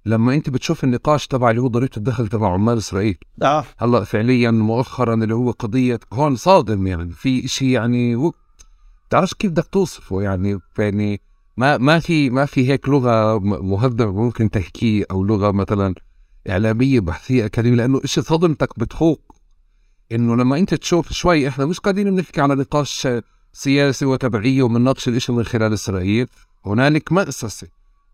لما 0.06 0.34
أنت 0.34 0.50
بتشوف 0.50 0.84
النقاش 0.84 1.28
تبع 1.28 1.50
اللي 1.50 1.62
هو 1.62 1.68
ضريبه 1.68 1.92
الدخل 1.98 2.28
تبع 2.28 2.54
عمال 2.54 2.78
إسرائيل 2.78 3.18
آه 3.44 3.66
هلأ 3.78 4.04
فعليا 4.04 4.52
مؤخرا 4.52 5.14
اللي 5.14 5.36
هو 5.36 5.52
قضية 5.52 6.00
هون 6.14 6.36
صادم 6.36 6.88
يعني 6.88 7.12
في 7.12 7.48
شيء 7.48 7.68
يعني. 7.68 8.32
تعرفش 9.14 9.34
كيف 9.34 9.52
بدك 9.52 9.66
توصفه 9.66 10.22
يعني 10.22 10.60
يعني 10.80 11.22
ما 11.58 11.78
ما 11.78 12.00
في 12.00 12.30
ما 12.30 12.46
في 12.46 12.70
هيك 12.70 12.90
لغة 12.90 13.40
مهذبة 13.40 14.12
ممكن 14.12 14.50
تحكيه 14.50 15.06
أو 15.12 15.24
لغة 15.24 15.52
مثلا 15.52 15.96
إعلامية 16.50 17.00
بحثية 17.00 17.46
أكاديمية 17.46 17.78
لأنه 17.78 18.02
شيء 18.06 18.24
صدمتك 18.24 18.80
بتخوق. 18.80 19.36
إنه 20.12 20.36
لما 20.36 20.58
أنت 20.58 20.74
تشوف 20.74 21.14
شوي 21.14 21.48
إحنا 21.48 21.66
مش 21.66 21.80
قاعدين 21.80 22.16
بنحكي 22.16 22.42
على 22.42 22.56
نقاش 22.56 23.08
سياسي 23.54 24.06
وتبعية 24.06 24.64
وبنناقش 24.64 25.08
الإشي 25.08 25.32
من 25.32 25.44
خلال 25.44 25.74
إسرائيل. 25.74 26.28
هنالك 26.66 27.12
مأسسة 27.12 27.68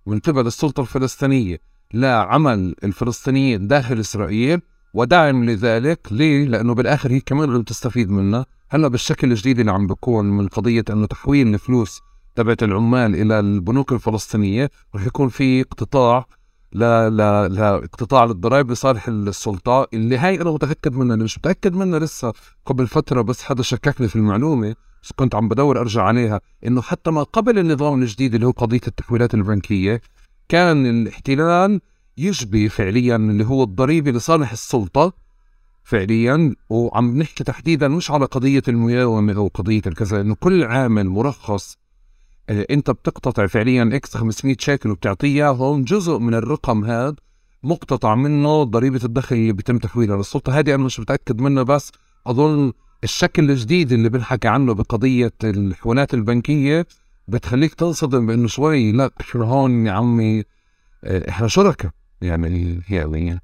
من 0.06 0.20
قبل 0.20 0.48
السلطة 0.48 0.82
الفلسطينية 0.82 1.58
لعمل 1.94 2.76
الفلسطينيين 2.84 3.68
داخل 3.68 4.00
إسرائيل 4.00 4.62
ودعم 4.94 5.46
لذلك. 5.46 6.08
ليه؟ 6.12 6.46
لأنه 6.46 6.74
بالآخر 6.74 7.12
هي 7.12 7.20
كمان 7.20 7.56
عم 7.56 7.64
تستفيد 7.64 8.10
منها. 8.10 8.46
هلأ 8.70 8.88
بالشكل 8.88 9.32
الجديد 9.32 9.60
اللي 9.60 9.72
عم 9.72 9.88
بكون 9.88 10.26
من 10.26 10.48
قضية 10.48 10.84
أنه 10.90 11.06
تحويل 11.06 11.54
الفلوس 11.54 12.02
تبعت 12.36 12.64
العمال 12.64 13.16
إلى 13.16 13.40
البنوك 13.40 13.92
الفلسطينية 13.92 14.70
رح 14.96 15.06
يكون 15.06 15.30
في 15.30 15.62
اقتطاع 15.62 16.26
لا 16.72 17.10
لا 17.10 17.48
لا 17.48 17.76
اقتطاع 17.76 18.26
للضرائب 18.26 18.72
لصالح 18.72 19.08
السلطة. 19.08 19.88
اللي 19.94 20.18
هاي 20.18 20.42
أنا 20.42 20.52
متأكد 20.52 20.94
منها 20.94 21.16
أنا 21.16 21.24
مش 21.24 21.38
متأكد 21.38 21.74
منها 21.76 22.00
لسه 22.00 22.34
قبل 22.66 22.88
فترة 22.88 23.22
بس 23.22 23.44
حدا 23.44 23.64
شككني 23.64 24.08
في 24.08 24.16
المعلومة 24.16 24.76
بس 25.04 25.12
كنت 25.16 25.36
عم 25.36 25.48
بدور 25.50 25.80
أرجع 25.80 26.04
عليها 26.04 26.42
إنه 26.68 26.82
حتى 26.82 27.12
ما 27.12 27.24
قبل 27.24 27.60
النظام 27.60 28.02
الجديد 28.02 28.34
اللي 28.34 28.48
هو 28.48 28.52
قضية 28.52 28.82
التحويلات 28.88 29.34
البنكية 29.34 30.02
كان 30.50 30.86
الاحتلال 30.86 31.82
يشبه 32.20 32.68
فعليا 32.68 33.16
اللي 33.16 33.46
هو 33.46 33.64
الضريبه 33.64 34.12
لصالح 34.12 34.52
السلطة. 34.52 35.14
فعليا 35.84 36.56
وعم 36.70 37.18
نحكي 37.18 37.44
تحديدا 37.44 37.88
مش 37.88 38.12
على 38.12 38.26
قضية 38.26 38.62
المياومة 38.68 39.34
أو 39.34 39.48
قضية 39.48 39.82
الكذا 39.88 40.22
انه 40.22 40.36
كل 40.36 40.64
عامل 40.64 41.10
مرخص. 41.10 41.78
آه، 42.50 42.66
أنت 42.70 42.92
بتقتطع 42.92 43.48
فعليا 43.48 43.90
إكس 43.94 44.18
500 44.18 44.56
شيكل 44.60 44.90
وبتعطيه 44.90 45.50
هون 45.50 45.84
جزء 45.84 46.18
من 46.18 46.34
الرقم 46.34 46.86
هذا 46.86 47.16
مقتطع 47.64 48.16
منه 48.16 48.64
ضريبة 48.64 49.00
الدخل 49.04 49.36
اللي 49.36 49.54
بيتم 49.54 49.78
تحويلها 49.78 50.18
للسلطة. 50.18 50.60
هذه 50.60 50.76
أنا 50.76 50.84
مش 50.84 51.00
متأكد 51.00 51.42
منها 51.42 51.64
بس 51.64 51.92
أظن 52.28 52.74
الشكل 53.04 53.52
الجديد 53.52 53.92
اللي 53.92 54.10
بنحكي 54.10 54.48
عنه 54.48 54.74
بقضية 54.74 55.34
الحوالات 55.44 56.14
البنكية 56.14 56.88
بتخليك 57.28 57.74
تنصدم 57.74 58.26
بأنه 58.26 58.48
شوي 58.48 58.92
لا 58.92 59.12
إحنا 59.22 59.46
هون 59.46 59.88
يا 59.88 59.92
عمي 59.92 60.44
آه، 61.04 61.30
إحنا 61.30 61.48
شركاء. 61.48 61.92
يعني 62.22 62.82
يعني. 62.90 63.42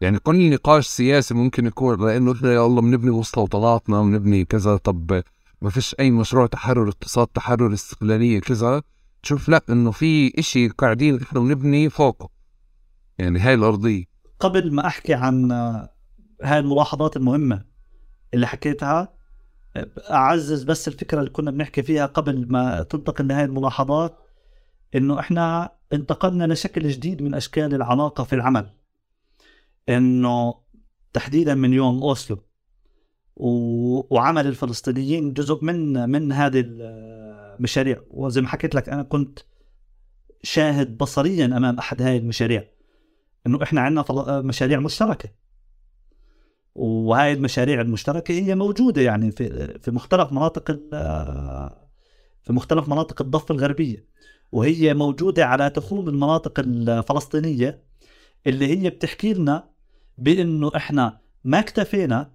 يعني 0.00 0.18
كل 0.18 0.50
نقاش 0.50 0.86
سياسي 0.86 1.34
ممكن 1.34 1.66
يكون 1.66 2.06
لأنه 2.06 2.32
إحنا 2.32 2.66
الله 2.66 2.80
بنبني 2.80 3.10
مستوطناتنا 3.10 4.02
بنبني 4.02 4.44
كذا 4.44 4.76
طب 4.76 5.22
ما 5.62 5.70
فيش 5.70 5.96
أي 6.00 6.10
مشروع 6.10 6.46
تحرر 6.46 6.88
اقتصاد 6.88 7.26
تحرر 7.26 7.72
استقلالية 7.72 8.40
كذا. 8.40 8.82
تشوف 9.22 9.48
لا 9.48 9.62
إنه 9.70 9.90
في 9.90 10.38
إشي 10.38 10.68
قاعدين 10.68 11.22
إحنا 11.22 11.40
بنبني 11.40 11.90
فوقه. 11.90 12.28
يعني 13.18 13.38
هاي 13.38 13.54
الأرضية. 13.54 14.04
قبل 14.40 14.74
ما 14.74 14.86
أحكي 14.86 15.14
عن 15.14 15.52
هاي 16.42 16.58
الملاحظات 16.58 17.16
المهمة 17.16 17.64
اللي 18.34 18.46
حكيتها 18.46 19.14
أعزز 20.10 20.62
بس 20.62 20.88
الفكرة 20.88 21.18
اللي 21.18 21.30
كنا 21.30 21.50
بنحكي 21.50 21.82
فيها 21.82 22.06
قبل 22.06 22.46
ما 22.50 22.82
تنتقل 22.82 23.28
لهي 23.28 23.44
الملاحظات. 23.44 24.18
إنه 24.94 25.20
إحنا 25.20 25.72
انتقلنا 25.92 26.52
لشكل 26.52 26.88
جديد 26.88 27.22
من 27.22 27.34
أشكال 27.34 27.74
العلاقة 27.74 28.24
في 28.24 28.32
العمل. 28.34 28.70
إنه 29.88 30.54
تحديدا 31.12 31.54
من 31.54 31.72
يوم 31.72 32.02
أوسلو 32.02 32.38
وعمل 33.36 34.46
الفلسطينيين 34.46 35.32
جزء 35.32 35.64
من 35.64 36.08
من 36.10 36.32
هذه 36.32 36.64
المشاريع. 36.66 38.00
وزي 38.10 38.40
ما 38.40 38.48
حكيت 38.48 38.74
لك 38.74 38.88
أنا 38.88 39.02
كنت 39.02 39.38
شاهد 40.42 40.98
بصريا 40.98 41.46
أمام 41.46 41.78
أحد 41.78 42.02
هذه 42.02 42.16
المشاريع 42.16 42.64
إنه 43.46 43.62
إحنا 43.62 43.80
عندنا 43.80 44.04
مشاريع 44.40 44.80
مشتركة. 44.80 45.28
وهاي 46.74 47.32
المشاريع 47.32 47.80
المشتركة 47.80 48.32
هي 48.32 48.54
موجودة 48.54 49.02
يعني 49.02 49.30
في 49.30 49.78
في 49.78 49.90
مختلف 49.90 50.32
مناطق 50.32 50.70
في 52.42 52.52
مختلف 52.52 52.88
مناطق 52.88 53.22
الضفة 53.22 53.54
الغربية. 53.54 54.13
وهي 54.52 54.94
موجودة 54.94 55.46
على 55.46 55.70
تخوم 55.70 56.08
المناطق 56.08 56.60
الفلسطينية 56.60 57.82
اللي 58.46 58.66
هي 58.78 58.90
بتحكي 58.90 59.34
لنا 59.34 59.68
بأنه 60.18 60.70
إحنا 60.76 61.20
ما 61.44 61.58
اكتفينا 61.58 62.32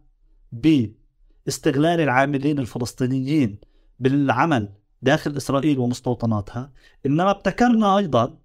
باستغلال 0.51 1.99
العاملين 2.01 2.59
الفلسطينيين 2.59 3.59
بالعمل 3.99 4.69
داخل 5.01 5.37
إسرائيل 5.37 5.79
ومستوطناتها 5.79 6.71
إنما 7.05 7.31
ابتكرنا 7.31 7.97
أيضا 7.97 8.37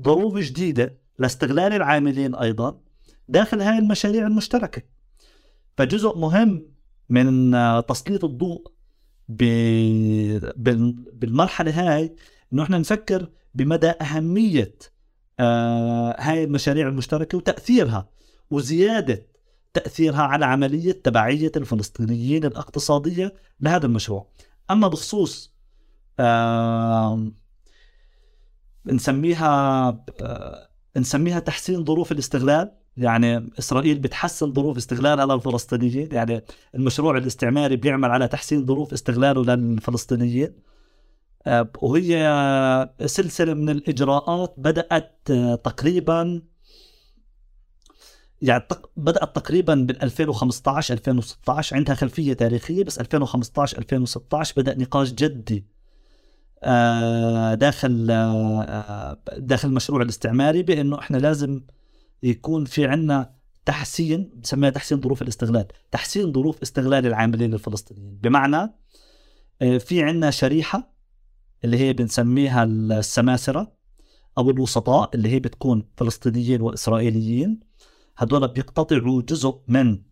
ظروف 0.00 0.38
جديدة 0.38 0.98
لاستغلال 1.18 1.72
العاملين 1.72 2.34
أيضا 2.34 2.80
داخل 3.28 3.62
هذه 3.62 3.78
المشاريع 3.78 4.26
المشتركة. 4.26 4.82
فجزء 5.76 6.18
مهم 6.18 6.66
من 7.08 7.52
تسليط 7.88 8.24
الضوء 8.24 8.72
بالمرحلة 11.12 11.70
هاي 11.70 12.14
إنه 12.52 12.62
إحنا 12.62 12.78
نفكر 12.78 13.28
بمدى 13.54 13.90
أهمية 13.90 14.74
آه 15.40 16.16
هاي 16.18 16.44
المشاريع 16.44 16.88
المشتركة 16.88 17.38
وتأثيرها 17.38 18.08
وزيادة 18.50 19.26
تأثيرها 19.74 20.22
على 20.22 20.46
عملية 20.46 20.92
تبعية 20.92 21.52
الفلسطينيين 21.56 22.44
الاقتصادية 22.44 23.34
لهذا 23.60 23.86
المشروع. 23.86 24.26
أما 24.70 24.88
بخصوص 24.88 25.52
آه 26.20 27.32
نسميها 28.86 29.88
آه 30.22 30.68
نسميها 30.96 31.38
تحسين 31.38 31.84
ظروف 31.84 32.12
الاستغلال. 32.12 32.72
يعني 32.96 33.50
إسرائيل 33.58 33.98
بتحسن 33.98 34.52
ظروف 34.52 34.76
استغلالها 34.76 35.26
للفلسطينيين 35.26 36.08
يعني 36.12 36.44
المشروع 36.74 37.16
الاستعماري 37.16 37.76
بيعمل 37.76 38.10
على 38.10 38.28
تحسين 38.28 38.66
ظروف 38.66 38.92
استغلاله 38.92 39.42
للفلسطينيين. 39.54 40.52
وهي 41.82 42.88
سلسلة 43.06 43.54
من 43.54 43.70
الإجراءات 43.70 44.54
بدأت 44.58 45.18
آه، 45.30 45.54
تقريبا 45.54 46.42
يعني 48.42 48.64
بدأت 48.96 49.36
تقريبا 49.36 49.74
بال 49.74 50.02
2015 50.02 50.94
2016 50.94 51.76
عندها 51.76 51.94
خلفية 51.94 52.32
تاريخية 52.32 52.84
بس 52.84 52.98
2015 52.98 53.78
2016 53.78 54.54
بدأ 54.56 54.78
نقاش 54.78 55.12
جدي 55.12 55.66
آه، 56.64 57.54
داخل 57.54 58.06
داخل 59.36 59.68
المشروع 59.68 60.02
الاستعماري 60.02 60.62
بأنه 60.62 60.98
إحنا 60.98 61.16
لازم 61.16 61.60
يكون 62.22 62.64
في 62.64 62.86
عندنا 62.86 63.34
تحسين 63.64 64.30
بسميها 64.42 64.70
تحسين 64.70 65.00
ظروف 65.00 65.22
الاستغلال 65.22 65.66
تحسين 65.90 66.32
ظروف 66.32 66.62
استغلال 66.62 67.06
العاملين 67.06 67.54
الفلسطينيين. 67.54 68.18
بمعنى 68.22 68.72
في 69.78 70.02
عندنا 70.02 70.30
شريحة 70.30 70.91
اللي 71.64 71.78
هي 71.78 71.92
بنسميها 71.92 72.64
السماسرة 72.64 73.72
أو 74.38 74.50
الوسطاء 74.50 75.10
اللي 75.14 75.28
هي 75.28 75.38
بتكون 75.40 75.88
فلسطينيين 75.96 76.60
وإسرائيليين. 76.60 77.60
هدول 78.16 78.48
بيقتطعوا 78.48 79.22
جزء 79.22 79.60
من 79.68 80.02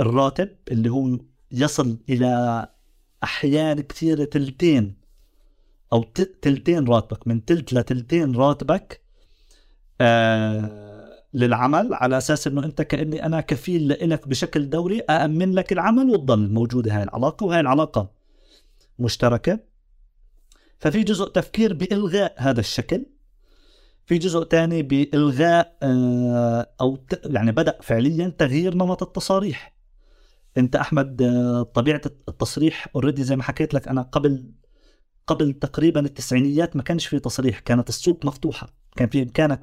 الراتب 0.00 0.48
اللي 0.70 0.88
هو 0.90 1.18
يصل 1.52 1.98
إلى 2.08 2.66
أحيان 3.24 3.80
كثيرة 3.80 4.24
تلتين 4.24 4.96
أو 5.92 6.02
تلتين 6.42 6.88
راتبك 6.88 7.28
من 7.28 7.44
تلت 7.44 7.72
لتلتين 7.72 8.36
راتبك 8.36 9.00
آه 10.00 11.06
للعمل 11.34 11.94
على 11.94 12.18
أساس 12.18 12.46
إنه 12.46 12.64
أنت 12.64 12.82
كأني 12.82 13.26
أنا 13.26 13.40
كفيل 13.40 13.88
لك 13.88 14.28
بشكل 14.28 14.70
دوري 14.70 15.00
أأمن 15.00 15.52
لك 15.52 15.72
العمل 15.72 16.10
وتضل 16.10 16.52
موجودة. 16.52 16.96
هاي 16.96 17.02
العلاقة 17.02 17.46
وهي 17.46 17.60
العلاقة. 17.60 18.15
مشتركة. 18.98 19.60
ففي 20.78 21.02
جزء 21.02 21.28
تفكير 21.28 21.74
بإلغاء 21.74 22.34
هذا 22.36 22.60
الشكل 22.60 23.06
في 24.06 24.18
جزء 24.18 24.44
ثاني 24.44 24.82
بإلغاء 24.82 25.76
آه، 25.82 26.70
أو 26.80 26.98
يعني 27.24 27.52
بدأ 27.52 27.78
فعليا 27.82 28.28
تغيير 28.38 28.74
نمط 28.74 29.02
التصاريح. 29.02 29.76
أنت 30.58 30.76
أحمد 30.76 31.22
آه، 31.22 31.62
طبيعة 31.62 32.00
التصريح 32.28 32.88
اوريدي 32.94 33.24
زي 33.24 33.36
ما 33.36 33.42
حكيت 33.42 33.74
لك 33.74 33.88
أنا 33.88 34.02
قبل 34.02 34.50
قبل 35.26 35.52
تقريبا 35.52 36.00
التسعينيات 36.00 36.76
ما 36.76 36.82
كانش 36.82 37.06
في 37.06 37.18
تصريح 37.18 37.58
كانت 37.58 37.88
السوق 37.88 38.24
مفتوحة. 38.24 38.74
كان 38.96 39.08
في 39.08 39.22
امكانك 39.22 39.60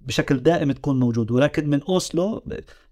بشكل 0.00 0.42
دائم 0.42 0.72
تكون 0.72 1.00
موجود. 1.00 1.30
ولكن 1.30 1.70
من 1.70 1.82
أوسلو 1.82 2.44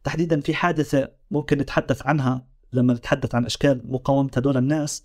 تحديدا 0.04 0.40
في 0.40 0.54
حادثة 0.54 1.08
ممكن 1.30 1.58
نتحدث 1.58 2.06
عنها 2.06 2.46
لما 2.72 2.94
نتحدث 2.94 3.34
عن 3.34 3.44
أشكال 3.44 3.82
مقاومة 3.84 4.30
هدول 4.36 4.56
الناس. 4.56 5.04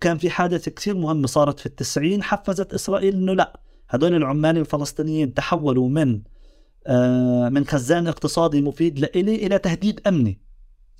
كان 0.00 0.18
في 0.18 0.30
حادثة 0.30 0.70
كثير 0.70 0.94
مهمة 0.94 1.26
صارت 1.26 1.60
في 1.60 1.66
التسعين 1.66 2.22
حفزت 2.22 2.74
إسرائيل 2.74 3.14
أنه 3.14 3.32
لا 3.32 3.60
هدول 3.88 4.14
العمال 4.14 4.58
الفلسطينيين 4.58 5.34
تحولوا 5.34 5.88
من 5.88 6.22
آه 6.86 7.48
من 7.48 7.66
خزان 7.66 8.06
اقتصادي 8.06 8.62
مفيد 8.62 8.98
لإلي 8.98 9.46
إلى 9.46 9.58
تهديد 9.58 10.00
أمني. 10.06 10.40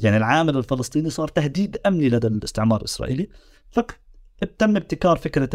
يعني 0.01 0.17
العامل 0.17 0.57
الفلسطيني 0.57 1.11
صار 1.11 1.29
تهديد 1.29 1.79
أمني 1.87 2.09
لدى 2.09 2.27
الاستعمار 2.27 2.81
الإسرائيلي. 2.81 3.29
فتم 3.71 4.77
ابتكار 4.77 5.17
فكرة 5.17 5.51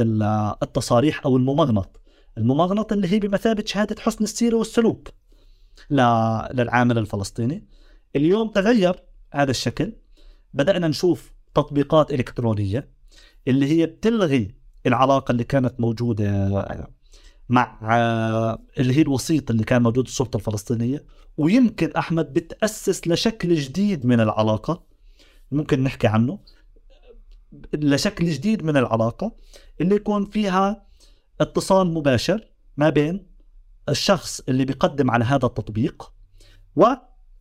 التصاريح 0.64 1.26
أو 1.26 1.38
الممغنط. 1.38 2.02
الممغنط 2.38 2.94
اللي 2.94 3.08
هي 3.08 3.20
بمثابة 3.20 3.64
شهادة 3.66 3.96
حسن 4.02 4.24
السيرة 4.24 4.56
والسلوك 4.56 5.10
للعامل 5.90 6.98
الفلسطيني. 6.98 7.68
اليوم 8.16 8.48
تغير 8.48 9.04
هذا 9.34 9.52
الشكل. 9.52 9.94
بدأنا 10.54 10.88
نشوف 10.88 11.34
تطبيقات 11.56 12.14
إلكترونية. 12.14 12.93
اللي 13.48 13.66
هي 13.66 13.86
بتلغي 13.86 14.56
العلاقة 14.88 15.32
اللي 15.32 15.44
كانت 15.44 15.80
موجودة 15.80 16.48
مع 17.50 17.78
اللي 18.78 18.98
هي 18.98 19.02
الوسيط 19.02 19.52
اللي 19.52 19.64
كان 19.64 19.82
موجود 19.82 20.06
السلطة 20.08 20.38
الفلسطينية. 20.38 21.06
ويمكن 21.38 21.92
أحمد 21.92 22.34
بتأسس 22.34 23.08
لشكل 23.08 23.56
جديد 23.56 24.06
من 24.06 24.20
العلاقة 24.20 24.84
ممكن 25.52 25.84
نحكي 25.84 26.08
عنه. 26.08 26.40
لشكل 27.74 28.30
جديد 28.30 28.64
من 28.64 28.78
العلاقة 28.78 29.36
اللي 29.82 29.96
يكون 29.96 30.26
فيها 30.26 30.86
اتصال 31.42 31.94
مباشر 31.94 32.48
ما 32.78 32.90
بين 32.90 33.28
الشخص 33.90 34.42
اللي 34.50 34.66
بيقدم 34.66 35.12
على 35.12 35.26
هذا 35.26 35.46
التطبيق 35.46 36.14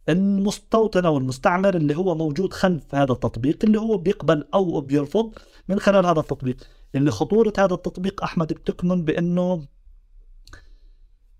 والمستوطن 0.08 1.06
أو 1.06 1.18
المستعمر 1.18 1.76
اللي 1.76 1.96
هو 1.96 2.14
موجود 2.14 2.52
خلف 2.52 2.94
هذا 2.94 3.12
التطبيق 3.12 3.58
اللي 3.64 3.80
هو 3.80 3.96
بيقبل 3.98 4.44
أو 4.54 4.80
بيرفض 4.80 5.32
من 5.68 5.80
خلال 5.80 6.06
هذا 6.06 6.20
التطبيق. 6.20 6.56
اللي 6.94 7.10
خطورة 7.10 7.52
هذا 7.58 7.74
التطبيق 7.74 8.22
أحمد 8.22 8.52
بتكمن 8.52 9.04
بأنه 9.04 9.66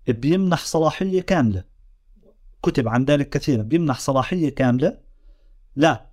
بيمنح 0.07 0.65
صلاحية 0.65 1.21
كاملة. 1.21 1.63
كتب 2.63 2.87
عن 2.87 3.05
ذلك 3.05 3.29
كثيرا. 3.29 3.63
بيمنح 3.63 3.99
صلاحية 3.99 4.49
كاملة 4.55 4.97
لا 5.75 6.05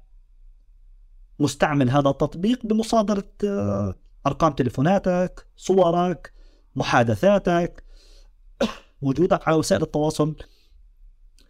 مستعمل 1.38 1.90
هذا 1.90 2.08
التطبيق 2.08 2.66
بمصادرة 2.66 3.28
آه، 3.44 3.94
أرقام 4.26 4.52
تليفوناتك 4.52 5.46
صورك 5.56 6.32
محادثاتك 6.76 7.84
وجودك 9.02 9.48
على 9.48 9.56
وسائل 9.56 9.82
التواصل 9.82 10.36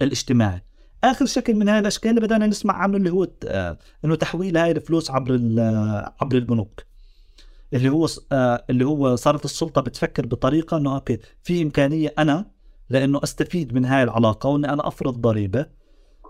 الاجتماعي. 0.03 0.70
آخر 1.05 1.27
شكل 1.27 1.55
من 1.55 1.69
هذه 1.69 1.79
الإشكال 1.79 2.11
اللي 2.11 2.21
بدأنا 2.21 2.47
نسمع 2.47 2.75
عنه 2.75 2.97
اللي 2.97 3.11
هو 3.11 3.29
آه، 3.45 3.79
إنه 4.05 4.15
تحويل 4.15 4.57
هاي 4.57 4.71
الفلوس 4.71 5.11
عبر 5.11 5.41
آه، 5.59 6.15
عبر 6.21 6.37
البنوك. 6.37 6.83
اللي 7.75 7.89
هو 7.89 8.09
آه، 8.33 8.65
اللي 8.71 8.85
هو 8.85 9.17
صارت 9.17 9.45
السلطة 9.45 9.81
بتفكر 9.81 10.27
بطريقة 10.27 10.77
إنه 10.77 10.95
أوكي 10.95 11.19
في 11.43 11.63
إمكانية 11.63 12.15
أنا 12.19 12.51
لإنه 12.91 13.21
أستفيد 13.25 13.75
من 13.75 13.85
هاي 13.85 14.03
العلاقة 14.03 14.49
وإني 14.49 14.73
أنا 14.73 14.89
أفرض 14.89 15.21
ضريبة. 15.21 15.67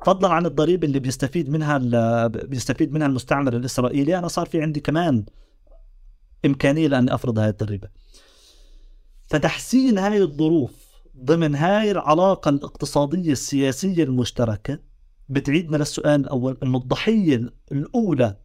فضلا 0.05 0.29
عن 0.29 0.47
الضريبة 0.47 0.87
اللي 0.87 0.99
بيستفيد 0.99 1.51
منها 1.51 2.27
بيستفيد 2.27 2.93
منها 2.93 3.07
المستعمر 3.07 3.57
الاسرائيلي 3.57 4.19
أنا 4.19 4.29
صار 4.29 4.47
في 4.47 4.63
عندي 4.63 4.81
كمان 4.81 5.25
إمكانية 6.45 6.89
لإني 6.89 7.15
أفرض 7.15 7.39
هاي 7.39 7.49
الضريبة. 7.49 7.89
فتحسين 9.31 9.99
هاي 9.99 10.23
الظروف 10.23 10.80
ضمن 11.17 11.55
هاي 11.55 11.91
العلاقة 11.91 12.49
الاقتصادية 12.49 13.33
السياسية 13.33 14.05
المشتركة 14.05 14.79
بتعيدنا 15.29 15.77
للسؤال 15.77 16.21
الأول 16.21 16.59
أنه 16.63 16.79
الضحية 16.79 17.53
الأولى 17.73 18.37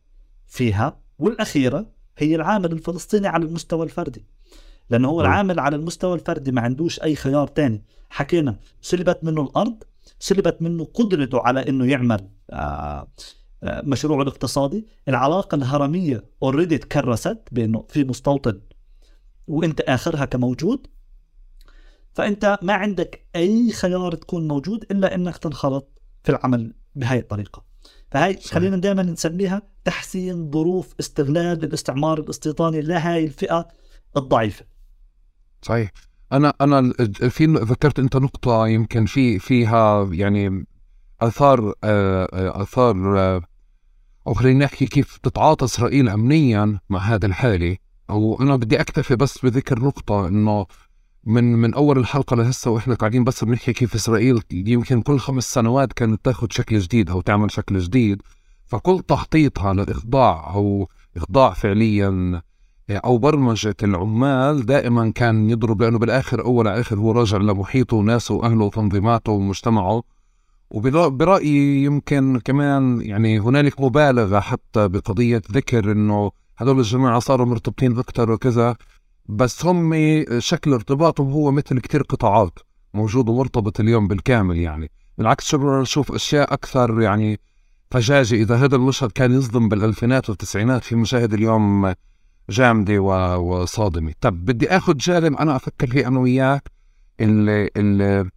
فيها 0.46 1.00
والأخيرة 1.20 1.92
هي 2.18 2.36
العامل 2.36 2.72
الفلسطيني 2.72 3.28
على 3.28 3.46
المستوى 3.46 3.86
الفردي. 3.86 4.26
لأنه 4.90 5.08
هو 5.10 5.22
العامل 5.22 5.60
على 5.60 5.76
المستوى 5.76 6.16
الفردي 6.16 6.52
ما 6.52 6.62
عندوش 6.62 7.02
أي 7.02 7.16
خيار 7.16 7.48
تاني. 7.48 7.84
حكينا 8.10 8.60
سلبت 8.82 9.24
منه 9.24 9.42
الأرض 9.42 9.84
سلبت 10.20 10.62
منه 10.62 10.86
قدرته 10.86 11.42
على 11.42 11.70
أنه 11.70 11.86
يعمل 11.86 12.30
آه، 12.50 13.08
آه، 13.64 13.82
مشروعه 13.86 14.22
الاقتصادي 14.22 14.88
العلاقة 15.08 15.56
الهرمية 15.56 16.24
اوريدي 16.44 16.78
تكرست 16.78 17.40
بأنه 17.52 17.86
في 17.90 18.04
مستوطن 18.04 18.62
وإنت 19.48 19.82
آخرها 19.82 20.26
كموجود. 20.26 20.88
فأنت 22.16 22.60
ما 22.62 22.74
عندك 22.74 23.28
أي 23.36 23.72
خيار 23.72 24.16
تكون 24.16 24.48
موجود 24.48 24.86
إلا 24.92 25.16
إنك 25.16 25.38
تنخرط 25.38 26.02
في 26.24 26.30
العمل 26.30 26.74
بهاي 26.96 27.20
الطريقة. 27.20 27.66
فهي 28.12 28.38
خلينا 28.38 28.78
دائما 28.78 29.04
نسميها 29.04 29.62
تحسين 29.84 30.52
ظروف 30.52 30.94
استغلال 31.00 31.64
الاستعمار 31.64 32.20
الاستيطاني 32.20 32.82
لهاي 32.82 33.26
الفئة 33.26 33.68
الضعيفة. 34.18 34.66
صحيح. 35.62 35.92
أنا 36.32 36.54
أنا 36.62 36.94
في 37.30 37.46
ذكرت 37.46 38.00
أنت 38.00 38.16
نقطة 38.18 38.68
يمكن 38.68 39.06
في 39.06 39.40
فيها 39.40 40.10
يعني 40.12 40.66
آثار 41.22 41.74
آه، 41.84 42.28
آه، 42.34 42.62
آثار 42.62 43.20
آه، 43.20 43.42
أو 44.28 44.34
خلينا 44.34 44.66
نحكي 44.66 44.86
كيف 44.86 45.18
تتعاطى 45.18 45.66
إسرائيل 45.66 46.10
امنيا 46.10 46.80
مع 46.90 47.00
هذا 47.00 47.26
الحاله 47.26 47.78
أو 48.10 48.42
أنا 48.42 48.56
بدي 48.56 48.82
أكتفي 48.82 49.16
بس 49.16 49.46
بذكر 49.46 49.80
نقطة 49.80 50.28
إنه 50.28 50.66
من 51.26 51.43
من 51.43 51.73
أول 51.73 51.97
الحلقة 51.97 52.35
لهسه 52.35 52.72
وإحنا 52.72 52.95
قاعدين 52.95 53.23
بس 53.23 53.43
بنحكي 53.43 53.73
كيف 53.73 53.95
إسرائيل 53.95 54.41
يمكن 54.52 55.02
كل 55.02 55.19
خمس 55.19 55.53
سنوات 55.53 55.93
كانت 55.93 56.26
تاخذ 56.26 56.47
شكل 56.49 56.80
جديد 56.80 57.10
أو 57.10 57.22
تعمل 57.22 57.52
شكل 57.52 57.80
جديد. 57.80 58.22
فكل 58.65 59.02
تحطيطها 59.07 59.73
للإخضاع 59.73 60.53
أو 60.53 60.89
إخضاع 61.18 61.53
فعليا 61.53 62.41
أو 62.89 63.18
برمجة 63.18 63.76
العمال. 63.84 64.65
دائما 64.65 65.11
كان 65.11 65.49
يضرب 65.49 65.81
لأنه 65.81 65.99
بالآخر 65.99 66.45
أول 66.45 66.68
على 66.68 66.80
آخر 66.80 66.99
هو 66.99 67.11
راجع 67.11 67.38
لمحيطه 67.38 67.97
وناسه 67.97 68.35
وأهله 68.35 68.65
وتنظيماته 68.65 69.31
ومجتمعه. 69.31 70.03
وبرايي 70.72 71.84
يمكن 71.84 72.39
كمان 72.39 73.02
يعني 73.02 73.39
هنالك 73.39 73.81
مبالغة 73.81 74.39
حتى 74.39 74.88
بقضية 74.88 75.41
ذكر 75.52 75.91
إنه 75.91 76.31
هذول 76.57 76.80
الجماعة 76.80 77.19
صاروا 77.19 77.45
مرتبطين 77.45 77.99
أكثر 77.99 78.31
وكذا. 78.31 78.76
بس 79.30 79.65
هم 79.65 79.93
شكل 80.39 80.73
ارتباطهم 80.73 81.31
هو 81.31 81.52
مثل 81.52 81.80
كتير 81.80 82.02
قطاعات 82.03 82.60
موجود 82.93 83.30
ومرتبط 83.30 83.80
اليوم 83.80 84.07
بالكامل 84.07 84.57
يعني. 84.57 84.91
بالعكس 85.18 85.45
شو 85.45 85.81
نشوف 85.81 86.11
أشياء 86.11 86.53
أكثر 86.53 87.02
يعني 87.02 87.39
فجاجة. 87.91 88.35
إذا 88.35 88.56
هذا 88.56 88.76
المشهد 88.76 89.11
كان 89.11 89.31
يصدم 89.31 89.69
بالألفينات 89.69 90.30
والتسعينات 90.30 90.84
في 90.84 90.95
مشاهد 90.95 91.34
اليوم 91.34 91.93
جامدة 92.49 92.99
وصادمة. 93.38 94.14
طب 94.22 94.45
بدي 94.45 94.69
أخذ 94.69 94.97
جانب 94.97 95.35
أنا 95.35 95.56
أفكر 95.56 95.88
فيه 95.88 96.07
أنا 96.07 96.19
وياك 96.19 96.72
اللي, 97.19 97.69
اللي 97.77 98.30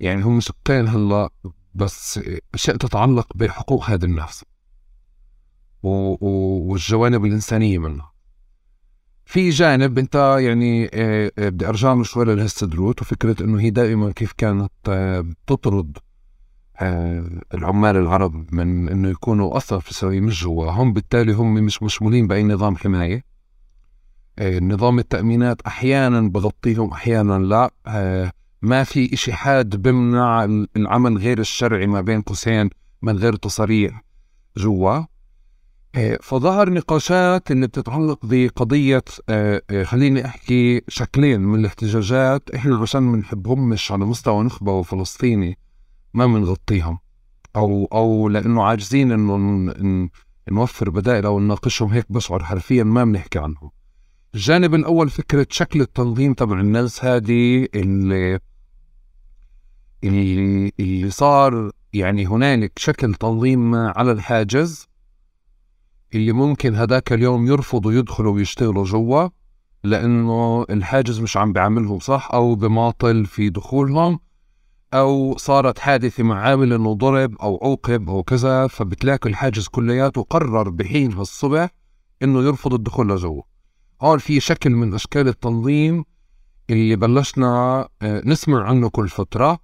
يعني 0.00 0.22
هم 0.22 0.40
شقين 0.40 0.88
هلا 0.88 1.30
بس 1.74 2.20
أشياء 2.54 2.76
تتعلق 2.76 3.26
بحقوق 3.34 3.84
هذا 3.84 4.04
النفس 4.04 4.44
والجوانب 5.82 7.24
الإنسانية 7.24 7.78
منها. 7.78 8.09
في 9.30 9.50
جانب 9.50 9.98
انت 9.98 10.36
يعني 10.40 10.90
آه، 10.94 11.32
آه، 11.38 11.48
بدي 11.48 11.68
ارجع 11.68 12.02
شوي 12.02 12.24
للهستدروت 12.24 13.02
وفكرة 13.02 13.44
انه 13.44 13.60
هي 13.60 13.70
دائما 13.70 14.12
كيف 14.12 14.32
كانت 14.32 14.72
آه، 14.88 15.26
تطرد 15.46 15.98
العمال 17.54 17.96
العرب 17.96 18.54
من 18.54 18.88
انه 18.88 19.08
يكونوا 19.08 19.56
أثر 19.56 19.80
في 19.80 19.90
اسرائيل 19.90 20.22
مش 20.22 20.42
جواهم 20.42 20.92
بالتالي 20.92 21.32
هم 21.32 21.54
مش 21.54 21.82
مشمولين 21.82 22.26
بأي 22.26 22.42
نظام 22.42 22.76
حماية. 22.76 23.24
نظام 24.40 24.98
التأمينات 24.98 25.62
أحيانا 25.62 26.20
بغطيهم 26.20 26.90
أحيانا 26.90 27.38
لا. 27.38 27.70
ما 28.62 28.84
في 28.84 29.14
إشي 29.14 29.32
حاد 29.32 29.82
بمنع 29.82 30.44
العمل 30.76 31.18
غير 31.18 31.38
الشرعي 31.38 31.86
ما 31.86 32.00
بين 32.00 32.22
قوسين 32.22 32.70
من 33.02 33.16
غير 33.16 33.36
تصاريح 33.36 34.04
جوا. 34.56 35.09
فظهر 36.22 36.70
نقاشات 36.70 37.50
اللي 37.50 37.66
بتتعلق 37.66 38.18
بقضية 38.22 39.04
آه، 39.28 39.62
آه، 39.70 39.84
خليني 39.84 40.26
أحكي 40.26 40.82
شكلين 40.88 41.40
من 41.40 41.60
الاحتجاجات 41.60 42.50
إحنا 42.50 42.76
عشان 42.76 43.12
بنحبهمش 43.12 43.92
على 43.92 44.04
مستوى 44.04 44.44
نخبة 44.44 44.72
وفلسطيني 44.72 45.58
ما 46.14 46.26
بنغطيهم 46.26 46.98
أو 47.56 47.88
أو 47.92 48.28
لأنه 48.28 48.62
عاجزين 48.62 49.12
إنه 49.12 49.72
نوفر 50.50 50.90
بدائل 50.90 51.26
أو 51.26 51.40
نناقشهم 51.40 51.88
هيك 51.88 52.12
بشعر 52.12 52.44
حرفيا 52.44 52.84
ما 52.84 53.04
بنحكي 53.04 53.38
عنهم. 53.38 53.70
الجانب 54.34 54.74
الأول 54.74 55.10
فكرة 55.10 55.46
شكل 55.50 55.80
التنظيم 55.80 56.34
تبع 56.34 56.60
الناس 56.60 57.04
هذه 57.04 57.68
اللي 57.74 58.38
اللي 60.04 61.10
صار 61.10 61.70
يعني 61.92 62.26
هنالك 62.26 62.78
شكل 62.78 63.14
تنظيم 63.14 63.74
على 63.74 64.12
الحاجز 64.12 64.89
اللي 66.14 66.32
ممكن 66.32 66.74
هداك 66.74 67.12
اليوم 67.12 67.46
يرفضوا 67.46 67.92
يدخلوا 67.92 68.34
ويشتغلوا 68.34 68.84
جوا 68.84 69.28
لأنه 69.84 70.64
الحاجز 70.70 71.20
مش 71.20 71.36
عم 71.36 71.52
بيعاملهم 71.52 71.98
صح؟ 71.98 72.30
أو 72.32 72.54
بماطل 72.54 73.26
في 73.26 73.50
دخولهم 73.50 74.20
أو 74.94 75.36
صارت 75.36 75.78
حادثة 75.78 76.22
مع 76.22 76.40
عامل 76.40 76.72
إنه 76.72 76.94
ضرب 76.94 77.34
أو 77.36 77.60
عوقب 77.62 78.08
أو 78.10 78.22
كذا 78.22 78.66
فبتلاقي 78.66 79.30
الحاجز 79.30 79.68
كلياته 79.68 80.22
قرر 80.22 80.68
بحين 80.70 81.12
الصبح 81.12 81.70
إنه 82.22 82.42
يرفض 82.42 82.74
الدخول 82.74 83.08
لجوه 83.08 83.44
هون 84.02 84.18
في 84.18 84.40
شكل 84.40 84.70
من 84.70 84.94
أشكال 84.94 85.28
التنظيم 85.28 86.04
اللي 86.70 86.96
بلشنا 86.96 87.88
آه، 88.02 88.22
نسمع 88.24 88.64
عنه 88.64 88.88
كل 88.88 89.08
فترة. 89.08 89.58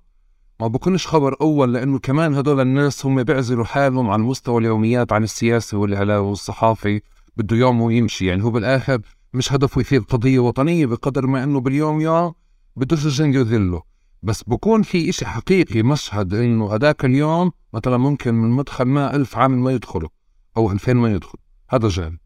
ما 0.61 0.67
بكونش 0.67 1.07
خبر 1.07 1.37
أول 1.41 1.75
لأنه 1.75 1.99
كمان 1.99 2.35
هدول 2.35 2.61
الناس 2.61 3.07
هم 3.07 3.23
بيعزلوا 3.23 3.65
حالهم 3.65 4.11
عن 4.11 4.21
مستوى 4.21 4.61
اليوميات 4.61 5.13
عن 5.13 5.23
السياسة 5.23 5.79
والإعلام 5.79 6.25
والصحافي 6.25 7.01
بده 7.37 7.57
يوم 7.57 7.81
ويمشي. 7.81 8.27
يعني 8.27 8.45
هو 8.45 8.51
بالآخر 8.51 9.01
مش 9.35 9.53
هدفه 9.53 9.81
يثير 9.81 10.01
قضية 10.01 10.39
وطنية 10.39 10.87
بقدر 10.87 11.27
ما 11.27 11.45
إنه 11.45 11.61
باليوم 11.61 12.01
يوم 12.01 12.33
بده 12.77 12.97
الجن 12.97 13.35
يذله. 13.35 13.83
بس 14.23 14.43
بكون 14.43 14.83
في 14.83 15.09
إشي 15.09 15.27
حقيقي 15.27 15.83
مشهد 15.83 16.35
إنه 16.35 16.75
هذاك 16.75 17.05
اليوم 17.05 17.53
مثلا 17.73 17.97
ممكن 17.97 18.35
من 18.35 18.51
مدخل 18.51 18.85
ما 18.85 19.17
ألف 19.17 19.37
عامل 19.37 19.59
ما 19.59 19.73
يدخلوا 19.73 20.09
أو 20.57 20.73
ألفين 20.73 20.97
ما 20.97 21.13
يدخلوا 21.13 21.43
هذا 21.71 21.89
جانب. 21.89 22.19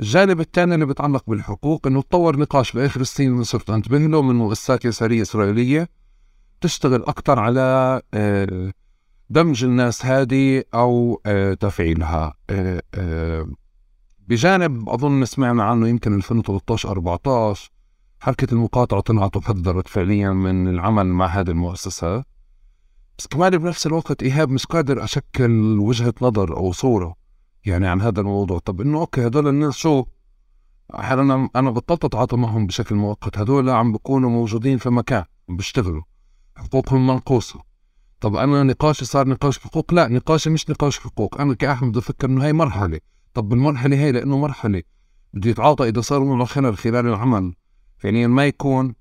الجانب 0.00 0.40
الثاني 0.40 0.74
اللي 0.74 0.86
بيتعلق 0.86 1.24
بالحقوق 1.26 1.86
إنه 1.86 2.02
تطور 2.02 2.38
نقاش 2.38 2.72
بآخر 2.72 3.00
السنين 3.00 3.32
اللي 3.32 3.44
صرت 3.44 3.70
انتبه 3.70 3.98
له 3.98 4.22
من 4.22 4.34
مؤسسات 4.34 4.84
يسارية 4.84 5.22
إسرائيلية 5.22 5.88
تشتغل 6.60 7.02
أكثر 7.02 7.38
على 7.38 8.00
آه، 8.14 8.72
دمج 9.30 9.64
الناس 9.64 10.06
هذه 10.06 10.64
أو 10.74 11.20
آه، 11.26 11.54
تفعيلها. 11.54 12.34
آه، 12.50 13.46
بجانب 14.18 14.88
أظن 14.88 15.24
سمعنا 15.24 15.64
عنه 15.64 15.88
يمكن 15.88 16.14
2013 16.14 16.90
14 16.90 17.70
حركة 18.20 18.52
المقاطعة 18.54 19.00
طلعت 19.00 19.36
وحذرت 19.36 19.88
فعليا 19.88 20.30
من 20.30 20.68
العمل 20.68 21.06
مع 21.06 21.26
هذه 21.26 21.50
المؤسسات 21.50 22.24
بس 23.18 23.26
كمان 23.26 23.58
بنفس 23.58 23.86
الوقت 23.86 24.22
إيهاب 24.22 24.50
مش 24.50 24.66
قادر 24.66 25.04
أشكل 25.04 25.78
وجهة 25.78 26.14
نظر 26.22 26.56
أو 26.56 26.72
صورة 26.72 27.16
يعني 27.66 27.86
عن 27.86 28.00
هذا 28.00 28.20
الموضوع. 28.20 28.58
طب 28.58 28.80
إنه 28.80 28.98
أوكي 28.98 29.26
هدول 29.26 29.48
الناس 29.48 29.76
شو؟ 29.76 30.04
أحيانا 30.94 31.48
أنا 31.56 31.70
بطلت 31.70 32.04
أتعاطى 32.04 32.36
معهم 32.36 32.66
بشكل 32.66 32.94
مؤقت؟ 32.94 33.38
هدول 33.38 33.70
عم 33.70 33.92
بيكونوا 33.92 34.30
موجودين 34.30 34.78
في 34.78 34.90
مكان 34.90 35.24
بيشتغلوا. 35.48 36.02
حقوقهم 36.56 37.06
منقوصة 37.06 37.66
طب 38.20 38.36
أنا 38.36 38.62
نقاشي 38.62 39.04
صار 39.04 39.28
نقاش 39.28 39.58
حقوق؟ 39.58 39.94
لا 39.94 40.08
نقاشي 40.08 40.50
مش 40.50 40.70
نقاش 40.70 40.98
حقوق. 40.98 41.40
أنا 41.40 41.54
كأحمد 41.54 41.92
بفكر 41.92 42.28
إنه 42.28 42.44
هاي 42.44 42.52
مرحلة. 42.52 43.00
طب 43.34 43.48
بالمرحلة 43.48 43.96
هي 43.96 44.12
لأنه 44.12 44.38
مرحلة. 44.38 44.82
بده 45.34 45.50
يتعاطى 45.50 45.88
إذا 45.88 46.00
صار 46.00 46.36
له 46.36 46.44
خلل 46.44 46.76
خلال 46.76 47.06
العمل. 47.06 47.54
فعليا 47.98 48.26
ما 48.26 48.46
يكون. 48.46 48.94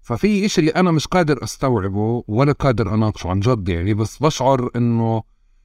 ففي 0.00 0.46
إشي 0.46 0.60
اللي 0.60 0.70
أنا 0.70 0.90
مش 0.90 1.06
قادر 1.06 1.44
أستوعبه 1.44 2.24
ولا 2.28 2.52
قادر 2.52 2.94
أناقشه 2.94 3.30
عن 3.30 3.40
جد 3.40 3.68
يعني 3.68 3.94
بس 3.94 4.18
بشعر 4.18 4.70
إنه 4.76 5.22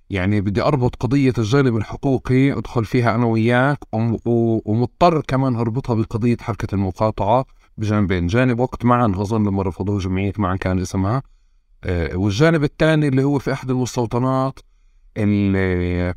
يعني 0.10 0.42
بدي 0.42 0.62
أربط 0.62 0.96
قضية 0.96 1.34
الجانب 1.38 1.78
الحقوقي 1.78 2.52
أدخل 2.52 2.86
فيها 2.86 3.16
أنا 3.16 3.26
وياك 3.26 3.80
ومضطر 4.66 5.22
كمان 5.22 5.56
أربطها 5.56 5.94
بقضية 5.94 6.38
حركة 6.42 6.76
المقاطعة. 6.76 7.46
بجانبين 7.78 8.28
جانب 8.28 8.60
وقت 8.60 8.86
معا 8.86 9.14
أظن 9.16 9.48
لما 9.48 9.64
رفضوه 9.64 10.00
جمعية 10.00 10.34
معا 10.38 10.56
كان 10.56 10.80
اسمها. 10.80 11.24
آه، 11.84 12.16
والجانب 12.16 12.64
الثاني 12.64 13.08
اللي 13.08 13.24
هو 13.24 13.40
في 13.40 13.54
أحد 13.54 13.70
المستوطنات 13.70 14.60
اللي 15.18 16.14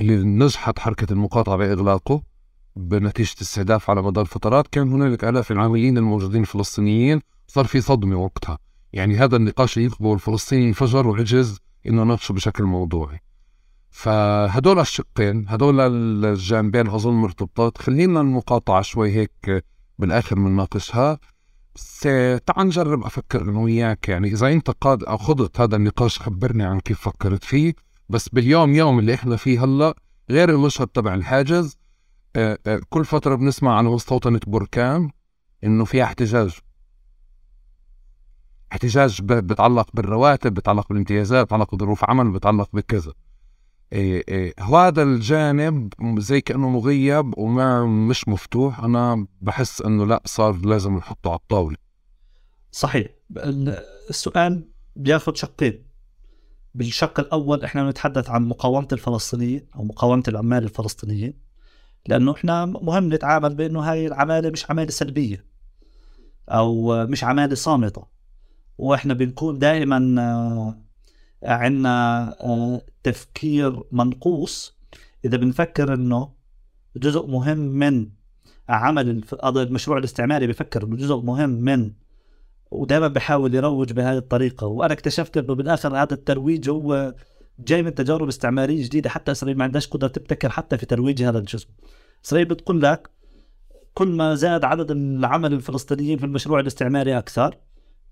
اللي 0.00 0.24
نجحت 0.24 0.78
حركة 0.78 1.12
المقاطعة 1.12 1.56
بإغلاقه 1.56 2.22
بنتيجة 2.76 3.36
استهداف 3.42 3.90
على 3.90 4.02
مدار 4.02 4.24
فترات. 4.24 4.66
كان 4.66 4.92
هنالك 4.92 5.24
آلاف 5.24 5.52
العاملين 5.52 5.98
الموجودين 5.98 6.40
الفلسطينيين. 6.40 7.20
صار 7.46 7.64
في 7.64 7.80
صدمة 7.80 8.16
وقتها. 8.16 8.58
يعني 8.92 9.16
هذا 9.16 9.36
النقاش 9.36 9.78
اللي 9.78 9.90
الفلسطيني 10.00 10.68
انفجر 10.68 11.06
وعجز 11.06 11.58
إنه 11.86 12.04
نناقشه 12.04 12.32
بشكل 12.32 12.64
موضوعي. 12.64 13.20
فهدول 13.90 14.78
الشقين 14.78 15.44
هدول 15.48 15.80
الجانبين 16.24 16.88
اظن 16.88 17.12
مرتبطات 17.12 17.78
خلينا 17.78 18.20
المقاطعة 18.20 18.82
شوي 18.82 19.10
هيك 19.10 19.64
بالآخر 19.98 20.36
بنناقشها 20.36 21.18
بس 21.74 22.00
تعال 22.46 22.66
نجرب 22.66 23.04
أفكر 23.04 23.42
أنا 23.42 23.58
وياك 23.58 24.08
يعني 24.08 24.28
إذا 24.28 24.48
أنت 24.48 24.70
قاد 24.70 25.04
أو 25.04 25.16
خضت 25.16 25.60
هذا 25.60 25.76
النقاش 25.76 26.18
خبرني 26.18 26.64
عن 26.64 26.80
كيف 26.80 27.00
فكرت 27.00 27.44
فيه. 27.44 27.74
بس 28.08 28.28
باليوم 28.28 28.74
يوم 28.74 28.98
اللي 28.98 29.14
إحنا 29.14 29.36
فيه 29.36 29.64
هلأ 29.64 29.94
غير 30.30 30.50
المشهد 30.50 30.86
تبع 30.86 31.14
الحاجز 31.14 31.76
آه، 32.36 32.58
آه، 32.66 32.80
كل 32.88 33.04
فترة 33.04 33.34
بنسمع 33.34 33.78
عن 33.78 33.84
مستوطنة 33.84 34.40
بركان 34.46 35.10
إنه 35.64 35.84
فيها 35.84 36.04
احتجاج. 36.04 36.58
احتجاج 38.72 39.22
بتعلق 39.22 39.88
بالرواتب 39.94 40.54
بتعلق 40.54 40.88
بالامتيازات 40.88 41.46
بتعلق 41.46 41.74
بظروف 41.74 42.04
عمل 42.10 42.30
بتعلق 42.30 42.68
بكذا. 42.72 43.12
هذا 44.60 45.02
الجانب 45.02 45.92
زي 46.18 46.40
كأنه 46.40 46.68
مغيب 46.68 47.38
وما 47.38 47.84
مش 47.84 48.28
مفتوح. 48.28 48.80
أنا 48.80 49.26
بحس 49.40 49.82
إنه 49.82 50.06
لا 50.06 50.22
صار 50.24 50.56
لازم 50.66 50.96
نحطه 50.96 51.30
على 51.30 51.38
الطاولة. 51.38 51.76
صحيح. 52.72 53.06
السؤال 54.10 54.68
بياخذ 54.96 55.34
شقين. 55.34 55.86
بالشق 56.74 57.20
الأول 57.20 57.64
إحنا 57.64 57.90
نتحدث 57.90 58.30
عن 58.30 58.48
مقاومة 58.48 58.88
الفلسطينيين 58.92 59.66
أو 59.76 59.84
مقاومة 59.84 60.22
العمال 60.28 60.64
الفلسطينيين 60.64 61.34
لأنه 62.06 62.32
إحنا 62.32 62.66
مهم 62.66 63.14
نتعامل 63.14 63.54
بأنه 63.54 63.80
هاي 63.80 64.06
العمالة 64.06 64.50
مش 64.50 64.70
عمالة 64.70 64.90
سلبية 64.90 65.44
أو 66.48 67.06
مش 67.06 67.24
عمالة 67.24 67.54
صامتة. 67.54 68.06
وإحنا 68.78 69.14
بنكون 69.14 69.58
دائما 69.58 69.98
عندنا 71.42 72.28
آه، 72.40 72.82
تفكير 73.02 73.82
منقوص. 73.92 74.76
إذا 75.24 75.36
بنفكر 75.36 75.94
إنه 75.94 76.32
جزء 76.96 77.26
مهم 77.26 77.58
من 77.58 78.08
عمل 78.68 79.22
المشروع 79.44 79.98
الاستعماري 79.98 80.46
بفكر 80.46 80.84
إنه 80.84 80.96
جزء 80.96 81.16
مهم 81.16 81.50
من 81.50 81.92
ودائما 82.70 83.08
بحاول 83.08 83.54
يروج 83.54 83.92
بهذه 83.92 84.18
الطريقة. 84.18 84.66
وأنا 84.66 84.92
اكتشفت 84.92 85.36
إنه 85.36 85.54
بالآخر 85.54 85.96
هذا 85.96 86.14
الترويج 86.14 86.70
هو 86.70 87.14
جاي 87.58 87.82
من 87.82 87.94
تجارب 87.94 88.28
استعمارية 88.28 88.84
جديدة. 88.84 89.10
حتى 89.10 89.32
إسرائيل 89.32 89.58
ما 89.58 89.64
عندهاش 89.64 89.86
قدرة 89.88 90.08
تبتكر 90.08 90.48
حتى 90.48 90.78
في 90.78 90.86
ترويج 90.86 91.22
هذا 91.22 91.38
الجزء. 91.38 91.68
إسرائيل 92.24 92.48
بتقول 92.48 92.82
لك 92.82 93.10
كل 93.94 94.08
ما 94.08 94.34
زاد 94.34 94.64
عدد 94.64 94.90
العمل 94.90 95.52
الفلسطينيين 95.52 96.18
في 96.18 96.24
المشروع 96.24 96.60
الاستعماري 96.60 97.18
أكثر 97.18 97.56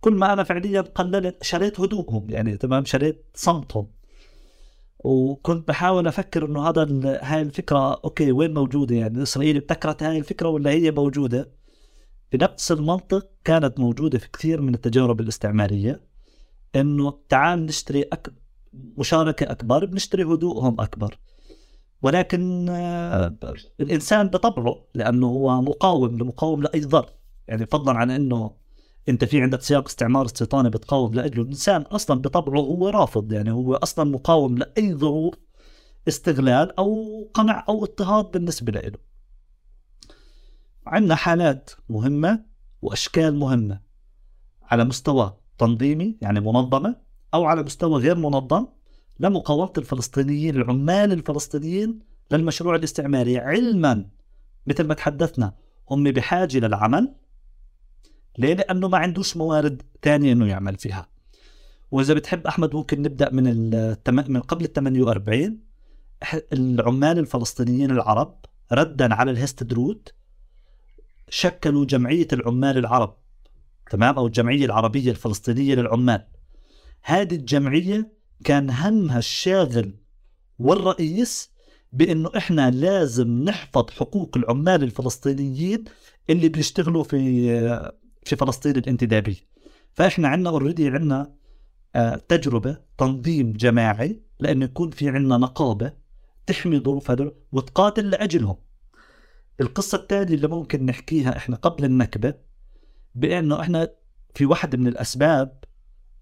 كل 0.04 0.14
ما 0.14 0.32
أنا 0.32 0.44
فعليا 0.44 0.80
قللت 0.80 1.42
شريت 1.42 1.80
هدوءهم 1.80 2.30
يعني 2.30 2.56
تمام؟ 2.56 2.84
شريت 2.84 3.26
صمتهم. 3.34 3.86
وكنت 4.98 5.68
بحاول 5.68 6.06
أفكر 6.06 6.46
إنه 6.46 6.68
هذا 6.68 6.86
هاي 7.22 7.42
الفكرة 7.42 8.00
أوكي 8.04 8.32
وين 8.32 8.54
موجودة؟ 8.54 8.96
يعني 8.96 9.22
إسرائيل 9.22 9.56
ابتكرت 9.56 10.02
هاي 10.02 10.18
الفكرة 10.18 10.48
ولا 10.48 10.70
هي 10.70 10.90
موجودة؟ 10.90 11.50
بنفس 12.32 12.72
المنطق 12.72 13.30
كانت 13.44 13.80
موجودة 13.80 14.18
في 14.18 14.28
كثير 14.30 14.60
من 14.60 14.74
التجارب 14.74 15.20
الاستعمارية 15.20 16.00
إنه 16.76 17.18
تعال 17.28 17.66
نشتري 17.66 18.02
أك... 18.02 18.32
مشاركة 18.72 19.50
أكبر 19.50 19.84
بنشتري 19.84 20.24
هدوءهم 20.24 20.80
أكبر. 20.80 21.18
ولكن 22.02 22.68
آه، 22.68 23.36
الإنسان 23.80 24.28
بطبعه 24.28 24.84
لأنه 24.94 25.26
هو 25.26 25.62
مقاوم 25.62 26.18
لمقاوم 26.18 26.62
لأي 26.62 26.80
ضرر. 26.80 27.10
يعني 27.48 27.66
فضلا 27.66 27.98
عن 27.98 28.10
إنه 28.10 28.63
انت 29.08 29.24
في 29.24 29.42
عندك 29.42 29.62
سياق 29.62 29.86
استعمار 29.86 30.24
استيطاني 30.24 30.70
بتقاوم 30.70 31.14
لأجله. 31.14 31.42
الإنسان 31.42 31.82
أصلا 31.82 32.20
بطبعه 32.20 32.60
هو 32.60 32.88
رافض 32.88 33.32
يعني 33.32 33.50
هو 33.50 33.74
أصلا 33.74 34.10
مقاوم 34.10 34.58
لأي 34.58 34.94
ظروف 34.94 35.34
استغلال 36.08 36.78
أو 36.78 37.24
قمع 37.34 37.64
أو 37.68 37.84
اضطهاد 37.84 38.30
بالنسبة 38.30 38.72
له 38.72 38.92
عندنا 40.86 41.14
حالات 41.14 41.70
مهمة 41.88 42.44
وأشكال 42.82 43.36
مهمة. 43.36 43.80
على 44.62 44.84
مستوى 44.84 45.36
تنظيمي 45.58 46.16
يعني 46.20 46.40
منظمة 46.40 46.96
أو 47.34 47.44
على 47.44 47.62
مستوى 47.62 48.00
غير 48.00 48.16
منظم 48.16 48.66
لمقاومة 49.20 49.72
الفلسطينيين 49.78 50.56
العمال 50.56 51.12
الفلسطينيين 51.12 51.98
للمشروع 52.30 52.74
الاستعماري. 52.74 53.38
علما 53.38 54.06
مثل 54.66 54.86
ما 54.86 54.94
تحدثنا 54.94 55.54
هم 55.90 56.04
بحاجة 56.04 56.58
للعمل 56.58 57.14
ليه؟ 58.38 58.54
لأنه 58.54 58.88
ما 58.88 58.98
عندوش 58.98 59.36
موارد 59.36 59.82
ثانية 60.02 60.32
إنه 60.32 60.46
يعمل 60.46 60.76
فيها. 60.76 61.08
وإذا 61.90 62.14
بتحب 62.14 62.46
أحمد 62.46 62.74
ممكن 62.74 63.02
نبدأ 63.02 63.30
من 63.30 63.46
التم... 63.74 64.14
من 64.14 64.40
قبل 64.40 64.64
ال 64.64 64.72
48 64.72 65.58
العمال 66.52 67.18
الفلسطينيين 67.18 67.90
العرب 67.90 68.44
ردا 68.72 69.14
على 69.14 69.30
الهستدروت 69.30 70.14
شكلوا 71.28 71.84
جمعية 71.84 72.28
العمال 72.32 72.78
العرب 72.78 73.16
تمام؟ 73.90 74.16
أو 74.16 74.26
الجمعية 74.26 74.64
العربية 74.64 75.10
الفلسطينية 75.10 75.74
للعمال. 75.74 76.26
هذه 77.02 77.34
الجمعية 77.34 78.12
كان 78.44 78.70
همها 78.70 79.18
الشاغل 79.18 79.94
والرئيس 80.58 81.50
بإنه 81.92 82.30
إحنا 82.36 82.70
لازم 82.70 83.28
نحفظ 83.44 83.90
حقوق 83.90 84.36
العمال 84.36 84.82
الفلسطينيين 84.82 85.84
اللي 86.30 86.48
بيشتغلوا 86.48 87.04
في 87.04 87.16
في 88.24 88.36
فلسطين 88.36 88.76
الانتدابيه 88.76 89.36
فاحنا 89.92 90.28
عندنا 90.28 90.50
اوريدي 90.50 90.88
عندنا 90.88 91.34
آه، 91.94 92.16
تجربة 92.16 92.78
تنظيم 92.98 93.52
جماعي 93.52 94.22
لأنه 94.40 94.64
يكون 94.64 94.90
في 94.90 95.08
عنا 95.08 95.36
نقابة 95.36 95.92
تحمي 96.46 96.78
ظروف 96.78 97.10
هدول 97.10 97.34
وتقاتل 97.52 98.10
لأجلهم. 98.10 98.56
القصة 99.60 99.98
الثانية 99.98 100.34
اللي 100.34 100.48
ممكن 100.48 100.86
نحكيها 100.86 101.36
إحنا 101.36 101.56
قبل 101.56 101.84
النكبة 101.84 102.34
بأنه 103.14 103.60
إحنا 103.60 103.90
في 104.34 104.46
واحدة 104.46 104.78
من 104.78 104.86
الأسباب 104.86 105.64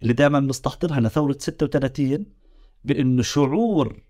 اللي 0.02 0.12
دائما 0.12 0.40
بنستحضرها 0.40 1.00
لثورة 1.00 1.36
36 1.38 2.26
بأنه 2.84 3.22
شعور 3.22 4.02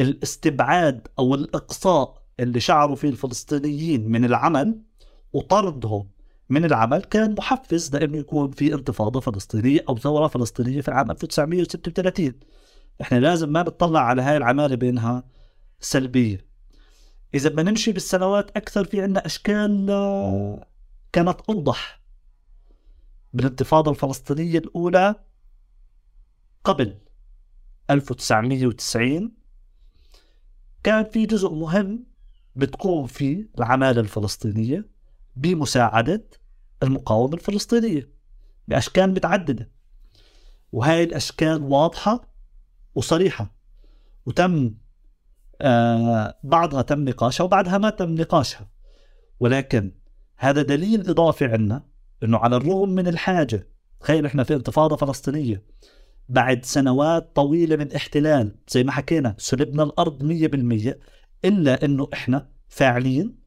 الاستبعاد 0.00 1.08
أو 1.18 1.34
الإقصاء 1.34 2.26
اللي 2.40 2.60
شعروا 2.60 2.96
فيه 2.96 3.08
الفلسطينيين 3.08 4.08
من 4.08 4.24
العمل 4.24 4.80
وطردهم 5.32 6.08
من 6.48 6.64
العمل 6.64 7.04
كان 7.04 7.34
محفز 7.38 7.96
لأنه 7.96 8.18
يكون 8.18 8.50
في 8.50 8.74
انتفاضة 8.74 9.20
فلسطينية 9.20 9.84
أو 9.88 9.98
ثورة 9.98 10.26
فلسطينية 10.26 10.80
في 10.80 10.88
العام 10.88 11.10
1936 11.10 12.32
إحنا 13.00 13.18
لازم 13.18 13.48
ما 13.48 13.62
بتطلع 13.62 14.00
على 14.00 14.22
هاي 14.22 14.36
العمالة 14.36 14.76
بانها 14.76 15.24
سلبية. 15.80 16.46
إذا 17.34 17.48
بدنا 17.48 17.70
نمشي 17.70 17.92
بالسنوات 17.92 18.56
أكثر 18.56 18.84
في 18.84 19.02
عندنا 19.02 19.26
أشكال 19.26 19.90
آه، 19.90 20.66
كانت 21.12 21.40
أوضح. 21.48 22.00
بالانتفاضة 23.32 23.90
الفلسطينية 23.90 24.58
الأولى 24.58 25.14
قبل 26.64 26.98
1990 27.90 29.32
كان 30.82 31.04
في 31.04 31.26
جزء 31.26 31.50
مهم 31.54 32.06
بتقوم 32.56 33.06
فيه 33.06 33.48
العمالة 33.58 34.00
الفلسطينية. 34.00 34.95
بمساعدة 35.36 36.24
المقاومة 36.82 37.34
الفلسطينية 37.34 38.10
بأشكال 38.68 39.10
متعددة. 39.10 39.70
وهاي 40.72 41.04
الأشكال 41.04 41.62
واضحة 41.62 42.28
وصريحة. 42.94 43.54
وتم 44.26 44.74
آه 45.60 46.38
بعضها 46.44 46.82
تم 46.82 47.08
نقاشها 47.08 47.44
وبعدها 47.44 47.78
ما 47.78 47.90
تم 47.90 48.14
نقاشها. 48.14 48.68
ولكن 49.40 49.92
هذا 50.36 50.62
دليل 50.62 51.10
إضافي 51.10 51.44
عنا 51.44 51.86
أنه 52.22 52.38
على 52.38 52.56
الرغم 52.56 52.88
من 52.88 53.08
الحاجة 53.08 53.68
تخيل 54.00 54.26
إحنا 54.26 54.44
في 54.44 54.54
انتفاضة 54.54 54.96
فلسطينية 54.96 55.62
بعد 56.28 56.64
سنوات 56.64 57.36
طويلة 57.36 57.76
من 57.76 57.92
احتلال 57.92 58.56
زي 58.68 58.84
ما 58.84 58.92
حكينا 58.92 59.34
سلبنا 59.38 59.82
الأرض 59.82 60.22
مية 60.22 60.48
بالمية 60.48 60.98
إلا 61.44 61.84
أنه 61.84 62.08
إحنا 62.12 62.48
فاعلين. 62.68 63.38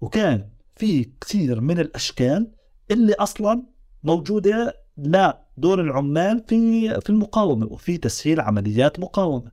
وكان 0.00 0.50
في 0.82 1.10
كثير 1.20 1.60
من 1.60 1.78
الأشكال 1.80 2.50
اللي 2.90 3.12
أصلا 3.12 3.62
موجودة 4.02 4.74
لا 4.96 5.46
دور 5.56 5.80
العمال 5.80 6.44
في 6.48 6.90
في 7.00 7.10
المقاومة 7.10 7.66
وفي 7.66 7.96
تسهيل 7.96 8.40
عمليات 8.40 9.00
مقاومة. 9.00 9.50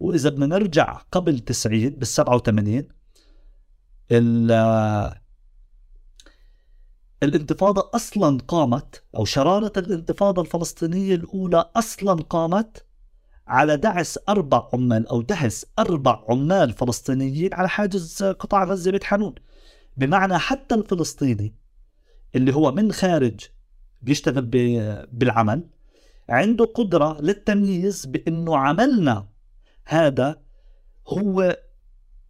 وإذا 0.00 0.30
بدنا 0.30 0.46
نرجع 0.46 1.00
قبل 1.12 1.38
90 1.38 1.88
بال 1.88 2.06
87 2.06 2.88
الانتفاضة 7.22 7.90
أصلا 7.94 8.38
قامت 8.48 9.02
أو 9.16 9.24
شرارة 9.24 9.72
الانتفاضة 9.76 10.42
الفلسطينية 10.42 11.14
الأولى 11.14 11.70
أصلا 11.76 12.22
قامت 12.22 12.86
على 13.46 13.76
دعس 13.76 14.18
أربع 14.28 14.68
عمال 14.72 15.08
أو 15.08 15.22
دهس 15.22 15.66
أربع 15.78 16.24
عمال 16.28 16.72
فلسطينيين 16.72 17.54
على 17.54 17.68
حاجز 17.68 18.22
قطاع 18.22 18.64
غزة 18.64 18.90
بيت 18.90 19.04
حانون 19.04 19.34
بمعنى 19.96 20.38
حتى 20.38 20.74
الفلسطيني 20.74 21.54
اللي 22.34 22.54
هو 22.54 22.72
من 22.72 22.92
خارج 22.92 23.40
بيشتغل 24.02 24.42
بالعمل 25.12 25.64
عنده 26.28 26.64
قدرة 26.64 27.20
للتمييز 27.20 28.06
بأنه 28.06 28.56
عملنا 28.56 29.28
هذا 29.84 30.40
هو 31.08 31.56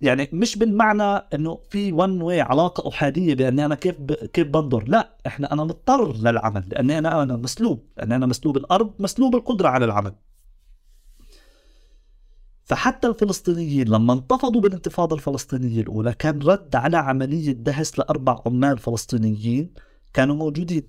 يعني 0.01 0.29
مش 0.33 0.59
بالمعنى 0.59 1.03
إنه 1.35 1.59
في 1.71 1.93
ون 1.93 2.23
واي 2.23 2.41
علاقة 2.41 2.89
أحادية 2.89 3.35
بأني 3.35 3.65
أنا 3.65 3.75
كيف 3.75 4.01
ب... 4.01 4.13
كيف 4.13 4.47
بنظر 4.49 4.85
لا 4.89 5.17
إحنا 5.27 5.53
أنا 5.53 5.65
مضطر 5.65 6.17
للعمل 6.17 6.69
لأني 6.69 6.99
أنا 6.99 7.23
أنا 7.23 7.37
مسلوب 7.37 7.87
لأني 7.97 8.17
أنا 8.17 8.27
مسلوب 8.27 8.57
الأرض 8.57 8.93
مسلوب 8.99 9.37
القدرة 9.37 9.69
على 9.69 9.85
العمل. 9.85 10.15
فحتى 12.67 13.07
الفلسطينيين 13.07 13.89
لما 13.89 14.13
انتفضوا 14.13 14.61
بالانتفاضة 14.61 15.17
الفلسطينية 15.17 15.81
الأولى 15.81 16.13
كان 16.15 16.39
رد 16.43 16.77
على 16.77 16.97
عملية 16.97 17.53
دهس 17.53 17.99
لأربع 17.99 18.43
عمال 18.47 18.79
فلسطينيين 18.79 19.75
كانوا 20.15 20.35
موجودين. 20.35 20.83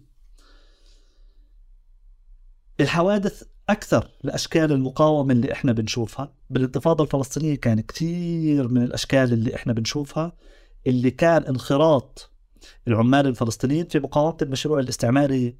الحوادث 2.80 3.44
أكثر 3.70 4.10
لأشكال 4.24 4.72
المقاومة 4.72 5.34
اللي 5.34 5.52
إحنا 5.52 5.72
بنشوفها 5.72 6.34
بالانتفاضة 6.50 7.04
الفلسطينية 7.04 7.56
كان 7.56 7.82
كثير 7.82 8.68
من 8.68 8.84
الأشكال 8.84 9.34
اللي 9.34 9.56
إحنا 9.56 9.74
بنشوفها 9.74 10.34
اللي 10.88 11.12
كان 11.12 11.44
انخراط 11.44 12.32
العمال 12.88 13.28
الفلسطينيين 13.28 13.86
في 13.88 14.00
مقاومة 14.00 14.38
المشروع 14.42 14.80
الاستعماري 14.80 15.58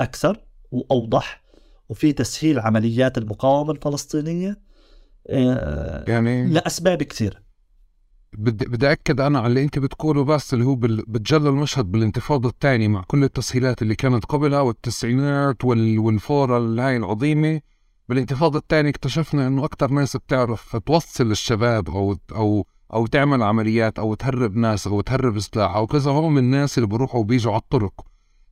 أكثر 0.00 0.44
وأوضح 0.70 1.44
وفي 1.88 2.12
تسهيل 2.12 2.58
عمليات 2.58 3.18
المقاومة 3.18 3.72
الفلسطينية. 3.72 4.63
يعني 5.26 6.46
لأسباب 6.46 7.02
كثير. 7.02 7.42
بدي 8.38 8.64
بدي 8.64 8.92
أكد 8.92 9.20
أنا 9.20 9.38
على 9.38 9.46
اللي 9.46 9.62
أنت 9.62 9.78
بتقوله 9.78 10.24
بس 10.24 10.54
اللي 10.54 10.64
هو 10.64 10.74
بتجلى 10.80 11.48
المشهد 11.48 11.92
بالانتفاضة 11.92 12.48
الثانية 12.48 12.88
مع 12.88 13.02
كل 13.06 13.24
التسهيلات 13.24 13.82
اللي 13.82 13.94
كانت 13.94 14.24
قبلها 14.24 14.60
والتسعينات 14.60 15.64
والفورة 15.64 16.58
هاي 16.58 16.96
العظيمة. 16.96 17.60
بالانتفاضة 18.08 18.58
الثانية 18.58 18.90
اكتشفنا 18.90 19.46
إنه 19.46 19.64
أكثر 19.64 19.90
ناس 19.90 20.16
بتعرف 20.16 20.76
توصل 20.76 21.30
الشباب 21.30 21.90
أو 21.90 22.16
أو 22.32 22.66
أو 22.92 23.06
تعمل 23.06 23.42
عمليات 23.42 23.98
أو 23.98 24.14
تهرب 24.14 24.56
ناس 24.56 24.86
أو 24.86 25.00
تهرب 25.00 25.38
سلاح 25.38 25.76
أو 25.76 25.86
كذا. 25.86 26.10
هم 26.10 26.38
الناس 26.38 26.78
اللي 26.78 26.88
بروحوا 26.88 27.20
وبيجوا 27.20 27.52
على 27.52 27.60
الطرق. 27.60 28.06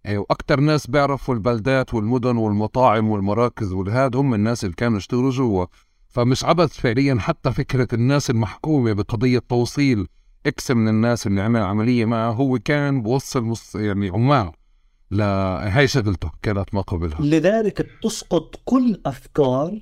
يعني 0.04 0.18
وأكثر 0.18 0.60
ناس 0.60 0.86
بيعرفوا 0.86 1.34
البلدات 1.34 1.94
والمدن 1.94 2.36
والمطاعم 2.36 3.08
والمراكز 3.10 3.72
والهاد 3.72 4.16
هم 4.16 4.34
الناس 4.34 4.64
اللي 4.64 4.74
كانوا 4.76 4.96
يشتغلوا 4.96 5.30
جوا. 5.30 5.66
فمش 6.12 6.44
عبث 6.44 6.72
فعليا 6.80 7.16
حتى 7.18 7.52
فكرة 7.52 7.88
الناس 7.92 8.30
المحكومة 8.30 8.92
بقضية 8.92 9.38
توصيل 9.38 10.06
إكس 10.46 10.70
من 10.70 10.88
الناس 10.88 11.26
اللي 11.26 11.40
عمل 11.40 11.60
عملية 11.60 12.04
معه 12.04 12.30
هو 12.32 12.58
كان 12.58 13.02
بوصل 13.02 13.42
مص 13.42 13.74
يعني 13.74 14.08
عمال. 14.08 14.52
لهي 15.10 15.88
شغلته 15.88 16.30
كانت 16.42 16.74
ما 16.74 16.80
قبلها. 16.80 17.20
لذلك 17.20 17.88
تسقط 18.02 18.60
كل 18.64 19.00
أفكار 19.06 19.80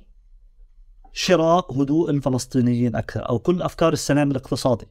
شراء 1.13 1.81
هدوء 1.81 2.09
الفلسطينيين 2.09 2.95
أكثر 2.95 3.29
أو 3.29 3.39
كل 3.39 3.61
أفكار 3.61 3.93
السلام 3.93 4.31
الاقتصادي 4.31 4.85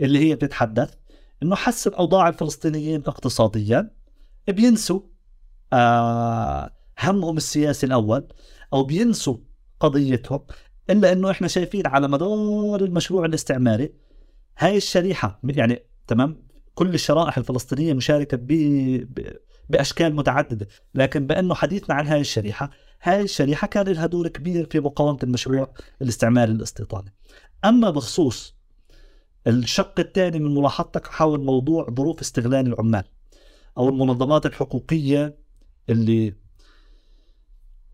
اللي 0.00 0.18
هي 0.18 0.34
بتتحدث 0.34 0.94
إنه 1.42 1.56
حسن 1.56 1.90
أوضاع 1.94 2.28
الفلسطينيين 2.28 3.02
اقتصاديا 3.06 3.90
بينسوا 4.48 5.00
آه 5.72 6.70
همهم 7.00 7.36
السياسي 7.36 7.86
الأول 7.86 8.28
أو 8.72 8.84
بينسوا 8.84 9.36
قضيتهم 9.82 10.40
إلا 10.90 11.12
إنه 11.12 11.30
إحنا 11.30 11.48
شايفين 11.48 11.86
على 11.86 12.08
مدار 12.08 12.80
المشروع 12.84 13.24
الاستعماري 13.24 13.92
هاي 14.58 14.76
الشريحة 14.76 15.40
يعني 15.44 15.82
تمام؟ 16.06 16.42
كل 16.74 16.94
الشرائح 16.94 17.38
الفلسطينية 17.38 17.92
مشاركة 17.92 18.36
ب... 18.40 18.46
بأشكال 19.68 20.16
متعددة 20.16 20.68
لكن 20.94 21.26
بإنه 21.26 21.54
حديثنا 21.54 21.94
عن 21.94 22.06
هاي 22.06 22.20
الشريحة 22.20 22.70
هاي 23.02 23.20
الشريحة 23.20 23.66
كان 23.66 23.88
لها 23.88 24.06
دور 24.06 24.28
كبير 24.28 24.66
في 24.70 24.80
مقاومة 24.80 25.18
المشروع 25.22 25.74
الاستعماري 26.02 26.52
الاستيطاني. 26.52 27.14
أما 27.64 27.90
بخصوص 27.90 28.56
الشق 29.46 30.00
الثاني 30.00 30.38
من 30.38 30.54
ملاحظتك 30.54 31.06
حول 31.06 31.44
موضوع 31.44 31.86
ظروف 31.90 32.20
استغلال 32.20 32.66
العمال 32.66 33.04
أو 33.78 33.88
المنظمات 33.88 34.46
الحقوقية 34.46 35.38
اللي 35.90 36.34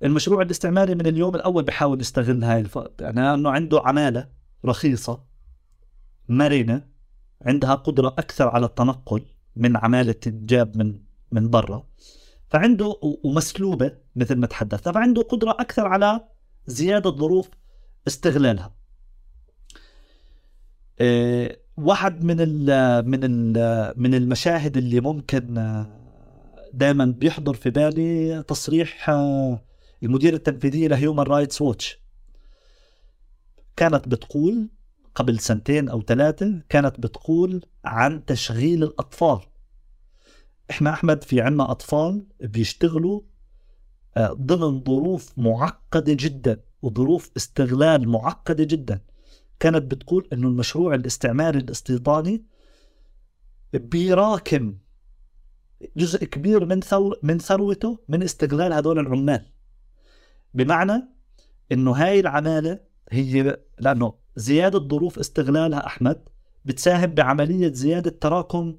المشروع 0.04 0.42
الاستعماري 0.42 0.94
من 0.94 1.06
اليوم 1.06 1.34
الأول 1.34 1.64
بحاول 1.64 2.00
يستغل 2.00 2.44
هاي 2.44 2.60
الف... 2.60 2.78
يعني 3.00 3.34
أنه 3.34 3.50
عنده 3.50 3.80
عمالة 3.84 4.28
رخيصة 4.64 5.24
مرنة 6.28 6.86
عندها 7.42 7.74
قدرة 7.74 8.08
أكثر 8.08 8.48
على 8.48 8.66
التنقل 8.66 9.22
من 9.56 9.76
عمالة 9.76 10.12
تجاب 10.12 10.76
من 10.76 11.00
من 11.32 11.50
برا. 11.50 11.86
فعنده 12.48 12.94
ومسلوبة 13.24 13.92
مثل 14.16 14.36
ما 14.36 14.46
تحدثنا 14.46 14.92
فعنده 14.92 15.22
قدرة 15.22 15.50
أكثر 15.50 15.86
على 15.86 16.20
زيادة 16.66 17.10
ظروف 17.10 17.48
استغلالها. 18.06 18.74
إيه 21.00 21.60
واحد 21.76 22.24
من 22.24 22.36
ال 22.40 23.08
من 23.08 23.20
ال 23.24 23.92
من 23.96 24.14
المشاهد 24.14 24.76
اللي 24.76 25.00
ممكن 25.00 25.58
آه، 25.58 25.86
دائما 26.74 27.04
بيحضر 27.04 27.54
في 27.54 27.70
بالي 27.70 28.42
تصريح 28.42 29.10
آه، 30.02 30.06
المدير 30.06 30.34
التنفيذية 30.34 30.88
لهيومن 30.88 31.22
رايتس 31.22 31.62
ووتش 31.62 31.98
كانت 33.76 34.08
بتقول 34.08 34.68
قبل 35.14 35.38
سنتين 35.38 35.88
أو 35.88 36.02
ثلاثة 36.02 36.62
كانت 36.68 37.00
بتقول 37.00 37.64
عن 37.84 38.24
تشغيل 38.24 38.82
الأطفال. 38.84 39.40
إحنا 40.70 40.90
أحمد 40.90 41.24
في 41.24 41.40
عنا 41.40 41.70
أطفال 41.70 42.26
بيشتغلوا 42.40 43.20
آه، 44.16 44.32
ضمن 44.32 44.84
ظروف 44.84 45.32
معقدة 45.36 46.12
جدا 46.12 46.60
وظروف 46.82 47.30
استغلال 47.36 48.08
معقدة 48.08 48.64
جدا. 48.64 49.00
كانت 49.60 49.82
بتقول 49.82 50.28
إنه 50.32 50.48
المشروع 50.48 50.94
الاستعماري 50.94 51.58
الاستيطاني 51.58 52.44
بيراكم 53.72 54.78
جزء 55.96 56.24
كبير. 56.24 56.64
من 57.22 57.38
ثروته 57.38 57.98
من 58.08 58.22
استغلال 58.22 58.72
هذول 58.72 58.98
العمال. 58.98 59.57
بمعنى 60.54 61.08
إنه 61.72 61.92
هاي 61.92 62.20
العمالة 62.20 62.80
هي 63.10 63.58
لأنه 63.78 64.14
زيادة 64.36 64.78
ظروف 64.78 65.18
استغلالها 65.18 65.86
أحمد 65.86 66.28
بتساهم 66.64 67.06
بعملية 67.06 67.72
زيادة 67.72 68.10
تراكم 68.10 68.78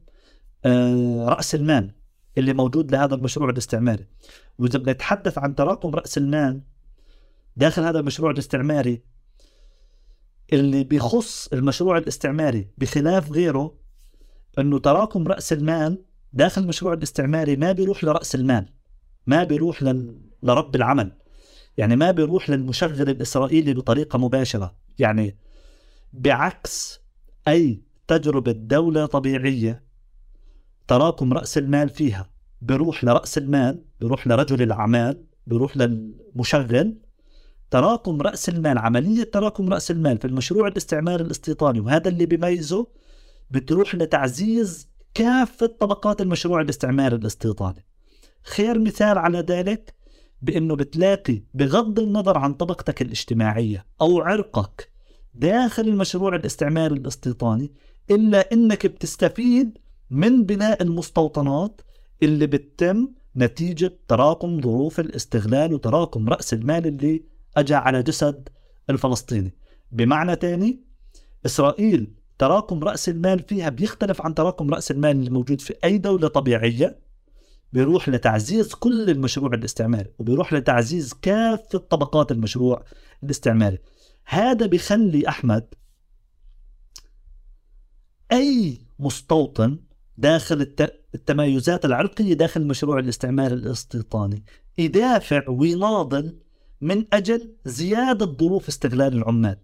آه، 0.65 1.25
رأس 1.29 1.55
المال 1.55 1.93
اللي 2.37 2.53
موجود 2.53 2.91
لهذا 2.91 3.15
المشروع 3.15 3.49
الاستعماري 3.49 4.05
وإذا 4.59 4.79
بنتحدث 4.79 5.37
عن 5.37 5.55
تراكم 5.55 5.95
رأس 5.95 6.17
المال 6.17 6.61
داخل 7.55 7.83
هذا 7.83 7.99
المشروع 7.99 8.31
الاستعماري 8.31 9.01
اللي 10.53 10.83
بيخص 10.83 11.47
المشروع 11.53 11.97
الاستعماري 11.97 12.67
بخلاف 12.77 13.31
غيره 13.31 13.75
إنه 14.59 14.79
تراكم 14.79 15.27
رأس 15.27 15.53
المال 15.53 16.03
داخل 16.33 16.61
المشروع 16.61 16.93
الاستعماري 16.93 17.55
ما 17.55 17.71
بيروح 17.71 18.03
لرأس 18.03 18.35
المال 18.35 18.69
ما 19.27 19.43
بيروح. 19.43 19.83
لرب 20.43 20.75
العمل 20.75 21.11
يعني 21.77 21.95
ما 21.95 22.11
بيروح 22.11 22.49
للمشغل 22.49 23.09
الإسرائيلي 23.09 23.73
بطريقة 23.73 24.19
مباشرة. 24.19 24.75
يعني 24.99 25.37
بعكس 26.13 26.99
أي 27.47 27.81
تجربة 28.07 28.51
دولة 28.51 29.05
طبيعية 29.05 29.83
تراكم 30.87 31.33
رأس 31.33 31.57
المال 31.57 31.89
فيها. 31.89 32.29
بيروح 32.61 33.03
لرأس 33.03 33.37
المال 33.37 33.83
بيروح 33.99 34.27
لرجل 34.27 34.61
الأعمال 34.61 35.23
بيروح 35.47 35.77
للمشغل. 35.77 36.97
تراكم 37.71 38.21
رأس 38.21 38.49
المال 38.49 38.77
عملية 38.77 39.23
تراكم 39.23 39.69
رأس 39.69 39.91
المال 39.91 40.17
في 40.17 40.25
المشروع 40.25 40.67
الاستعماري 40.67 41.23
الاستيطاني 41.23 41.79
وهذا 41.79 42.09
اللي 42.09 42.25
بيميزه 42.25 42.87
بتروح 43.51 43.95
لتعزيز 43.95 44.89
كافة 45.13 45.65
طبقات 45.67 46.21
المشروع 46.21 46.61
الاستعماري 46.61 47.15
الاستيطاني. 47.15 47.85
خير 48.43 48.79
مثال 48.79 49.17
على 49.17 49.39
ذلك 49.39 49.93
بأنه 50.41 50.76
بتلاقي 50.76 51.41
بغض 51.53 51.99
النظر 51.99 52.38
عن 52.38 52.53
طبقتك 52.53 53.02
الاجتماعية 53.02 53.86
أو 54.02 54.22
عرقك 54.22 54.90
داخل 55.34 55.88
المشروع 55.88 56.36
الاستعماري 56.36 56.95
الاستيطاني 56.95 57.72
إلا 58.11 58.53
أنك 58.53 58.88
بتستفيد 58.88 59.78
من 60.10 60.44
بناء 60.45 60.84
المستوطنات 60.84 61.82
اللي 62.24 62.48
بتتم 62.48 63.07
نتيجة 63.38 63.94
تراكم 64.07 64.61
ظروف 64.61 64.99
الاستغلال 64.99 65.74
وتراكم 65.74 66.30
رأس 66.30 66.53
المال 66.53 66.88
اللي 66.88 67.24
أجى 67.57 67.76
على 67.76 68.03
جسد 68.03 68.49
الفلسطيني. 68.90 69.53
بمعنى 69.91 70.36
تاني 70.36 70.80
إسرائيل 71.45 72.14
تراكم 72.38 72.84
رأس 72.84 73.10
المال 73.10 73.40
فيها 73.40 73.70
بيختلف 73.70 74.22
عن 74.22 74.36
تراكم 74.36 74.70
رأس 74.74 74.91
المال 74.91 75.11
اللي 75.11 75.30
موجود 75.30 75.61
في 75.61 75.74
أي 75.84 75.98
دولة 75.98 76.28
طبيعية. 76.28 76.99
بيروح 77.73 78.09
لتعزيز 78.09 78.73
كل 78.73 79.09
المشروع 79.09 79.53
الاستعماري 79.53 80.09
وبيروح 80.19 80.53
لتعزيز 80.53 81.13
كافة 81.13 81.79
طبقات 81.79 82.31
المشروع 82.31 82.83
الاستعماري. 83.23 83.77
هذا 84.25 84.65
بيخلي 84.65 85.27
أحمد 85.27 85.73
أي 88.31 88.77
مستوطن 88.99 89.79
داخل 90.17 90.75
التمايزات 91.15 91.85
العرقية 91.85 92.33
داخل 92.33 92.61
المشروع 92.61 92.99
الاستعماري 92.99 93.53
الاستيطاني 93.53 94.43
يدافع 94.77 95.49
ويناضل 95.49 96.39
من 96.81 97.05
أجل 97.13 97.55
زيادة 97.65 98.25
ظروف 98.25 98.67
استغلال 98.67 99.13
العمال. 99.13 99.57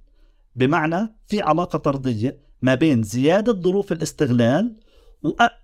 بمعنى 0.56 1.16
في 1.28 1.42
علاقة 1.42 1.78
طردية 1.78 2.40
ما 2.62 2.76
بين 2.76 3.04
زيادة 3.04 3.54
ظروف 3.54 3.92
الاستغلال 3.92 4.76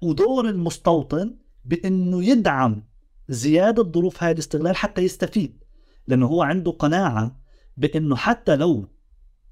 ودور 0.01 0.49
المستوطن 0.49 1.35
بأنه 1.66 2.26
يدعم 2.26 2.84
زيادة 3.30 3.84
ظروف 3.84 4.24
هاي 4.24 4.32
الاستغلال 4.32 4.76
حتى 4.76 5.02
يستفيد 5.02 5.64
لأنه 6.08 6.26
هو 6.26 6.42
عنده 6.42 6.72
قناعة 6.72 7.42
بأنه 7.78 8.16
حتى 8.16 8.56
لو 8.56 8.88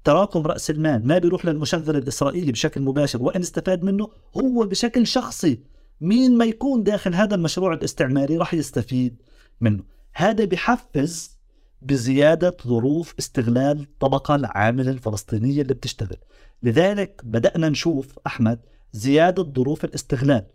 تراكم 0.04 0.42
رأس 0.42 0.70
المال 0.70 1.06
ما 1.06 1.18
بيروح 1.18 1.44
للمشغل 1.44 1.96
الإسرائيلي 1.96 2.52
بشكل 2.52 2.80
مباشر 2.80 3.22
وإن 3.22 3.40
استفاد 3.40 3.82
منه 3.82 4.08
هو 4.36 4.66
بشكل 4.66 5.06
شخصي 5.06 5.60
مين 6.00 6.38
ما 6.38 6.44
يكون 6.44 6.82
داخل 6.82 7.14
هذا 7.14 7.34
المشروع 7.34 7.72
الاستعماري 7.72 8.36
راح 8.36 8.54
يستفيد 8.54 9.22
منه. 9.60 9.84
هذا 10.14 10.44
بحفز 10.44 11.38
بزيادة 11.82 12.56
ظروف 12.66 13.14
استغلال 13.18 13.80
الطبقة 13.80 14.34
العاملة 14.34 14.90
الفلسطينية 14.90 15.62
اللي 15.62 15.74
بتشتغل. 15.74 16.16
لذلك 16.62 17.20
بدأنا 17.24 17.68
نشوف 17.68 18.18
أحمد 18.26 18.60
زيادة 18.92 19.42
ظروف 19.42 19.84
الاستغلال. 19.84 20.46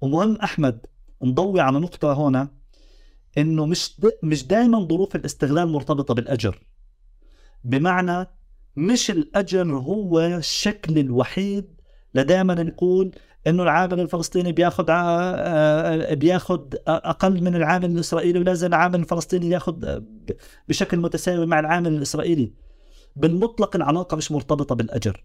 ومهم 0.00 0.36
أحمد 0.36 0.86
نضوي 1.22 1.60
على 1.60 1.78
نقطة 1.78 2.12
هنا 2.28 2.48
إنه 3.38 3.66
مش 3.66 4.00
مش 4.22 4.46
دائما 4.46 4.88
ظروف 4.88 5.16
الاستغلال 5.16 5.68
مرتبطة 5.68 6.14
بالأجر. 6.14 6.62
بمعنى 7.64 8.26
مش 8.76 9.10
الأجر 9.10 9.76
هو 9.76 10.20
الشكل 10.20 10.98
الوحيد 10.98 11.80
لدائما 12.14 12.54
نقول 12.54 13.14
إنه 13.46 13.62
العامل 13.62 14.00
الفلسطيني 14.00 14.52
بياخذ 14.52 14.84
بياخذ 16.14 16.60
أقل 16.86 17.42
من 17.42 17.56
العامل 17.56 17.90
الإسرائيلي 17.90 18.38
ولازم 18.38 18.66
العامل 18.66 19.00
الفلسطيني 19.00 19.50
ياخذ 19.50 20.00
بشكل 20.68 20.98
متساوي 20.98 21.46
مع 21.46 21.60
العامل 21.60 21.94
الإسرائيلي. 21.96 22.52
بالمطلق 23.16 23.76
العلاقة 23.76 24.16
مش 24.16 24.32
مرتبطة 24.32 24.74
بالأجر. 24.74 25.24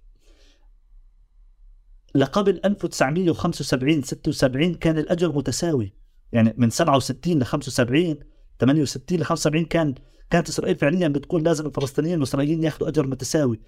لقبل 2.18 2.62
1975 2.66 4.02
76 4.02 4.74
كان 4.74 4.98
الأجر 4.98 5.32
متساوي. 5.32 5.94
يعني 6.32 6.54
من 6.58 6.70
67 6.70 7.40
ل 7.40 7.46
75 7.46 8.20
68 8.60 9.20
ل 9.20 9.24
75 9.24 9.66
كان 9.66 9.96
كانت 10.30 10.50
إسرائيل 10.50 10.76
فعليا 10.76 11.08
بتقول 11.08 11.44
لازم 11.44 11.66
الفلسطينيين 11.66 12.14
والإسرائيليين 12.16 12.64
ياخذوا 12.64 12.90
أجر 12.90 13.08
متساوي. 13.08 13.60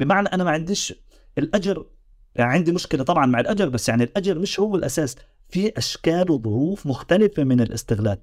بمعنى 0.00 0.28
أنا 0.28 0.44
ما 0.44 0.50
عنديش 0.50 0.94
الأجر 1.38 1.86
يعني 2.34 2.52
عندي 2.52 2.72
مشكلة 2.72 3.04
طبعا 3.04 3.26
مع 3.26 3.40
الأجر 3.40 3.68
بس 3.68 3.88
يعني 3.88 4.04
الأجر 4.04 4.38
مش 4.38 4.60
هو 4.60 4.76
الأساس. 4.76 5.16
في 5.48 5.78
أشكال 5.78 6.30
وظروف 6.30 6.86
مختلفة 6.86 7.44
من 7.44 7.60
الاستغلال. 7.60 8.18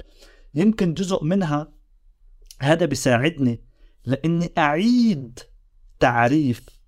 يمكن 0.55 0.93
جزء 0.93 1.23
منها 1.23 1.71
هذا 2.59 2.85
بيساعدني 2.85 3.61
لأني 4.05 4.51
أعيد 4.57 5.39
تعريف 5.99 6.78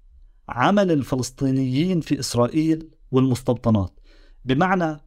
عمل 0.51 0.91
الفلسطينيين 0.91 2.01
في 2.01 2.19
إسرائيل 2.19 2.89
والمستوطنات. 3.11 3.99
بمعنى 4.45 4.97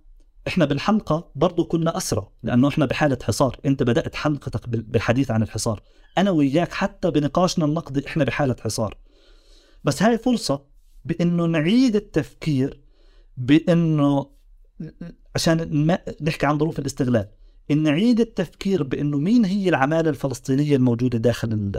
إحنا 0.49 0.65
بالحلقة 0.65 1.31
برضو 1.35 1.65
كنا 1.65 1.97
أسرى 1.97 2.29
لأنه 2.43 2.69
إحنا 2.69 2.87
بحالة 2.87 3.19
حصار. 3.23 3.61
أنت 3.67 3.83
بدأت 3.83 4.15
حلقتك 4.15 4.69
بالحديث 4.69 5.31
عن 5.31 5.43
الحصار. 5.43 5.83
أنا 6.19 6.31
وياك 6.31 6.73
حتى 6.73 7.11
بنقاشنا 7.11 7.65
النقدي 7.65 8.07
إحنا 8.07 8.25
بحالة 8.25 8.57
حصار. 8.61 8.97
بس 9.85 10.03
هاي 10.03 10.19
فرصة 10.19 10.65
بأنه 11.05 11.47
نعيد 11.47 11.97
التفكير 11.97 12.81
بأنه 13.37 14.31
عشان 15.35 15.87
ما 15.87 15.99
نحكي 16.23 16.47
عن 16.47 16.59
ظروف 16.59 16.79
الاستغلال. 16.79 17.29
إن 17.71 17.83
نعيد 17.83 18.21
التفكير 18.21 18.83
بإنه 18.83 19.19
مين 19.19 19.45
هي 19.45 19.69
العمالة 19.69 20.11
الفلسطينية 20.11 20.77
الموجودة 20.77 21.19
داخل 21.19 21.73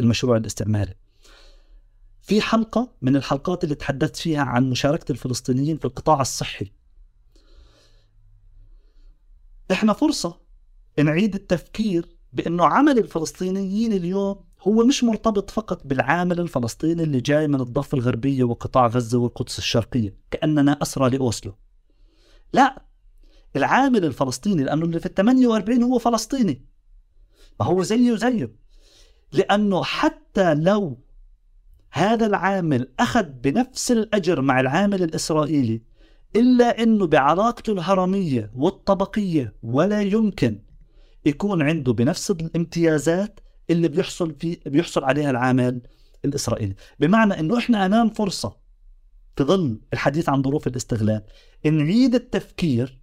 المشروع 0.00 0.36
الاستعماري. 0.36 0.94
في 2.28 2.40
حلقة 2.40 2.92
من 3.02 3.16
الحلقات 3.16 3.64
اللي 3.64 3.74
تحدثت 3.74 4.16
فيها 4.16 4.42
عن 4.42 4.70
مشاركة 4.70 5.12
الفلسطينيين 5.12 5.76
في 5.76 5.84
القطاع 5.84 6.20
الصحي. 6.20 6.72
إحنا 9.72 9.92
فرصة 9.92 10.40
نعيد 10.98 11.34
التفكير 11.34 12.16
بأنه 12.32 12.64
عمل 12.64 12.98
الفلسطينيين 12.98 13.92
اليوم 13.92 14.44
هو 14.60 14.84
مش 14.84 15.04
مرتبط 15.04 15.50
فقط 15.50 15.86
بالعامل 15.86 16.40
الفلسطيني 16.40 17.02
اللي 17.02 17.20
جاي 17.20 17.48
من 17.48 17.60
الضفة 17.60 17.98
الغربية 17.98 18.44
وقطاع 18.44 18.86
غزة 18.86 19.18
والقدس 19.18 19.58
الشرقية 19.58 20.16
كأننا 20.30 20.78
أسرى 20.82 21.10
لأوسلو. 21.10 21.54
لا 22.52 22.82
العامل 23.56 24.04
الفلسطيني 24.04 24.64
لأنه 24.64 24.84
اللي 24.84 25.00
في 25.00 25.06
ال 25.06 25.14
48 25.14 25.82
هو 25.82 25.98
فلسطيني. 25.98 26.64
ما 27.60 27.66
هو 27.66 27.82
زيه 27.82 28.16
زيه. 28.16 28.52
لأنه 29.32 29.82
حتى 29.82 30.54
لو 30.54 31.07
هذا 31.92 32.26
العامل 32.26 32.88
أخذ 33.00 33.22
بنفس 33.22 33.92
الأجر 33.92 34.40
مع 34.40 34.60
العامل 34.60 35.02
الإسرائيلي 35.02 35.82
إلا 36.36 36.82
أنه 36.82 37.06
بعلاقته 37.06 37.72
الهرمية 37.72 38.50
والطبقية 38.54 39.54
ولا 39.62 40.02
يمكن 40.02 40.60
يكون 41.26 41.62
عنده 41.62 41.92
بنفس 41.92 42.30
الامتيازات 42.30 43.40
اللي 43.70 43.88
بيحصل 43.88 44.34
في 44.40 44.58
بيحصل 44.66 45.04
عليها 45.04 45.30
العامل 45.30 45.80
الإسرائيلي. 46.24 46.74
بمعنى 47.00 47.40
أنه 47.40 47.58
إحنا 47.58 47.86
أمام 47.86 48.10
فرصة 48.10 48.56
في 49.36 49.44
ظل 49.44 49.80
الحديث 49.92 50.28
عن 50.28 50.42
ظروف 50.42 50.66
الاستغلال 50.66 51.22
نعيد 51.64 52.14
التفكير 52.14 52.98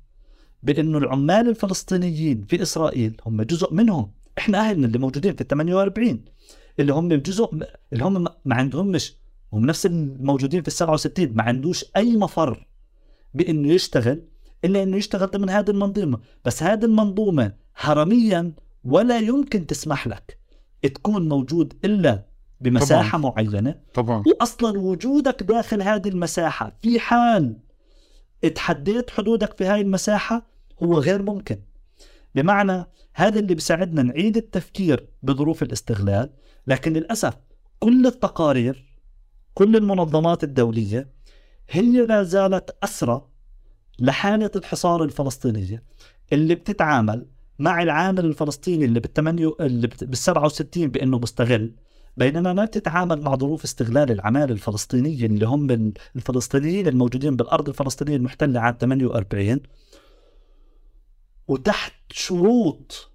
بأنه 0.64 0.98
العمال 0.98 1.50
الفلسطينيين 1.50 2.46
في 2.50 2.62
إسرائيل 2.62 3.18
هم 3.26 3.42
جزء 3.42 3.74
منهم 3.74 4.12
إحنا 4.38 4.60
أهلنا 4.60 4.88
اللي 4.88 4.98
موجودين 4.98 5.36
في 5.36 5.42
ال 5.42 5.48
48 5.48 6.26
اللي 6.80 6.94
هم 6.94 7.14
جزء 7.14 7.50
اللي 7.94 8.04
هم 8.04 8.28
ما 8.46 8.56
عندهمش 8.56 9.16
هم 9.54 9.66
نفس 9.66 9.86
الموجودين 9.86 10.62
في 10.62 10.68
ال 10.68 10.74
67 10.74 11.34
ما 11.34 11.44
عندوش 11.44 11.86
أي 11.98 12.18
مفر 12.18 12.68
بإنه 13.34 13.68
يشتغل 13.74 14.22
إلا 14.66 14.84
إنه 14.84 14.98
يشتغل 14.98 15.28
ضمن 15.28 15.50
هذه 15.50 15.70
المنظومة. 15.70 16.20
بس 16.46 16.64
هذه 16.64 16.86
المنظومة 16.86 17.54
هرميا 17.76 18.52
ولا 18.84 19.20
يمكن 19.20 19.68
تسمح 19.68 20.08
لك 20.08 20.38
تكون 20.84 21.30
موجود 21.30 21.74
إلا 21.86 22.26
بمساحة 22.62 23.18
طبعا. 23.18 23.32
معينة. 23.32 23.80
طبعا. 23.94 24.24
واصلا 24.28 24.80
وجودك 24.80 25.44
داخل 25.44 25.82
هذه 25.82 26.08
المساحة 26.08 26.78
في 26.82 27.00
حال 27.00 27.58
اتحديت 28.44 29.10
حدودك 29.10 29.58
في 29.58 29.66
هاي 29.66 29.82
المساحة 29.82 30.46
هو 30.84 31.00
غير 31.00 31.22
ممكن. 31.22 31.60
بمعنى 32.36 32.86
هذا 33.14 33.40
اللي 33.40 33.56
بيساعدنا 33.56 34.02
نعيد 34.04 34.38
التفكير 34.38 35.08
بظروف 35.24 35.64
الاستغلال 35.64 36.30
لكن 36.68 36.94
للأسف 36.94 37.38
كل 37.80 38.06
التقارير 38.08 38.86
كل 39.54 39.76
المنظمات 39.76 40.44
الدولية 40.44 41.10
هي 41.70 42.06
لا 42.06 42.24
زالت 42.24 42.78
اسرى 42.84 43.28
لحالة 44.00 44.52
الحصار 44.56 45.04
الفلسطينية 45.04 45.84
اللي 46.34 46.56
بتتعامل 46.56 47.26
مع 47.60 47.84
العامل 47.84 48.26
الفلسطيني 48.26 48.86
اللي 48.86 49.00
بالثمانية 49.00 49.52
اللي 49.60 49.88
بال 49.88 50.18
67 50.18 50.88
بأنه 50.88 51.20
مستغل 51.20 51.72
بينما 52.18 52.54
ما 52.54 52.66
بتتعامل 52.66 53.22
مع 53.22 53.36
ظروف 53.36 53.64
استغلال 53.64 54.12
العمالة 54.12 54.54
الفلسطينية 54.54 55.26
اللي 55.26 55.46
هم 55.48 55.94
الفلسطينيين 56.16 56.88
الموجودين 56.88 57.36
بالأرض 57.36 57.70
الفلسطينية 57.70 58.16
المحتلة 58.16 58.60
عام 58.60 58.78
48 58.82 59.60
وتحت 61.48 61.94
شروط 62.12 63.12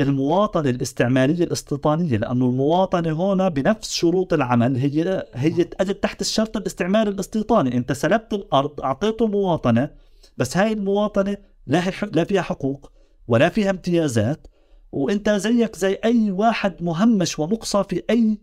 المواطنة 0.00 0.70
الاستعمارية 0.70 1.44
الاستيطانية 1.44 2.16
لأنه 2.16 2.46
المواطنة 2.46 3.32
هنا 3.32 3.48
بنفس 3.48 3.92
شروط 3.92 4.32
العمل 4.32 4.76
هي 4.76 5.26
هي 5.34 5.68
أجت 5.80 6.02
تحت 6.02 6.20
الشرط 6.20 6.56
الاستعماري 6.56 7.10
الاستيطاني. 7.10 7.76
أنت 7.76 7.92
سلبت 7.92 8.32
الأرض 8.32 8.80
أعطيته 8.80 9.26
مواطنة 9.26 9.90
بس 10.36 10.56
هاي 10.56 10.72
المواطنة 10.72 11.36
لا, 11.66 11.90
لا 12.12 12.24
فيها 12.24 12.42
حقوق 12.42 12.92
ولا 13.28 13.48
فيها 13.48 13.70
امتيازات 13.70 14.46
وانت 14.92 15.30
زيك 15.30 15.76
زي 15.76 15.98
أي 16.04 16.30
واحد 16.30 16.82
مهمش 16.82 17.38
ومقصى 17.38 17.84
في 17.84 18.02
أي 18.10 18.38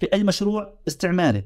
في 0.00 0.08
أي 0.12 0.24
مشروع 0.24 0.78
استعماري. 0.88 1.44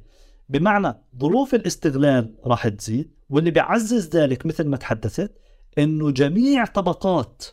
بمعنى 0.49 0.95
ظروف 1.21 1.55
الاستغلال 1.55 2.35
راح 2.45 2.69
تزيد 2.69 3.11
واللي 3.31 3.51
بيعزز 3.51 4.17
ذلك 4.17 4.47
مثل 4.47 4.67
ما 4.67 4.77
تحدثت 4.77 5.33
إنه 5.79 6.11
جميع 6.11 6.65
طبقات 6.65 7.45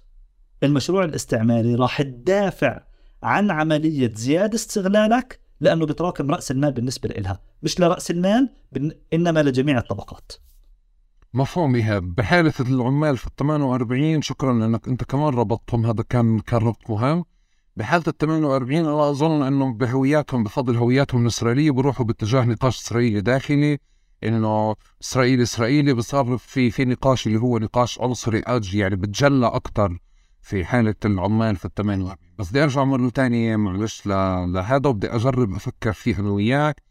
المشروع 0.64 1.04
الاستعماري 1.04 1.76
راح 1.76 2.02
تدافع 2.02 2.82
عن 3.24 3.52
عملية 3.52 4.12
زيادة 4.16 4.56
استغلالك 4.56 5.40
لأنه 5.62 5.86
بتراكم 5.86 6.32
رأس 6.32 6.52
المال 6.52 6.72
بالنسبة 6.72 7.10
لها 7.10 7.42
مش 7.64 7.80
لرأس 7.80 8.12
المال 8.12 8.50
إنما 9.14 9.44
لجميع 9.44 9.78
الطبقات. 9.78 10.32
مفهوم 11.34 11.76
إيهاب. 11.76 12.16
بحالة 12.16 12.54
العمال 12.60 13.18
في 13.18 13.28
ال 13.28 13.36
48 13.36 14.22
شكرا 14.22 14.54
لأنك 14.54 14.88
أنت 14.88 15.04
كمان 15.04 15.34
ربطتهم 15.34 15.86
هذا 15.86 16.04
كان 16.10 16.40
كان 16.40 16.60
ربط 16.60 16.90
مهم. 16.90 17.26
بحالة 17.76 18.04
ال 18.08 18.18
48 18.18 18.86
أنا 18.86 19.10
أظن 19.10 19.42
أنه 19.44 19.74
بهوياتهم 19.74 20.44
بفضل 20.44 20.76
هوياتهم 20.78 21.22
الإسرائيلية 21.22 21.72
بروحوا 21.72 22.06
باتجاه 22.06 22.46
نقاش 22.46 22.80
إسرائيلي 22.80 23.22
داخلي. 23.22 23.80
إنه 24.24 24.76
إسرائيل 25.02 25.42
إسرائيلي 25.42 25.94
بصار 25.94 26.38
في 26.38 26.72
في 26.72 26.86
نقاش 26.86 27.28
اللي 27.28 27.40
هو 27.40 27.58
نقاش 27.58 28.00
عنصري 28.02 28.40
آجي 28.40 28.80
يعني 28.80 28.96
بتجلى 28.96 29.48
أكثر 29.48 30.00
في 30.42 30.66
حالة 30.66 30.96
العمال 31.06 31.56
في 31.56 31.66
ال 31.66 31.74
48 31.74 32.16
بس 32.40 32.50
بدي 32.50 32.64
أرجع 32.64 32.84
مرة 32.84 33.10
ثانية 33.10 33.56
معلش 33.56 34.06
لهذا 34.06 34.90
وبدي 34.90 35.08
أجرب 35.08 35.54
أفكر 35.56 35.94
فيه 35.94 36.20
أنا 36.20 36.30
وياك. 36.30 36.82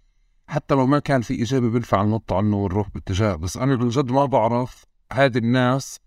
حتى 0.46 0.74
لو 0.74 0.86
ما 0.86 0.98
كان 0.98 1.20
في 1.22 1.42
إجابة 1.42 1.68
بنفع 1.70 2.02
ننط 2.02 2.32
عنه 2.32 2.56
ونروح 2.56 2.88
باتجاه 2.88 3.34
بس 3.34 3.56
أنا 3.56 3.74
بالجد 3.74 4.10
ما 4.10 4.24
بعرف 4.24 4.84
هذه 5.12 5.38
الناس 5.38 6.00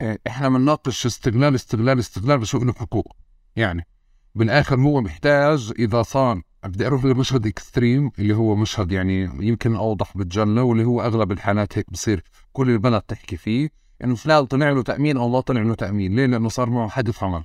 آه، 0.00 0.18
إحنا 0.26 0.48
بنناقش 0.48 1.06
استغلال 1.06 1.54
استغلال 1.54 1.98
استغلال 1.98 2.38
بس 2.38 2.54
له 2.54 2.72
حقوق. 2.72 3.16
يعني 3.56 3.86
بالآخر 4.34 4.80
هو 4.80 5.00
محتاج 5.00 5.72
إذا 5.78 6.02
صار 6.02 6.42
بدي 6.68 6.86
أروح 6.86 7.04
لمشهد 7.04 7.46
extreme 7.46 8.10
اللي 8.18 8.34
هو 8.34 8.54
مشهد 8.54 8.92
يعني 8.92 9.22
يمكن 9.40 9.74
أوضح 9.76 10.16
بالجنة 10.16 10.62
واللي 10.62 10.84
هو 10.84 11.00
أغلب 11.00 11.32
الحالات 11.32 11.78
هيك 11.78 11.90
بصير 11.90 12.22
كل 12.52 12.70
البلد 12.70 13.02
تحكي 13.02 13.36
فيه 13.36 13.70
إنه 14.04 14.14
فلان 14.14 14.44
طلع 14.44 14.70
له 14.70 14.82
تأمين 14.82 15.16
أو 15.16 15.28
ما 15.28 15.40
طلع 15.40 15.62
له 15.62 15.74
تأمين. 15.74 16.16
ليه؟ 16.16 16.26
لأنه 16.26 16.48
صار 16.48 16.70
معه 16.70 16.88
حدث 16.88 17.22
عمل. 17.22 17.42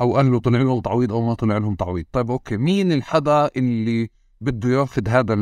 أو 0.00 0.16
قال 0.16 0.32
له 0.32 0.40
طلع 0.40 0.58
له 0.58 0.80
تعويض 0.80 1.12
أو 1.12 1.26
ما 1.26 1.34
طلع 1.34 1.58
لهم 1.58 1.74
تعويض. 1.74 2.04
طيب 2.12 2.30
أوكي 2.30 2.56
مين 2.56 2.92
الحدا 2.92 3.50
اللي 3.56 4.10
بده 4.40 4.68
ياخذ 4.68 5.08
هذا 5.08 5.34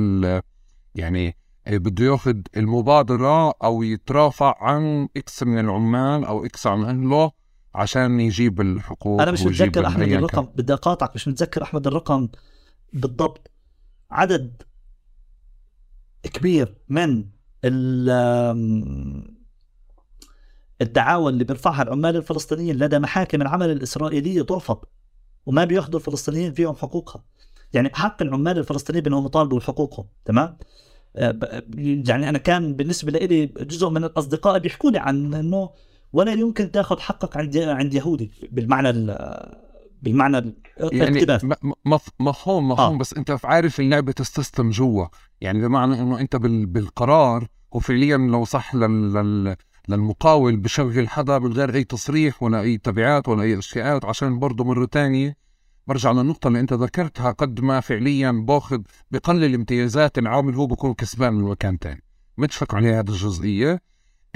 يعني 0.94 1.36
بده 1.66 2.04
ياخذ 2.04 2.36
المبادرة 2.56 3.50
أو 3.50 3.82
يترافع 3.82 4.54
عن 4.60 5.08
X 5.16 5.42
من 5.42 5.58
العمال 5.58 6.24
أو 6.24 6.44
X 6.44 6.66
عن 6.66 6.84
أهله 6.84 7.30
عشان 7.74 8.20
يجيب 8.20 8.60
الحقوق 8.60 9.22
أنا 9.22 9.30
مش 9.30 9.42
متذكر 9.42 9.86
أحمد 9.86 10.08
الرقم 10.08 10.42
بدي 10.56 10.72
أقاطعك 10.72 11.14
مش 11.14 11.28
متذكر 11.28 11.62
أحمد 11.62 11.86
الرقم. 11.86 12.28
بالضبط. 12.92 13.50
عدد 14.10 14.62
كبير 16.22 16.74
من 16.88 17.24
الدعاوى 20.80 21.32
اللي 21.32 21.44
بيرفعها 21.44 21.82
العمال 21.82 22.16
الفلسطينيين 22.16 22.76
لدى 22.76 22.98
محاكم 22.98 23.42
العمل 23.42 23.70
الإسرائيلية 23.70 24.42
ترفض 24.42 24.84
وما 25.46 25.64
بياخذوا 25.64 26.00
الفلسطينيين 26.00 26.52
فيهم 26.52 26.76
حقوقها. 26.76 27.24
يعني 27.72 27.90
حق 27.94 28.22
العمال 28.22 28.58
الفلسطينيين 28.58 29.04
بأنهم 29.04 29.26
يطالبوا 29.26 29.58
بحقوقهم 29.58 30.06
تمام؟ 30.24 30.58
آه، 31.16 31.62
يعني 31.78 32.28
أنا 32.28 32.38
كان 32.38 32.74
بالنسبة 32.74 33.12
لي 33.12 33.46
جزء 33.46 33.88
من 33.88 34.04
الأصدقاء 34.04 34.58
بيحكوا 34.58 34.90
لي 34.90 34.98
عن 34.98 35.34
أنه 35.34 35.70
ولا 36.12 36.32
يمكن 36.32 36.70
تاخذ 36.70 36.98
حقك 36.98 37.36
عند 37.36 37.56
عند 37.56 37.94
يهودي 37.94 38.32
بالمعنى 38.52 38.88
بالمعنى 40.02 40.54
يعني 40.92 41.26
مفهوم 42.20 42.68
مفهوم 42.68 42.94
آه. 42.94 42.98
بس 42.98 43.14
انت 43.14 43.38
عارف 43.44 43.80
اللعبه 43.80 44.12
تستسلم 44.12 44.70
جوا. 44.70 45.06
يعني 45.40 45.60
بمعنى 45.60 46.02
إنه 46.02 46.20
انت 46.20 46.36
بالقرار 46.36 47.46
وفعليا 47.72 48.16
لو 48.16 48.44
صح 48.44 48.74
لل... 48.74 49.12
لل... 49.12 49.56
للمقاول 49.88 50.56
بشغل 50.56 51.08
حدا 51.08 51.38
من 51.38 51.52
غير 51.52 51.74
أي 51.74 51.84
تصريح 51.84 52.42
ولا 52.42 52.60
أي 52.60 52.78
تبعات 52.78 53.28
ولا 53.28 53.42
أي 53.42 53.58
أشياءات 53.58 54.04
عشان 54.04 54.38
برضه 54.38 54.64
مرة 54.64 54.88
ثانية 54.92 55.36
برجع 55.86 56.12
للنقطة 56.12 56.48
اللي 56.48 56.60
أنت 56.60 56.72
ذكرتها 56.72 57.30
قد 57.30 57.60
ما 57.60 57.80
فعليا 57.80 58.30
باخذ 58.30 58.80
بقلل 59.10 59.54
امتيازات 59.54 60.18
العامل 60.18 60.54
هو 60.54 60.66
بكون 60.66 60.94
كسبان 60.94 61.34
من 61.34 61.44
مكان 61.44 61.78
ثاني 61.80 62.02
متفق 62.38 62.74
عليها 62.74 63.00
هذه 63.00 63.08
الجزئية؟ 63.08 63.82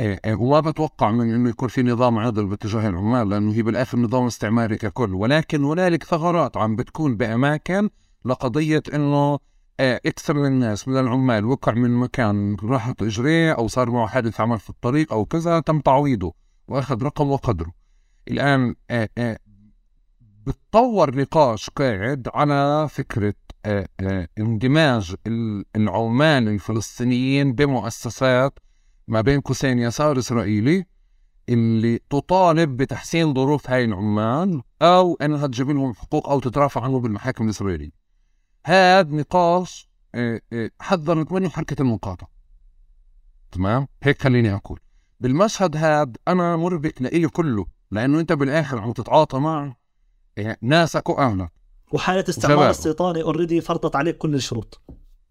إيه 0.01 0.21
إيه 0.25 0.35
وما 0.35 0.61
بتوقع 0.61 1.11
من 1.11 1.35
إنه 1.35 1.49
يكون 1.51 1.69
في 1.69 1.83
نظام 1.83 2.19
عادل 2.19 2.47
باتجاه 2.47 2.89
العمال 2.89 3.29
لأنه 3.29 3.53
هي 3.53 3.63
بالآخر 3.63 3.99
نظام 3.99 4.27
استعماري 4.27 4.77
ككل. 4.77 5.15
ولكن 5.15 5.65
هنالك 5.65 6.05
ثغرات 6.05 6.57
عم 6.57 6.77
بتكون 6.77 7.17
بأماكن 7.17 7.91
لقضية 8.25 8.83
إنه 8.95 9.39
إيه 9.81 10.01
أكثر 10.07 10.35
من 10.35 10.47
الناس 10.47 10.89
من 10.89 10.97
العمال 10.97 11.45
وقع 11.45 11.73
من 11.73 11.91
مكان 11.91 12.57
راحت 12.63 13.03
اجريه 13.03 13.53
أو 13.53 13.69
صار 13.69 13.91
معه 13.91 14.07
حادث 14.07 14.41
عمل 14.41 14.59
في 14.59 14.71
الطريق 14.71 15.13
أو 15.13 15.25
كذا 15.25 15.61
تم 15.61 15.81
تعويضه 15.81 16.35
وأخذ 16.69 17.03
رقم 17.03 17.31
وقدره. 17.31 17.73
الآن 18.29 18.75
بتطور 20.47 21.17
نقاش 21.17 21.71
قاعد 21.71 22.29
على 22.35 22.89
فكرة 22.89 23.35
اندماج 24.39 25.15
العمال 25.77 26.49
الفلسطينيين 26.49 27.53
بمؤسسات 27.53 28.59
ما 29.11 29.21
بين 29.21 29.41
قوسين 29.41 29.79
يسار 29.79 30.19
إسرائيلي 30.19 30.87
اللي 31.49 32.01
تطالب 32.11 32.77
بتحسين 32.77 33.35
ظروف 33.35 33.71
هاي 33.71 33.85
العمال 33.85 34.63
أو 34.83 35.15
أنها 35.23 35.47
تجيب 35.47 35.71
لهم 35.71 35.95
حقوق 35.95 36.29
أو 36.29 36.41
تترافع 36.41 36.81
عنهم 36.81 37.03
بالمحاكم 37.03 37.45
الإسرائيلية. 37.45 37.91
هذا 38.67 39.11
نقاش 39.11 39.89
آه، 40.15 40.41
آه، 40.53 40.71
حذرت 40.81 41.33
منه 41.33 41.49
حركة 41.49 41.83
المقاطعة. 41.83 42.31
تمام؟ 43.53 43.89
هيك 44.03 44.23
خليني 44.23 44.55
أقول. 44.55 44.81
بالمشهد 45.21 45.77
هذا 45.77 46.13
أنا 46.29 46.57
مربك 46.57 47.03
لإلي 47.03 47.29
كله 47.29 47.67
لأنه 47.91 48.21
أنت 48.21 48.33
بالآخر 48.33 48.79
عم 48.79 48.93
تتعاطى 48.93 49.39
مع 49.39 49.77
آه، 50.39 50.57
ناسك 50.63 51.09
وأهلك 51.09 51.53
وحالة 51.93 52.25
استعمار 52.29 52.71
استيطاني 52.71 53.23
اوريدي 53.23 53.61
فرضت 53.61 53.97
عليك 53.97 54.19
كل 54.19 54.35
الشروط. 54.35 54.81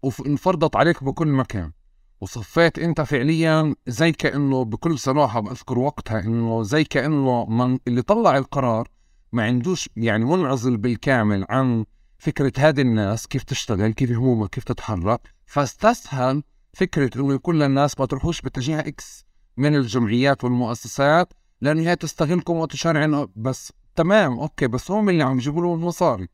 وانفرضت 0.02 0.76
عليك 0.76 1.04
بكل 1.04 1.28
مكان. 1.28 1.72
وصفيت 2.20 2.78
انت 2.78 3.00
فعليا 3.00 3.74
زي 3.86 4.12
كأنه 4.12 4.64
بكل 4.64 4.98
صراحة 4.98 5.40
بذكر 5.40 5.78
وقتها 5.78 6.20
إنه 6.20 6.62
زي 6.62 6.84
كأنه 6.84 7.46
من 7.46 7.78
اللي 7.88 8.02
طلع 8.02 8.38
القرار 8.38 8.88
ما 9.32 9.44
عندوش 9.44 9.88
يعني 9.96 10.24
منعزل 10.24 10.76
بالكامل 10.76 11.46
عن 11.48 11.84
فكرة 12.18 12.52
هذه 12.58 12.80
الناس 12.80 13.26
كيف 13.26 13.42
تشتغل 13.42 13.92
كيف 13.92 14.10
همومها 14.10 14.48
كيف 14.48 14.64
تتحرك. 14.64 15.34
فاستسهل 15.46 16.42
فكرة 16.72 17.10
إنه 17.20 17.38
كل 17.38 17.62
الناس 17.62 18.00
ما 18.00 18.06
تروحوش 18.06 18.40
باتجاه 18.40 18.80
X 18.80 19.24
من 19.56 19.74
الجمعيات 19.74 20.44
والمؤسسات 20.44 21.32
لأنه 21.60 21.82
هي 21.82 21.96
تستغلكم 21.96 22.56
وتشارع 22.56 23.26
بس 23.36 23.72
تمام 23.96 24.38
أوكي 24.38 24.66
بس 24.66 24.90
هم 24.90 25.08
اللي 25.08 25.22
عم 25.22 25.38
يجيبوا 25.38 25.62
له 25.62 25.74
المصاري 25.74 26.28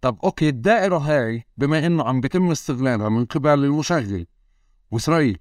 طب 0.00 0.18
أوكي 0.24 0.48
الدائرة 0.48 0.98
هاي 0.98 1.44
بما 1.56 1.86
إنه 1.86 2.04
عم 2.04 2.20
بيتم 2.20 2.50
استغلالها 2.50 3.08
من 3.08 3.24
قبل 3.24 3.64
المشغل 3.64 4.26
وإسرائيل 4.90 5.38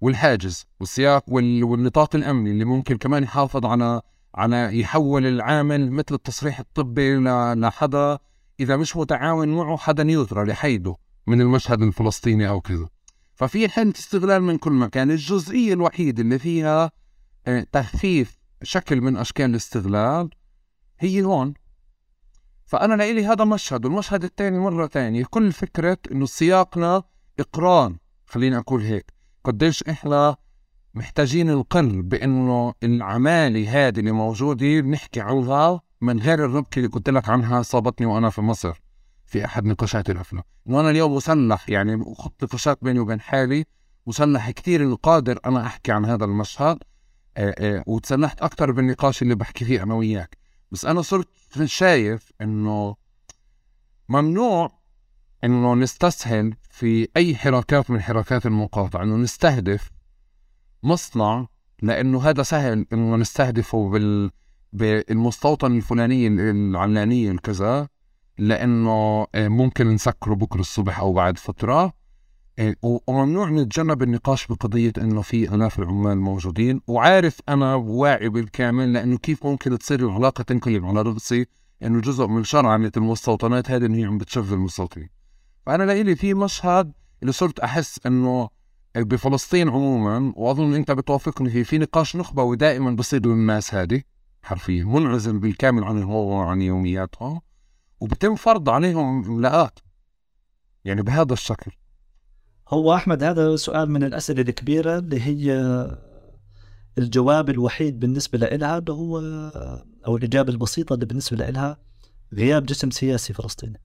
والحاجز 0.00 0.66
والسياق 0.80 1.24
وال... 1.28 1.64
والنطاق 1.64 2.16
الأمني 2.16 2.50
اللي 2.50 2.64
ممكن 2.64 2.96
كمان 2.96 3.22
يحافظ 3.22 3.66
على 3.66 4.02
على 4.34 4.80
يحول 4.80 5.26
العامل 5.26 5.90
مثل 5.90 6.14
التصريح 6.14 6.58
الطبي. 6.58 7.16
لحدا 7.54 8.18
إذا 8.60 8.76
مش 8.76 8.96
متعاون 8.96 9.48
معه 9.48 9.76
حدا 9.76 10.02
neutral 10.02 10.48
يحيده 10.48 10.96
من 11.26 11.40
المشهد 11.40 11.82
الفلسطيني 11.82 12.48
أو 12.48 12.60
كذا 12.60 12.88
ففي 13.34 13.68
حالة 13.68 13.92
استغلال 13.96 14.42
من 14.42 14.58
كل 14.58 14.72
مكان 14.72 15.10
الجزئية 15.10 15.72
الوحيدة 15.72 16.22
اللي 16.22 16.38
فيها 16.38 16.90
آه، 17.46 17.66
تخفيف 17.72 18.38
شكل 18.62 19.00
من 19.00 19.16
أشكال 19.16 19.50
الاستغلال 19.50 20.30
هي 20.98 21.22
هون 21.22 21.54
فأنا 22.66 22.94
لإلي 22.94 23.26
هذا 23.26 23.44
مشهد 23.44 23.84
والمشهد 23.84 24.24
الثاني 24.24 24.58
مرة 24.58 24.86
ثانية 24.86 25.24
كل 25.30 25.52
فكرة 25.52 25.98
إنه 26.12 26.26
سياقنا 26.26 27.02
إقران 27.40 27.96
خليني 28.30 28.58
أقول 28.58 28.82
هيك 28.82 29.12
قديش 29.44 29.82
إحنا 29.82 30.36
محتاجين 30.94 31.50
القر 31.50 32.00
بإنه 32.00 32.74
العمالة 32.82 33.88
هذه 33.88 33.98
اللي 34.00 34.12
موجودة 34.12 34.80
بنحكي 34.80 35.20
عنها 35.20 35.80
من 36.00 36.18
غير 36.20 36.44
الربكة 36.44 36.78
اللي 36.78 36.88
قلت 36.88 37.10
لك 37.10 37.28
عنها 37.28 37.62
صابتني 37.62 38.06
وأنا 38.06 38.30
في 38.30 38.40
مصر 38.40 38.80
في 39.26 39.44
أحد 39.44 39.64
نقاشات 39.64 40.10
الأفلام. 40.10 40.42
إنه 40.68 40.80
أنا 40.80 40.90
اليوم 40.90 41.14
مسلح 41.14 41.68
يعني 41.68 42.14
خط 42.14 42.44
نقاشات 42.44 42.78
بيني 42.82 42.98
وبين 42.98 43.20
حالي 43.20 43.64
مسلح 44.06 44.50
كثير 44.50 44.82
إنه 44.82 44.96
قادر 44.96 45.38
أنا 45.46 45.66
أحكي 45.66 45.92
عن 45.92 46.04
هذا 46.04 46.24
المشهد 46.24 46.78
آه، 47.36 47.54
آه، 47.58 47.84
وتسلحت 47.86 48.42
أكثر 48.42 48.72
بالنقاش 48.72 49.22
اللي 49.22 49.34
بحكي 49.34 49.64
فيه 49.64 49.82
أنا 49.82 49.94
وياك. 49.94 50.36
بس 50.72 50.84
أنا 50.84 51.02
صرت 51.02 51.28
شايف 51.64 52.32
إنه 52.40 52.96
ممنوع 54.08 54.79
إنه 55.44 55.74
نستسهل 55.74 56.54
في 56.70 57.08
أي 57.16 57.36
حركات 57.36 57.90
من 57.90 58.00
حركات 58.00 58.46
المقاطعة 58.46 59.02
إنه 59.02 59.16
نستهدف 59.16 59.90
مصنع 60.82 61.46
لأنه 61.82 62.22
هذا 62.22 62.42
سهل 62.42 62.86
إنه 62.92 63.16
نستهدفه 63.16 63.90
بال 63.90 64.30
بالمستوطن 64.72 65.76
الفلاني 65.76 66.26
العلانية 66.26 67.30
الكذا 67.30 67.88
لأنه 68.38 69.26
آه، 69.34 69.48
ممكن 69.48 69.88
نسكره 69.88 70.34
بكرة 70.34 70.60
الصبح 70.60 71.00
أو 71.00 71.12
بعد 71.12 71.38
فترة. 71.38 71.92
إيه، 72.58 72.76
وممنوع 72.82 73.50
نتجنب 73.50 74.02
النقاش 74.02 74.46
بقضية 74.46 74.92
إنه 74.98 75.22
في 75.22 75.54
آلاف 75.54 75.78
العمال 75.78 76.18
موجودين. 76.18 76.80
وعارف 76.86 77.40
أنا 77.48 77.74
واعي 77.74 78.28
بالكامل 78.28 78.92
لأنه 78.92 79.18
كيف 79.18 79.46
ممكن 79.46 79.78
تصير 79.78 80.00
العلاقة 80.08 80.42
تنقلب 80.42 80.84
على 80.84 81.02
رأسي 81.02 81.46
إنه 81.82 82.00
جزء 82.00 82.26
من 82.26 82.44
شرعنة 82.44 82.92
المستوطنات 82.96 83.70
هذه 83.70 83.86
ان 83.86 83.94
هي 83.94 84.04
عم 84.04 84.18
بتشغل 84.18 84.52
المستوطنين 84.52 85.19
فأنا 85.70 85.82
لإلي 85.82 86.16
في 86.16 86.34
مشهد 86.34 86.92
اللي 87.22 87.32
صرت 87.32 87.60
أحس 87.60 88.00
إنه 88.06 88.48
بفلسطين 88.96 89.68
عموما 89.68 90.32
وأظن 90.36 90.74
أنت 90.74 90.90
بتوافقني 90.90 91.50
فيه 91.50 91.62
في 91.62 91.78
نقاش 91.78 92.16
نخبوي 92.16 92.56
دائما 92.56 92.90
بصير 92.90 93.26
للناس 93.26 93.74
هذه 93.74 94.02
حرفيا 94.42 94.84
منعزل 94.84 95.38
بالكامل 95.38 95.84
عن 95.84 96.02
هو 96.02 96.28
وعن 96.28 96.62
يومياتهم 96.62 97.40
وبتم 98.00 98.34
فرض 98.34 98.68
عليهم 98.68 99.24
املاءات 99.24 99.78
يعني 100.84 101.02
بهذا 101.02 101.32
الشكل. 101.32 101.72
هو 102.68 102.94
أحمد 102.94 103.22
هذا 103.22 103.56
سؤال 103.56 103.90
من 103.90 104.04
الأسئلة 104.04 104.42
الكبيرة 104.42 104.98
اللي 104.98 105.20
هي 105.20 105.52
الجواب 106.98 107.50
الوحيد 107.50 108.00
بالنسبة 108.00 108.38
لها 108.38 108.78
اللي 108.78 108.92
هو 108.92 109.18
أو 110.06 110.16
الإجابة 110.16 110.52
البسيطة 110.52 110.94
اللي 110.94 111.06
بالنسبة 111.06 111.36
لها 111.36 111.78
غياب 112.34 112.66
جسم 112.66 112.90
سياسي 112.90 113.32
فلسطيني. 113.32 113.80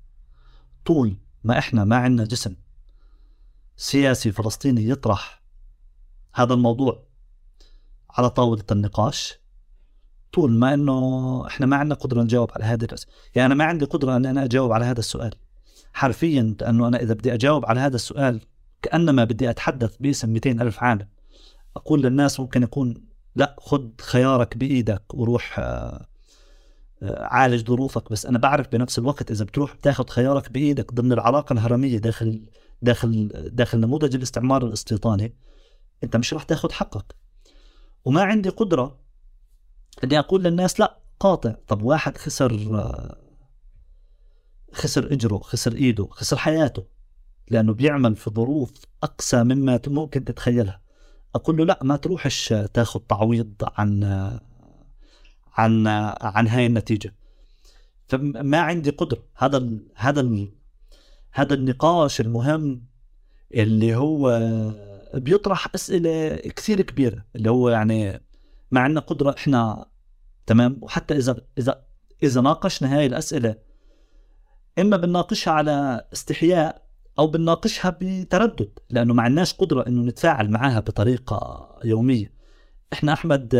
طول 0.85 1.17
ما 1.45 1.59
إحنا 1.59 1.83
ما 1.83 1.95
عندنا 1.95 2.27
جسم 2.27 2.55
سياسي 3.77 4.31
فلسطيني 4.31 4.89
يطرح 4.89 5.41
هذا 6.33 6.53
الموضوع 6.53 7.03
على 8.09 8.29
طاولة 8.29 8.63
النقاش 8.71 9.39
طول 10.33 10.51
ما 10.51 10.73
إنه 10.73 11.47
إحنا 11.47 11.65
ما 11.65 11.75
عندنا 11.75 11.95
قدرة 11.95 12.23
نجاوب 12.23 12.51
على 12.51 12.63
هذه 12.63 12.83
الأسئلة 12.83 13.13
يعني 13.35 13.45
أنا 13.45 13.55
ما 13.55 13.63
عندي 13.65 13.85
قدرة 13.85 14.15
ان 14.15 14.25
أنا 14.25 14.43
أجاوب 14.43 14.71
على 14.71 14.85
هذا 14.85 14.99
السؤال. 14.99 15.35
حرفيا 15.93 16.55
لأنه 16.61 16.87
أنا 16.87 17.01
إذا 17.01 17.13
بدي 17.13 17.33
أجاوب 17.33 17.65
على 17.65 17.79
هذا 17.79 17.95
السؤال 17.95 18.41
كأنما 18.81 19.23
بدي 19.23 19.49
أتحدث 19.49 19.97
باسم 19.99 20.29
200 20.29 20.51
ألف 20.51 20.83
عالم 20.83 21.07
أقول 21.75 22.01
للناس 22.01 22.39
ممكن 22.39 22.63
يكون 22.63 23.07
لا 23.35 23.55
خذ 23.59 23.89
خيارك 24.01 24.57
بإيدك 24.57 25.03
وروح 25.13 25.59
آه، 25.59 26.07
عالج 27.09 27.67
ظروفك 27.67 28.11
بس 28.11 28.25
أنا 28.25 28.37
بعرف 28.37 28.67
بنفس 28.67 28.99
الوقت 28.99 29.31
إذا 29.31 29.45
بتروح 29.45 29.75
بتاخذ 29.75 30.07
خيارك 30.07 30.51
بإيدك 30.51 30.93
ضمن 30.93 31.11
العلاقة 31.11 31.53
الهرمية 31.53 31.97
داخل 31.97 32.45
داخل 32.81 33.31
داخل 33.53 33.79
نموذج 33.79 34.15
الاستعمار 34.15 34.65
الاستيطاني 34.65 35.35
أنت 36.03 36.15
مش 36.15 36.33
راح 36.33 36.43
تاخذ 36.43 36.71
حقك. 36.71 37.15
وما 38.05 38.23
عندي 38.23 38.49
قدرة 38.49 38.99
إني 40.03 40.19
أقول 40.19 40.43
للناس 40.43 40.79
لا 40.79 40.97
قاطع. 41.19 41.55
طب 41.67 41.81
واحد 41.81 42.17
خسر 42.17 42.53
خسر 44.73 45.13
إجره 45.13 45.37
خسر 45.37 45.73
إيده 45.75 46.07
خسر 46.11 46.37
حياته 46.37 46.85
لأنه 47.51 47.73
بيعمل 47.73 48.15
في 48.15 48.29
ظروف 48.29 48.71
أقسى 49.03 49.43
مما 49.43 49.79
ممكن 49.87 50.25
تتخيلها. 50.25 50.81
أقول 51.35 51.57
له 51.57 51.65
لا 51.65 51.79
ما 51.83 51.95
تروحش 51.97 52.53
تاخذ 52.73 52.99
تعويض 52.99 53.53
عن 53.61 54.03
عن 55.55 55.87
عن 56.21 56.47
هاي 56.47 56.65
النتيجة. 56.65 57.15
فما 58.07 58.57
عندي 58.59 58.89
قدرة. 58.89 59.23
هذا 59.35 59.57
ال 59.57 59.87
هذا 59.95 60.21
ال 60.21 60.51
هذا 61.31 61.53
النقاش 61.53 62.21
المهم 62.21 62.85
اللي 63.53 63.95
هو 63.95 64.41
بيطرح 65.13 65.67
أسئلة 65.75 66.35
كثير 66.35 66.81
كبيرة. 66.81 67.25
اللي 67.35 67.49
هو 67.49 67.69
يعني 67.69 68.21
ما 68.71 68.79
عندنا 68.81 68.99
قدرة 68.99 69.35
إحنا 69.37 69.85
تمام؟ 70.45 70.79
وحتى 70.81 71.17
إذا 71.17 71.41
إذا 71.57 71.85
إذا 72.23 72.41
ناقشنا 72.41 72.97
هاي 72.97 73.05
الأسئلة 73.05 73.55
إما 74.79 74.97
بنناقشها 74.97 75.51
على 75.51 76.05
استحياء 76.13 76.85
أو 77.19 77.27
بنناقشها 77.27 77.97
بتردد 78.01 78.79
لأنه 78.89 79.13
ما 79.13 79.23
عندناش 79.23 79.53
قدرة 79.53 79.87
إنه 79.87 80.01
نتفاعل 80.01 80.49
معها 80.49 80.79
بطريقة 80.79 81.69
يومية. 81.83 82.33
إحنا 82.93 83.13
أحمد 83.13 83.55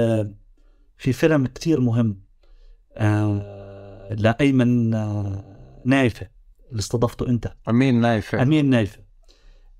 في 0.97 1.13
فيلم 1.13 1.47
كتير 1.47 1.81
مهم 1.81 2.21
آه، 2.97 4.13
لأيمن 4.13 4.93
آه، 4.93 5.81
نايفة 5.85 6.27
اللي 6.71 6.79
استضفته 6.79 7.29
أنت. 7.29 7.53
أمين 7.69 8.01
نايفة. 8.01 8.41
أمين 8.41 8.69
نايفة. 8.69 8.99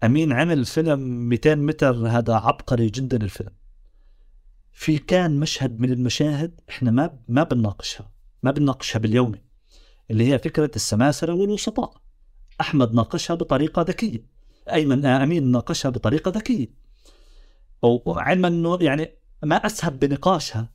أمين 0.04 0.34
عمل 0.34 0.66
فيلم 0.66 1.00
200 1.00 1.56
متر 1.56 2.08
هذا 2.08 2.34
عبقري 2.34 2.90
جدا 2.90 3.18
الفيلم. 3.18 3.52
في 4.72 4.98
كان 4.98 5.40
مشهد 5.40 5.80
من 5.80 5.92
المشاهد 5.92 6.62
إحنا 6.70 6.92
ما 6.92 7.20
ما 7.28 7.44
بنناقشها 7.44 8.12
ما 8.44 8.52
بنناقشها 8.52 9.00
باليومي 9.00 9.42
اللي 10.12 10.34
هي 10.34 10.40
فكرة 10.40 10.72
السماسرة 10.76 11.34
والوسطاء. 11.34 12.02
أحمد 12.62 12.94
ناقشها 12.94 13.36
بطريقة 13.36 13.82
ذكية. 13.82 14.26
أيمن 14.72 15.06
أمين 15.06 15.52
ناقشها 15.52 15.90
بطريقة 15.90 16.32
ذكية. 16.32 16.68
وعلما 17.82 18.48
أنه 18.48 18.78
يعني 18.82 19.12
ما 19.44 19.56
أسهب 19.56 20.00
بنقاشها 20.00 20.75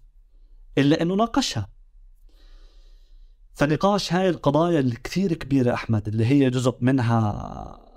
إلا 0.78 1.02
أنه 1.02 1.14
ناقشها. 1.14 1.68
فنقاش 3.54 4.12
هاي 4.12 4.28
القضايا 4.28 4.80
الكثير 4.80 5.34
كبيرة 5.34 5.74
أحمد 5.74 6.08
اللي 6.08 6.26
هي 6.26 6.50
جزء 6.50 6.74
منها 6.80 7.90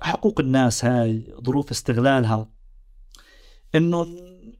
حقوق 0.00 0.40
الناس 0.40 0.84
هاي 0.84 1.34
ظروف 1.44 1.70
استغلالها. 1.70 2.50
إنه 3.74 4.06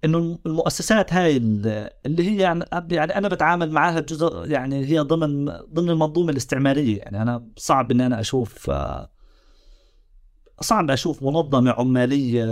إنه 0.05 0.39
المؤسسات 0.47 1.13
هاي 1.13 1.37
اللي 1.37 2.31
هي 2.31 2.37
يعني 2.37 2.65
يعني 2.91 3.19
أنا 3.19 3.29
بتعامل 3.29 3.71
معها 3.71 4.01
جزء 4.01 4.51
يعني 4.51 4.87
هي 4.87 4.99
ضمن 4.99 5.45
ضمن 5.73 5.91
المنظومة 5.91 6.31
الاستعمارية. 6.31 6.99
يعني 6.99 7.23
أنا 7.23 7.49
صعب 7.57 7.91
إني 7.91 8.07
أنا 8.07 8.21
أشوف 8.21 8.71
صعب 10.61 10.91
أشوف 10.91 11.23
منظمة 11.23 11.71
عمالية 11.71 12.45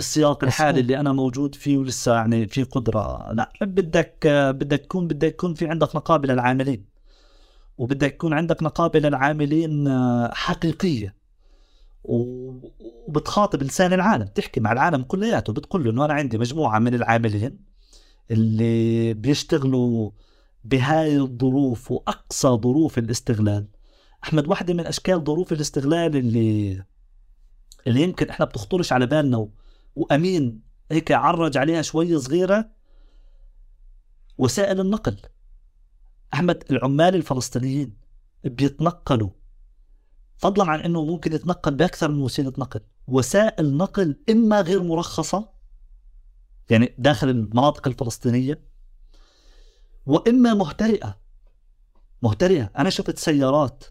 بالسياق 0.00 0.44
الحالي 0.44 0.80
اللي 0.80 1.00
أنا 1.00 1.12
موجود 1.12 1.54
فيه 1.54 1.78
ولسه 1.78 2.14
يعني 2.14 2.46
في 2.46 2.62
قدرة. 2.62 3.32
لا 3.32 3.52
بدك 3.60 4.26
بدك 4.26 4.80
تكون 4.80 5.08
بدك 5.08 5.28
يكون 5.28 5.54
في 5.54 5.66
عندك 5.66 5.96
نقابة 5.96 6.28
للعاملين. 6.28 6.84
وبدك 7.78 8.14
يكون 8.14 8.32
عندك 8.32 8.62
نقابة 8.62 8.98
للعاملين 8.98 9.88
حقيقية. 10.32 11.14
وبتخاطب 12.04 13.62
لسان 13.62 13.92
العالم 13.92 14.24
تحكي 14.24 14.60
مع 14.60 14.72
العالم 14.72 15.02
كلياته 15.02 15.52
بتقول 15.52 15.84
له 15.84 15.90
إنه 15.90 16.04
أنا 16.04 16.14
عندي 16.14 16.38
مجموعة 16.38 16.78
من 16.78 16.94
العاملين 16.94 17.58
اللي 18.30 19.14
بيشتغلوا 19.14 20.10
بهاي 20.64 21.18
الظروف 21.18 21.90
وأقصى 21.90 22.48
ظروف 22.48 22.98
الاستغلال. 22.98 23.66
أحمد 24.24 24.48
واحدة 24.48 24.74
من 24.74 24.86
أشكال 24.86 25.24
ظروف 25.24 25.52
الاستغلال 25.52 26.16
اللي 26.16 26.82
اللي 27.86 28.02
يمكن 28.02 28.28
إحنا 28.28 28.46
بتخطرش 28.46 28.92
على 28.92 29.06
بالنا 29.06 29.48
وأمين. 29.96 30.62
هيك 30.90 31.12
عرج 31.12 31.56
عليها 31.56 31.82
شوي 31.82 32.18
صغيرة 32.18 32.70
وسائل 34.38 34.80
النقل. 34.80 35.16
أحمد 36.34 36.64
العمال 36.70 37.14
الفلسطينيين 37.14 37.96
بيتنقلوا. 38.44 39.30
فضلا 40.36 40.64
عن 40.64 40.80
إنه 40.80 41.04
ممكن 41.04 41.32
يتنقل 41.32 41.74
بأكثر 41.74 42.10
من 42.10 42.20
وسيلة 42.20 42.52
نقل. 42.58 42.80
وسائل 43.06 43.76
نقل 43.76 44.16
إما 44.30 44.60
غير 44.60 44.82
مرخصة 44.82 45.48
يعني 46.70 46.94
داخل 46.98 47.28
المناطق 47.28 47.88
الفلسطينية 47.88 48.64
وإما 50.06 50.54
مهترئة. 50.54 51.20
مهترئة. 52.22 52.70
أنا 52.78 52.90
شفت 52.90 53.18
سيارات 53.18 53.84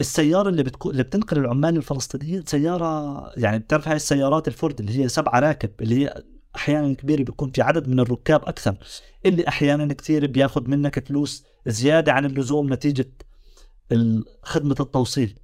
السيارة 0.00 0.48
اللي 0.48 0.62
بتكون 0.62 0.92
اللي 0.92 1.02
بتنقل 1.02 1.38
العمال 1.38 1.76
الفلسطينيين 1.76 2.44
سيارة 2.46 3.32
يعني 3.36 3.58
بتعرف 3.58 3.88
هاي 3.88 3.96
السيارات 3.96 4.48
الفورد 4.48 4.80
اللي 4.80 4.98
هي 5.04 5.08
سبعة 5.08 5.40
راكب 5.40 5.70
اللي 5.80 6.04
هي 6.04 6.22
أحيانا 6.56 6.94
كبيرة 6.94 7.22
بيكون 7.22 7.50
في 7.50 7.62
عدد 7.62 7.88
من 7.88 8.00
الركاب 8.00 8.42
أكثر 8.44 8.76
اللي 9.26 9.48
أحيانا 9.48 9.94
كثير 9.94 10.26
بياخذ 10.26 10.68
منك 10.68 11.08
فلوس 11.08 11.44
زيادة 11.66 12.12
عن 12.12 12.24
اللزوم 12.24 12.72
نتيجة 12.72 13.12
خدمه 14.42 14.76
التوصيل. 14.80 15.38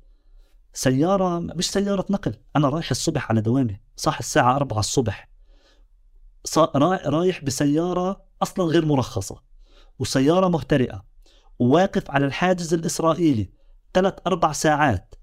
سيارة 0.75 1.39
مش 1.39 1.71
سيارة 1.71 2.07
نقل 2.11 2.35
أنا 2.57 2.69
رايح 2.69 2.91
الصبح 2.91 3.31
على 3.31 3.41
دوامي 3.41 3.81
صح 3.97 4.19
الساعة 4.19 4.57
4 4.57 4.79
الصبح. 4.79 5.29
رايح 7.07 7.45
بسيارة 7.45 8.25
أصلا 8.43 8.65
غير 8.65 8.85
مرخصة 8.87 9.43
وسيارة 9.99 10.49
مهترئه 10.49 11.05
وواقف 11.59 12.11
على 12.11 12.27
الحاجز 12.27 12.75
الإسرائيلي. 12.75 13.62
ثلاث 13.95 14.15
أربع 14.27 14.53
ساعات 14.53 15.15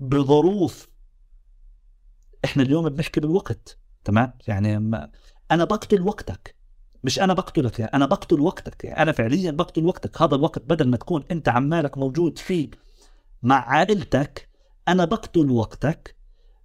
بظروف. 0.00 0.88
إحنا 2.44 2.62
اليوم 2.62 2.88
بنحكي 2.88 3.20
بالوقت 3.20 3.78
تمام؟ 4.04 4.32
يعني 4.48 4.78
ما 4.78 5.10
أنا 5.50 5.64
بقتل 5.64 6.02
وقتك. 6.02 6.56
مش 7.04 7.20
أنا 7.20 7.34
بقتلك 7.34 7.78
يعني 7.78 7.92
أنا 7.94 8.06
بقتل 8.06 8.40
وقتك 8.40 8.84
يعني 8.84 9.02
أنا 9.02 9.12
فعليا 9.12 9.50
بقتل 9.50 9.84
وقتك. 9.84 10.22
هذا 10.22 10.34
الوقت 10.34 10.58
بدل 10.58 10.88
ما 10.88 10.96
تكون 10.96 11.24
أنت 11.30 11.48
عمالك 11.48 11.98
موجود 11.98 12.38
فيه 12.38 12.70
مع 13.42 13.68
عائلتك 13.68 14.48
أنا 14.88 15.04
بقتل 15.04 15.50
وقتك 15.50 16.16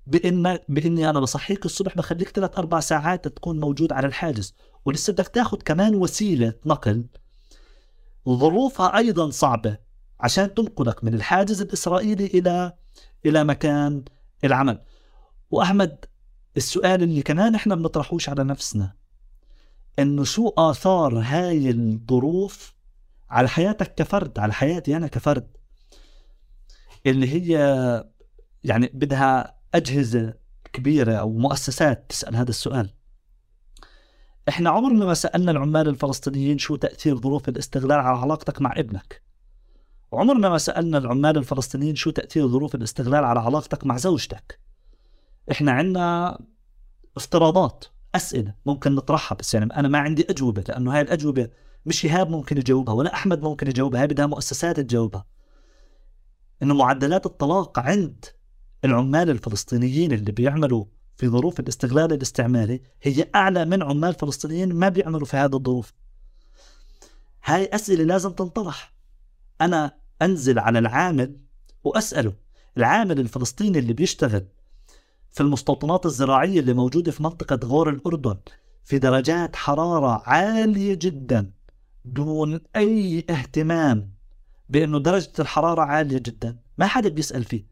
بإن 0.08 0.60
بإني 0.70 1.10
أنا 1.10 1.20
بصحيك 1.20 1.66
الصبح 1.66 1.96
بخليك 1.98 2.30
ثلاث 2.30 2.58
أربع 2.58 2.80
ساعات 2.80 3.28
تكون 3.28 3.60
موجود 3.60 3.94
على 3.94 4.08
الحاجز. 4.08 4.54
ولسه 4.86 5.14
بدك 5.14 5.28
تاخذ 5.28 5.58
كمان 5.58 5.96
وسيلة 5.96 6.54
نقل. 6.66 7.06
ظروفها 8.30 8.98
أيضا 8.98 9.30
صعبة. 9.30 9.78
عشان 10.22 10.54
تنقلك 10.54 11.04
من 11.04 11.14
الحاجز 11.14 11.62
الإسرائيلي 11.62 12.26
إلى 12.26 12.74
إلى 13.26 13.44
مكان 13.44 14.04
العمل. 14.44 14.82
وأحمد 15.52 16.06
السؤال 16.58 17.04
اللي 17.04 17.22
كمان 17.22 17.56
إحنا 17.56 17.76
بنطرحوش 17.76 18.30
على 18.30 18.44
نفسنا 18.44 18.94
إنه 20.00 20.24
شو 20.24 20.50
آثار 20.58 21.20
هاي 21.20 21.70
الظروف 21.70 22.74
على 23.30 23.50
حياتك 23.50 23.96
كفرد 23.96 24.40
على 24.40 24.54
حياتي 24.54 24.98
أنا 24.98 25.08
كفرد 25.08 25.48
اللي 27.06 27.34
هي 27.34 27.56
يعني 28.64 28.92
بدها 28.94 29.56
أجهزة 29.74 30.34
كبيرة 30.74 31.14
أو 31.14 31.34
مؤسسات 31.34 32.06
تسأل 32.10 32.36
هذا 32.36 32.50
السؤال. 32.50 32.94
إحنا 34.50 34.70
عمرنا 34.70 35.06
ما 35.06 35.14
سألنا 35.14 35.52
العمال 35.52 35.88
الفلسطينيين 35.88 36.58
شو 36.58 36.76
تأثير 36.76 37.18
ظروف 37.18 37.50
الاستغلال 37.50 38.00
على 38.00 38.18
علاقتك 38.18 38.62
مع 38.62 38.74
ابنك. 38.78 39.22
عمرنا 40.14 40.50
ما 40.50 40.58
سألنا 40.58 40.98
العمال 40.98 41.38
الفلسطينيين 41.38 41.96
شو 41.96 42.10
تأثير 42.10 42.48
ظروف 42.48 42.76
الاستغلال 42.76 43.24
على 43.24 43.40
علاقتك 43.40 43.86
مع 43.86 43.98
زوجتك. 43.98 44.60
إحنا 45.52 45.72
عندنا 45.72 46.40
افتراضات 47.18 47.86
أسئلة 48.16 48.56
ممكن 48.66 48.96
نطرحها 48.96 49.36
بس 49.36 49.54
يعني 49.54 49.76
أنا 49.76 49.88
ما 49.88 49.98
عندي 49.98 50.26
أجوبة 50.30 50.64
لأنه 50.70 50.94
هاي 50.96 51.02
الأجوبة 51.02 51.50
مش 51.86 52.06
ايهاب 52.06 52.30
ممكن 52.30 52.58
يجاوبها 52.58 52.94
ولا 52.94 53.14
أحمد 53.14 53.42
ممكن 53.42 53.68
يجاوبها 53.68 54.02
هاي 54.02 54.08
بدها 54.08 54.26
مؤسسات 54.26 54.80
تجاوبها. 54.80 55.26
إنه 56.64 56.74
معدلات 56.74 57.26
الطلاق 57.26 57.80
عند 57.80 58.26
العمال 58.86 59.30
الفلسطينيين 59.30 60.12
اللي 60.12 60.32
بيعملوا 60.32 60.86
في 61.18 61.28
ظروف 61.28 61.60
الاستغلال 61.60 62.14
الاستعماري 62.14 62.82
هي 63.02 63.30
أعلى 63.36 63.66
من 63.66 63.84
عمال 63.84 64.14
فلسطينيين 64.14 64.74
ما 64.74 64.90
بيعملوا 64.90 65.26
في 65.26 65.38
هذه 65.38 65.56
الظروف. 65.56 65.94
هاي 67.46 67.66
أسئلة 67.66 68.04
لازم 68.04 68.32
تنطرح. 68.32 68.94
أنا 69.62 70.01
أنزل 70.22 70.60
على 70.60 70.80
العامل 70.80 71.38
وأسأله. 71.84 72.34
العامل 72.78 73.20
الفلسطيني 73.20 73.80
اللي 73.80 73.94
بيشتغل 73.94 74.46
في 75.32 75.42
المستوطنات 75.42 76.06
الزراعية 76.06 76.60
اللي 76.60 76.74
موجودة 76.74 77.12
في 77.12 77.24
منطقة 77.24 77.60
غور 77.68 77.90
الأردن 77.90 78.38
في 78.84 79.00
درجات 79.00 79.56
حرارة 79.56 80.24
عالية 80.26 80.94
جدا 80.94 81.52
دون 82.06 82.60
أي 82.76 83.26
اهتمام 83.30 84.12
بأنه 84.70 85.00
درجة 85.00 85.32
الحرارة 85.40 85.82
عالية 85.82 86.18
جدا. 86.18 86.58
ما 86.78 86.88
حدا 86.88 87.10
بيسأل 87.10 87.44
فيه. 87.44 87.66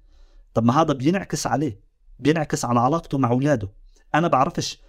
طب 0.53 0.63
ما 0.63 0.81
هذا 0.81 0.93
بينعكس 0.93 1.47
عليه 1.47 1.79
بينعكس 2.19 2.65
على 2.65 2.79
علاقته 2.79 3.17
مع 3.17 3.31
أولاده. 3.31 3.69
أنا 4.15 4.27
بعرفش 4.27 4.79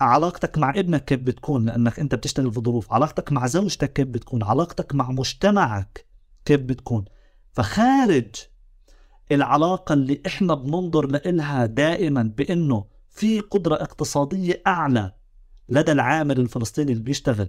علاقتك 0.00 0.58
مع 0.58 0.70
ابنك 0.70 1.04
كيف 1.04 1.20
بتكون 1.20 1.66
لأنك 1.66 2.00
أنت 2.00 2.14
بتشتغل 2.14 2.52
في 2.52 2.60
ظروف. 2.60 2.92
علاقتك 2.92 3.32
مع 3.32 3.46
زوجتك 3.46 3.92
كيف 3.92 4.08
بتكون؟ 4.08 4.42
علاقتك 4.42 4.94
مع 4.94 5.10
مجتمعك 5.10 6.07
كيف 6.48 6.60
بتكون. 6.60 7.04
فخارج 7.52 8.34
العلاقة 9.32 9.92
اللي 9.92 10.22
إحنا 10.26 10.54
بننظر 10.54 11.06
لإلها 11.06 11.66
دائما 11.66 12.22
بأنه 12.22 12.84
في 13.10 13.40
قدرة 13.40 13.74
اقتصادية 13.74 14.62
أعلى 14.66 15.12
لدى 15.68 15.92
العامل 15.92 16.40
الفلسطيني 16.40 16.92
اللي 16.92 17.02
بيشتغل. 17.02 17.48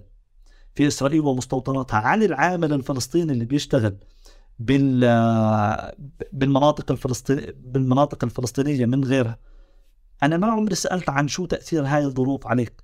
في 0.74 0.86
إسرائيل 0.86 1.20
ومستوطناتها. 1.20 1.96
عن 1.96 2.22
العامل 2.22 2.72
الفلسطيني 2.72 3.32
اللي 3.32 3.44
بيشتغل 3.44 3.96
بال 4.58 5.00
بالمناطق 6.32 6.90
الفلسطينية 6.90 7.54
بالمناطق 7.56 8.24
الفلسطينية 8.24 8.86
من 8.86 9.04
غيرها. 9.04 9.38
أنا 10.22 10.36
ما 10.36 10.46
عمري 10.46 10.74
سألت 10.74 11.10
عن 11.10 11.28
شو 11.28 11.46
تأثير 11.46 11.84
هاي 11.86 12.04
الظروف 12.04 12.46
عليك. 12.46 12.82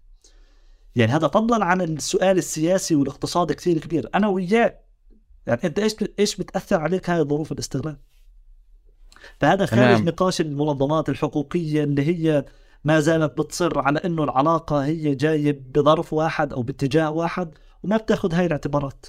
يعني 0.97 1.13
هذا 1.13 1.29
فضلا 1.29 1.65
عن 1.65 1.81
السؤال 1.81 2.39
السياسي 2.39 2.95
والاقتصادي 2.95 3.55
كثير 3.55 3.79
كبير. 3.79 4.11
أنا 4.15 4.29
وياك 4.29 4.86
يعني 5.47 5.61
أنت 5.65 5.79
إيش 5.79 5.97
إيش 6.19 6.37
بتأثر 6.37 6.81
عليك 6.81 7.11
هاي 7.11 7.23
ظروف 7.23 7.53
الاستغلال 7.53 7.97
فهذا 9.41 9.67
خارج 9.67 9.97
نعم. 9.97 10.09
نقاش 10.09 10.41
المنظمات 10.41 11.09
الحقوقية 11.09 11.85
اللي 11.85 12.03
هي 12.03 12.45
ما 12.85 13.01
زالت 13.01 13.39
بتصر 13.39 13.79
على 13.79 13.99
إنه 14.05 14.25
العلاقة 14.25 14.85
هي 14.85 15.15
جاية 15.15 15.63
بظرف 15.75 16.13
واحد 16.13 16.53
أو 16.53 16.63
باتجاه 16.63 17.11
واحد 17.11 17.55
وما 17.83 17.97
بتاخذ 17.97 18.35
هاي 18.35 18.47
الاعتبارات 18.47 19.07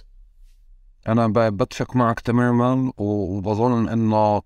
أنا 1.07 1.49
بتفق 1.49 1.95
معك 1.95 2.19
تماما 2.19 2.91
وبظن 2.97 3.89
إنه 3.89 4.41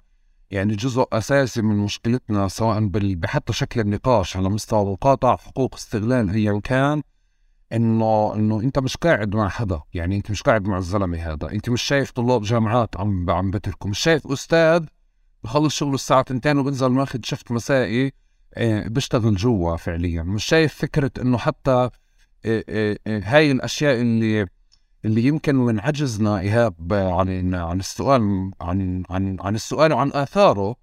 يعني 0.52 0.76
جزء 0.76 1.08
أساسي 1.14 1.62
من 1.62 1.78
مشكلتنا 1.78 2.48
سواء 2.48 2.88
بحتى 3.16 3.54
شكل 3.54 3.80
النقاش 3.80 4.38
على 4.38 4.50
مستوى 4.50 4.86
مقاطعة 4.86 5.38
حقوق 5.38 5.76
استغلال 5.76 6.30
ايا 6.30 6.60
كان 6.64 7.02
إنه 7.74 8.36
إنه 8.36 8.60
أنت 8.62 8.80
مش 8.80 8.98
قاعد 8.98 9.36
مع 9.36 9.50
حدا 9.50 9.82
يعني 9.94 10.18
أنت 10.18 10.32
مش 10.32 10.42
قاعد 10.42 10.68
مع 10.68 10.78
الزلمة 10.78 11.18
هذا 11.18 11.52
أنت 11.52 11.70
مش 11.70 11.82
شايف 11.82 12.12
طلاب 12.12 12.42
جامعات 12.42 12.98
عم 12.98 13.30
عم 13.30 13.52
بتركوا 13.52 13.90
مش 13.90 14.00
شايف 14.00 14.28
أستاذ 14.28 14.86
بخلص 15.44 15.76
شغله 15.76 15.96
الساعة 15.96 16.26
2 16.32 16.58
وبنزل 16.58 16.88
ماخذ 16.88 17.20
شفت 17.24 17.52
مسائي 17.52 18.14
آه، 18.54 18.88
بشتغل 18.88 19.36
جوا 19.36 19.76
فعليا 19.76 20.24
مش 20.24 20.46
شايف 20.46 20.74
فكرة 20.74 21.12
إنه 21.22 21.38
حتى 21.38 21.90
آه، 22.46 22.64
آه، 22.70 22.98
هاي 23.08 23.52
الأشياء 23.52 24.02
اللي 24.02 24.48
اللي 25.06 25.24
يمكن 25.24 25.56
من 25.56 25.80
عجزنا 25.80 26.40
إيهاب 26.40 26.94
عن 26.94 27.56
عن 27.56 27.80
السؤال 27.80 28.52
عن 28.62 29.04
عن 29.10 29.38
عن 29.40 29.56
السؤال 29.56 29.94
وعن 29.94 30.12
آثاره 30.14 30.76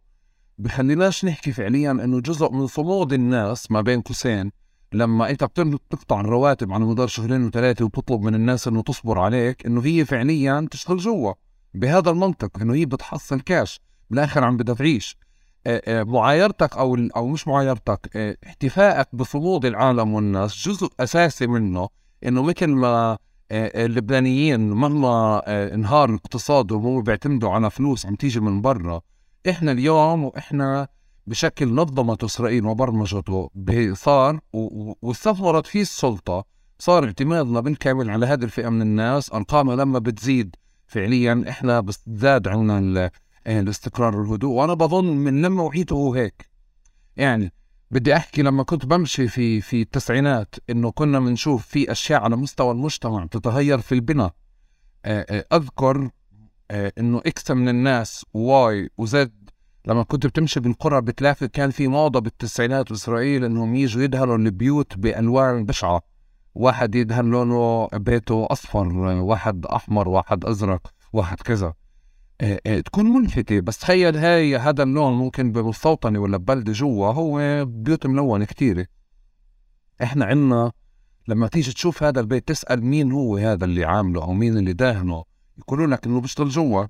بخليناش 0.59 1.25
نحكي 1.25 1.53
فعليا 1.53 1.91
إنه 1.91 2.21
جزء 2.21 2.53
من 2.53 2.67
صمود 2.67 3.13
الناس 3.13 3.71
ما 3.71 3.81
بين 3.81 4.01
قوسين 4.01 4.51
لما 4.93 5.31
انت 5.31 5.45
بتقطع 5.45 6.21
الرواتب 6.21 6.73
على 6.73 6.85
مدار 6.85 7.07
شهرين 7.07 7.45
وثلاثة 7.47 7.85
وبتطلب 7.85 8.21
من 8.21 8.35
الناس 8.35 8.69
انه 8.69 8.83
تصبر 8.83 9.19
عليك 9.19 9.67
انه 9.67 9.85
هي 9.85 10.05
فعليا 10.05 10.69
تشتغل 10.71 10.97
جوا. 10.97 11.33
بهذا 11.75 12.11
المنطق 12.11 12.59
انه 12.61 12.75
هي 12.75 12.87
بتحصل 12.87 13.41
كاش 13.41 13.81
بالاخر 14.11 14.45
عم 14.45 14.57
بدها 14.57 14.75
تعيش. 14.75 15.19
آه، 15.67 15.83
آه، 15.87 16.03
معايرتك 16.03 16.77
أو 16.77 16.97
أو 17.17 17.29
مش 17.29 17.49
معايرتك 17.49 18.17
آه، 18.17 18.37
احتفائك 18.47 19.09
بصمود 19.13 19.65
العالم 19.65 20.15
والناس 20.15 20.69
جزء 20.69 20.89
أساسي 21.01 21.47
منه 21.47 21.89
إنه 22.27 22.43
مثل 22.43 22.67
ما 22.67 23.19
اللبنانيين 23.53 24.71
مهما 24.71 25.43
انهار 25.75 26.15
اقتصادهم 26.15 26.87
هم 26.87 27.03
بيعتمدوا 27.03 27.51
على 27.51 27.71
فلوس 27.71 28.07
عم 28.07 28.15
تيجي 28.15 28.41
من 28.41 28.61
برا 28.63 29.01
إحنا 29.49 29.73
اليوم 29.73 30.25
وإحنا 30.25 30.89
بشكل 31.29 31.75
نظمت 31.75 32.25
إسرائيل 32.25 32.67
وبرمجته 32.67 33.51
صار 33.93 34.41
واستثمرت 35.03 35.67
فيه 35.67 35.83
السلطة. 35.83 36.45
صار 36.79 37.05
اعتمادنا 37.05 37.61
بالكامل 37.61 38.11
على 38.11 38.27
هذه 38.27 38.45
الفئه 38.45 38.69
من 38.69 38.83
الناس 38.83 39.33
ارقامها 39.33 39.77
لما 39.77 39.99
بتزيد 39.99 40.57
فعليا. 40.87 41.45
إحنا 41.49 41.81
بتزداد 41.81 42.49
عنا 42.49 43.11
الاستقرار 43.47 44.17
والهدوء. 44.17 44.51
وأنا 44.51 44.75
بظن 44.75 45.05
من 45.05 45.43
لما 45.43 45.63
وعيته 45.63 46.17
هيك. 46.17 46.49
يعني 47.17 47.53
بدي 47.91 48.17
أحكي 48.17 48.43
لما 48.43 48.63
كنت 48.63 48.87
بمشي 48.87 49.29
في 49.29 49.61
في 49.61 49.83
التسعينات 49.83 50.55
إنه 50.71 50.91
كنا 50.91 51.21
بنشوف 51.21 51.67
في 51.67 51.93
أشياء 51.93 52.21
على 52.21 52.37
مستوى 52.37 52.73
المجتمع 52.73 53.27
تتغير 53.27 53.79
في 53.79 53.93
البناء. 53.93 54.35
آه، 55.05 55.27
آه، 55.31 55.57
أذكر 55.57 56.11
آه، 56.71 56.93
إنه 56.99 57.19
إكس 57.19 57.51
من 57.51 57.69
الناس 57.69 58.27
واي 58.35 58.91
وزد 58.99 59.38
لما 59.87 60.03
كنت 60.03 60.27
بتمشي 60.27 60.61
بالقرى 60.61 61.01
بتلاقي 61.01 61.49
كان 61.49 61.71
في 61.71 61.89
موضة 61.89 62.21
بالتسعينات 62.21 62.91
بإسرائيل 62.91 63.45
انهم 63.45 63.75
يجوا 63.75 64.03
يدهنوا 64.03 64.37
البيوت 64.37 64.99
بالوان 64.99 65.65
بشعة. 65.65 66.03
واحد 66.55 66.95
يدهن 66.95 67.31
لونه 67.31 67.89
بيته 67.93 68.47
أصفر 68.51 68.89
واحد 68.99 69.67
أحمر 69.67 70.09
واحد 70.09 70.45
أزرق 70.45 70.93
واحد 71.13 71.41
كذا. 71.41 71.75
إيه 72.41 72.61
إيه 72.67 72.81
تكون 72.81 73.05
ملفتة. 73.05 73.61
بس 73.61 73.79
تخيل 73.79 74.17
هاي 74.17 74.57
هذا 74.57 74.83
اللون 74.83 75.13
ممكن 75.13 75.53
بمستوطنة 75.53 76.19
ولا 76.19 76.37
ببلدة 76.37 76.73
جوا 76.73 77.13
هو 77.13 77.65
بيوت 77.65 78.07
ملونة 78.07 78.45
كتيرة. 78.45 78.87
إحنا 80.03 80.25
عنا 80.25 80.73
لما 81.29 81.49
تيجي 81.49 81.73
تشوف 81.73 82.03
هذا 82.03 82.21
البيت 82.21 82.49
تسأل 82.49 82.85
مين 82.85 83.13
هو 83.13 83.37
هذا 83.37 83.65
اللي 83.65 83.85
عامله 83.85 84.23
أو 84.23 84.33
مين 84.33 84.59
اللي 84.59 84.73
داهنه. 84.73 85.25
يقولوا 85.59 85.87
لك 85.87 86.07
إنه 86.07 86.21
بيشتغل 86.21 86.49
جوا. 86.49 86.87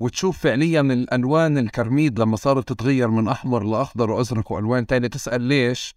وتشوف 0.00 0.38
فعليا 0.38 0.80
الألوان 0.80 1.58
الكرميد 1.58 2.20
لما 2.20 2.36
صارت 2.36 2.72
تتغير 2.72 3.08
من 3.08 3.28
أحمر 3.28 3.64
لأخضر 3.64 4.10
وأزرق 4.10 4.52
وألوان 4.52 4.86
تانية 4.86 5.08
تسأل 5.08 5.40
ليش؟ 5.42 5.94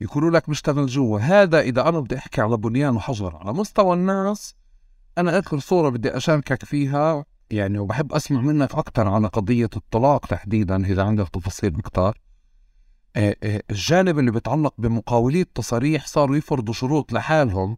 يقولوا 0.00 0.30
لك 0.30 0.48
بيشتغل 0.48 0.86
جوا 0.86 1.18
هذا 1.18 1.60
إذا 1.60 1.88
أنا 1.88 2.00
بدي 2.00 2.16
أحكي 2.16 2.40
على 2.40 2.56
بنيان 2.56 2.96
وحجر 2.96 3.36
على 3.36 3.52
مستوى 3.52 3.94
الناس 3.94 4.54
أنا 5.18 5.38
آخر 5.38 5.58
صورة 5.58 5.88
بدي 5.88 6.16
أشاركك 6.16 6.64
فيها 6.64 7.24
يعني 7.50 7.78
وبحب 7.78 8.12
أسمع 8.12 8.40
منك 8.40 8.74
أكثر 8.74 9.08
على 9.08 9.26
قضية 9.26 9.70
الطلاق 9.76 10.26
تحديدا 10.26 10.86
إذا 10.86 11.02
عندك 11.02 11.28
تفاصيل 11.28 11.74
أكثر 11.76 12.18
آه، 13.16 13.36
آه، 13.42 13.62
الجانب 13.70 14.18
اللي 14.18 14.30
بيتعلق 14.30 14.74
بمقاولي 14.78 15.40
التصاريح 15.40 16.06
صاروا 16.06 16.36
يفرضوا 16.36 16.74
شروط 16.74 17.12
لحالهم 17.12 17.76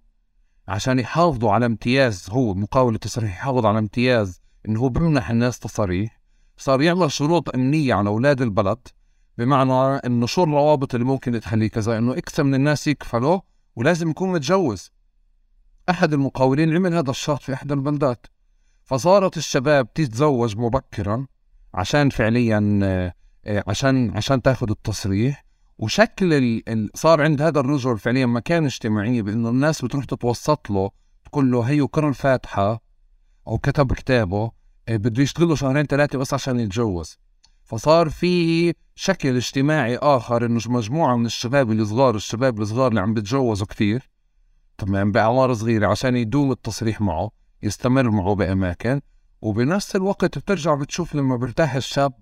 عشان 0.68 0.98
يحافظوا 0.98 1.52
على 1.52 1.66
امتياز 1.66 2.26
هو 2.30 2.54
مقاول 2.54 2.94
التصريح 2.94 3.30
يحافظ 3.30 3.66
على 3.66 3.78
امتياز 3.78 4.40
انه 4.68 4.80
هو 4.80 4.88
بيمنح 4.88 5.30
الناس 5.30 5.58
تصاريح 5.58 6.20
صار 6.56 6.82
يعمل 6.82 7.12
شروط 7.12 7.54
أمنية 7.54 7.94
على 7.94 8.08
أولاد 8.08 8.42
البلد 8.42 8.78
بمعنى 9.38 9.72
إنه 10.06 10.26
شو 10.26 10.44
الروابط 10.44 10.94
اللي 10.94 11.06
ممكن 11.06 11.40
تخليه 11.40 11.68
كذا 11.68 11.98
إنه 11.98 12.18
إكثر 12.18 12.42
من 12.42 12.54
الناس 12.54 12.86
يكفلوا 12.86 13.40
ولازم 13.76 14.10
يكون 14.10 14.32
متجوز. 14.32 14.92
أحد 15.90 16.12
المقاولين 16.12 16.74
عمل 16.74 16.94
هذا 16.94 17.10
الشرط 17.10 17.42
في 17.42 17.54
إحدى 17.54 17.74
البلدات. 17.74 18.26
فصارت 18.84 19.36
الشباب 19.36 19.92
تتزوج 19.94 20.56
مبكرا 20.56 21.26
عشان 21.74 22.10
فعليا 22.10 22.80
آه، 22.82 23.14
عشان 23.66 24.16
عشان 24.16 24.42
تأخذ 24.42 24.70
التصريح. 24.70 25.44
وشكل. 25.78 26.62
صار 26.94 27.22
عند 27.22 27.42
هذا 27.42 27.60
الرجل 27.60 27.98
فعليا 27.98 28.26
مكان 28.26 28.64
اجتماعي 28.64 29.22
بإنه 29.22 29.48
الناس 29.48 29.84
بتروح 29.84 30.04
تتوسط 30.04 30.70
له 30.70 30.90
تقول 31.24 31.50
له 31.50 31.60
هي 31.60 31.80
قرا 31.80 32.08
الفاتحة 32.08 32.87
أو 33.48 33.58
كتب 33.58 33.92
كتابه 33.92 34.50
آه، 34.88 34.96
بده 34.96 35.22
يشتغل 35.22 35.48
له 35.48 35.54
شهرين 35.54 35.86
ثلاثة 35.86 36.18
بس 36.18 36.34
عشان 36.34 36.60
يتجوز. 36.60 37.18
فصار 37.64 38.10
في 38.10 38.74
شكل 38.94 39.36
اجتماعي 39.36 39.96
آخر 39.96 40.46
إنه 40.46 40.60
مجموعة 40.66 41.16
من 41.16 41.26
الشباب 41.26 41.72
الصغار 41.72 42.14
الشباب 42.14 42.60
الصغار 42.60 42.88
اللي 42.88 43.00
عم 43.00 43.14
بتجوزوا 43.14 43.66
كثير 43.66 44.10
تمام 44.78 45.12
بأعمار 45.12 45.54
صغيرة 45.54 45.86
عشان 45.86 46.16
يدوم 46.16 46.52
التصريح 46.52 47.00
معه 47.00 47.30
يستمر 47.62 48.10
معه 48.10 48.34
بأماكن 48.34 49.00
وبنفس 49.42 49.96
الوقت 49.96 50.38
بترجع 50.38 50.74
بتشوف 50.74 51.14
لما 51.14 51.36
بيرتاح 51.36 51.74
الشاب 51.74 52.12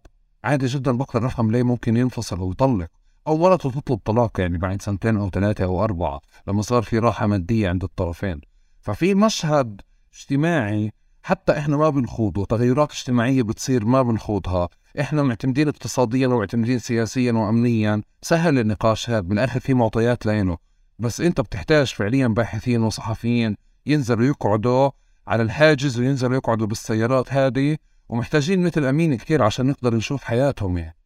عادي 0.45 0.67
جدا 0.67 0.93
بقدر 0.93 1.27
أفهم 1.27 1.51
ليه 1.51 1.63
ممكن 1.63 1.97
ينفصل 1.97 2.39
أو 2.39 2.51
يطلق. 2.51 2.89
أو 3.27 3.37
مرته 3.37 3.71
تطلب 3.71 3.99
طلاق 4.05 4.41
يعني 4.41 4.59
بعد 4.59 4.83
سنتين 4.83 5.17
أو 5.17 5.31
ثلاثة 5.31 5.65
أو 5.65 5.85
أربعة 5.85 6.21
لما 6.49 6.63
صار 6.63 6.83
في 6.83 6.99
راحة 6.99 7.27
مادية 7.27 7.69
عند 7.69 7.83
الطرفين. 7.83 8.41
ففي 8.81 9.15
مشهد 9.15 9.81
اجتماعي 10.15 10.93
حتى 11.27 11.59
إحنا 11.59 11.77
ما 11.77 11.91
بنخوضه 11.91 12.45
تغيرات 12.45 12.93
اجتماعية 12.93 13.43
بتصير 13.43 13.85
ما 13.85 14.03
بنخوضها. 14.03 14.69
إحنا 15.01 15.23
معتمدين 15.23 15.69
اقتصاديا 15.69 16.29
ومعتمدين 16.29 16.79
سياسيا 16.79 17.33
وامنيا. 17.33 18.03
سهل 18.23 18.59
النقاش 18.59 19.11
هذا 19.11 19.21
بالاخر 19.21 19.61
في 19.61 19.75
معطيات 19.75 20.27
لينه 20.27 20.59
بس 20.99 21.21
أنت 21.21 21.41
بتحتاج 21.41 21.87
فعليا 21.87 22.27
باحثين 22.29 22.83
وصحفيين 22.83 23.57
ينزلوا 23.87 24.27
يقعدوا 24.27 24.91
على 25.27 25.43
الحاجز 25.43 25.99
وينزلوا 25.99 26.37
يقعدوا 26.37 26.67
بالسيارات 26.67 27.33
هذه. 27.33 27.77
ومحتاجين 28.09 28.63
مثل 28.63 28.85
أمين 28.85 29.17
كثير 29.17 29.43
عشان 29.43 29.67
نقدر 29.67 29.95
نشوف 29.95 30.25
حياتهم 30.25 30.79
يعني. 30.79 30.97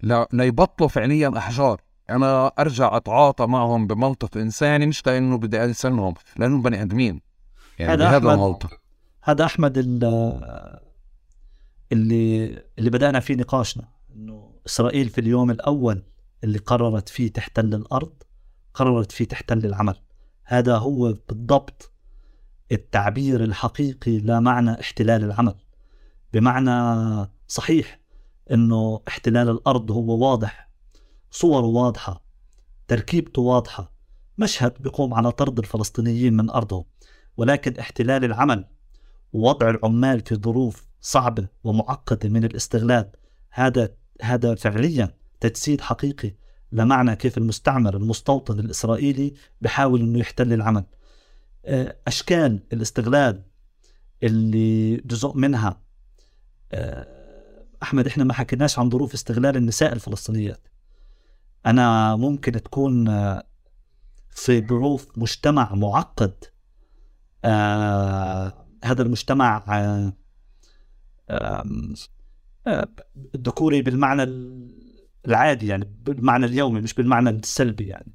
لا 0.00 0.28
ليبطلوا 0.32 0.88
فعليا 0.88 1.38
أحجار. 1.38 1.80
أنا 2.10 2.46
أرجع 2.46 2.96
أتعاطى 2.96 3.46
معهم 3.46 3.86
بمنطق 3.86 4.36
إنساني 4.36 4.86
مش 4.86 5.06
لأنه 5.06 5.38
بدي 5.38 5.64
انسانهم 5.64 6.14
لأنهم 6.36 6.62
بني 6.62 6.82
آدمين. 6.82 7.20
يعني 7.78 7.92
هذا 7.92 8.08
هذا 8.08 8.34
المنطق 8.34 8.85
هذا 9.26 9.44
أحمد 9.44 9.78
اللي 11.92 12.62
اللي 12.78 12.90
بدأنا 12.90 13.20
فيه 13.20 13.34
نقاشنا 13.34 13.88
إنه 14.14 14.60
إسرائيل 14.66 15.08
في 15.08 15.20
اليوم 15.20 15.50
الأول 15.50 16.02
اللي 16.44 16.58
قررت 16.58 17.08
فيه 17.08 17.32
تحتل 17.32 17.74
الأرض 17.74 18.12
قررت 18.74 19.12
فيه 19.12 19.24
تحتل 19.24 19.66
العمل. 19.66 19.96
هذا 20.44 20.76
هو 20.76 21.14
بالضبط 21.28 21.92
التعبير 22.72 23.44
الحقيقي 23.44 24.18
لمعنى 24.18 24.80
احتلال 24.80 25.24
العمل. 25.24 25.54
بمعنى 26.32 27.28
صحيح 27.48 28.00
إنه 28.50 29.00
احتلال 29.08 29.48
الأرض 29.48 29.90
هو 29.90 30.30
واضح 30.30 30.70
صوره 31.30 31.66
واضحة 31.66 32.22
تركيبته 32.88 33.42
واضحة 33.42 33.92
مشهد 34.38 34.82
بيقوم 34.82 35.14
على 35.14 35.32
طرد 35.32 35.58
الفلسطينيين 35.58 36.36
من 36.36 36.50
أرضهم. 36.50 36.84
ولكن 37.36 37.76
احتلال 37.80 38.24
العمل 38.24 38.75
ووضع 39.32 39.70
العمال 39.70 40.20
في 40.20 40.34
ظروف 40.34 40.86
صعبة 41.00 41.48
ومعقده 41.64 42.28
من 42.28 42.44
الاستغلال. 42.44 43.10
هذا 43.50 43.94
هذا 44.22 44.54
فعليا 44.54 45.14
تجسيد 45.40 45.80
حقيقي 45.80 46.34
لمعنى 46.72 47.16
كيف 47.16 47.38
المستعمر 47.38 47.96
المستوطن 47.96 48.60
الإسرائيلي 48.60 49.34
بحاول 49.60 50.00
إنه 50.00 50.18
يحتل 50.18 50.52
العمل. 50.52 50.84
آه، 51.64 51.96
أشكال 52.06 52.60
الاستغلال 52.72 53.42
اللي 54.22 54.96
جزء 54.96 55.36
منها 55.36 55.80
آه، 56.72 57.06
أحمد 57.82 58.06
إحنا 58.06 58.24
ما 58.24 58.32
حكيناش 58.32 58.78
عن 58.78 58.90
ظروف 58.90 59.14
استغلال 59.14 59.56
النساء 59.56 59.92
الفلسطينيات. 59.92 60.68
أنا 61.66 62.16
ممكن 62.16 62.52
تكون 62.52 63.08
آه، 63.08 63.46
في 64.30 64.66
ظروف 64.66 65.18
مجتمع 65.18 65.74
معقد 65.74 66.44
هذا 68.84 69.02
المجتمع 69.02 69.64
آه 69.68 70.12
آه 71.30 72.88
الذكوري 73.34 73.82
بالمعنى 73.82 74.22
العادي 75.26 75.66
يعني 75.66 75.96
بالمعنى 76.02 76.46
اليومي 76.46 76.80
مش 76.80 76.94
بالمعنى 76.94 77.30
السلبي 77.30 77.86
يعني. 77.86 78.12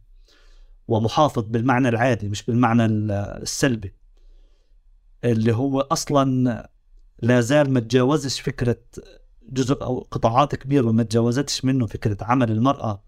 ومحافظ 0.87 1.43
بالمعنى 1.43 1.89
العادي 1.89 2.29
مش 2.29 2.43
بالمعنى 2.43 2.85
السلبي. 2.85 3.93
اللي 5.23 5.55
هو 5.55 5.79
أصلا 5.81 6.69
لا 7.21 7.41
زال 7.41 7.73
ما 7.73 7.79
تجاوزش 7.79 8.39
فكرة 8.39 8.77
جزء 9.49 9.83
أو 9.83 10.07
قطاعات 10.11 10.55
كبيرة 10.55 10.91
ما 10.91 11.03
تجاوزتش 11.03 11.65
منه 11.65 11.85
فكرة 11.85 12.17
عمل 12.21 12.51
المرأة. 12.51 13.03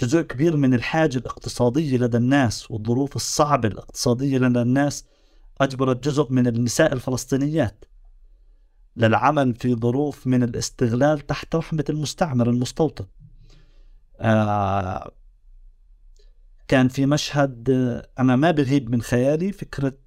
جزء 0.00 0.22
كبير 0.22 0.56
من 0.56 0.74
الحاجة 0.74 1.16
الاقتصادية 1.18 1.96
لدى 1.98 2.16
الناس 2.16 2.70
والظروف 2.70 3.16
الصعبة 3.16 3.68
الاقتصادية 3.68 4.38
لدى 4.38 4.62
الناس 4.62 5.04
اجبرت 5.64 6.04
جزء 6.04 6.26
من 6.30 6.46
النساء 6.46 6.92
الفلسطينيات 6.92 7.84
للعمل 8.96 9.54
في 9.54 9.74
ظروف 9.74 10.26
من 10.26 10.42
الاستغلال 10.42 11.20
تحت 11.20 11.54
رحمة 11.54 11.84
المستعمر 11.90 12.50
المستوطن. 12.50 13.04
آه 14.20 15.12
كان 16.68 16.88
في 16.88 17.06
مشهد 17.06 17.70
أنا 18.18 18.36
ما 18.36 18.50
بغيب 18.50 18.90
من 18.90 19.02
خيالي 19.02 19.52
فكرة 19.52 19.98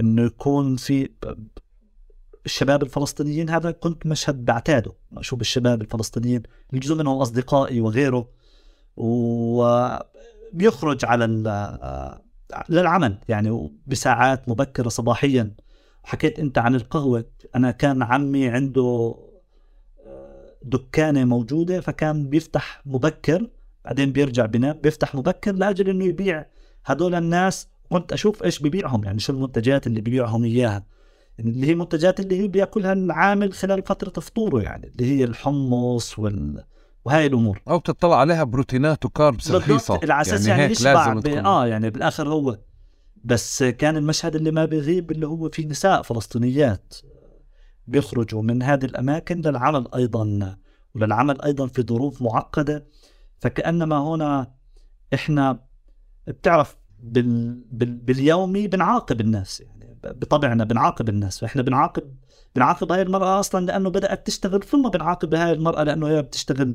إنه 0.00 0.22
يكون 0.22 0.76
في 0.76 1.10
الشباب 2.46 2.82
الفلسطينيين 2.82 3.50
هذا 3.50 3.70
كنت 3.70 4.06
مشهد 4.06 4.44
بعتاده. 4.44 4.92
أشوف 5.16 5.40
الشباب 5.40 5.82
الفلسطينيين 5.82 6.42
الجزء 6.74 6.94
منهم 6.94 7.20
أصدقائي 7.20 7.80
وغيره 7.80 8.28
وبيخرج 8.96 9.84
على 11.04 11.24
للعمل 12.68 13.18
يعني 13.28 13.70
بساعات 13.86 14.48
مبكرة 14.48 14.88
صباحيا. 14.88 15.54
حكيت 16.02 16.38
أنت 16.38 16.58
عن 16.58 16.74
القهوة 16.74 17.24
أنا 17.56 17.70
كان 17.70 18.02
عمي 18.02 18.48
عنده 18.48 19.14
دكانة 20.62 21.24
موجودة 21.24 21.80
فكان 21.80 22.28
بيفتح 22.28 22.82
مبكر 22.86 23.50
بعدين 23.84 24.12
بيرجع 24.12 24.46
بينام 24.46 24.78
بيفتح 24.82 25.14
مبكر 25.14 25.52
لأجل 25.52 25.88
إنه 25.88 26.04
يبيع 26.04 26.46
هدول 26.84 27.14
الناس. 27.14 27.68
كنت 27.90 28.12
أشوف 28.12 28.44
إيش 28.44 28.62
ببيعهم 28.62 29.04
يعني 29.04 29.18
شو 29.18 29.32
المنتجات 29.32 29.86
اللي 29.86 30.00
ببيعهم 30.00 30.44
إياها. 30.44 30.86
اللي 31.40 31.66
هي 31.66 31.74
منتجات 31.74 32.20
اللي 32.20 32.40
هي 32.40 32.48
بيأكلها 32.48 32.92
العامل 32.92 33.52
خلال 33.52 33.82
فترة 33.82 34.20
فطوره 34.20 34.62
يعني 34.62 34.86
اللي 34.88 35.04
هي 35.04 35.24
الحمص 35.24 36.18
وال 36.18 36.64
وهي 37.04 37.26
الأمور. 37.26 37.62
أو 37.68 37.78
تطلع 37.78 38.16
عليها 38.16 38.44
بروتينات 38.44 39.04
وكاربس 39.04 39.50
رخيصه 39.50 39.94
بالضبط 39.94 40.10
على 40.10 40.20
أساس 40.20 40.46
يعني, 40.46 40.60
يعني 40.60 40.72
يشبع 40.72 41.14
ب... 41.14 41.26
آه 41.26 41.66
يعني 41.66 41.90
بالآخر 41.90 42.28
هو. 42.28 42.58
بس 43.24 43.62
كان 43.62 43.96
المشهد 43.96 44.36
اللي 44.36 44.50
ما 44.50 44.64
بيغيب 44.64 45.10
اللي 45.10 45.26
هو 45.26 45.48
في 45.48 45.64
نساء 45.64 46.02
فلسطينيات 46.02 46.94
بيخرجوا 47.86 48.42
من 48.42 48.62
هذه 48.62 48.84
الأماكن 48.84 49.40
للعمل 49.40 49.88
أيضا 49.94 50.56
وللعمل 50.94 51.42
أيضا 51.42 51.66
في 51.66 51.82
ظروف 51.82 52.22
معقدة. 52.22 52.86
فكأنما 53.38 53.98
هنا 53.98 54.54
إحنا 55.14 55.60
بتعرف 56.26 56.76
بال... 56.98 57.54
بال... 57.70 57.92
باليومي 57.92 58.68
بنعاقب 58.68 59.20
الناس 59.20 59.60
يعني 59.60 59.98
بطبعنا 60.04 60.64
بنعاقب 60.64 61.08
الناس. 61.08 61.38
فإحنا 61.38 61.62
بنعاقب 61.62 62.14
بنعاقب 62.56 62.92
هاي 62.92 63.02
المرأة 63.02 63.40
أصلا 63.40 63.66
لأنه 63.66 63.90
بدأت 63.90 64.26
تشتغل 64.26 64.62
ثم 64.62 64.88
بنعاقب 64.88 65.34
هاي 65.34 65.52
المرأة 65.52 65.82
لأنه 65.82 66.08
هي 66.08 66.22
بتشتغل 66.22 66.74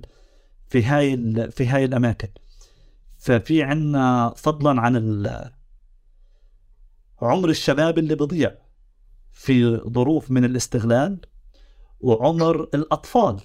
في 0.68 0.84
هاي. 0.84 1.18
في 1.52 1.68
هاي 1.68 1.86
الأماكن 1.86 2.28
ففي 3.18 3.64
عنا 3.64 4.34
فضلا 4.38 4.82
عن. 4.82 5.26
عمر 7.22 7.50
الشباب 7.50 7.98
اللي 7.98 8.16
بضيع 8.16 8.56
في 9.32 9.78
ظروف 9.78 10.32
من 10.32 10.46
الاستغلال 10.46 11.20
وعمر 12.00 12.64
الأطفال 12.74 13.42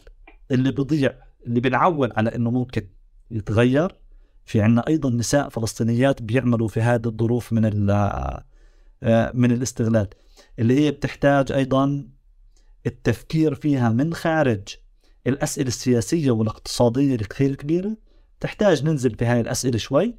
اللي 0.50 0.70
بضيع 0.70 1.14
اللي 1.46 1.60
بنعول 1.60 2.12
على 2.16 2.34
أنه 2.34 2.50
ممكن 2.50 2.88
يتغير 3.30 3.94
في 4.44 4.60
عنا 4.60 4.86
أيضا 4.88 5.10
نساء 5.10 5.48
فلسطينيات 5.48 6.22
بيعملوا 6.22 6.68
في 6.68 6.80
هذه 6.80 7.06
الظروف 7.06 7.52
من 7.52 7.90
آه، 7.90 9.32
من 9.34 9.52
الاستغلال 9.52 10.08
اللي 10.58 10.80
هي 10.80 10.90
بتحتاج 10.90 11.52
أيضا 11.52 12.08
التفكير 12.86 13.54
فيها 13.54 13.88
من 13.88 14.14
خارج. 14.14 14.68
الأسئلة 15.26 15.68
السياسية 15.68 16.30
والاقتصادية 16.30 17.14
الكثير 17.14 17.54
كبيرة. 17.54 17.96
تحتاج 18.40 18.84
ننزل 18.84 19.14
في 19.14 19.24
هاي 19.24 19.40
الأسئلة 19.40 19.78
شوي. 19.78 20.18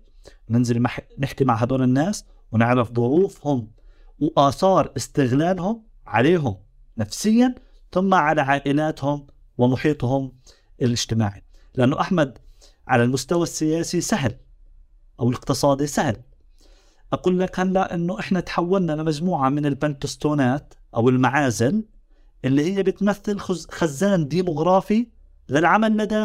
ننزل 0.50 0.84
نحكي 1.20 1.46
مع 1.46 1.56
هدول 1.56 1.84
الناس 1.84 2.26
ونعرف 2.52 2.94
ظروفهم 2.94 3.72
وآثار 4.20 4.92
استغلالهم 4.98 5.84
عليهم 6.08 6.58
نفسيا 6.98 7.56
ثم 7.92 8.14
على 8.14 8.42
عائلاتهم 8.42 9.28
ومحيطهم 9.58 10.32
الاجتماعي. 10.82 11.44
لأنه 11.76 12.02
أحمد 12.02 12.38
على 12.88 13.04
المستوى 13.04 13.44
السياسي 13.44 14.02
سهل 14.02 14.36
أو 15.20 15.30
الاقتصادي 15.30 15.88
سهل. 15.88 16.16
أقول 17.14 17.40
لك 17.40 17.60
هلأ 17.60 17.96
أنه 17.96 18.20
إحنا 18.20 18.40
تحولنا 18.40 18.92
لمجموعة 18.92 19.50
من 19.50 19.66
البنتستونات 19.66 20.74
أو 20.96 21.10
المعازل 21.10 21.84
اللي 22.46 22.76
هي 22.76 22.84
بتمثل 22.84 23.40
خزان 23.72 24.28
ديموغرافي 24.28 25.08
للعمل 25.50 25.98
لدى 25.98 26.16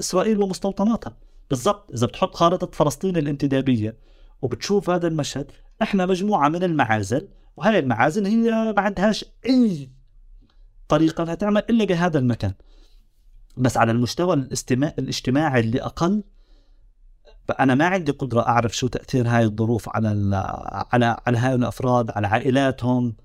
إسرائيل 0.00 0.42
ومستوطناتها. 0.42 1.16
بالضبط. 1.50 1.90
إذا 1.94 2.06
بتحط 2.06 2.34
خارطة 2.34 2.66
فلسطين 2.72 3.16
الانتدابية 3.16 3.96
وبتشوف 4.42 4.90
هذا 4.90 5.08
المشهد 5.08 5.50
إحنا 5.82 6.06
مجموعة 6.06 6.48
من 6.48 6.62
المعازل 6.62 7.28
وهي 7.56 7.78
المعازل 7.78 8.26
هي 8.26 8.72
ما 8.72 8.80
عندهاش 8.80 9.24
أي 9.46 9.90
طريقة 10.88 11.22
إنها 11.22 11.34
تعمل 11.34 11.62
إلا 11.70 11.84
بهذا 11.84 12.18
المكان. 12.18 12.54
بس 13.56 13.76
على 13.76 13.92
المستوى 13.92 14.34
الاجتماعي 14.98 15.60
اللي 15.60 15.82
أقل 15.82 16.22
فأنا 17.48 17.74
ما 17.74 17.86
عندي 17.86 18.12
قدرة 18.12 18.40
أعرف 18.40 18.76
شو 18.76 18.86
تأثير 18.86 19.28
هاي 19.28 19.44
الظروف 19.44 19.88
على 19.88 20.08
على 20.92 21.16
على 21.26 21.38
هاي 21.38 21.54
الأفراد 21.54 22.10
على 22.10 22.26
عائلاتهم. 22.26 23.16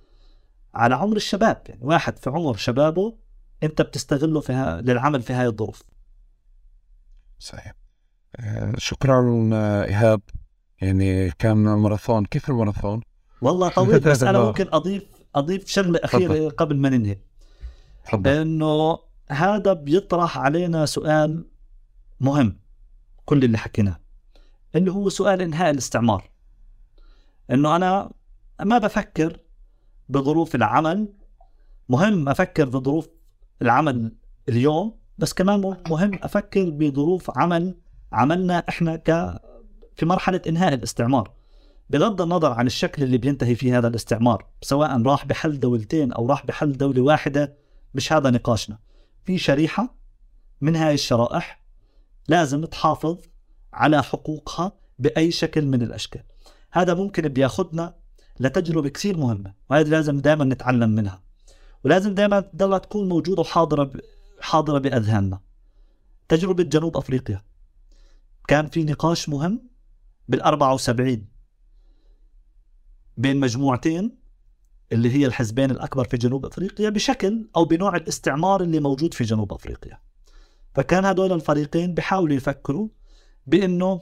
على 0.74 0.96
عمر 0.96 1.16
الشباب 1.16 1.62
يعني 1.70 1.86
واحد 1.86 2.20
في 2.20 2.30
عمر 2.30 2.56
شبابه 2.56 3.18
أنت 3.64 3.82
بتستغله 3.82 4.40
في 4.40 4.54
ها... 4.54 4.82
للعمل 4.82 5.22
في 5.22 5.34
هاي 5.34 5.48
الظروف. 5.48 5.84
صحيح. 7.40 7.74
آه، 8.36 8.74
شكرا 8.78 9.50
إيهاب. 9.86 10.22
يعني 10.82 11.32
كان 11.32 11.58
ماراثون. 11.58 12.26
كيف 12.26 12.50
الماراثون؟ 12.50 13.02
والله 13.42 13.70
طويل 13.76 14.00
بس 14.00 14.24
أنا 14.24 14.40
ممكن 14.40 14.68
أضيف 14.72 15.04
أضيف 15.36 15.68
شغلة 15.68 16.00
أخيرة 16.04 16.50
قبل 16.50 16.78
ما 16.78 16.90
ننهي. 16.90 17.18
إنه 18.14 19.00
هذا 19.30 19.74
بيطرح 19.74 20.38
علينا 20.38 20.86
سؤال 20.86 21.46
مهم 22.20 22.60
كل 23.26 23.44
اللي 23.44 23.58
حكيناه. 23.58 24.00
اللي 24.76 24.92
هو 24.92 25.10
سؤال 25.10 25.42
إنهاء 25.42 25.70
الاستعمار. 25.70 26.30
إنه 27.52 27.76
أنا 27.76 28.12
ما 28.64 28.78
بفكر 28.78 29.40
بظروف 30.10 30.56
العمل. 30.56 31.14
مهم 31.90 32.30
أفكر 32.30 32.66
بظروف 32.70 33.10
العمل 33.62 34.16
اليوم 34.50 34.98
بس 35.18 35.34
كمان 35.34 35.78
مهم 35.90 36.20
أفكر 36.24 36.70
بظروف 36.70 37.38
عمل 37.38 37.78
عملنا 38.12 38.64
إحنا 38.70 38.96
ك 38.96 39.40
في 39.96 40.06
مرحلة 40.06 40.42
إنهاء 40.48 40.74
الاستعمار. 40.74 41.32
بغض 41.90 42.22
النظر 42.22 42.52
عن 42.52 42.68
الشكل 42.68 43.04
اللي 43.04 43.18
بينتهي 43.18 43.56
فيه 43.56 43.78
هذا 43.78 43.88
الاستعمار 43.88 44.48
سواء 44.62 45.02
راح 45.02 45.26
بحل 45.26 45.60
دولتين 45.60 46.12
أو 46.12 46.28
راح 46.28 46.46
بحل 46.46 46.78
دولة 46.78 47.02
واحدة 47.02 47.58
مش 47.94 48.14
هذا 48.14 48.30
نقاشنا. 48.30 48.80
في 49.26 49.38
شريحة 49.38 49.96
من 50.62 50.76
هاي 50.76 50.94
الشرائح 50.94 51.64
لازم 52.28 52.66
تحافظ 52.66 53.18
على 53.74 54.04
حقوقها 54.04 54.72
بأي 55.00 55.32
شكل 55.32 55.66
من 55.66 55.82
الأشكال. 55.82 56.24
هذا 56.72 56.94
ممكن 56.94 57.28
بياخدنا 57.28 57.96
لتجربة 58.40 58.90
كثير 58.90 59.18
مهمة 59.18 59.54
وهذا 59.70 59.90
لازم 59.90 60.20
دائما 60.20 60.46
نتعلم 60.46 60.90
منها. 60.90 61.24
ولازم 61.84 62.14
دائما 62.14 62.40
تضلها 62.40 62.78
تكون 62.78 63.10
موجودة 63.10 63.42
وحاضرة 63.42 63.92
حاضرة 64.42 64.80
بأذهاننا. 64.80 65.40
تجربة 66.30 66.64
جنوب 66.64 66.98
أفريقيا. 66.98 67.42
كان 68.48 68.68
في 68.68 68.84
نقاش 68.84 69.30
مهم 69.30 69.70
بال 70.28 70.42
74 70.42 71.28
بين 73.18 73.40
مجموعتين 73.40 74.18
اللي 74.92 75.12
هي 75.12 75.26
الحزبين 75.26 75.72
الأكبر 75.72 76.04
في 76.06 76.18
جنوب 76.18 76.46
أفريقيا 76.46 76.90
بشكل 76.90 77.50
أو 77.56 77.66
بنوع 77.66 77.96
الاستعمار 77.96 78.62
اللي 78.62 78.80
موجود 78.80 79.14
في 79.14 79.24
جنوب 79.24 79.54
أفريقيا. 79.54 80.00
فكان 80.76 81.06
هدول 81.06 81.32
الفريقين 81.34 81.94
بيحاولوا 81.94 82.36
يفكروا 82.36 82.88
بأنه 83.48 84.02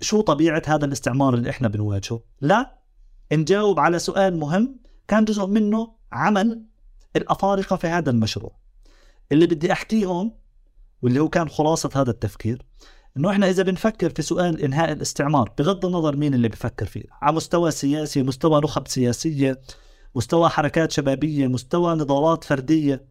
شو 0.00 0.20
طبيعة 0.20 0.62
هذا 0.66 0.84
الاستعمار 0.84 1.34
اللي 1.34 1.50
إحنا 1.50 1.68
بنواجهه؟ 1.68 2.22
لا 2.40 2.78
نجاوب 3.32 3.80
على 3.80 3.98
سؤال 3.98 4.38
مهم. 4.38 4.78
كان 5.08 5.24
جزء 5.24 5.46
منه 5.46 5.92
عمل 6.12 6.62
الأفارقة 7.16 7.76
في 7.76 7.86
هذا 7.86 8.10
المشروع. 8.10 8.56
اللي 9.32 9.46
بدي 9.46 9.72
احكيه 9.72 10.06
هون 10.06 10.32
واللي 11.02 11.20
هو 11.20 11.28
كان 11.28 11.48
خلاصة 11.48 11.90
هذا 11.94 12.10
التفكير 12.10 12.66
إنه 13.16 13.30
إحنا 13.30 13.50
إذا 13.50 13.62
بنفكر 13.62 14.10
في 14.10 14.22
سؤال 14.22 14.60
إنهاء 14.62 14.92
الاستعمار 14.92 15.52
بغض 15.58 15.86
النظر 15.86 16.16
مين 16.16 16.34
اللي 16.34 16.48
بفكر 16.48 16.86
فيه 16.86 17.04
على 17.22 17.36
مستوى 17.36 17.70
سياسي 17.70 18.22
مستوى 18.22 18.60
نخب 18.60 18.88
سياسية 18.88 19.60
مستوى 20.14 20.48
حركات 20.48 20.92
شبابية 20.92 21.46
مستوى 21.46 21.94
نضالات 21.94 22.44
فردية 22.44 23.06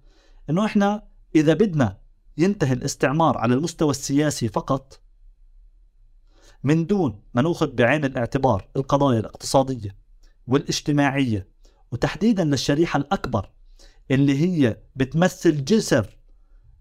إنه 0.49 0.65
إحنا 0.65 1.07
إذا 1.35 1.53
بدنا 1.53 1.98
ينتهي 2.38 2.73
الاستعمار 2.73 3.38
على 3.38 3.53
المستوى 3.53 3.89
السياسي 3.89 4.48
فقط 4.48 4.99
من 6.64 6.85
دون 6.85 7.23
ما 7.34 7.41
ناخذ 7.41 7.72
بعين 7.72 8.06
الاعتبار 8.06 8.68
القضايا 8.76 9.19
الاقتصادية. 9.19 9.95
والاجتماعية. 10.48 11.48
وتحديدا 11.91 12.44
للشريحة 12.44 12.98
الأكبر 12.98 13.49
اللي 14.11 14.41
هي 14.41 14.78
بتمثل 14.95 15.64
جسر 15.64 16.18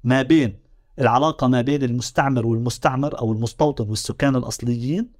ما 0.05 0.23
بين 0.23 0.59
العلاقة 0.99 1.47
ما 1.47 1.61
بين 1.61 1.83
المستعمر 1.83 2.47
والمستعمر 2.47 3.19
أو 3.19 3.33
المستوطن 3.33 3.89
والسكان 3.89 4.37
الأصليين. 4.37 5.13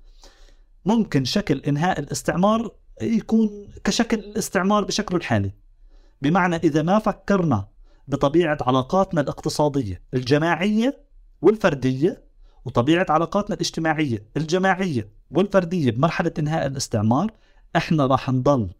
ممكن 0.85 1.24
شكل 1.24 1.59
إنهاء 1.59 2.01
الاستعمار 2.01 2.70
يكون 3.02 3.68
كشكل 3.85 4.18
الاستعمار 4.18 4.85
بشكله 4.85 5.18
الحالي. 5.18 5.52
بمعنى 6.23 6.56
إذا 6.56 6.82
ما 6.82 6.98
فكرنا 6.98 7.68
بطبيعة 8.09 8.59
علاقاتنا 8.60 9.20
الاقتصادية 9.20 10.02
الجماعية 10.14 11.06
والفردية 11.43 12.24
وطبيعة 12.64 13.06
علاقاتنا 13.09 13.55
الاجتماعية 13.55 14.27
الجماعية 14.36 15.09
والفردية 15.31 15.90
بمرحلة 15.90 16.32
إنهاء 16.39 16.66
الاستعمار 16.66 17.32
إحنا 17.76 18.06
راح 18.06 18.30
نضل 18.30 18.70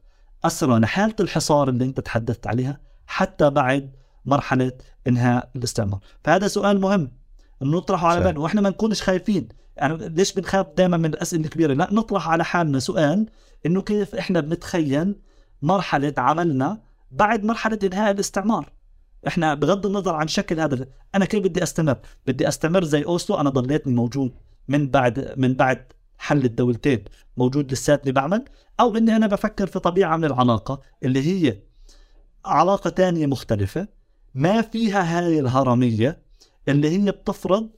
أسرى 0.45 0.79
لحالة 0.79 1.15
الحصار 1.21 1.69
اللي 1.69 1.85
أنت 1.85 2.01
تحدثت 2.01 2.47
عليها 2.47 2.81
حتى 3.07 3.51
بعد 3.51 3.91
مرحلة 4.25 4.73
إنهاء 5.07 5.51
الاستعمار. 5.57 6.01
فهذا 6.25 6.49
سؤال 6.49 6.81
مهم. 6.81 7.11
انه 7.63 7.77
نطرحه 7.77 8.09
على 8.09 8.21
بالنا. 8.25 8.41
وإحنا 8.41 8.61
ما 8.61 8.71
نكونش 8.71 9.03
خايفين. 9.03 9.49
يعني 9.77 10.09
ليش 10.09 10.33
بنخاف 10.33 10.67
دائما 10.77 10.97
من 10.97 11.07
الأسئلة 11.15 11.45
الكبيرة؟ 11.45 11.75
لا 11.75 11.89
نطرح 11.93 12.29
على 12.29 12.45
حالنا 12.45 12.79
سؤال 12.79 13.27
إنه 13.67 13.83
كيف 13.83 14.15
إحنا 14.15 14.41
بنتخيل 14.41 15.17
مرحلة 15.63 16.15
عملنا 16.19 16.81
بعد 17.11 17.45
مرحلة 17.45 17.79
إنهاء 17.85 18.11
الاستعمار. 18.11 18.73
إحنا 19.27 19.55
بغض 19.55 19.87
النظر 19.87 20.15
عن 20.15 20.29
شكل 20.29 20.61
هذا 20.61 20.87
أنا 21.15 21.25
كيف 21.25 21.45
بدي 21.45 21.63
أستمر؟ 21.63 21.99
بدي 22.27 22.49
أستمر 22.49 22.85
زي 22.85 23.05
أوسلو. 23.05 23.41
أنا 23.41 23.51
ضليتني 23.51 23.95
موجود 23.95 24.35
من 24.69 24.91
بعد 24.91 25.35
من 25.37 25.55
بعد 25.55 25.93
حل 26.19 26.45
الدولتين. 26.45 27.05
موجود 27.37 27.73
لساتني 27.73 28.13
بعمل 28.13 28.45
أو 28.81 28.97
إني 28.97 29.17
أنا 29.17 29.27
بفكر 29.27 29.67
في 29.67 29.79
طبيعة 29.79 30.17
من 30.17 30.25
العلاقة 30.25 30.81
اللي 31.05 31.23
هي 31.23 31.59
علاقة 32.45 32.91
تانية 32.91 33.27
مختلفة 33.27 33.89
ما 34.35 34.63
فيها 34.63 35.19
هاي 35.19 35.41
الهرمية 35.41 36.23
اللي 36.69 36.91
هي 36.91 37.11
بتفرض 37.11 37.71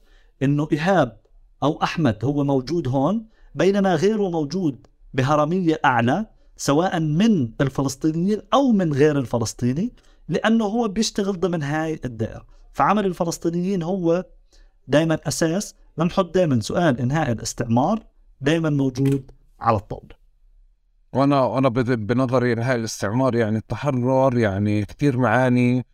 إنه 0.43 0.67
إيهاب 0.71 1.17
أو 1.63 1.83
أحمد 1.83 2.25
هو 2.25 2.43
موجود 2.43 2.87
هون 2.87 3.25
بينما 3.55 3.95
غيره 3.95 4.29
موجود 4.29 4.87
بهرمية 5.13 5.79
أعلى 5.85 6.25
سواء 6.57 6.99
من 6.99 7.51
الفلسطينيين 7.61 8.41
أو 8.53 8.71
من 8.71 8.93
غير 8.93 9.19
الفلسطيني 9.19 9.93
لأنه 10.29 10.65
هو 10.65 10.87
بيشتغل 10.87 11.39
ضمن 11.39 11.63
هاي 11.63 11.99
الدائرة. 12.05 12.45
فعمل 12.73 13.05
الفلسطينيين 13.05 13.83
هو 13.83 14.25
دائما 14.87 15.19
أساس 15.27 15.75
لنحط 15.97 16.33
دائما 16.33 16.59
سؤال 16.59 16.99
إنهاء 16.99 17.31
الاستعمار 17.31 18.05
دائما 18.41 18.69
موجود 18.69 19.31
على 19.61 19.77
الطاوله 19.77 20.19
وأنا 21.13 21.57
أنا 21.57 21.69
بنظري 21.69 22.55
هاي 22.55 22.75
الاستعمار 22.75 23.35
يعني 23.35 23.57
التحرر 23.57 24.37
يعني 24.37 24.85
كثير 24.85 25.17
معاني. 25.17 25.85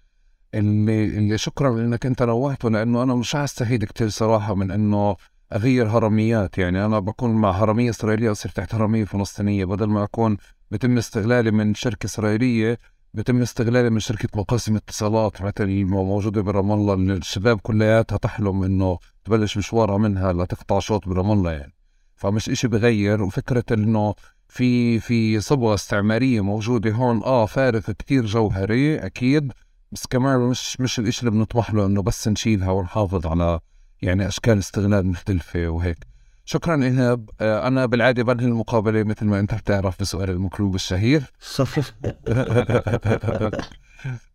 اللي 0.54 1.06
اللي 1.06 1.38
شكرا 1.38 1.70
انك 1.70 2.06
أنت 2.06 2.24
نوهته 2.24 2.70
لأنه 2.70 3.04
أنا 3.04 3.16
مش 3.16 3.36
استفيد 3.36 3.84
كثير 3.84 4.10
صراحة 4.10 4.56
من 4.56 4.72
إنه 4.72 5.16
أغير 5.54 5.88
هرميات. 5.88 6.58
يعني 6.58 6.86
أنا 6.86 7.00
بكون 7.00 7.30
مع 7.32 7.52
هرمية 7.52 7.90
إسرائيلية 7.90 8.32
اصير 8.32 8.52
تحت 8.52 8.76
هرمية 8.76 9.04
فلسطينية. 9.06 9.66
بدل 9.66 9.86
ما 9.86 10.04
أكون 10.04 10.38
بتم 10.72 10.98
استغلالي 10.98 11.52
من 11.52 11.74
شركة 11.74 12.06
إسرائيلية 12.06 12.80
بيتم 13.14 13.42
استغلالي 13.42 13.90
من 13.90 14.00
شركة 14.00 14.30
مقاسم 14.36 14.76
اتصالات 14.76 15.42
مثل 15.42 15.86
موجودة 15.86 16.42
برام 16.42 16.72
الله. 16.72 16.94
الشباب 16.94 17.60
كلياتها 17.60 18.18
تحلم 18.18 18.64
إنه 18.64 18.98
تبلش 19.24 19.58
مشوارها 19.58 19.98
منها 19.98 20.34
لتقطع 20.34 20.80
شوط 20.80 21.08
برام 21.08 21.32
الله 21.32 21.52
يعني. 21.52 21.75
فمش 22.16 22.50
إشي 22.50 22.68
بغير 22.68 23.24
وفكرة 23.24 23.64
إنه 23.72 24.16
في 24.48 25.00
في 25.00 25.40
صبغة 25.40 25.74
استعمارية 25.74 26.42
موجودة 26.42 26.92
هون 26.92 27.24
آه 27.24 27.46
فارق 27.46 27.92
كتير 27.92 28.26
جوهري 28.26 28.98
أكيد 28.98 29.52
بس 29.92 30.08
كمان 30.08 30.40
مش 30.40 30.82
مش 30.82 31.00
الإشي 31.00 31.20
اللي 31.20 31.32
بنطمح 31.32 31.74
له 31.74 31.86
إنه 31.86 32.02
بس 32.02 32.28
نشيلها 32.28 32.72
ونحافظ 32.72 33.28
على 33.28 33.60
يعني 34.02 34.28
أشكال 34.28 34.58
استغلال 34.58 35.08
مختلفة 35.08 35.68
وهيك. 35.68 35.98
شكرا 36.46 36.84
ايهاب 36.84 37.30
آه، 37.42 37.68
أنا 37.68 37.86
بالعادة 37.86 38.24
بنهي 38.24 38.46
المقابلة 38.46 39.04
مثل 39.04 39.26
ما 39.26 39.40
أنت 39.40 39.54
بتعرف 39.54 40.02
بسؤال 40.02 40.30
المكروب 40.30 40.76
الشهير. 40.76 41.24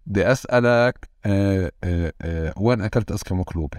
بدي 0.07 0.33
أسألك 0.33 1.09
آه، 1.27 1.73
آه، 1.85 2.53
وين 2.57 2.81
أكلت 2.81 3.13
اذكى 3.13 3.35
مقلوبة؟ 3.35 3.79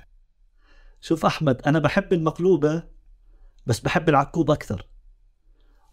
شوف 1.01 1.25
أحمد 1.25 1.61
أنا 1.67 1.79
بحب 1.79 2.13
المقلوبة 2.13 2.83
بس 3.65 3.79
بحب 3.79 4.09
العكوب 4.09 4.51
أكثر 4.51 4.87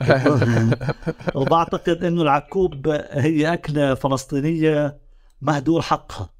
وبعتقد 1.34 2.04
إنه 2.04 2.22
العكوب 2.22 2.88
هي 3.10 3.52
أكلة 3.52 3.94
فلسطينية 3.94 4.98
مهدور 5.40 5.82
حقها 5.82 6.30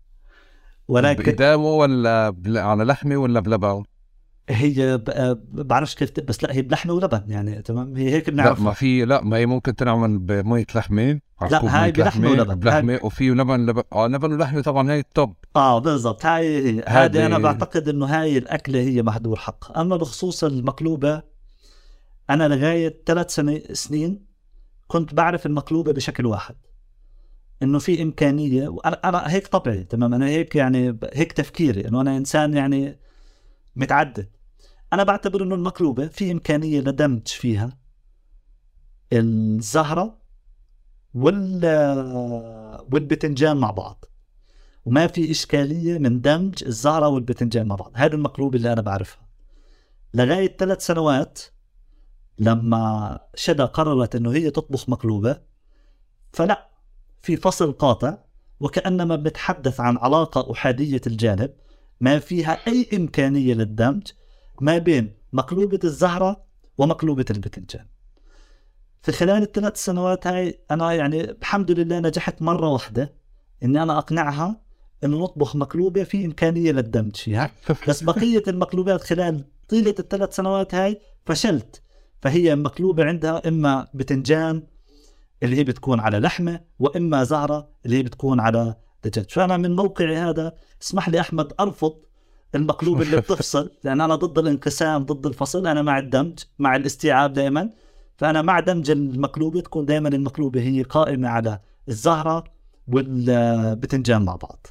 ولكن 0.89 1.23
بإدامة 1.23 1.65
ولا 1.65 2.35
على 2.49 2.85
لحمة 2.85 3.17
ولا 3.17 3.41
بلبن؟ 3.41 3.85
هي 4.49 5.01
بعرفش 5.53 5.95
كيف 5.95 6.21
بس 6.21 6.45
لا 6.45 6.53
هي 6.53 6.63
بلحمة 6.63 6.93
ولبن 6.93 7.23
يعني 7.29 7.63
تمام؟ 7.63 7.97
هي 7.97 8.11
هيك 8.11 8.31
بنعرف. 8.31 8.59
لا 8.59 8.65
ما 8.65 8.73
في 8.73 9.05
لا 9.05 9.25
ما 9.25 9.37
هي 9.37 9.47
ممكن 9.47 9.77
تنعمل 9.77 10.19
بمية 10.19 10.67
لحمة 10.75 11.21
لا 11.51 11.85
هاي 11.85 11.93
بلحمة 11.93 12.31
ولبن 12.31 12.55
بلحمة 12.55 13.01
وفي 13.03 13.31
لبن 13.31 13.67
لبن 13.67 13.83
آه 13.93 14.07
لبن 14.07 14.33
ولحمة 14.33 14.61
طبعا 14.61 14.93
هي 14.93 14.99
التوب. 14.99 15.35
آه 15.57 15.79
بالضبط 15.79 16.27
هاي 16.27 16.81
هذه 16.87 17.27
أنا 17.27 17.39
بعتقد 17.39 17.89
إنه 17.89 18.07
هاي 18.07 18.39
الأكلة 18.39 18.81
هي 18.81 19.03
محظور 19.03 19.37
حقها 19.37 19.81
أما 19.81 19.97
بخصوص 19.97 20.45
المقلوبة 20.45 21.23
أنا 22.31 22.49
لغاية 22.49 23.03
ثلاث 23.07 23.35
سنة 23.35 23.61
سنين 23.73 24.27
كنت 24.87 25.15
بعرف 25.15 25.47
المقلوبة 25.47 25.93
بشكل 25.93 26.27
واحد 26.27 26.55
إنه 27.63 27.79
في 27.79 28.03
إمكانية 28.03 28.69
وأنا 28.69 29.09
أنا 29.09 29.31
هيك 29.31 29.47
طبعي 29.47 29.85
تمام؟ 29.85 30.15
أنا 30.15 30.27
هيك 30.27 30.57
يعني 30.57 30.99
هيك 31.15 31.33
تفكيري 31.33 31.89
إنه 31.89 32.01
أنا 32.01 32.17
إنسان 32.17 32.55
يعني 32.55 32.99
متعدد. 33.77 34.29
أنا 34.93 35.03
بعتبر 35.03 35.43
إنه 35.43 35.55
المقلوبه 35.55 36.07
في 36.07 36.33
إمكانية 36.33 36.81
لدمج 36.81 37.29
فيها 37.29 37.79
الزهرة 39.13 40.19
وال 41.15 41.65
والبتنجان 42.93 43.57
مع 43.57 43.71
بعض. 43.71 44.05
وما 44.85 45.07
في 45.07 45.31
إشكالية 45.31 45.99
من 45.99 46.21
دمج 46.21 46.65
الزهرة 46.65 47.09
والبتنجان 47.09 47.67
مع 47.67 47.75
بعض. 47.77 47.93
هذه 47.95 48.13
المقلوبه 48.13 48.57
اللي 48.57 48.73
أنا 48.73 48.81
بعرفها. 48.81 49.29
لغاية 50.15 50.57
ثلاث 50.57 50.87
سنوات 50.87 51.39
لما 52.39 53.21
شدا 53.35 53.65
قررت 53.65 54.17
إنه 54.17 54.33
هي 54.33 54.51
تطبخ 54.51 54.89
مقلوبه 54.89 55.41
فلا 56.33 56.69
في 57.23 57.37
فصل 57.37 57.73
قاطع 57.73 58.19
وكأنما 58.61 59.17
بنتحدث 59.17 59.81
عن 59.81 59.97
علاقة 59.97 60.53
أحادية 60.53 61.01
الجانب 61.07 61.51
ما 62.01 62.19
فيها 62.19 62.67
أي 62.67 62.89
إمكانية 62.95 63.55
للدمج 63.55 64.03
ما 64.61 64.79
بين 64.79 65.15
مقلوبة 65.33 65.81
الزهرة 65.85 66.45
ومقلوبة 66.79 67.25
البتنجان. 67.31 67.87
في 69.03 69.13
خلال 69.13 69.43
الثلاث 69.43 69.85
سنوات 69.85 70.27
هاي 70.27 70.61
أنا 70.71 70.93
يعني 70.93 71.31
الحمد 71.31 71.71
لله 71.71 71.99
نجحت 71.99 72.43
مرة 72.43 72.69
واحدة 72.69 73.15
إني 73.63 73.83
أنا 73.83 73.99
أقنعها 73.99 74.61
إنه 75.05 75.23
نطبخ 75.23 75.57
مقلوبة 75.57 76.05
في 76.05 76.25
إمكانية 76.25 76.73
للدمج 76.73 77.17
فيها 77.17 77.51
بس 77.89 78.03
بقية 78.03 78.43
المقلوبات 78.49 79.01
خلال 79.01 79.45
طيلة 79.69 79.95
الثلاث 79.99 80.37
سنوات 80.37 80.75
هاي 80.75 81.01
فشلت. 81.27 81.83
فهي 82.23 82.57
مقلوبة 82.57 83.05
عندها 83.05 83.49
إما 83.49 83.89
بتنجان 83.95 84.63
اللي 85.43 85.57
هي 85.57 85.65
بتكون 85.65 86.01
على 86.01 86.19
لحمة 86.19 86.61
وإما 86.79 87.25
زهرة 87.25 87.69
اللي 87.87 87.97
هي 87.99 88.03
بتكون 88.03 88.41
على 88.41 88.75
دجاج. 89.05 89.31
فأنا 89.31 89.57
من 89.57 89.77
موقعي 89.77 90.17
هذا 90.17 90.55
اسمح 90.83 91.09
لي 91.09 91.21
أحمد 91.21 91.53
أرفض 91.61 92.08
المقلوب 92.55 93.03
اللي 93.03 93.17
بتفصل 93.21 93.71
لأن 93.85 94.01
أنا 94.01 94.15
ضد 94.15 94.39
الانقسام 94.39 95.05
ضد 95.05 95.27
الفصل 95.27 95.67
أنا 95.67 95.83
مع 95.83 95.99
الدمج 95.99 96.39
مع 96.59 96.77
الاستيعاب 96.77 97.33
دائما 97.33 97.71
فأنا 98.17 98.43
مع 98.43 98.61
دمج 98.61 98.91
المقلوبة 98.91 99.61
تكون 99.61 99.85
دائما 99.85 100.09
المقلوبة 100.09 100.61
هي 100.61 100.83
قائمة 100.83 101.29
على 101.29 101.61
الزهرة 101.89 102.45
والبتنجان 102.89 104.25
مع 104.25 104.37
بعض. 104.37 104.67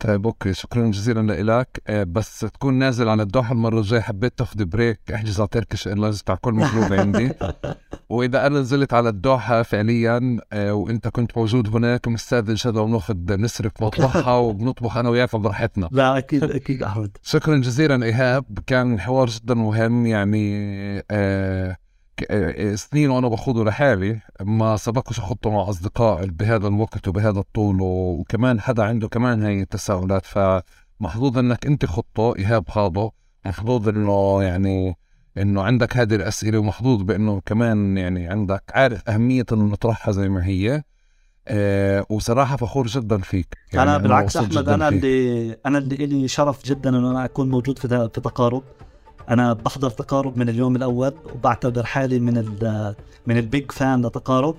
طيب 0.00 0.26
أوكي 0.26 0.52
شكرا 0.52 0.90
جزيلا 0.90 1.42
لك 1.60 1.82
آه، 1.86 2.04
بس 2.04 2.40
تكون 2.40 2.74
نازل 2.74 3.08
على 3.08 3.22
الدوحه 3.22 3.52
المره 3.52 3.78
الجايه 3.78 4.00
حبيت 4.00 4.38
تاخذ 4.38 4.64
break 4.64 5.00
احجز 5.14 5.40
على 5.40 5.48
Turkish 5.48 5.88
Airlines 5.88 6.22
تاع 6.22 6.34
كل 6.34 6.52
مقلوبه 6.54 7.00
عندي. 7.00 7.32
وإذا 8.10 8.46
أنا 8.46 8.60
نزلت 8.60 8.94
على 8.94 9.08
الدوحه 9.08 9.62
فعليا 9.62 10.38
آه، 10.52 10.74
وإنت 10.74 11.08
كنت 11.08 11.38
موجود 11.38 11.76
هناك 11.76 12.08
بنستاذن 12.08 12.56
شذا 12.56 12.80
وناخذ 12.80 13.14
نسرق 13.36 13.82
مطبخها 13.82 14.36
وبنطبخ 14.46 14.96
أنا 14.96 15.08
وياك 15.08 15.36
براحتنا. 15.36 15.88
لا 15.92 16.18
أكيد 16.18 16.44
أكيد 16.44 16.82
أحمد. 16.82 17.16
شكرا 17.22 17.56
جزيلا 17.56 18.04
إيهاب. 18.04 18.58
كان 18.66 19.00
حوار 19.00 19.28
جدا 19.28 19.54
مهم 19.54 20.06
يعني 20.06 20.58
آه، 21.10 21.76
سنين 22.74 23.10
وأنا 23.10 23.28
بخوضه 23.28 23.64
لحالي 23.64 24.20
ما 24.40 24.76
سبقش 24.76 25.18
اخطه 25.18 25.50
مع 25.50 25.70
اصدقاء 25.70 26.26
بهذا 26.26 26.68
الوقت 26.68 27.08
وبهذا 27.08 27.38
الطول 27.38 27.78
وكمان 27.80 28.60
حدا 28.60 28.82
عنده 28.82 29.08
كمان 29.08 29.42
هاي 29.42 29.60
التساؤلات 29.60 30.22
فمحظوظ 30.26 31.38
إنك 31.38 31.66
أنت 31.66 31.86
خطه 31.86 32.36
إيهاب 32.38 32.68
خاضه 32.68 33.12
محظوظ 33.46 33.88
إنه 33.88 34.42
يعني 34.42 34.94
إنه 35.38 35.62
عندك 35.62 35.96
هذه 35.96 36.14
الأسئلة 36.14 36.58
ومحظوظ 36.58 37.02
بإنه 37.02 37.40
كمان 37.46 37.96
يعني 37.96 38.28
عندك 38.28 38.62
عارف 38.74 39.08
أهمية 39.08 39.46
إنه 39.52 39.64
نطرحها 39.64 40.12
زي 40.12 40.28
ما 40.28 40.46
هي. 40.46 40.82
آه 41.48 42.06
وصراحة 42.10 42.56
فخور 42.56 42.86
جدا 42.86 43.18
فيك. 43.18 43.58
يعني 43.72 43.90
أنا 43.90 43.98
بالعكس 43.98 44.36
أحمد 44.36 44.68
أنا 44.68 44.88
اللي 44.88 45.56
أنا 45.66 45.78
اللي 45.78 46.06
لي 46.06 46.28
شرف 46.28 46.64
جدا 46.64 46.90
إنه 46.90 47.10
أنا 47.10 47.24
أكون 47.24 47.50
موجود 47.50 47.78
في 47.78 47.88
في 47.88 48.20
تقارب. 48.20 48.62
أنا 49.30 49.52
بحضر 49.52 49.90
تقارب 49.90 50.38
من 50.38 50.48
اليوم 50.48 50.76
الأول 50.76 51.12
وبعتبر 51.34 51.84
حالي 51.84 52.18
من 52.18 52.38
ال 52.38 52.94
من 53.26 53.36
البيج 53.36 53.72
فان 53.72 54.06
لتقارب. 54.06 54.54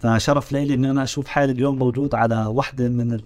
فشرف 0.00 0.52
لي 0.52 0.74
إني 0.74 0.90
أنا 0.90 1.02
أشوف 1.02 1.26
حالي 1.26 1.52
اليوم 1.52 1.78
موجود 1.78 2.14
على 2.14 2.46
واحدة 2.46 2.88
من 2.88 3.20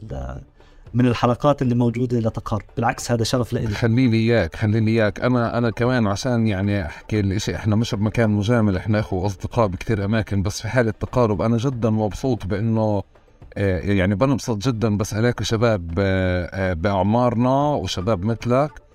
من 0.94 1.06
الحلقات 1.06 1.62
اللي 1.62 1.74
موجودة 1.74 2.18
لتقارب. 2.18 2.62
بالعكس 2.76 3.10
هذا 3.10 3.24
شرف 3.24 3.52
لي. 3.52 3.68
خليني 3.68 4.16
إياك 4.16 4.56
خليني 4.56 4.90
إياك. 4.90 5.20
أنا 5.20 5.58
أنا 5.58 5.70
كمان 5.70 6.06
عشان 6.06 6.46
يعني 6.46 6.86
أحكي 6.86 7.20
الشيء 7.20 7.54
إحنا 7.54 7.76
مش 7.76 7.94
بمكان 7.94 8.30
مجامل 8.30 8.76
إحنا 8.76 9.00
أخو 9.00 9.26
أصدقاء 9.26 9.66
بكثير 9.66 10.04
أماكن 10.04 10.42
بس 10.42 10.62
في 10.62 10.68
حالة 10.68 10.90
تقارب 10.90 11.42
أنا 11.42 11.56
جدا 11.56 11.90
مبسوط 11.90 12.46
بإنه 12.46 13.02
آه، 13.56 13.78
يعني 13.80 14.14
بنبسط 14.14 14.56
جدا 14.56 14.96
بس 14.96 15.14
الاقي 15.14 15.44
شباب 15.44 15.94
آه، 15.98 16.44
آه، 16.52 16.72
بأعمارنا 16.72 17.68
وشباب 17.74 18.24
مثلك. 18.24 18.89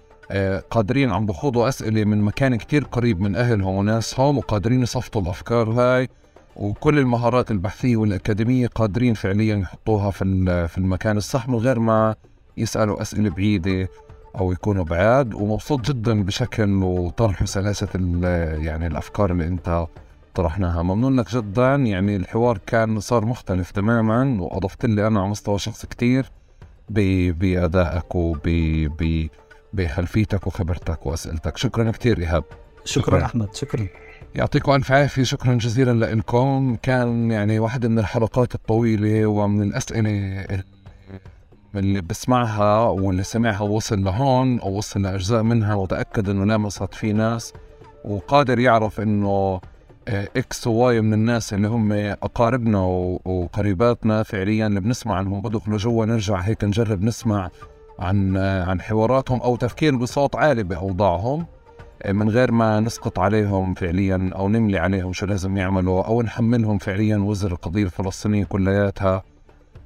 قادرين 0.72 1.11
عم 1.11 1.26
بخوضوا 1.26 1.68
أسئلة 1.68 2.03
من 2.03 2.22
مكان 2.22 2.56
كتير 2.56 2.84
قريب 2.84 3.22
من 3.22 3.35
أهلهم 3.35 3.76
وناسهم 3.76 4.38
وقادرين 4.38 4.81
يصفطوا 4.81 5.22
الأفكار 5.22 5.69
هاي. 5.72 6.10
وكل 6.56 6.99
المهارات 6.99 7.52
البحثية 7.52 7.97
والأكاديمية 7.97 8.68
قادرين 8.68 9.14
فعليا 9.14 9.56
يحطوها 9.56 10.11
في 10.11 10.68
في 10.68 10.77
المكان 10.77 11.18
الصح 11.18 11.49
من 11.49 11.56
غير 11.56 11.80
ما 11.80 12.15
يسألوا 12.57 13.02
أسئلة 13.02 13.30
بعيدة 13.30 13.89
أو 14.39 14.52
يكونوا 14.52 14.84
بعاد. 14.84 15.34
ومبسوط 15.34 15.81
جدا 15.81 16.23
بشكل 16.23 16.84
وطرح 16.84 17.41
وسلاسة 17.41 17.89
يعني 18.64 18.88
الأفكار 18.88 19.31
اللي 19.31 19.47
أنت 19.47 19.85
طرحناها. 20.35 20.84
ممنون 20.84 21.19
لك 21.19 21.35
جدا. 21.35 21.76
يعني 21.76 22.15
الحوار 22.15 22.57
كان 22.57 22.99
صار 22.99 23.26
مختلف 23.26 23.72
تماما 23.72 24.41
وأضفت 24.41 24.85
لي 24.85 25.07
أنا 25.07 25.19
على 25.19 25.30
مستوى 25.30 25.60
شخص 25.60 25.85
كتير 25.85 26.31
بأدائك 26.89 28.15
وب 28.15 28.47
بخلفيتك 29.76 30.47
وخبرتك 30.47 31.06
وأسئلتك. 31.06 31.57
شكرا 31.57 31.91
كثير 31.91 32.19
إيهاب. 32.19 32.43
شكرا, 32.85 33.03
شكراً. 33.06 33.26
أحمد 33.26 33.56
شكرا. 33.56 33.88
يعطيكم 34.35 34.72
ألف 34.72 34.91
عافية. 34.91 35.23
شكرا 35.23 35.53
جزيلا 35.53 36.15
لكم 36.15 36.77
كان 36.81 37.31
يعني 37.31 37.60
واحدة 37.60 37.89
من 37.89 37.99
الحلقات 37.99 38.56
الطويلة 38.56 39.26
ومن 39.26 39.61
الأسئلة 39.61 40.10
اللي 41.76 42.02
بسمعها 42.02 42.84
واللي 42.89 43.23
سمعها 43.23 43.61
وصل 43.61 44.03
لهون 44.03 44.60
أو 44.60 44.77
وصل 44.77 45.02
لأجزاء 45.02 45.43
منها 45.43 45.76
وتأكد 45.76 46.30
إنه 46.30 46.45
لامست 46.45 46.93
في 46.93 47.14
ناس 47.14 47.53
وقادر 48.06 48.60
يعرف 48.60 49.02
إنه 49.02 49.61
آه، 50.07 50.27
X 50.38 50.68
و 50.68 50.85
Y 50.85 51.02
من 51.02 51.14
الناس 51.14 51.53
اللي 51.53 51.68
هم 51.68 51.91
أقاربنا 51.91 52.80
وقريباتنا 53.26 54.23
فعليا 54.23 54.68
اللي 54.68 54.80
بنسمع 54.80 55.15
عنهم. 55.15 55.41
بدخلوا 55.41 55.77
جوا 55.77 56.06
نرجع 56.06 56.39
هيك 56.39 56.64
نجرب 56.64 57.03
نسمع 57.03 57.49
عن 58.00 58.38
عن 58.38 58.82
حواراتهم 58.82 59.42
أو 59.42 59.56
تفكير 59.56 59.96
بصوت 59.96 60.36
عالي 60.36 60.64
بأوضاعهم 60.64 61.46
من 62.10 62.30
غير 62.30 62.52
ما 62.52 62.80
نسقط 62.80 63.20
عليهم 63.20 63.74
فعليا 63.74 64.32
أو 64.36 64.50
نملي 64.50 64.78
عليهم 64.80 65.14
شو 65.14 65.26
لازم 65.26 65.58
يعملوا 65.58 66.04
أو 66.04 66.22
نحملهم 66.22 66.78
فعليا. 66.78 67.18
وزر 67.18 67.52
القضية 67.52 67.84
الفلسطينية 67.84 68.44
كلياتها 68.44 69.24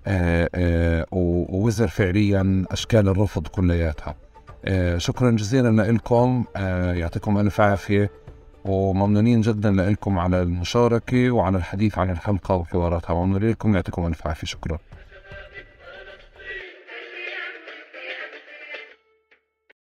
آه، 0.07 0.49
آه، 0.56 1.06
ووزر 1.11 1.88
فعليا 1.88 2.65
أشكال 2.72 3.07
الرفض 3.10 3.48
كلياتها. 3.48 4.15
آه، 4.65 4.98
شكرا 4.98 5.31
جزيلا 5.31 5.91
لكم 5.91 6.44
يعطيكم 6.99 7.38
ألف 7.38 7.61
عافية. 7.61 8.11
وممنونين 8.65 9.41
جدا 9.41 9.72
لكم 9.72 10.19
على 10.19 10.41
المشاركة 10.41 11.31
وعلى 11.31 11.57
الحديث 11.57 11.98
عن 11.98 12.10
الحلقة 12.10 12.56
وحواراتها. 12.56 13.14
ممنونين 13.14 13.49
لكم. 13.49 13.76
يعطيكم 13.76 14.07
ألف 14.07 14.27
عافية. 14.27 14.48
شكرا. 14.48 14.77